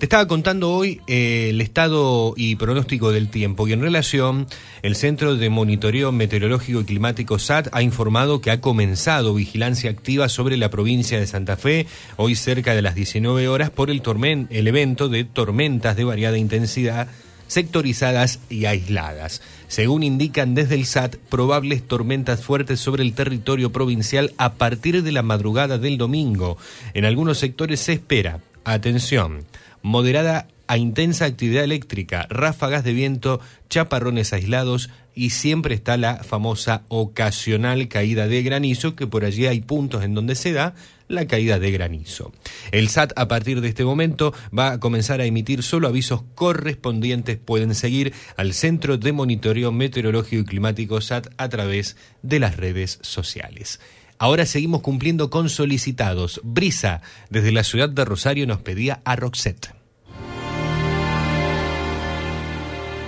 Estaba 0.05 0.29
contando 0.29 0.71
hoy 0.71 1.01
eh, 1.07 1.47
el 1.49 1.63
estado 1.63 2.35
y 2.37 2.57
pronóstico 2.57 3.11
del 3.11 3.31
tiempo 3.31 3.67
y 3.67 3.73
en 3.73 3.81
relación, 3.81 4.47
el 4.83 4.97
Centro 4.97 5.35
de 5.35 5.49
Monitoreo 5.49 6.13
Meteorológico 6.13 6.83
y 6.83 6.85
Climático 6.85 7.39
SAT 7.39 7.69
ha 7.73 7.81
informado 7.81 8.43
que 8.43 8.51
ha 8.51 8.61
comenzado 8.61 9.33
vigilancia 9.33 9.89
activa 9.89 10.29
sobre 10.29 10.59
la 10.59 10.69
provincia 10.69 11.19
de 11.19 11.27
Santa 11.27 11.57
Fe 11.57 11.87
hoy 12.17 12.35
cerca 12.35 12.75
de 12.75 12.83
las 12.83 12.95
19 12.95 13.49
horas 13.49 13.71
por 13.71 13.91
el, 13.91 14.03
el 14.51 14.69
evento 14.69 15.09
de 15.09 15.25
tormentas 15.25 15.97
de 15.97 16.05
variada 16.05 16.37
intensidad 16.37 17.09
sectorizadas 17.47 18.41
y 18.51 18.67
aisladas. 18.67 19.41
Según 19.69 20.03
indican 20.03 20.55
desde 20.55 20.75
el 20.75 20.85
SAT, 20.85 21.17
probables 21.31 21.83
tormentas 21.83 22.43
fuertes 22.43 22.79
sobre 22.79 23.05
el 23.05 23.15
territorio 23.15 23.73
provincial 23.73 24.35
a 24.37 24.53
partir 24.53 25.03
de 25.03 25.13
la 25.13 25.23
madrugada 25.23 25.79
del 25.79 25.97
domingo. 25.97 26.59
En 26.93 27.07
algunos 27.07 27.39
sectores 27.39 27.81
se 27.81 27.95
espera, 27.95 28.41
atención, 28.65 29.45
moderada 29.85 30.49
a 30.67 30.79
intensa 30.79 31.27
actividad 31.27 31.63
eléctrica, 31.63 32.27
ráfagas 32.31 32.85
de 32.85 32.95
viento, 32.95 33.39
chaparrones 33.69 34.33
aislados 34.33 34.89
y 35.15 35.31
siempre 35.31 35.75
está 35.75 35.99
la 35.99 36.25
famosa 36.25 36.85
ocasional 36.89 37.87
caída 37.89 38.27
de 38.27 38.43
granizo, 38.43 38.97
que 38.97 39.07
por 39.07 39.27
allí 39.27 39.47
hay 39.47 39.61
puntos 39.61 40.03
en 40.03 40.15
donde 40.15 40.37
se 40.37 40.53
da 40.55 40.75
la 41.07 41.27
caída 41.27 41.59
de 41.59 41.71
granizo. 41.71 42.33
El 42.73 42.89
SAT 42.89 43.13
a 43.15 43.29
partir 43.29 43.61
de 43.61 43.69
este 43.69 43.85
momento 43.85 44.33
va 44.59 44.73
a 44.73 44.81
comenzar 44.81 45.21
a 45.21 45.27
emitir 45.27 45.63
solo 45.63 45.87
avisos 45.87 46.23
correspondientes. 46.35 47.37
Pueden 47.37 47.75
seguir 47.75 48.15
al 48.39 48.55
Centro 48.55 48.97
de 48.97 49.13
Monitoreo 49.13 49.71
Meteorológico 49.71 50.41
y 50.41 50.47
Climático 50.47 50.99
SAT 51.03 51.29
a 51.37 51.51
través 51.51 51.99
de 52.23 52.41
las 52.41 52.57
redes 52.57 52.99
sociales. 53.03 53.81
Ahora 54.25 54.47
seguimos 54.47 54.81
cumpliendo 54.81 55.29
con 55.29 55.51
solicitados. 55.51 56.41
Brisa, 56.43 57.03
desde 57.29 57.53
la 57.53 57.63
ciudad 57.63 57.91
de 57.91 58.07
Rosario, 58.07 58.47
nos 58.47 58.63
pedía 58.63 59.03
a 59.05 59.17
Roxette. 59.17 59.75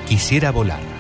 Quisiera 0.07 0.51
volar. 0.51 0.95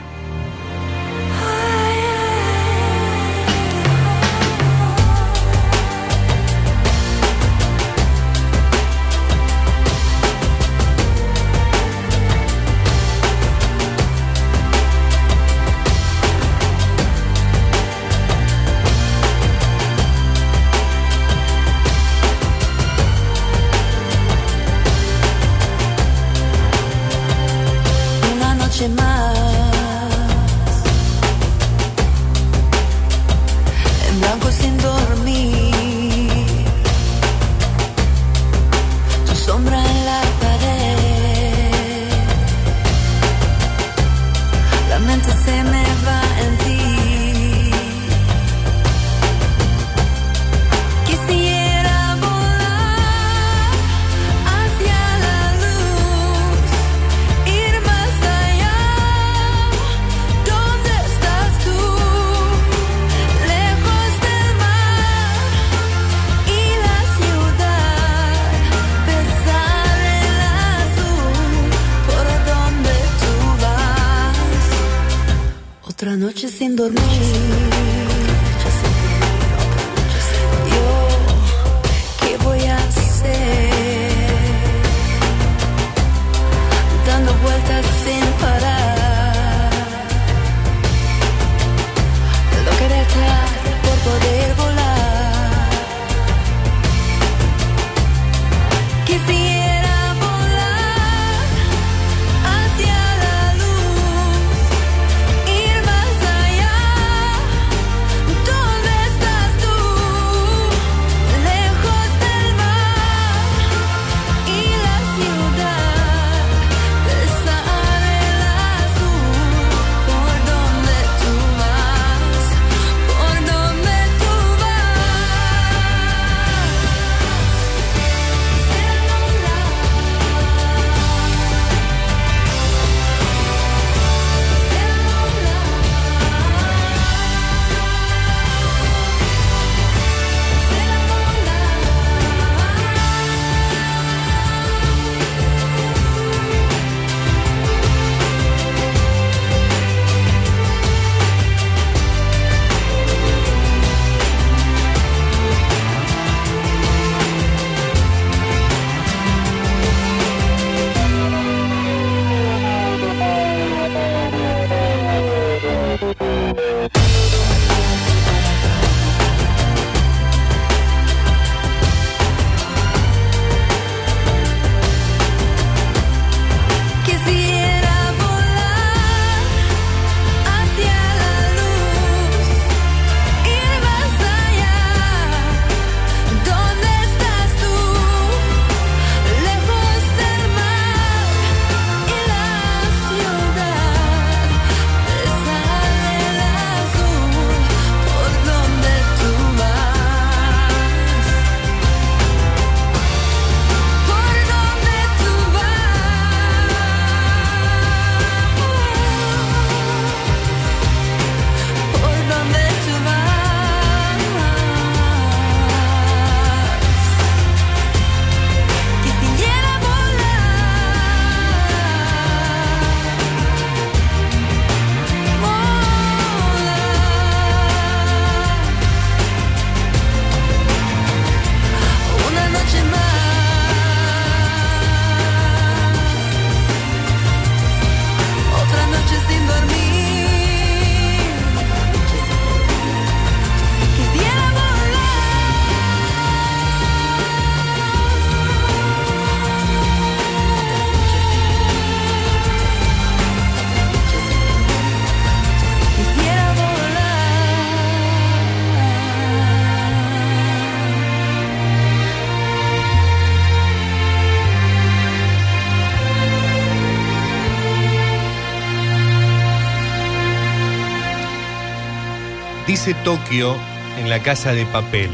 Tokio 273.06 273.54
en 274.00 274.10
la 274.10 274.20
casa 274.20 274.52
de 274.52 274.66
papel. 274.66 275.12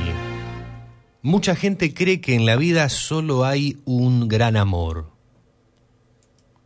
Mucha 1.20 1.54
gente 1.54 1.92
cree 1.92 2.22
que 2.22 2.34
en 2.34 2.46
la 2.46 2.56
vida 2.56 2.88
solo 2.88 3.44
hay 3.44 3.82
un 3.84 4.28
gran 4.28 4.56
amor. 4.56 5.10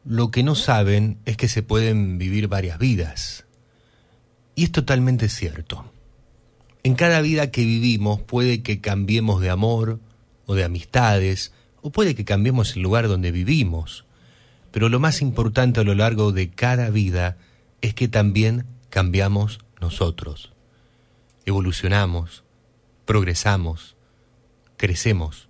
Lo 0.05 0.31
que 0.31 0.45
no 0.45 0.55
saben 0.55 1.19
es 1.25 1.37
que 1.37 1.49
se 1.49 1.65
pueden 1.65 2.19
vivir 2.19 2.47
varias 2.47 2.79
vidas. 2.79 3.45
Y 4.55 4.63
es 4.63 4.71
totalmente 4.71 5.29
cierto. 5.29 5.91
En 6.85 6.95
cada 6.95 7.21
vida 7.23 7.51
que 7.51 7.65
vivimos 7.65 8.21
puede 8.21 8.63
que 8.63 8.81
cambiemos 8.81 9.41
de 9.41 9.51
amor 9.51 9.99
o 10.47 10.55
de 10.55 10.63
amistades, 10.63 11.53
o 11.83 11.91
puede 11.91 12.15
que 12.15 12.25
cambiemos 12.25 12.77
el 12.77 12.83
lugar 12.83 13.09
donde 13.09 13.33
vivimos. 13.33 14.05
Pero 14.71 14.89
lo 14.89 15.01
más 15.01 15.21
importante 15.23 15.81
a 15.81 15.83
lo 15.83 15.97
largo 15.97 16.31
de 16.31 16.51
cada 16.51 16.89
vida 16.91 17.37
es 17.81 17.95
que 17.95 18.07
también 18.07 18.65
cambiamos 18.91 19.59
nosotros 19.81 20.53
evolucionamos, 21.47 22.45
progresamos, 23.05 23.97
crecemos, 24.77 25.49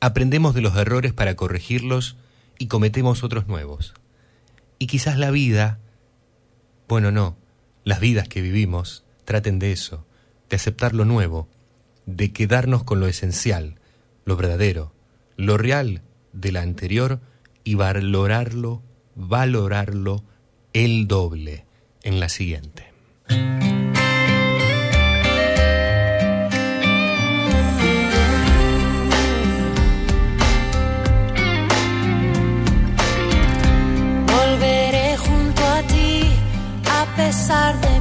aprendemos 0.00 0.54
de 0.54 0.62
los 0.62 0.76
errores 0.76 1.12
para 1.12 1.36
corregirlos 1.36 2.16
y 2.58 2.68
cometemos 2.68 3.22
otros 3.22 3.46
nuevos. 3.46 3.94
Y 4.78 4.86
quizás 4.86 5.18
la 5.18 5.30
vida, 5.30 5.78
bueno, 6.88 7.10
no, 7.10 7.36
las 7.84 8.00
vidas 8.00 8.28
que 8.28 8.40
vivimos 8.40 9.04
traten 9.24 9.58
de 9.58 9.72
eso, 9.72 10.06
de 10.48 10.56
aceptar 10.56 10.94
lo 10.94 11.04
nuevo, 11.04 11.48
de 12.06 12.32
quedarnos 12.32 12.84
con 12.84 13.00
lo 13.00 13.08
esencial, 13.08 13.80
lo 14.24 14.36
verdadero, 14.36 14.92
lo 15.36 15.58
real 15.58 16.02
de 16.32 16.52
la 16.52 16.62
anterior 16.62 17.20
y 17.64 17.74
valorarlo, 17.74 18.82
valorarlo 19.14 20.22
el 20.72 21.08
doble 21.08 21.64
en 22.02 22.20
la 22.20 22.28
siguiente. 22.28 22.92
pasar 37.46 37.80
de 37.80 37.95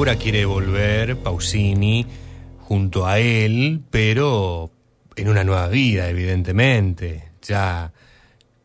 Laura 0.00 0.16
quiere 0.16 0.46
volver, 0.46 1.18
Pausini, 1.18 2.06
junto 2.60 3.06
a 3.06 3.18
él, 3.18 3.82
pero 3.90 4.70
en 5.14 5.28
una 5.28 5.44
nueva 5.44 5.68
vida, 5.68 6.08
evidentemente, 6.08 7.24
ya 7.42 7.92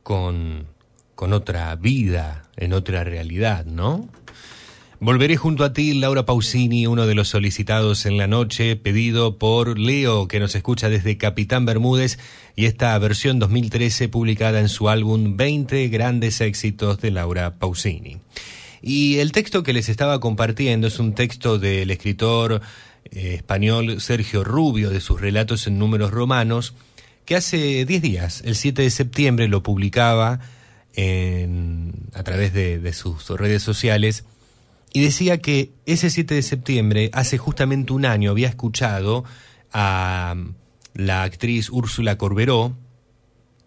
con, 0.02 0.66
con 1.14 1.34
otra 1.34 1.76
vida, 1.76 2.48
en 2.56 2.72
otra 2.72 3.04
realidad, 3.04 3.66
¿no? 3.66 4.08
Volveré 5.02 5.36
junto 5.36 5.66
a 5.66 5.74
ti, 5.74 5.94
Laura 5.96 6.26
Pausini, 6.26 6.88
uno 6.88 7.06
de 7.06 7.16
los 7.16 7.28
solicitados 7.28 8.06
en 8.06 8.16
la 8.16 8.28
noche, 8.28 8.78
pedido 8.78 9.38
por 9.38 9.78
Leo, 9.78 10.30
que 10.30 10.40
nos 10.40 10.56
escucha 10.56 10.88
desde 10.88 11.18
Capitán 11.18 11.66
Bermúdez, 11.66 12.18
y 12.56 12.64
esta 12.64 12.98
versión 12.98 13.40
2013 13.40 14.08
publicada 14.08 14.62
en 14.62 14.70
su 14.70 14.88
álbum 14.88 15.36
20 15.36 15.90
grandes 15.90 16.40
éxitos 16.40 17.02
de 17.02 17.12
Laura 17.12 17.56
Pausini. 17.60 18.22
Y 18.88 19.18
el 19.18 19.32
texto 19.32 19.64
que 19.64 19.74
les 19.74 19.90
estaba 19.90 20.20
compartiendo 20.20 20.86
es 20.86 21.00
un 21.00 21.16
texto 21.16 21.58
del 21.58 21.90
escritor 21.90 22.62
eh, 23.06 23.34
español 23.34 24.00
Sergio 24.00 24.44
Rubio, 24.44 24.92
de 24.92 25.02
sus 25.02 25.20
relatos 25.20 25.66
en 25.66 25.80
números 25.80 26.12
romanos, 26.12 26.76
que 27.26 27.36
hace 27.36 27.84
10 27.86 28.02
días, 28.04 28.44
el 28.46 28.56
7 28.56 28.84
de 28.84 28.92
septiembre, 28.92 29.48
lo 29.48 29.64
publicaba 29.64 30.40
en- 30.94 31.94
a 32.14 32.22
través 32.22 32.54
de, 32.54 32.78
de 32.78 32.94
sus 32.94 33.28
redes 33.32 33.64
sociales 33.64 34.24
y 34.94 35.02
decía 35.04 35.40
que 35.40 35.72
ese 35.88 36.12
7 36.12 36.36
de 36.36 36.44
septiembre, 36.44 37.10
hace 37.12 37.40
justamente 37.40 37.92
un 37.92 38.06
año, 38.06 38.30
había 38.30 38.50
escuchado 38.50 39.24
a 39.74 40.36
la 40.94 41.24
actriz 41.24 41.72
Úrsula 41.72 42.20
Corberó 42.20 42.78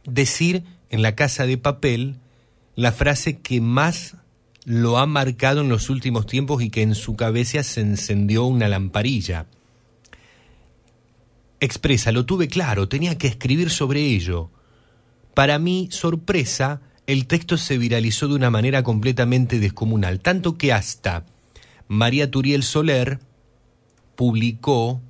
decir 0.05 0.63
en 0.91 1.03
la 1.03 1.17
casa 1.17 1.45
de 1.45 1.59
papel 1.59 2.21
la 2.77 2.93
frase 2.93 3.41
que 3.41 3.61
más 3.61 4.15
lo 4.69 4.99
ha 4.99 5.07
marcado 5.07 5.63
en 5.63 5.71
los 5.71 5.89
últimos 5.89 6.27
tiempos 6.27 6.63
y 6.63 6.69
que 6.69 6.83
en 6.83 6.95
su 6.95 7.17
cabeza 7.17 7.63
se 7.63 7.81
encendió 7.81 8.45
una 8.45 8.69
lamparilla. 8.69 9.47
Expresa, 11.59 12.13
lo 12.13 12.27
tuve 12.27 12.49
claro, 12.49 12.87
tenía 12.87 13.17
que 13.17 13.29
escribir 13.29 13.71
sobre 13.71 14.03
ello. 14.03 14.51
Para 15.33 15.59
mi 15.59 15.89
sorpresa, 15.91 16.83
el 17.07 17.27
texto 17.27 17.57
se 17.57 17.79
viralizó 17.79 18.29
de 18.29 18.35
una 18.35 18.51
manera 18.51 18.83
completamente 18.83 19.59
descomunal, 19.59 20.21
tanto 20.21 20.59
que 20.59 20.75
hasta 20.75 21.25
María 21.87 22.31
Turiel 22.31 22.63
Soler 22.63 23.21
publicó, 24.17 25.01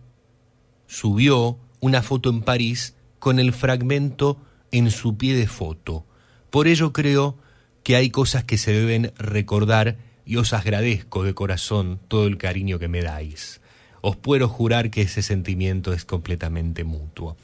subió 0.87 1.59
una 1.81 2.05
foto 2.05 2.31
en 2.31 2.43
París 2.43 2.95
con 3.19 3.41
el 3.41 3.53
fragmento 3.53 4.39
en 4.70 4.93
su 4.93 5.17
pie 5.17 5.35
de 5.35 5.49
foto. 5.49 6.07
Por 6.49 6.69
ello 6.69 6.93
creo 6.93 7.37
que 7.82 7.97
hay 7.97 8.10
cosas 8.10 8.44
que 8.44 8.58
se 8.58 8.73
deben 8.73 9.12
recordar 9.18 9.97
y 10.24 10.36
os 10.36 10.52
agradezco 10.52 11.24
de 11.24 11.34
corazón 11.34 12.00
todo 12.08 12.26
el 12.26 12.36
cariño 12.36 12.78
que 12.78 12.89
me 12.89 13.02
dais. 13.02 13.60
Os 14.00 14.16
puedo 14.16 14.48
jurar 14.48 14.90
que 14.90 15.02
ese 15.02 15.23
sentimiento 15.23 15.92
es 15.92 16.05
completamente 16.05 16.84
mutuo. 16.84 17.36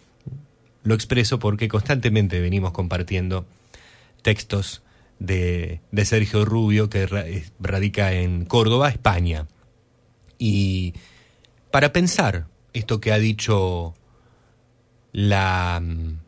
Lo 0.83 0.95
expreso 0.95 1.39
porque 1.39 1.69
constantemente 1.69 2.41
venimos 2.41 2.73
compartiendo 2.73 3.47
textos 4.23 4.83
de, 5.19 5.81
de 5.91 6.05
Sergio 6.05 6.45
Rubio, 6.45 6.91
que 6.91 7.05
eh, 7.05 7.45
radica 7.59 8.13
en 8.13 8.45
Córdoba, 8.45 8.91
España. 8.91 9.47
Y 10.39 10.95
para 11.71 11.93
pensar 11.93 12.47
esto 12.73 13.01
que 13.01 13.13
ha 13.13 13.19
dicho 13.19 13.95
la, 15.13 15.81
mm, 15.83 16.19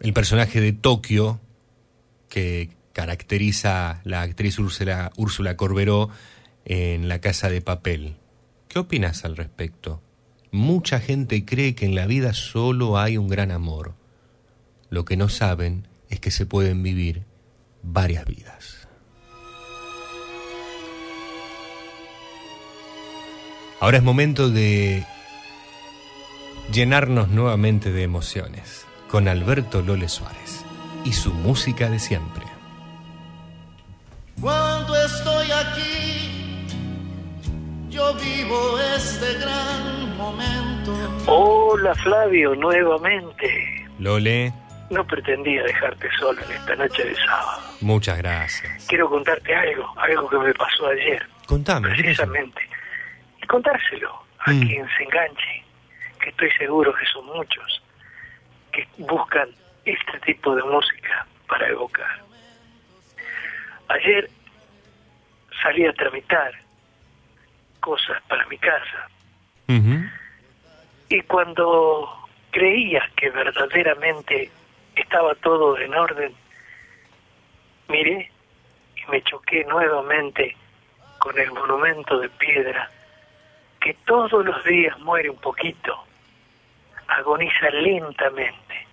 el 0.00 0.12
personaje 0.12 0.60
de 0.60 0.72
Tokio, 0.72 1.40
que 2.34 2.70
caracteriza 2.92 4.00
la 4.02 4.22
actriz 4.22 4.58
Úrsula, 4.58 5.56
Corberó 5.56 6.10
en 6.64 7.08
La 7.08 7.20
Casa 7.20 7.48
de 7.48 7.60
Papel. 7.60 8.16
¿Qué 8.66 8.80
opinas 8.80 9.24
al 9.24 9.36
respecto? 9.36 10.02
Mucha 10.50 10.98
gente 10.98 11.44
cree 11.44 11.76
que 11.76 11.86
en 11.86 11.94
la 11.94 12.06
vida 12.06 12.32
solo 12.32 12.98
hay 12.98 13.18
un 13.18 13.28
gran 13.28 13.52
amor. 13.52 13.94
Lo 14.90 15.04
que 15.04 15.16
no 15.16 15.28
saben 15.28 15.86
es 16.10 16.18
que 16.18 16.32
se 16.32 16.44
pueden 16.44 16.82
vivir 16.82 17.22
varias 17.84 18.24
vidas. 18.24 18.88
Ahora 23.78 23.98
es 23.98 24.02
momento 24.02 24.50
de 24.50 25.06
llenarnos 26.72 27.28
nuevamente 27.28 27.92
de 27.92 28.02
emociones 28.02 28.86
con 29.08 29.28
Alberto 29.28 29.82
Lole 29.82 30.08
Suárez 30.08 30.63
y 31.04 31.12
su 31.12 31.32
música 31.32 31.88
de 31.90 31.98
siempre. 31.98 32.44
Cuando 34.40 34.94
estoy 35.04 35.46
aquí, 35.50 36.66
yo 37.90 38.14
vivo 38.14 38.78
este 38.96 39.34
gran 39.38 40.16
momento. 40.16 40.92
Hola 41.26 41.94
Flavio, 41.94 42.54
nuevamente. 42.54 43.86
Lole, 43.98 44.52
No 44.90 45.06
pretendía 45.06 45.62
dejarte 45.62 46.08
solo 46.18 46.42
en 46.44 46.52
esta 46.52 46.74
noche 46.76 47.04
de 47.04 47.14
sábado. 47.16 47.62
muchas 47.80 48.18
gracias. 48.18 48.86
Quiero 48.86 49.08
contarte 49.08 49.54
algo, 49.54 49.94
algo 49.98 50.28
que 50.28 50.38
me 50.38 50.54
pasó 50.54 50.88
ayer, 50.88 51.26
Contame, 51.46 51.88
precisamente. 51.90 52.60
Y 53.42 53.46
contárselo 53.46 54.10
a 54.40 54.50
Mm. 54.52 54.66
quien 54.66 54.86
se 54.96 55.02
enganche, 55.04 55.64
que 56.20 56.30
estoy 56.30 56.50
seguro 56.58 56.92
que 56.94 57.06
son 57.06 57.24
muchos, 57.26 57.82
que 58.72 58.86
buscan 58.98 59.48
este 59.84 60.20
tipo 60.20 60.54
de 60.54 60.62
música 60.62 61.26
para 61.46 61.68
evocar. 61.68 62.22
Ayer 63.88 64.28
salí 65.62 65.86
a 65.86 65.92
tramitar 65.92 66.52
cosas 67.80 68.20
para 68.28 68.46
mi 68.46 68.58
casa 68.58 69.08
y 71.08 71.20
cuando 71.22 72.28
creía 72.50 73.08
que 73.16 73.30
verdaderamente 73.30 74.50
estaba 74.96 75.34
todo 75.36 75.78
en 75.78 75.94
orden, 75.94 76.34
miré 77.88 78.30
y 78.96 79.10
me 79.10 79.22
choqué 79.22 79.64
nuevamente 79.64 80.56
con 81.18 81.38
el 81.38 81.50
monumento 81.52 82.18
de 82.18 82.28
piedra 82.30 82.90
que 83.80 83.94
todos 84.06 84.44
los 84.44 84.64
días 84.64 84.98
muere 85.00 85.28
un 85.30 85.36
poquito, 85.36 86.04
agoniza 87.06 87.70
lentamente. 87.70 88.83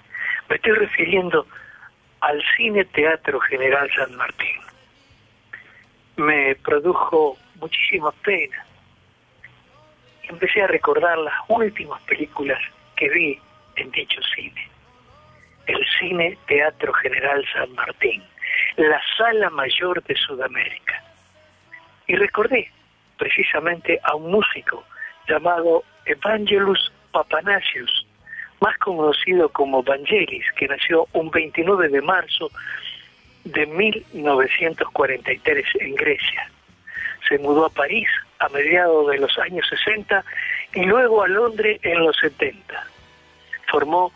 Me 0.51 0.57
estoy 0.57 0.73
refiriendo 0.73 1.47
al 2.19 2.43
Cine 2.57 2.83
Teatro 2.83 3.39
General 3.39 3.89
San 3.95 4.13
Martín. 4.17 4.59
Me 6.17 6.55
produjo 6.55 7.37
muchísima 7.55 8.11
pena. 8.11 8.65
Empecé 10.23 10.61
a 10.61 10.67
recordar 10.67 11.17
las 11.19 11.35
últimas 11.47 12.01
películas 12.01 12.59
que 12.97 13.07
vi 13.11 13.39
en 13.77 13.91
dicho 13.91 14.19
cine. 14.35 14.67
El 15.67 15.79
Cine 15.97 16.37
Teatro 16.47 16.91
General 16.95 17.45
San 17.53 17.73
Martín, 17.73 18.21
la 18.75 19.01
sala 19.17 19.49
mayor 19.51 20.03
de 20.03 20.17
Sudamérica. 20.17 21.01
Y 22.07 22.17
recordé 22.17 22.69
precisamente 23.17 24.01
a 24.03 24.15
un 24.15 24.29
músico 24.29 24.83
llamado 25.29 25.85
Evangelus 26.03 26.91
Papanasius, 27.13 28.00
más 28.61 28.77
conocido 28.77 29.49
como 29.49 29.83
Vangelis, 29.83 30.45
que 30.55 30.67
nació 30.67 31.07
un 31.13 31.31
29 31.31 31.89
de 31.89 32.01
marzo 32.01 32.51
de 33.43 33.65
1943 33.65 35.65
en 35.79 35.95
Grecia. 35.95 36.51
Se 37.27 37.39
mudó 37.39 37.65
a 37.65 37.69
París 37.69 38.07
a 38.39 38.47
mediados 38.49 39.09
de 39.09 39.17
los 39.17 39.37
años 39.39 39.67
60 39.67 40.23
y 40.73 40.83
luego 40.83 41.23
a 41.23 41.27
Londres 41.27 41.79
en 41.83 42.05
los 42.05 42.15
70. 42.17 42.87
Formó 43.69 44.13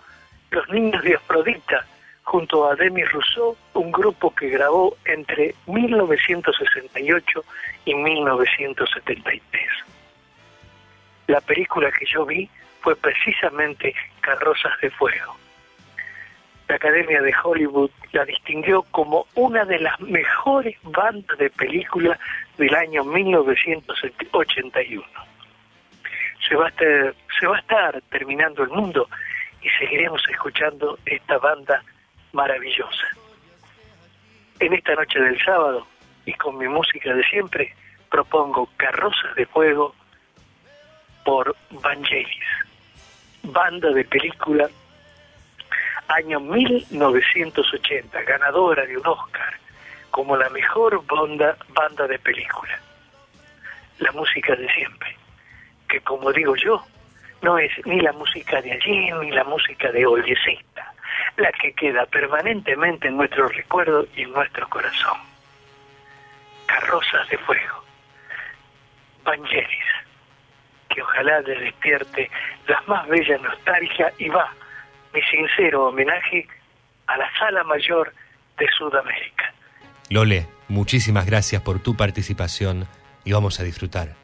Los 0.51 0.69
Niños 0.69 1.03
de 1.03 1.15
Afrodita 1.15 1.85
junto 2.23 2.69
a 2.69 2.75
Demi 2.75 3.03
Rousseau, 3.03 3.57
un 3.73 3.91
grupo 3.91 4.33
que 4.33 4.49
grabó 4.49 4.95
entre 5.05 5.55
1968 5.67 7.43
y 7.85 7.95
1973. 7.95 9.41
La 11.27 11.41
película 11.41 11.91
que 11.91 12.05
yo 12.05 12.25
vi 12.25 12.47
fue 12.85 12.95
precisamente 12.95 13.93
Carrozas 14.21 14.79
de 14.79 14.89
Fuego. 14.91 15.35
La 16.67 16.75
Academia 16.75 17.19
de 17.19 17.33
Hollywood 17.43 17.89
la 18.11 18.23
distinguió 18.25 18.83
como 18.91 19.25
una 19.33 19.65
de 19.65 19.79
las 19.79 19.99
mejores 19.99 20.77
bandas 20.83 21.35
de 21.39 21.49
película 21.49 22.19
del 22.59 22.75
año 22.75 23.03
1981. 23.03 25.03
Se 26.47 26.55
va, 26.55 26.67
a 26.67 26.69
estar, 26.69 27.15
se 27.39 27.47
va 27.47 27.55
a 27.55 27.59
estar 27.59 27.99
terminando 28.11 28.61
el 28.61 28.69
mundo 28.69 29.09
y 29.63 29.69
seguiremos 29.79 30.21
escuchando 30.29 30.99
esta 31.07 31.39
banda 31.39 31.83
maravillosa. 32.33 33.07
En 34.59 34.73
esta 34.73 34.93
noche 34.93 35.19
del 35.19 35.43
sábado 35.43 35.87
y 36.27 36.33
con 36.33 36.59
mi 36.59 36.67
música 36.67 37.15
de 37.15 37.23
siempre 37.23 37.73
propongo 38.11 38.69
Carrozas 38.77 39.33
de 39.35 39.47
Fuego 39.47 39.95
por 41.23 41.55
Vangelis, 41.71 42.45
banda 43.45 43.89
de 43.89 44.03
película 44.03 44.69
año 46.07 46.39
1980, 46.39 48.21
ganadora 48.23 48.85
de 48.85 48.97
un 48.97 49.07
Oscar 49.07 49.53
como 50.11 50.37
la 50.37 50.49
mejor 50.49 51.05
banda, 51.07 51.57
banda 51.69 52.07
de 52.07 52.17
película. 52.19 52.79
La 53.99 54.13
música 54.13 54.55
de 54.55 54.71
siempre, 54.71 55.17
que 55.89 55.99
como 55.99 56.31
digo 56.31 56.55
yo, 56.55 56.85
no 57.41 57.57
es 57.57 57.71
ni 57.85 57.99
la 57.99 58.13
música 58.13 58.61
de 58.61 58.71
ayer 58.71 59.13
ni 59.15 59.31
la 59.31 59.43
música 59.43 59.91
de 59.91 60.05
hoy, 60.05 60.23
es 60.25 60.39
esta, 60.47 60.93
la 61.35 61.51
que 61.51 61.73
queda 61.73 62.05
permanentemente 62.05 63.09
en 63.09 63.17
nuestro 63.17 63.49
recuerdo 63.49 64.07
y 64.15 64.21
en 64.21 64.31
nuestro 64.31 64.69
corazón. 64.69 65.19
Carrozas 66.65 67.27
de 67.27 67.37
fuego, 67.39 67.83
Vangelis, 69.25 69.85
que 70.95 71.01
ojalá 71.01 71.41
le 71.41 71.59
despierte 71.59 72.31
las 72.67 72.87
más 72.87 73.07
bellas 73.09 73.41
nostalgias 73.41 74.13
y 74.17 74.29
va 74.29 74.49
mi 75.13 75.21
sincero 75.23 75.87
homenaje 75.87 76.47
a 77.07 77.17
la 77.17 77.29
Sala 77.37 77.63
Mayor 77.65 78.13
de 78.57 78.67
Sudamérica. 78.77 79.53
Lole, 80.09 80.47
muchísimas 80.69 81.25
gracias 81.25 81.61
por 81.61 81.79
tu 81.79 81.97
participación 81.97 82.87
y 83.25 83.33
vamos 83.33 83.59
a 83.59 83.63
disfrutar 83.63 84.15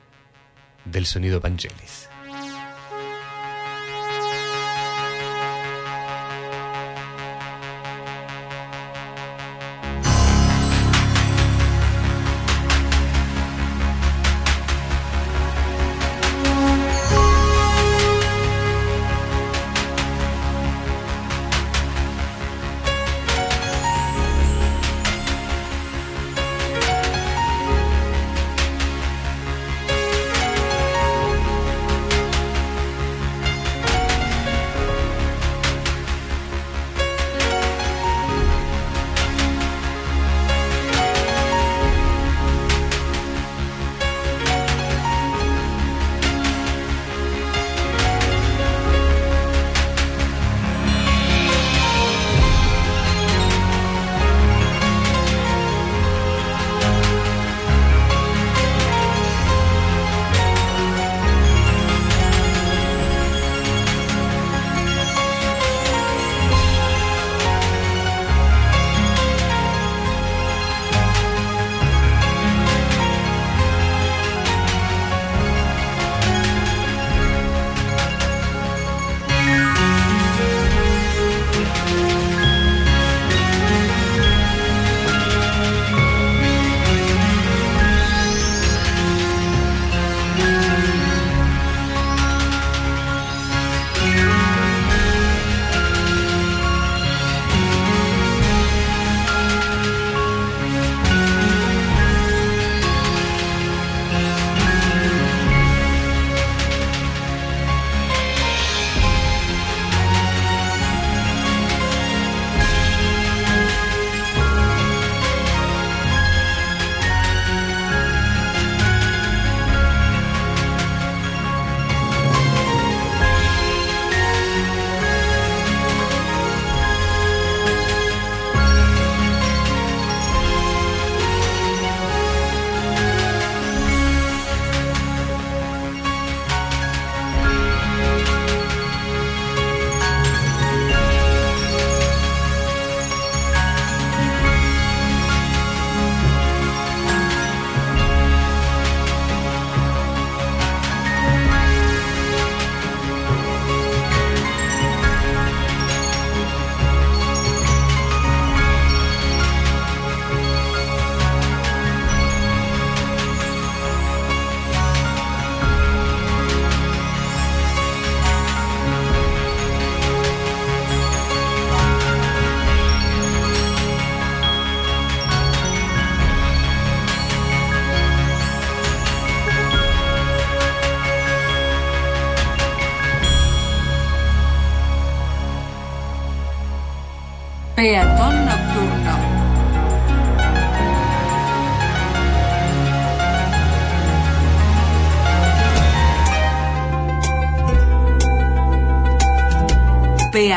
del 0.85 1.05
sonido 1.05 1.41
Vangelis. 1.41 2.10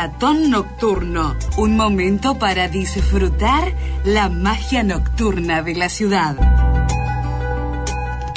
Peatón 0.05 0.51
nocturno, 0.51 1.35
un 1.57 1.75
momento 1.75 2.37
para 2.37 2.67
disfrutar 2.67 3.73
la 4.03 4.29
magia 4.29 4.83
nocturna 4.83 5.63
de 5.63 5.73
la 5.73 5.89
ciudad. 5.89 6.35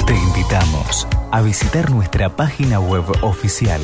Te 0.03 0.15
invitamos 0.15 1.07
a 1.31 1.41
visitar 1.41 1.91
nuestra 1.91 2.35
página 2.35 2.79
web 2.79 3.03
oficial 3.21 3.81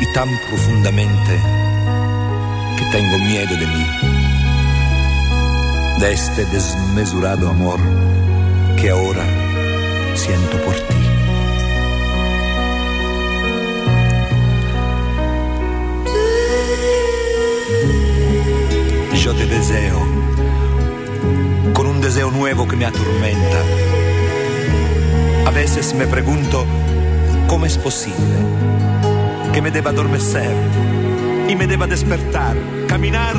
y 0.01 0.06
tan 0.07 0.30
profundamente 0.49 1.40
que 2.77 2.85
tengo 2.91 3.17
miedo 3.19 3.56
de 3.56 3.67
mí, 3.67 3.85
de 5.99 6.11
este 6.11 6.45
desmesurado 6.45 7.49
amor 7.49 7.80
que 8.75 8.90
ahora 8.90 9.24
siento 10.15 10.61
por 10.65 10.75
ti. 10.75 10.95
Yo 19.24 19.33
te 19.33 19.45
deseo 19.45 20.24
deseo 22.06 22.30
nuevo 22.30 22.67
que 22.67 22.75
me 22.75 22.85
atormenta. 22.85 23.64
A 25.48 25.50
veces 25.50 25.95
me 25.95 26.06
pregunto 26.06 26.64
cómo 27.48 27.66
es 27.66 27.80
posible 27.80 28.35
que 29.51 29.59
me 29.59 29.72
deba 29.72 29.90
adormecer 29.90 30.51
y 31.50 31.56
me 31.56 31.66
deba 31.66 31.88
despertar, 31.88 32.56
caminar 32.88 33.35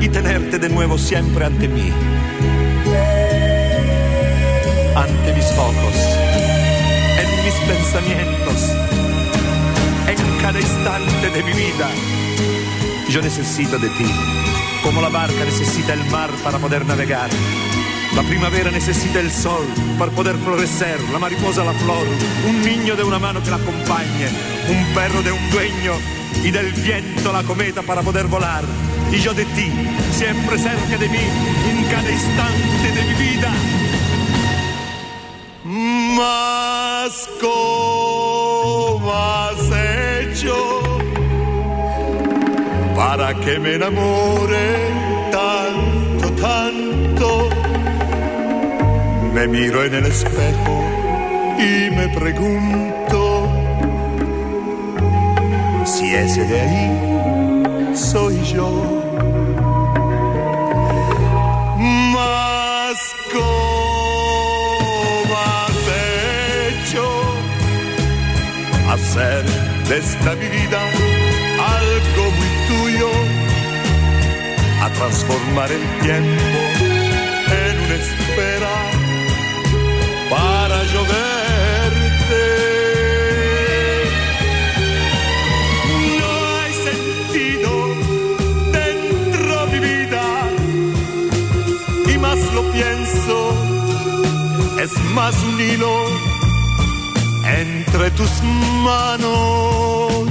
y 0.00 0.08
tenerte 0.08 0.60
de 0.60 0.68
nuevo 0.68 0.96
siempre 0.96 1.44
ante 1.44 1.66
mí. 1.66 1.92
Ante 4.94 5.32
mis 5.32 5.50
ojos, 5.58 5.96
en 7.18 7.44
mis 7.44 7.54
pensamientos, 7.66 8.70
en 10.06 10.40
cada 10.40 10.60
instante 10.60 11.30
de 11.30 11.42
mi 11.42 11.52
vida. 11.52 11.90
Yo 13.10 13.20
necesito 13.22 13.76
de 13.76 13.88
ti, 13.88 14.06
como 14.84 15.02
la 15.02 15.08
barca 15.08 15.44
necesita 15.44 15.94
el 15.94 16.04
mar 16.12 16.30
para 16.44 16.60
poder 16.60 16.86
navegar. 16.86 17.28
La 18.16 18.22
primavera 18.22 18.70
necesita 18.70 19.18
el 19.18 19.30
sol 19.30 19.66
para 19.98 20.12
poder 20.12 20.36
florecer, 20.36 21.00
la 21.12 21.18
mariposa 21.18 21.64
la 21.64 21.72
flor, 21.72 22.06
un 22.48 22.62
niño 22.62 22.94
de 22.94 23.02
una 23.02 23.18
mano 23.18 23.42
que 23.42 23.50
la 23.50 23.56
acompañe, 23.56 24.28
un 24.68 24.94
perro 24.94 25.20
de 25.22 25.32
un 25.32 25.50
dueño 25.50 25.94
y 26.44 26.50
del 26.52 26.72
viento 26.72 27.32
la 27.32 27.42
cometa 27.42 27.82
para 27.82 28.02
poder 28.02 28.26
volar. 28.28 28.62
Y 29.10 29.18
yo 29.18 29.34
de 29.34 29.44
ti, 29.46 29.68
siempre 30.12 30.58
cerca 30.58 30.96
de 30.96 31.08
mí, 31.08 31.26
en 31.70 31.84
cada 31.90 32.08
instante 32.10 32.92
de 32.94 33.04
mi 33.04 33.14
vida. 33.14 33.52
Mas 36.16 37.28
¿cómo 37.40 39.12
has 39.12 40.30
hecho 40.30 40.80
para 42.94 43.34
que 43.40 43.58
me 43.58 43.74
enamore 43.74 45.03
Me 49.44 49.50
miro 49.60 49.84
en 49.84 49.92
el 49.92 50.06
espejo 50.06 50.84
y 51.58 51.90
me 51.90 52.08
pregunto 52.08 53.52
si 55.84 56.14
ese 56.14 56.46
de 56.46 56.60
ahí 56.62 57.94
soy 57.94 58.42
yo. 58.44 58.70
Mas 61.76 62.96
¿cómo 63.34 63.44
has 65.36 65.76
hecho 66.70 67.04
hacer 68.88 69.44
de 69.90 69.98
esta 69.98 70.32
vida 70.36 70.80
algo 71.78 72.30
muy 72.38 72.52
tuyo? 72.66 73.10
A 74.80 74.88
transformar 74.88 75.70
el 75.70 75.82
tiempo 76.00 76.93
lloverte. 80.92 82.44
No 86.20 86.30
hay 86.58 86.72
sentido 86.88 87.70
dentro 88.72 89.66
de 89.66 89.72
mi 89.72 89.80
vida 89.86 90.24
y 92.12 92.18
más 92.18 92.38
lo 92.52 92.62
pienso, 92.72 93.36
es 94.82 94.92
más 95.14 95.34
un 95.42 95.60
hilo 95.60 95.94
entre 97.46 98.10
tus 98.12 98.32
manos, 98.82 100.28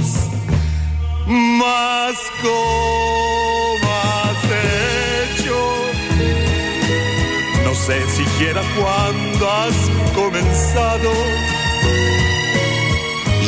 más 1.26 2.16
como 2.42 3.88
has 4.02 4.42
hecho. 5.38 5.58
No 7.64 7.72
sé 7.74 7.96
siquiera 8.10 8.62
cuándo 8.76 9.23
has 9.42 9.74
comenzado. 10.14 11.10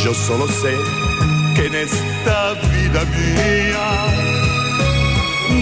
Yo 0.05 0.15
solo 0.15 0.47
sé 0.49 0.75
que 1.55 1.67
en 1.67 1.75
esta 1.75 2.55
vida 2.55 3.05
mía 3.05 3.87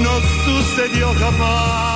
no 0.03 0.21
sucedió 0.45 1.13
jamás. 1.15 1.94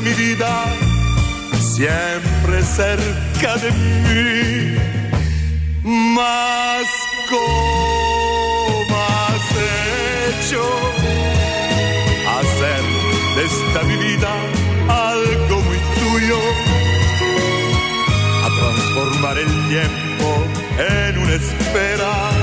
Mi 0.00 0.12
vida, 0.14 0.64
siempre 1.60 2.62
cerca 2.62 3.56
de 3.58 3.70
mí, 3.70 4.76
más 5.84 6.86
como 7.30 8.96
has 8.96 9.46
hecho 10.28 10.62
hacer 12.38 12.82
de 13.36 13.44
esta 13.44 13.82
mi 13.84 13.96
vida 13.96 14.30
algo 14.88 15.60
muy 15.60 15.78
tuyo. 16.00 16.38
A 18.44 18.48
transformar 18.58 19.38
el 19.38 19.68
tiempo 19.68 20.28
en 20.78 21.18
una 21.18 21.34
espera 21.34 22.33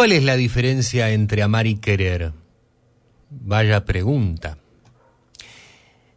cuál 0.00 0.12
es 0.12 0.24
la 0.24 0.36
diferencia 0.36 1.10
entre 1.10 1.42
amar 1.42 1.66
y 1.66 1.74
querer? 1.74 2.32
Vaya 3.28 3.84
pregunta. 3.84 4.56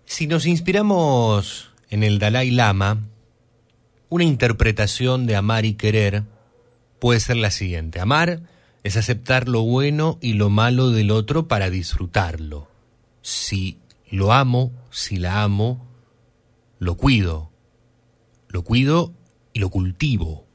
Si 0.05 0.25
nos 0.25 0.45
inspiramos 0.45 1.69
en 1.89 2.03
el 2.03 2.17
Dalai 2.17 2.49
Lama, 2.51 3.01
una 4.07 4.23
interpretación 4.23 5.25
de 5.25 5.35
amar 5.35 5.65
y 5.65 5.73
querer 5.73 6.23
puede 6.97 7.19
ser 7.19 7.35
la 7.35 7.51
siguiente. 7.51 7.99
Amar 7.99 8.43
es 8.83 8.95
aceptar 8.95 9.49
lo 9.49 9.63
bueno 9.63 10.17
y 10.21 10.35
lo 10.35 10.49
malo 10.49 10.91
del 10.91 11.11
otro 11.11 11.49
para 11.49 11.69
disfrutarlo. 11.69 12.69
Si 13.21 13.79
lo 14.09 14.31
amo, 14.31 14.71
si 14.91 15.17
la 15.17 15.43
amo, 15.43 15.85
lo 16.79 16.95
cuido. 16.95 17.51
Lo 18.47 18.63
cuido 18.63 19.11
y 19.51 19.59
lo 19.59 19.69
cultivo. 19.69 20.47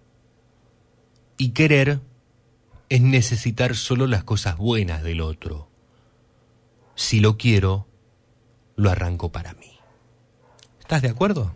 Y 1.36 1.50
querer 1.50 2.00
es 2.88 3.00
necesitar 3.00 3.76
solo 3.76 4.06
las 4.06 4.24
cosas 4.24 4.56
buenas 4.56 5.02
del 5.02 5.20
otro. 5.20 5.68
Si 6.94 7.20
lo 7.20 7.36
quiero, 7.36 7.86
lo 8.76 8.90
arranco 8.90 9.30
para 9.30 9.54
mí. 9.54 9.78
¿Estás 10.80 11.02
de 11.02 11.08
acuerdo? 11.08 11.54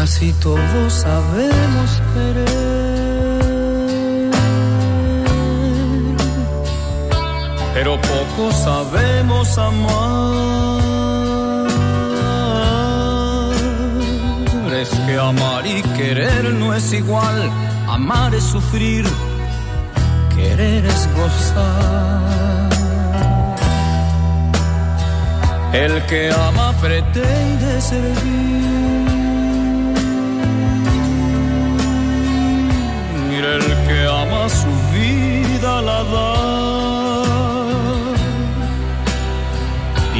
Casi 0.00 0.32
todos 0.34 0.92
sabemos 0.92 2.00
querer, 2.14 2.69
pero 7.82 7.98
poco 7.98 8.52
sabemos 8.52 9.56
amar. 9.56 10.80
Es 14.82 14.90
que 15.06 15.16
amar 15.18 15.66
y 15.66 15.80
querer 15.96 16.44
no 16.60 16.74
es 16.74 16.92
igual, 16.92 17.50
amar 17.88 18.34
es 18.34 18.44
sufrir, 18.44 19.06
querer 20.36 20.84
es 20.84 21.08
gozar. 21.16 22.68
El 25.72 26.04
que 26.04 26.30
ama 26.48 26.74
pretende 26.82 27.80
servir. 27.80 28.60
El 33.56 33.64
que 33.86 34.06
ama 34.06 34.48
su 34.50 34.72
vida 34.92 35.80
la 35.80 36.04
da. 36.04 36.59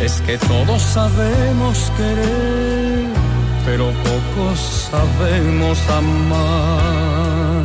Es 0.00 0.20
que 0.22 0.38
todos 0.38 0.80
sabemos 0.80 1.92
querer, 1.96 3.06
pero 3.66 3.92
pocos 4.08 4.88
sabemos 4.90 5.78
amar. 5.90 7.64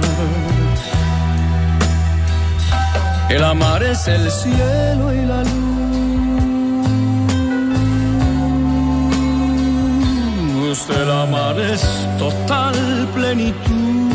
El 3.29 3.43
amar 3.43 3.83
es 3.83 4.07
el 4.07 4.29
cielo 4.29 5.13
y 5.13 5.25
la 5.25 5.43
luz. 5.43 5.75
El 10.89 11.09
amar 11.09 11.57
es 11.57 11.81
total 12.19 13.07
plenitud. 13.13 14.14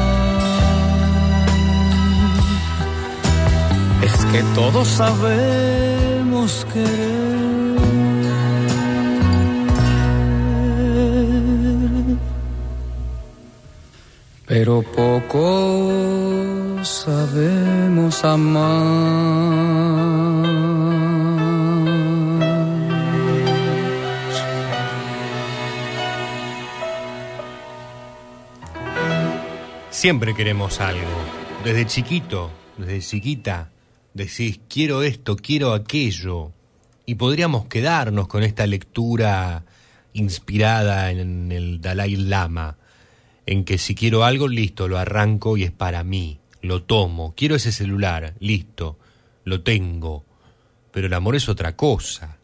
Que 4.31 4.41
todos 4.55 4.87
sabemos 4.87 6.65
querer, 6.73 7.21
pero 14.45 14.81
poco 14.83 16.81
sabemos 16.83 18.23
amar. 18.23 19.51
Siempre 29.89 30.33
queremos 30.33 30.79
algo. 30.79 31.01
Desde 31.63 31.85
chiquito, 31.85 32.49
desde 32.77 33.01
chiquita, 33.01 33.69
decís, 34.13 34.59
quiero 34.67 35.03
esto, 35.03 35.35
quiero 35.35 35.73
aquello. 35.73 36.51
Y 37.05 37.15
podríamos 37.15 37.65
quedarnos 37.65 38.27
con 38.27 38.43
esta 38.43 38.67
lectura 38.67 39.63
inspirada 40.13 41.11
en 41.11 41.51
el 41.51 41.81
Dalai 41.81 42.15
Lama, 42.15 42.77
en 43.45 43.63
que 43.63 43.77
si 43.77 43.95
quiero 43.95 44.23
algo, 44.23 44.47
listo, 44.47 44.87
lo 44.87 44.97
arranco 44.97 45.57
y 45.57 45.63
es 45.63 45.71
para 45.71 46.03
mí, 46.03 46.39
lo 46.61 46.83
tomo. 46.83 47.33
Quiero 47.35 47.55
ese 47.55 47.71
celular, 47.71 48.35
listo, 48.39 48.97
lo 49.43 49.61
tengo. 49.61 50.25
Pero 50.91 51.07
el 51.07 51.13
amor 51.13 51.35
es 51.35 51.49
otra 51.49 51.75
cosa. 51.75 52.37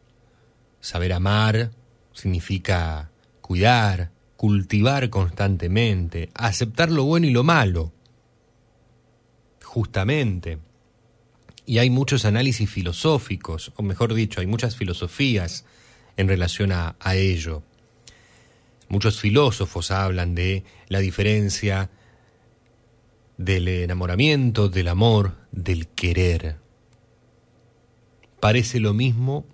Saber 0.80 1.14
amar 1.14 1.72
significa 2.14 3.12
cuidar, 3.42 4.12
cultivar 4.36 5.10
constantemente, 5.10 6.30
aceptar 6.34 6.92
lo 6.92 7.04
bueno 7.04 7.28
y 7.28 7.32
lo 7.32 7.44
malo. 7.44 7.92
Justamente. 9.64 10.60
Y 11.68 11.80
hay 11.80 11.90
muchos 11.90 12.24
análisis 12.24 12.70
filosóficos, 12.70 13.74
o 13.76 13.84
mejor 13.84 14.14
dicho, 14.14 14.40
hay 14.40 14.48
muchas 14.48 14.78
filosofías 14.78 15.66
en 16.16 16.30
relación 16.30 16.72
a, 16.72 16.96
ello. 17.14 17.62
Muchos 18.88 19.20
filósofos 19.20 19.92
hablan 19.92 20.34
de 20.34 20.64
la 20.88 21.00
diferencia 21.00 21.90
del 23.36 23.68
enamoramiento, 23.68 24.70
del 24.70 24.88
amor, 24.88 25.36
del 25.52 25.90
querer. 25.90 26.56
Parece 28.40 28.80
lo 28.80 28.94
mismo, 28.94 29.46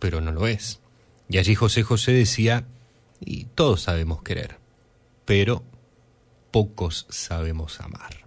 pero 0.00 0.20
no 0.20 0.32
lo 0.32 0.48
es. 0.48 0.80
Y 1.28 1.38
allí 1.38 1.54
José 1.54 1.84
José 1.84 2.10
decía, 2.10 2.66
y 3.20 3.44
todos 3.44 3.82
sabemos 3.82 4.24
querer, 4.24 4.58
pero 5.24 5.62
pocos 6.50 7.06
sabemos 7.10 7.80
amar. 7.80 8.23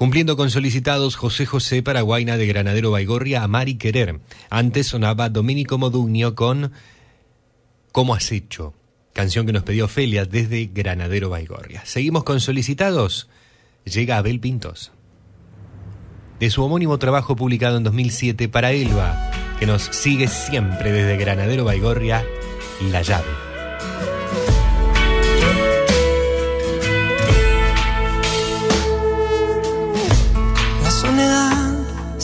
Cumpliendo 0.00 0.34
con 0.34 0.50
solicitados 0.50 1.14
José 1.14 1.44
José 1.44 1.82
Paraguaina 1.82 2.38
de 2.38 2.46
Granadero 2.46 2.90
Baigorria, 2.90 3.42
Amar 3.42 3.68
y 3.68 3.74
Querer. 3.74 4.18
Antes 4.48 4.86
sonaba 4.86 5.28
Dominico 5.28 5.76
Modugno 5.76 6.34
con 6.34 6.72
¿Cómo 7.92 8.14
has 8.14 8.32
hecho? 8.32 8.72
Canción 9.12 9.44
que 9.44 9.52
nos 9.52 9.62
pidió 9.62 9.84
Ofelia 9.84 10.24
desde 10.24 10.70
Granadero 10.72 11.28
Baigorria. 11.28 11.84
Seguimos 11.84 12.24
con 12.24 12.40
solicitados. 12.40 13.28
Llega 13.84 14.16
Abel 14.16 14.40
Pintos. 14.40 14.90
De 16.38 16.48
su 16.48 16.64
homónimo 16.64 16.98
trabajo 16.98 17.36
publicado 17.36 17.76
en 17.76 17.84
2007 17.84 18.48
para 18.48 18.72
Elba, 18.72 19.30
que 19.58 19.66
nos 19.66 19.82
sigue 19.82 20.28
siempre 20.28 20.92
desde 20.92 21.18
Granadero 21.18 21.66
Baigorria, 21.66 22.24
La 22.90 23.02
llave. 23.02 23.49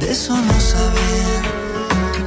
De 0.00 0.10
eso 0.10 0.34
no 0.36 0.60
saber 0.60 1.42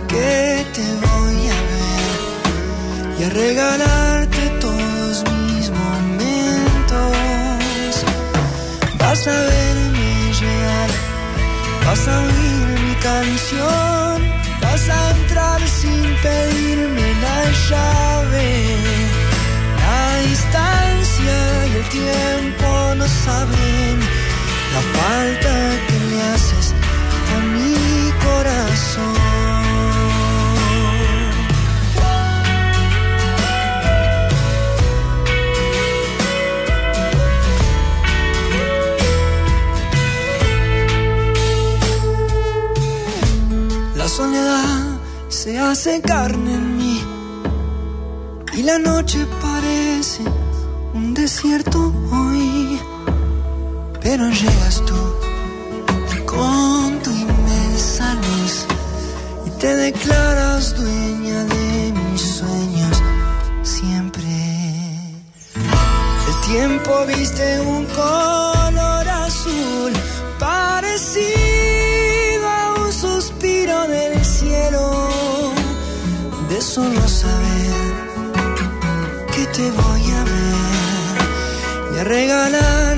que 0.08 0.66
te 0.74 0.86
voy 1.06 1.50
a 1.50 1.60
ver 1.72 3.20
y 3.20 3.24
a 3.24 3.30
regalarte 3.30 4.42
todos 4.62 5.24
mis 5.32 5.70
momentos. 5.70 6.96
Vas 8.98 9.28
a 9.28 9.38
verme 9.52 10.10
llegar, 10.40 10.90
vas 11.86 12.08
a 12.08 12.20
oír 12.22 12.68
mi 12.86 12.96
canción, 13.10 14.16
vas 14.62 14.90
a 14.90 15.12
entrar 15.18 15.62
sin 15.68 16.06
pedirme 16.24 17.08
la 17.26 17.40
llave. 17.70 18.48
La 19.84 20.04
distancia 20.30 21.38
y 21.70 21.76
el 21.76 21.86
tiempo 21.90 22.96
no 22.96 23.08
saben 23.26 24.00
la 24.74 24.82
falta 24.96 25.54
que 25.88 25.98
le 26.10 26.22
haces 26.34 26.67
se 45.48 45.58
hace 45.60 46.02
carne 46.02 46.56
en 46.56 46.78
mí 46.78 47.02
y 48.58 48.64
la 48.64 48.78
noche 48.80 49.26
parece 49.42 50.24
un 50.94 51.14
desierto 51.14 51.94
hoy. 52.12 52.80
Pero 54.02 54.30
llegas 54.30 54.84
tú 54.86 55.00
con 56.26 56.87
te 59.68 59.76
declaras 59.76 60.76
dueña 60.78 61.44
de 61.44 61.92
mis 61.92 62.22
sueños 62.22 62.96
siempre. 63.64 64.30
El 66.30 66.36
tiempo 66.52 66.92
viste 67.06 67.60
un 67.60 67.86
color 67.88 69.06
azul 69.26 69.92
parecido 70.40 71.28
a 72.48 72.62
un 72.82 72.94
suspiro 72.94 73.78
del 73.90 74.24
cielo. 74.24 74.84
De 76.50 76.62
solo 76.62 77.06
saber 77.06 77.94
que 79.34 79.44
te 79.58 79.66
voy 79.82 80.06
a 80.20 80.24
ver 80.34 81.16
y 81.94 82.00
a 82.00 82.04
regalarte 82.06 82.97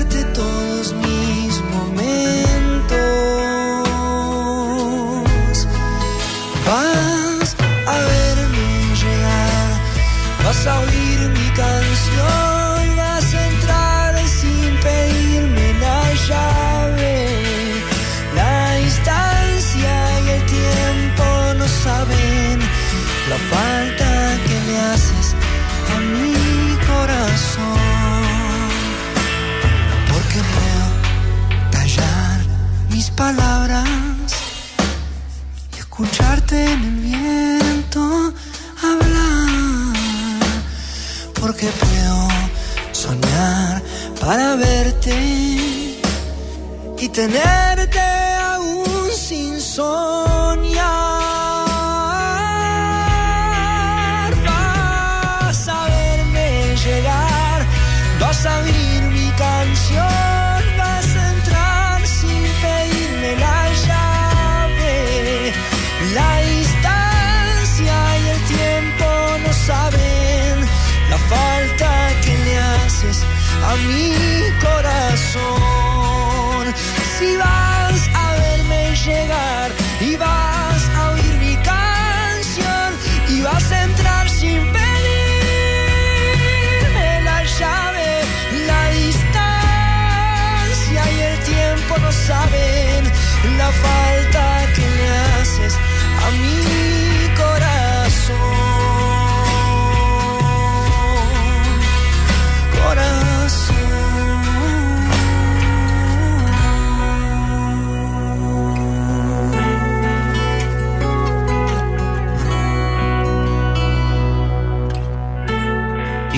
vas 10.60 10.66
a 10.66 10.80
oír 10.80 11.20
mi 11.30 11.48
canción, 11.50 12.96
vas 12.96 13.34
a 13.34 13.46
entrar 13.46 14.28
sin 14.28 14.76
pedirme 14.80 15.72
la 15.80 16.02
llave. 16.28 17.82
La 18.34 18.74
distancia 18.74 19.94
y 20.24 20.28
el 20.36 20.46
tiempo 20.46 21.24
no 21.58 21.66
saben 21.66 22.58
la 23.30 23.38
falta 23.52 24.10
que 24.46 24.56
le 24.66 24.78
haces 24.90 25.34
a 25.94 25.98
mi 26.12 26.76
corazón. 26.90 27.80
Porque 30.12 30.40
puedo 30.54 30.86
callar 31.70 32.40
mis 32.90 33.10
palabras 33.10 33.88
y 35.74 35.78
escucharte 35.78 36.64
en 36.72 36.84
el 36.84 36.99
para 44.20 44.54
verte 44.56 45.14
y 46.98 47.08
tenerte 47.08 47.69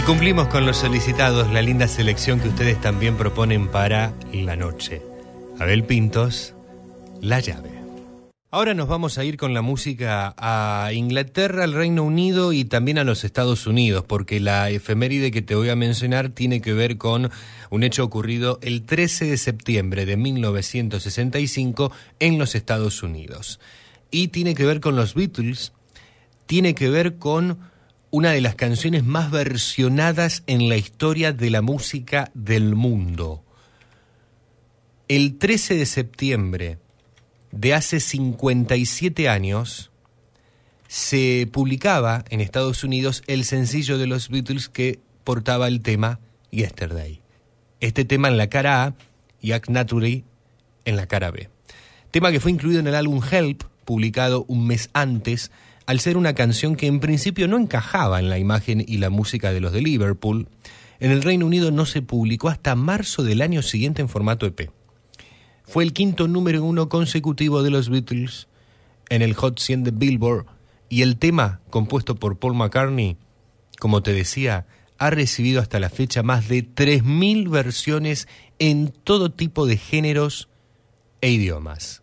Cumplimos 0.06 0.48
con 0.48 0.66
los 0.66 0.78
solicitados 0.78 1.52
la 1.52 1.62
linda 1.62 1.86
selección 1.86 2.40
que 2.40 2.48
ustedes 2.48 2.80
también 2.80 3.16
proponen 3.16 3.68
para 3.68 4.12
la 4.32 4.56
noche. 4.56 5.00
Abel 5.60 5.84
Pintos, 5.84 6.54
La 7.20 7.38
llave. 7.38 7.70
Ahora 8.50 8.74
nos 8.74 8.88
vamos 8.88 9.16
a 9.16 9.24
ir 9.24 9.36
con 9.36 9.54
la 9.54 9.62
música 9.62 10.34
a 10.36 10.92
Inglaterra, 10.92 11.62
al 11.62 11.72
Reino 11.72 12.02
Unido 12.02 12.52
y 12.52 12.64
también 12.64 12.98
a 12.98 13.04
los 13.04 13.22
Estados 13.22 13.68
Unidos, 13.68 14.04
porque 14.04 14.40
la 14.40 14.70
efeméride 14.70 15.30
que 15.30 15.40
te 15.40 15.54
voy 15.54 15.68
a 15.68 15.76
mencionar 15.76 16.30
tiene 16.30 16.60
que 16.60 16.72
ver 16.72 16.98
con 16.98 17.30
un 17.70 17.84
hecho 17.84 18.02
ocurrido 18.02 18.58
el 18.60 18.82
13 18.82 19.26
de 19.26 19.36
septiembre 19.36 20.04
de 20.04 20.16
1965 20.16 21.92
en 22.18 22.38
los 22.38 22.56
Estados 22.56 23.04
Unidos. 23.04 23.60
Y 24.10 24.28
tiene 24.28 24.56
que 24.56 24.66
ver 24.66 24.80
con 24.80 24.96
los 24.96 25.14
Beatles, 25.14 25.72
tiene 26.46 26.74
que 26.74 26.90
ver 26.90 27.18
con 27.18 27.71
una 28.12 28.32
de 28.32 28.42
las 28.42 28.54
canciones 28.54 29.04
más 29.04 29.30
versionadas 29.30 30.42
en 30.46 30.68
la 30.68 30.76
historia 30.76 31.32
de 31.32 31.48
la 31.48 31.62
música 31.62 32.30
del 32.34 32.74
mundo. 32.74 33.42
El 35.08 35.38
13 35.38 35.76
de 35.76 35.86
septiembre 35.86 36.78
de 37.52 37.72
hace 37.72 38.00
57 38.00 39.30
años 39.30 39.90
se 40.88 41.48
publicaba 41.50 42.22
en 42.28 42.42
Estados 42.42 42.84
Unidos 42.84 43.22
el 43.28 43.44
sencillo 43.46 43.96
de 43.96 44.06
los 44.06 44.28
Beatles 44.28 44.68
que 44.68 45.00
portaba 45.24 45.66
el 45.66 45.80
tema 45.80 46.20
Yesterday. 46.50 47.22
Este 47.80 48.04
tema 48.04 48.28
en 48.28 48.36
la 48.36 48.50
cara 48.50 48.84
A 48.84 48.94
y 49.40 49.52
Act 49.52 49.70
Naturally 49.70 50.26
en 50.84 50.96
la 50.96 51.06
cara 51.06 51.30
B. 51.30 51.48
Tema 52.10 52.30
que 52.30 52.40
fue 52.40 52.50
incluido 52.50 52.80
en 52.80 52.88
el 52.88 52.94
álbum 52.94 53.22
Help, 53.24 53.62
publicado 53.86 54.44
un 54.48 54.66
mes 54.66 54.90
antes, 54.92 55.50
al 55.86 56.00
ser 56.00 56.16
una 56.16 56.34
canción 56.34 56.76
que 56.76 56.86
en 56.86 57.00
principio 57.00 57.48
no 57.48 57.56
encajaba 57.58 58.20
en 58.20 58.28
la 58.28 58.38
imagen 58.38 58.84
y 58.86 58.98
la 58.98 59.10
música 59.10 59.52
de 59.52 59.60
los 59.60 59.72
de 59.72 59.82
Liverpool. 59.82 60.48
En 61.00 61.10
el 61.10 61.22
Reino 61.22 61.46
Unido 61.46 61.70
no 61.70 61.86
se 61.86 62.02
publicó 62.02 62.48
hasta 62.48 62.74
marzo 62.74 63.22
del 63.22 63.42
año 63.42 63.62
siguiente 63.62 64.02
en 64.02 64.08
formato 64.08 64.46
EP. 64.46 64.70
Fue 65.64 65.84
el 65.84 65.92
quinto 65.92 66.28
número 66.28 66.62
uno 66.64 66.88
consecutivo 66.88 67.62
de 67.62 67.70
los 67.70 67.88
Beatles 67.88 68.48
en 69.08 69.22
el 69.22 69.34
Hot 69.34 69.58
100 69.58 69.84
de 69.84 69.90
Billboard 69.90 70.46
y 70.88 71.02
el 71.02 71.16
tema, 71.16 71.60
compuesto 71.70 72.14
por 72.16 72.38
Paul 72.38 72.54
McCartney, 72.54 73.16
como 73.78 74.02
te 74.02 74.12
decía, 74.12 74.66
ha 74.98 75.10
recibido 75.10 75.60
hasta 75.60 75.80
la 75.80 75.90
fecha 75.90 76.22
más 76.22 76.48
de 76.48 76.64
3.000 76.64 77.50
versiones 77.50 78.28
en 78.58 78.92
todo 78.92 79.32
tipo 79.32 79.66
de 79.66 79.76
géneros 79.76 80.48
e 81.20 81.30
idiomas. 81.30 82.01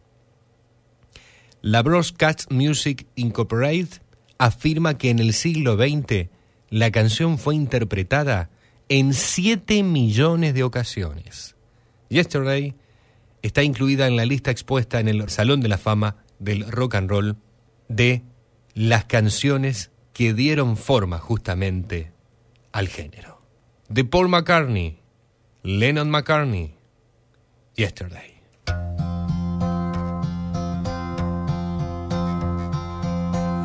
La 1.62 1.82
Broadcast 1.82 2.50
Music 2.52 3.06
Incorporated 3.16 4.02
afirma 4.38 4.98
que 4.98 5.10
en 5.10 5.20
el 5.20 5.34
siglo 5.34 5.76
XX 5.76 6.30
la 6.70 6.90
canción 6.90 7.38
fue 7.38 7.54
interpretada 7.54 8.50
en 8.88 9.14
7 9.14 9.84
millones 9.84 10.54
de 10.54 10.64
ocasiones. 10.64 11.58
Yesterday 12.08 12.76
está 13.42 13.64
incluida 13.64 14.08
en 14.08 14.16
la 14.16 14.26
lista 14.26 14.52
expuesta 14.52 15.02
en 15.02 15.10
el 15.10 15.30
Salón 15.30 15.60
de 15.60 15.68
la 15.68 15.78
Fama 15.78 16.16
del 16.40 16.70
Rock 16.72 16.96
and 16.96 17.10
Roll 17.10 17.36
de 17.90 18.24
las 18.74 19.04
canciones 19.04 19.92
que 20.14 20.34
dieron 20.34 20.78
forma 20.78 21.20
justamente 21.20 22.14
al 22.72 22.88
género. 22.88 23.42
De 23.90 24.06
Paul 24.06 24.30
McCartney, 24.30 25.00
Lennon 25.64 26.10
McCartney, 26.10 26.76
Yesterday. 27.76 28.39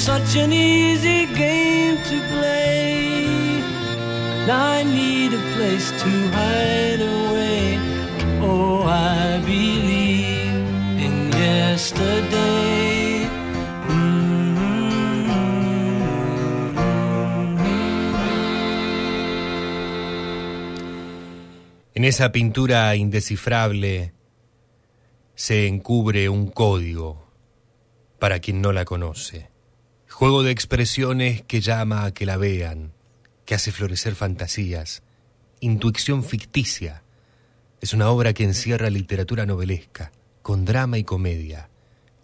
such 0.00 0.36
an 0.36 0.50
easy 0.50 1.26
game 1.34 1.98
to 2.08 2.16
play. 2.32 3.60
Now 4.46 4.78
I 4.78 4.82
need 4.82 5.34
a 5.34 5.42
place 5.54 5.90
to 5.90 6.10
hide 6.36 7.02
away. 7.02 7.78
Oh, 8.40 8.84
I 8.84 9.38
believe 9.44 10.56
in 11.04 11.30
yesterday. 11.32 13.28
En 21.92 22.04
esa 22.04 22.32
pintura 22.32 22.96
indescifrable 22.96 24.14
se 25.34 25.66
encubre 25.66 26.30
un 26.30 26.46
código 26.46 27.22
para 28.18 28.38
quien 28.38 28.62
no 28.62 28.72
la 28.72 28.86
conoce. 28.86 29.49
Juego 30.20 30.42
de 30.42 30.50
expresiones 30.50 31.40
que 31.40 31.62
llama 31.62 32.04
a 32.04 32.12
que 32.12 32.26
la 32.26 32.36
vean, 32.36 32.92
que 33.46 33.54
hace 33.54 33.72
florecer 33.72 34.14
fantasías, 34.14 35.02
intuición 35.60 36.24
ficticia. 36.24 37.02
Es 37.80 37.94
una 37.94 38.10
obra 38.10 38.34
que 38.34 38.44
encierra 38.44 38.90
literatura 38.90 39.46
novelesca, 39.46 40.12
con 40.42 40.66
drama 40.66 40.98
y 40.98 41.04
comedia, 41.04 41.70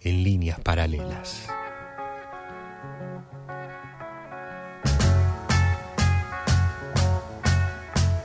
en 0.03 0.25
líneas 0.25 0.61
paralelas. 0.61 1.49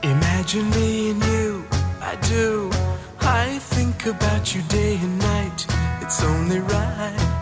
Imagine 0.02 0.68
me 0.68 1.14
you, 1.14 1.64
I 2.02 2.16
do. 2.28 2.68
I 3.22 3.58
think 3.58 4.04
about 4.04 4.54
you 4.54 4.60
day 4.68 4.98
and 5.02 5.18
night. 5.18 5.66
It's 6.02 6.22
only 6.22 6.60
right 6.60 7.41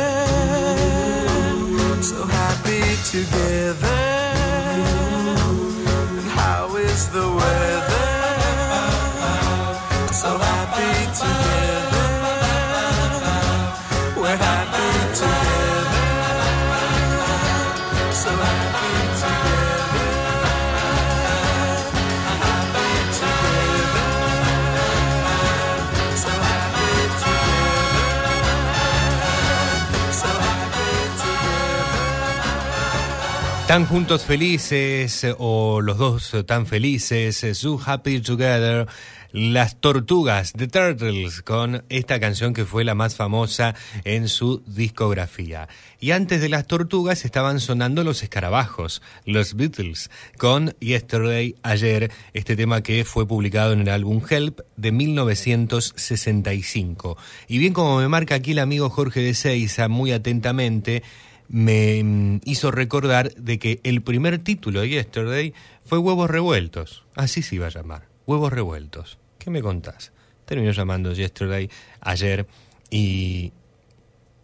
Tan 33.71 33.85
juntos 33.85 34.25
felices 34.25 35.23
eh, 35.23 35.33
o 35.37 35.79
los 35.79 35.97
dos 35.97 36.35
tan 36.45 36.65
felices, 36.65 37.41
eh, 37.45 37.55
So 37.55 37.79
Happy 37.81 38.19
Together, 38.19 38.85
las 39.31 39.79
tortugas, 39.79 40.51
The 40.51 40.67
Turtles, 40.67 41.41
con 41.41 41.85
esta 41.87 42.19
canción 42.19 42.53
que 42.53 42.65
fue 42.65 42.83
la 42.83 42.95
más 42.95 43.15
famosa 43.15 43.73
en 44.03 44.27
su 44.27 44.61
discografía. 44.67 45.69
Y 46.01 46.11
antes 46.11 46.41
de 46.41 46.49
las 46.49 46.67
tortugas 46.67 47.23
estaban 47.23 47.61
sonando 47.61 48.03
los 48.03 48.23
escarabajos, 48.23 49.01
los 49.23 49.55
Beatles, 49.55 50.11
con 50.37 50.75
Yesterday, 50.81 51.55
ayer, 51.63 52.11
este 52.33 52.57
tema 52.57 52.83
que 52.83 53.05
fue 53.05 53.25
publicado 53.25 53.71
en 53.71 53.79
el 53.79 53.89
álbum 53.89 54.21
Help 54.29 54.59
de 54.75 54.91
1965. 54.91 57.17
Y 57.47 57.57
bien 57.57 57.71
como 57.71 57.99
me 57.99 58.09
marca 58.09 58.35
aquí 58.35 58.51
el 58.51 58.59
amigo 58.59 58.89
Jorge 58.89 59.21
de 59.21 59.33
Seiza 59.33 59.87
muy 59.87 60.11
atentamente, 60.11 61.03
me 61.51 62.01
mm, 62.01 62.41
hizo 62.45 62.71
recordar 62.71 63.33
de 63.35 63.59
que 63.59 63.81
el 63.83 64.01
primer 64.01 64.39
título 64.39 64.81
de 64.81 64.89
Yesterday 64.89 65.53
fue 65.83 65.99
Huevos 65.99 66.29
Revueltos. 66.29 67.03
Así 67.15 67.41
se 67.41 67.55
iba 67.55 67.67
a 67.67 67.71
llamar, 67.71 68.07
Huevos 68.25 68.53
Revueltos. 68.53 69.19
¿Qué 69.37 69.49
me 69.49 69.61
contás? 69.61 70.13
Terminó 70.45 70.71
llamando 70.71 71.13
Yesterday 71.13 71.69
ayer 71.99 72.47
y 72.89 73.51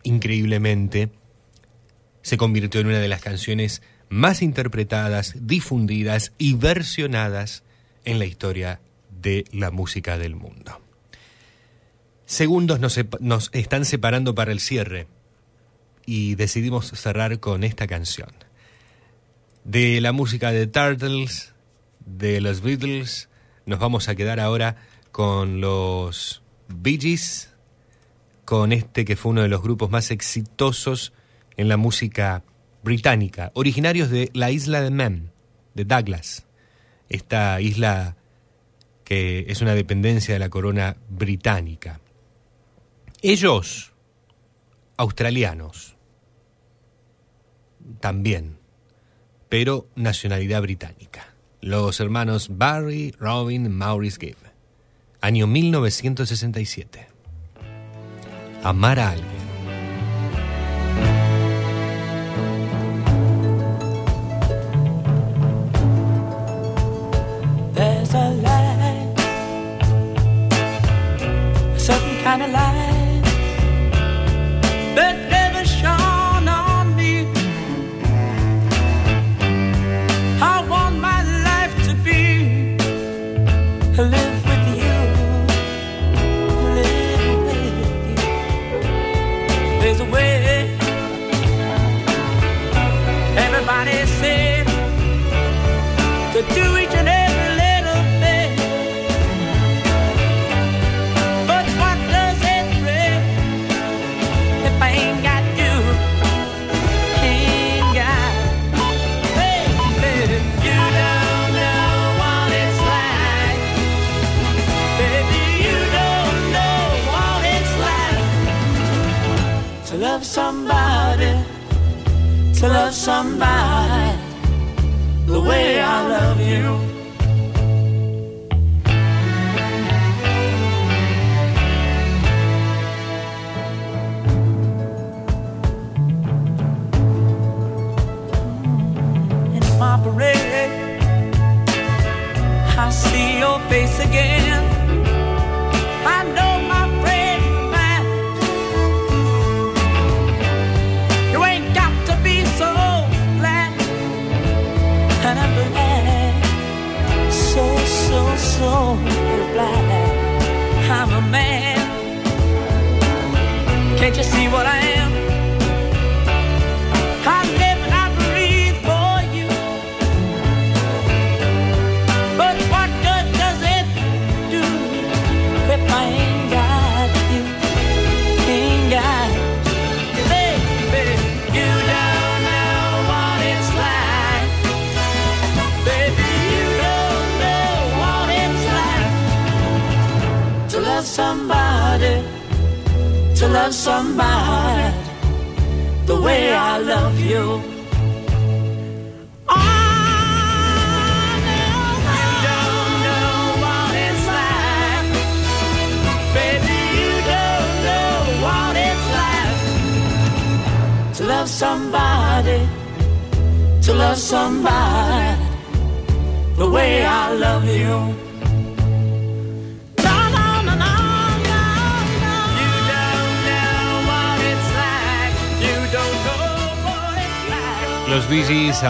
increíblemente 0.04 1.10
se 2.22 2.38
convirtió 2.38 2.82
en 2.82 2.88
una 2.88 3.00
de 3.00 3.08
las 3.08 3.22
canciones 3.22 3.82
más 4.10 4.42
interpretadas, 4.42 5.36
difundidas 5.40 6.34
y 6.38 6.54
versionadas 6.56 7.64
en 8.04 8.20
la 8.20 8.26
historia 8.26 8.82
de 9.22 9.46
la 9.54 9.72
música 9.72 10.18
del 10.18 10.36
mundo. 10.36 10.82
Segundos 12.26 12.82
nos, 12.82 13.00
nos 13.22 13.50
están 13.54 13.86
separando 13.86 14.36
para 14.36 14.52
el 14.52 14.60
cierre 14.60 15.08
y 16.08 16.36
decidimos 16.36 16.88
cerrar 16.88 17.40
con 17.42 17.66
esta 17.66 17.86
canción. 17.86 18.30
De 19.66 20.00
la 20.00 20.14
música 20.14 20.54
de 20.54 20.66
Turtles, 20.66 21.54
de 22.06 22.40
los 22.40 22.62
Beatles, 22.62 23.28
nos 23.66 23.78
vamos 23.78 24.08
a 24.08 24.16
quedar 24.16 24.40
ahora 24.40 24.78
con 25.12 25.60
los 25.60 26.42
Bee 26.70 26.98
Gees, 26.98 27.54
con 28.46 28.72
este 28.72 29.04
que 29.04 29.18
fue 29.18 29.32
uno 29.32 29.42
de 29.42 29.50
los 29.50 29.62
grupos 29.62 29.90
más 29.90 30.10
exitosos 30.10 31.12
en 31.58 31.68
la 31.68 31.76
música 31.76 32.42
británica, 32.84 33.52
originarios 33.54 34.10
de 34.10 34.32
la 34.34 34.50
isla 34.50 34.82
de 34.82 34.92
Man, 34.92 35.34
de 35.74 35.84
Douglas, 35.84 36.46
esta 37.10 37.60
isla 37.60 38.16
que 39.04 39.46
es 39.50 39.62
una 39.62 39.76
dependencia 39.76 40.34
de 40.34 40.40
la 40.40 40.50
corona 40.50 40.96
británica. 41.10 42.00
Ellos, 43.22 43.92
australianos, 44.96 45.97
también, 48.00 48.58
pero 49.50 49.88
nacionalidad 49.96 50.62
británica. 50.62 51.34
Los 51.62 52.00
hermanos 52.00 52.50
Barry, 52.58 53.12
Robin, 53.20 53.72
Maurice 53.72 54.20
Gibb. 54.20 54.38
Año 55.22 55.48
1967. 55.48 57.08
Amar 58.64 59.00
a 59.00 59.12
alguien. 59.12 59.47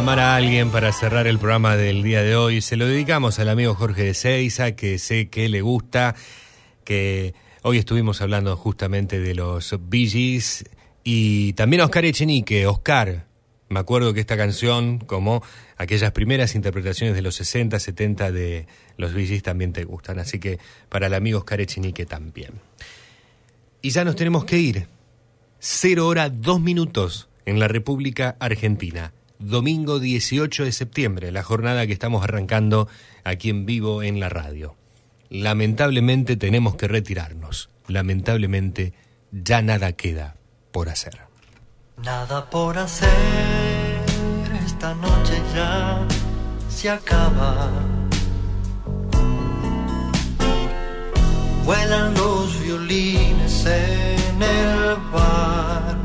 Bee 0.08 0.14
Gees, 0.14 0.20
amar 0.20 0.20
a 0.20 0.36
alguien 0.38 0.72
para 0.72 0.94
cerrar 0.94 1.28
el 1.28 1.38
programa 1.38 1.76
del 1.76 2.02
día 2.02 2.24
de 2.24 2.36
hoy. 2.36 2.62
Se 2.62 2.78
lo 2.78 2.88
dedicamos 2.88 3.40
al 3.40 3.50
amigo 3.50 3.76
Jorge 3.76 4.04
de 4.04 4.14
Seiza, 4.14 4.72
que 4.72 5.00
sé 5.00 5.28
que 5.30 5.50
le 5.50 5.62
gusta, 5.62 6.16
que 6.86 7.34
hoy 7.64 7.78
estuvimos 7.78 8.22
hablando 8.22 8.56
justamente 8.56 9.20
de 9.20 9.36
los 9.36 9.76
Bee 9.90 10.42
y 11.04 11.54
también 11.54 11.82
a 11.82 11.86
Oscar 11.86 12.06
Echenique. 12.06 12.68
Oscar, 12.68 13.26
me 13.68 13.80
acuerdo 13.80 14.14
que 14.14 14.22
esta 14.22 14.38
canción, 14.38 15.00
como 15.00 15.44
aquellas 15.76 16.14
primeras 16.14 16.56
interpretaciones 16.56 17.14
de 17.14 17.22
los 17.22 17.36
60, 17.36 17.78
70 17.78 18.32
de 18.32 18.66
los 18.96 19.14
Bee 19.14 19.42
también 19.42 19.74
te 19.74 19.84
gustan. 19.84 20.20
Así 20.20 20.40
que 20.40 20.58
para 20.88 21.08
el 21.08 21.16
amigo 21.16 21.40
Oscar 21.40 21.60
Echenique 21.60 22.06
también. 22.06 22.52
Y 23.82 23.90
ya 23.90 24.06
nos 24.06 24.16
tenemos 24.16 24.46
que 24.46 24.58
ir. 24.58 24.88
Cero 25.60 26.08
hora, 26.08 26.30
dos 26.30 26.62
minutos 26.62 27.28
en 27.46 27.60
la 27.60 27.68
República 27.68 28.38
Argentina. 28.40 29.12
Domingo 29.40 30.00
18 30.00 30.66
de 30.66 30.72
septiembre, 30.72 31.32
la 31.32 31.44
jornada 31.44 31.86
que 31.88 31.94
estamos 31.94 32.24
arrancando 32.24 32.88
aquí 33.24 33.50
en 33.50 33.66
vivo 33.66 34.04
en 34.04 34.20
la 34.20 34.30
radio. 34.30 34.76
Lamentablemente 35.30 36.38
tenemos 36.38 36.76
que 36.76 36.88
retirarnos. 36.88 37.70
Lamentablemente 37.88 38.94
ya 39.32 39.62
nada 39.62 39.94
queda 39.94 40.36
por 40.72 40.90
hacer. 40.90 41.20
Nada 42.04 42.50
por 42.50 42.78
hacer, 42.78 43.10
esta 44.66 44.94
noche 44.96 45.42
ya 45.54 46.06
se 46.70 46.90
acaba. 46.90 47.72
Vuelan 51.66 52.14
los 52.14 52.62
violines 52.62 53.66
en 53.66 54.42
el 54.42 54.96
bar. 55.12 55.97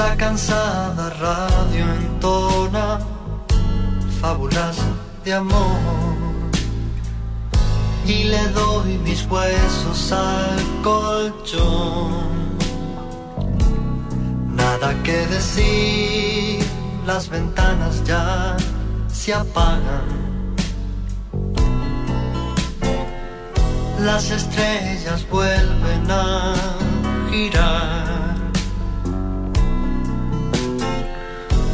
La 0.00 0.16
cansada 0.16 1.10
radio 1.20 1.84
entona 2.00 3.00
fábulas 4.18 4.78
de 5.24 5.34
amor 5.34 6.16
y 8.06 8.24
le 8.24 8.48
doy 8.60 8.96
mis 9.04 9.26
huesos 9.30 10.10
al 10.12 10.58
colchón. 10.82 12.56
Nada 14.56 14.94
que 15.02 15.18
decir, 15.26 16.64
las 17.04 17.28
ventanas 17.28 18.02
ya 18.04 18.56
se 19.12 19.34
apagan. 19.34 20.08
Las 24.00 24.30
estrellas 24.30 25.28
vuelven 25.30 26.10
a 26.10 26.54
girar. 27.30 27.99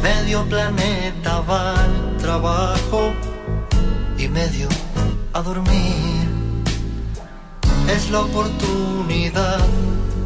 Medio 0.07 0.45
planeta 0.45 1.41
va 1.41 1.83
al 1.83 2.17
trabajo 2.17 3.11
y 4.17 4.29
medio 4.29 4.69
a 5.33 5.41
dormir. 5.41 6.27
Es 7.93 8.09
la 8.09 8.21
oportunidad 8.21 9.65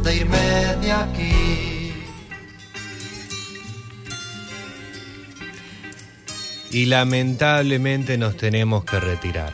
de 0.04 0.16
irme 0.16 0.38
de 0.82 0.92
aquí. 0.92 1.94
Y 6.70 6.86
lamentablemente 6.86 8.16
nos 8.18 8.36
tenemos 8.36 8.84
que 8.84 9.00
retirar. 9.00 9.52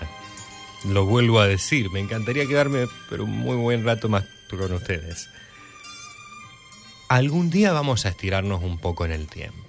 Lo 0.85 1.07
vuelvo 1.07 1.41
a 1.41 1.47
decir, 1.47 1.91
me 1.91 2.01
encantaría 2.01 2.47
quedarme 2.47 2.87
pero 3.09 3.25
un 3.25 3.31
muy 3.31 3.57
buen 3.57 3.83
rato 3.83 4.11
más 4.11 4.25
con 4.51 4.73
ustedes. 4.73 5.31
Algún 7.09 7.49
día 7.49 7.73
vamos 7.73 8.05
a 8.05 8.11
estirarnos 8.11 8.63
un 8.63 8.77
poco 8.79 9.07
en 9.07 9.13
el 9.13 9.27
tiempo. 9.27 9.68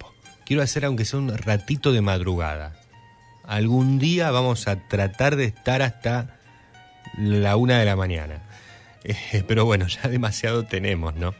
Quiero 0.50 0.64
hacer 0.64 0.84
aunque 0.84 1.04
sea 1.04 1.20
un 1.20 1.28
ratito 1.28 1.92
de 1.92 2.00
madrugada. 2.00 2.74
Algún 3.44 4.00
día 4.00 4.32
vamos 4.32 4.66
a 4.66 4.88
tratar 4.88 5.36
de 5.36 5.44
estar 5.44 5.80
hasta 5.80 6.40
la 7.16 7.54
una 7.54 7.78
de 7.78 7.84
la 7.84 7.94
mañana. 7.94 8.42
Eh, 9.04 9.44
pero 9.46 9.64
bueno, 9.64 9.86
ya 9.86 10.08
demasiado 10.08 10.64
tenemos, 10.64 11.14
¿no? 11.14 11.36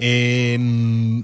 Eh, 0.00 0.58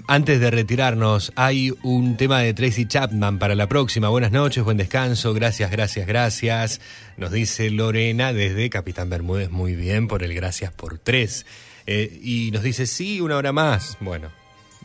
antes 0.07 0.39
de 0.39 0.49
retirarnos, 0.49 1.33
hay 1.35 1.73
un 1.83 2.15
tema 2.15 2.39
de 2.39 2.53
Tracy 2.53 2.85
Chapman 2.85 3.37
para 3.37 3.55
la 3.55 3.67
próxima. 3.67 4.07
Buenas 4.07 4.31
noches, 4.31 4.63
buen 4.63 4.77
descanso, 4.77 5.33
gracias, 5.33 5.71
gracias, 5.71 6.07
gracias. 6.07 6.79
Nos 7.17 7.33
dice 7.33 7.69
Lorena 7.69 8.31
desde 8.31 8.69
Capitán 8.69 9.09
Bermúdez, 9.09 9.51
muy 9.51 9.75
bien 9.75 10.07
por 10.07 10.23
el 10.23 10.33
gracias 10.33 10.71
por 10.71 10.99
tres. 10.99 11.45
Eh, 11.85 12.17
y 12.23 12.51
nos 12.51 12.63
dice, 12.63 12.85
sí, 12.85 13.19
una 13.19 13.35
hora 13.35 13.51
más. 13.51 13.97
Bueno, 13.99 14.29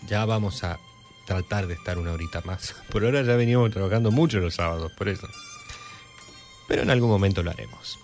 ya 0.09 0.25
vamos 0.25 0.65
a 0.65 0.81
tratar 1.29 1.67
de 1.67 1.75
estar 1.75 1.99
una 1.99 2.13
horita 2.13 2.41
más. 2.45 2.75
Por 2.91 3.05
ahora 3.05 3.23
ya 3.23 3.37
venimos 3.37 3.71
trabajando 3.71 4.11
mucho 4.11 4.41
los 4.41 4.55
sábados, 4.55 4.91
por 4.97 5.09
eso. 5.09 5.29
Pero 6.67 6.83
en 6.83 6.91
algún 6.91 7.11
momento 7.11 7.43
lo 7.43 7.51
haremos. 7.51 7.99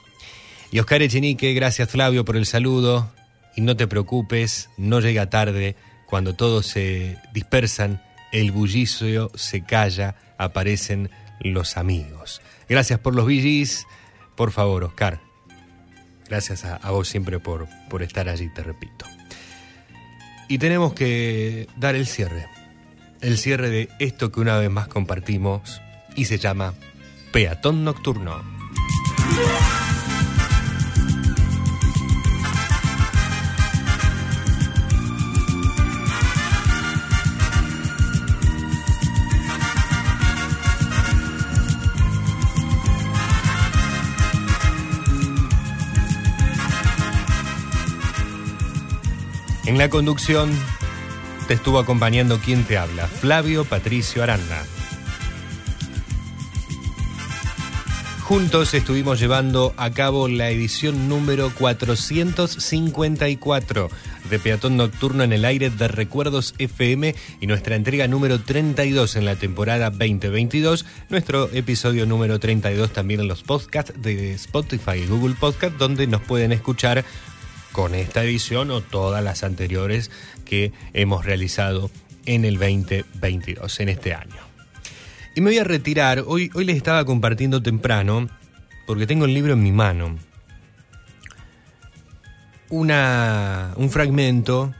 Y 0.70 0.78
Oscar 0.78 1.02
Echenique, 1.02 1.54
gracias 1.54 1.88
Flavio 1.88 2.24
por 2.24 2.36
el 2.36 2.44
saludo. 2.44 3.10
Y 3.56 3.62
no 3.62 3.76
te 3.76 3.86
preocupes, 3.86 4.68
no 4.76 5.00
llega 5.00 5.30
tarde. 5.30 5.76
Cuando 6.06 6.34
todos 6.34 6.66
se 6.66 7.16
dispersan, 7.32 8.02
el 8.32 8.52
bullicio 8.52 9.30
se 9.34 9.64
calla, 9.64 10.16
aparecen 10.36 11.10
los 11.40 11.76
amigos. 11.76 12.42
Gracias 12.68 12.98
por 12.98 13.14
los 13.14 13.26
billis. 13.26 13.86
Por 14.36 14.50
favor, 14.50 14.84
Oscar. 14.84 15.20
Gracias 16.28 16.64
a, 16.64 16.76
a 16.76 16.90
vos 16.90 17.08
siempre 17.08 17.38
por, 17.38 17.68
por 17.88 18.02
estar 18.02 18.28
allí, 18.28 18.52
te 18.52 18.62
repito. 18.62 19.06
Y 20.48 20.58
tenemos 20.58 20.92
que 20.92 21.68
dar 21.76 21.94
el 21.94 22.06
cierre. 22.06 22.53
El 23.24 23.38
cierre 23.38 23.70
de 23.70 23.88
esto 24.00 24.30
que 24.30 24.40
una 24.40 24.58
vez 24.58 24.68
más 24.68 24.86
compartimos 24.86 25.80
y 26.14 26.26
se 26.26 26.36
llama 26.36 26.74
Peatón 27.32 27.82
Nocturno. 27.82 28.42
En 49.64 49.78
la 49.78 49.88
conducción 49.88 50.50
te 51.46 51.54
estuvo 51.54 51.78
acompañando 51.78 52.38
quien 52.38 52.64
te 52.64 52.76
habla, 52.78 53.06
Flavio 53.06 53.64
Patricio 53.64 54.22
Aranda. 54.22 54.64
Juntos 58.22 58.72
estuvimos 58.72 59.20
llevando 59.20 59.74
a 59.76 59.90
cabo 59.90 60.28
la 60.28 60.48
edición 60.48 61.10
número 61.10 61.50
454 61.50 63.90
de 64.30 64.38
Peatón 64.38 64.78
Nocturno 64.78 65.24
en 65.24 65.34
el 65.34 65.44
aire 65.44 65.68
de 65.68 65.88
Recuerdos 65.88 66.54
FM 66.56 67.14
y 67.42 67.46
nuestra 67.46 67.76
entrega 67.76 68.08
número 68.08 68.40
32 68.40 69.16
en 69.16 69.26
la 69.26 69.36
temporada 69.36 69.90
2022, 69.90 70.86
nuestro 71.10 71.50
episodio 71.52 72.06
número 72.06 72.40
32 72.40 72.94
también 72.94 73.20
en 73.20 73.28
los 73.28 73.42
podcasts 73.42 73.92
de 74.00 74.32
Spotify 74.32 75.02
y 75.04 75.06
Google 75.06 75.34
Podcast 75.38 75.76
donde 75.76 76.06
nos 76.06 76.22
pueden 76.22 76.52
escuchar 76.52 77.04
con 77.74 77.96
esta 77.96 78.22
edición 78.22 78.70
o 78.70 78.82
todas 78.82 79.22
las 79.24 79.42
anteriores 79.42 80.12
que 80.44 80.72
hemos 80.92 81.24
realizado 81.24 81.90
en 82.24 82.44
el 82.44 82.56
2022, 82.56 83.80
en 83.80 83.88
este 83.88 84.14
año. 84.14 84.36
Y 85.34 85.40
me 85.40 85.50
voy 85.50 85.58
a 85.58 85.64
retirar, 85.64 86.22
hoy, 86.24 86.50
hoy 86.54 86.64
les 86.64 86.76
estaba 86.76 87.04
compartiendo 87.04 87.64
temprano, 87.64 88.28
porque 88.86 89.08
tengo 89.08 89.24
el 89.24 89.34
libro 89.34 89.54
en 89.54 89.62
mi 89.64 89.72
mano, 89.72 90.16
una, 92.70 93.72
un 93.76 93.90
fragmento 93.90 94.72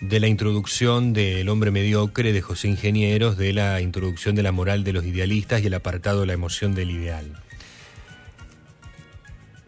de 0.00 0.18
la 0.18 0.26
introducción 0.26 1.12
del 1.12 1.46
hombre 1.50 1.70
mediocre 1.70 2.32
de 2.32 2.40
José 2.40 2.68
Ingenieros, 2.68 3.36
de 3.36 3.52
la 3.52 3.82
introducción 3.82 4.34
de 4.34 4.42
la 4.42 4.50
moral 4.50 4.82
de 4.82 4.94
los 4.94 5.04
idealistas 5.04 5.62
y 5.62 5.66
el 5.66 5.74
apartado 5.74 6.20
de 6.20 6.26
la 6.26 6.32
emoción 6.32 6.74
del 6.74 6.90
ideal. 6.90 7.38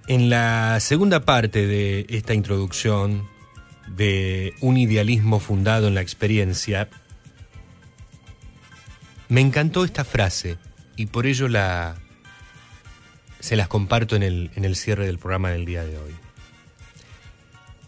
En 0.09 0.31
la 0.31 0.81
segunda 0.81 1.25
parte 1.25 1.67
de 1.67 2.07
esta 2.09 2.35
introducción 2.35 3.29
de 3.87 4.55
un 4.61 4.77
idealismo 4.77 5.39
fundado 5.39 5.87
en 5.87 5.95
la 5.95 6.01
experiencia, 6.01 6.89
me 9.29 9.41
encantó 9.41 9.85
esta 9.85 10.05
frase 10.05 10.59
y 10.97 11.07
por 11.07 11.27
ello 11.27 11.49
la 11.49 11.97
se 13.39 13.57
las 13.57 13.69
comparto 13.69 14.15
en 14.17 14.23
el, 14.23 14.51
en 14.55 14.65
el 14.65 14.77
cierre 14.77 15.07
del 15.07 15.19
programa 15.19 15.51
del 15.51 15.67
día 15.67 15.85
de 15.85 15.99
hoy. 15.99 16.15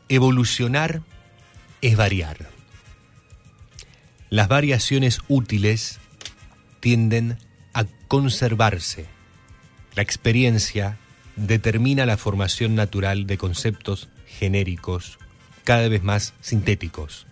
Evolucionar 0.09 1.03
es 1.81 1.97
variar. 1.97 2.49
Las 4.31 4.49
variaciones 4.49 5.21
útiles 5.29 6.01
tienden 6.81 7.39
a 7.73 7.85
conservarse. 8.09 9.07
La 9.95 10.03
experiencia 10.03 10.99
determina 11.37 12.07
la 12.07 12.17
formación 12.17 12.75
natural 12.75 13.27
de 13.27 13.39
conceptos 13.39 14.09
genéricos 14.27 15.19
cada 15.65 15.89
vez 15.89 16.03
más 16.03 16.35
sintéticos. 16.41 17.27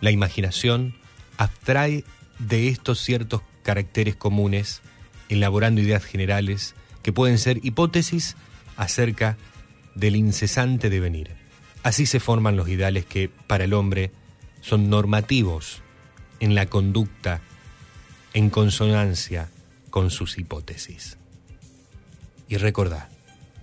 La 0.00 0.10
imaginación 0.10 0.94
abstrae 1.36 2.04
de 2.38 2.68
estos 2.68 3.00
ciertos 3.00 3.42
caracteres 3.62 4.16
comunes, 4.16 4.82
elaborando 5.28 5.80
ideas 5.80 6.04
generales 6.04 6.74
que 7.02 7.12
pueden 7.12 7.38
ser 7.38 7.64
hipótesis 7.64 8.36
acerca 8.76 9.36
del 9.94 10.16
incesante 10.16 10.90
devenir. 10.90 11.30
Así 11.82 12.06
se 12.06 12.20
forman 12.20 12.56
los 12.56 12.68
ideales 12.68 13.04
que, 13.04 13.30
para 13.46 13.64
el 13.64 13.74
hombre, 13.74 14.10
son 14.60 14.88
normativos 14.88 15.82
en 16.40 16.54
la 16.54 16.66
conducta 16.66 17.40
en 18.32 18.50
consonancia 18.50 19.48
con 19.90 20.10
sus 20.10 20.38
hipótesis. 20.38 21.18
Y 22.48 22.56
recordad, 22.56 23.08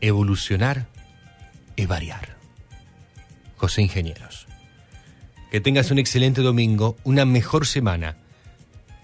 evolucionar 0.02 0.88
es 1.78 1.88
variar. 1.88 2.38
José 3.58 3.84
Ingenieros. 3.84 4.48
Que 5.52 5.62
tengas 5.62 5.92
un 5.92 6.00
excelente 6.00 6.42
domingo, 6.42 6.98
una 7.04 7.26
mejor 7.26 7.68
semana, 7.68 8.18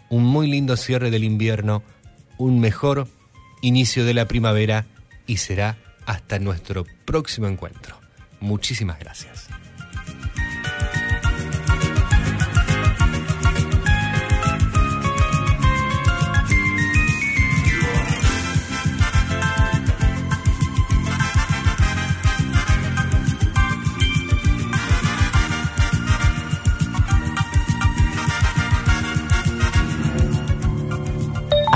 un 0.10 0.24
muy 0.24 0.48
lindo 0.48 0.78
cierre 0.78 1.12
del 1.12 1.24
invierno, 1.24 1.84
un 2.38 2.60
mejor 2.60 3.08
inicio 3.62 4.06
de 4.06 4.14
la 4.14 4.28
primavera 4.28 4.86
y 5.26 5.38
será 5.38 5.78
hasta 6.06 6.40
nuestro 6.40 6.86
próximo 7.06 7.48
encuentro. 7.48 8.00
Muchísimas 8.40 9.00
gracias. 9.00 9.47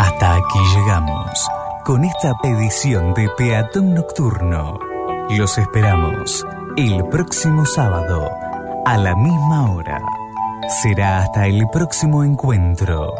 Hasta 0.02 0.34
aquí 0.34 0.60
llegamos 0.74 1.48
con 1.86 2.04
esta 2.04 2.34
edición 2.44 3.14
de 3.14 3.30
Peatón 3.38 3.94
Nocturno. 3.94 4.80
Los 5.30 5.60
esperamos 5.60 6.44
el 6.76 7.06
próximo 7.10 7.68
sábado 7.68 8.28
a 8.84 8.98
la 8.98 9.16
misma 9.16 9.72
hora. 9.72 10.02
Será 10.82 11.20
hasta 11.20 11.46
el 11.46 11.68
próximo 11.72 12.24
encuentro. 12.24 13.14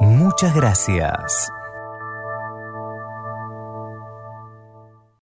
Muchas 0.00 0.54
gracias. 0.54 1.50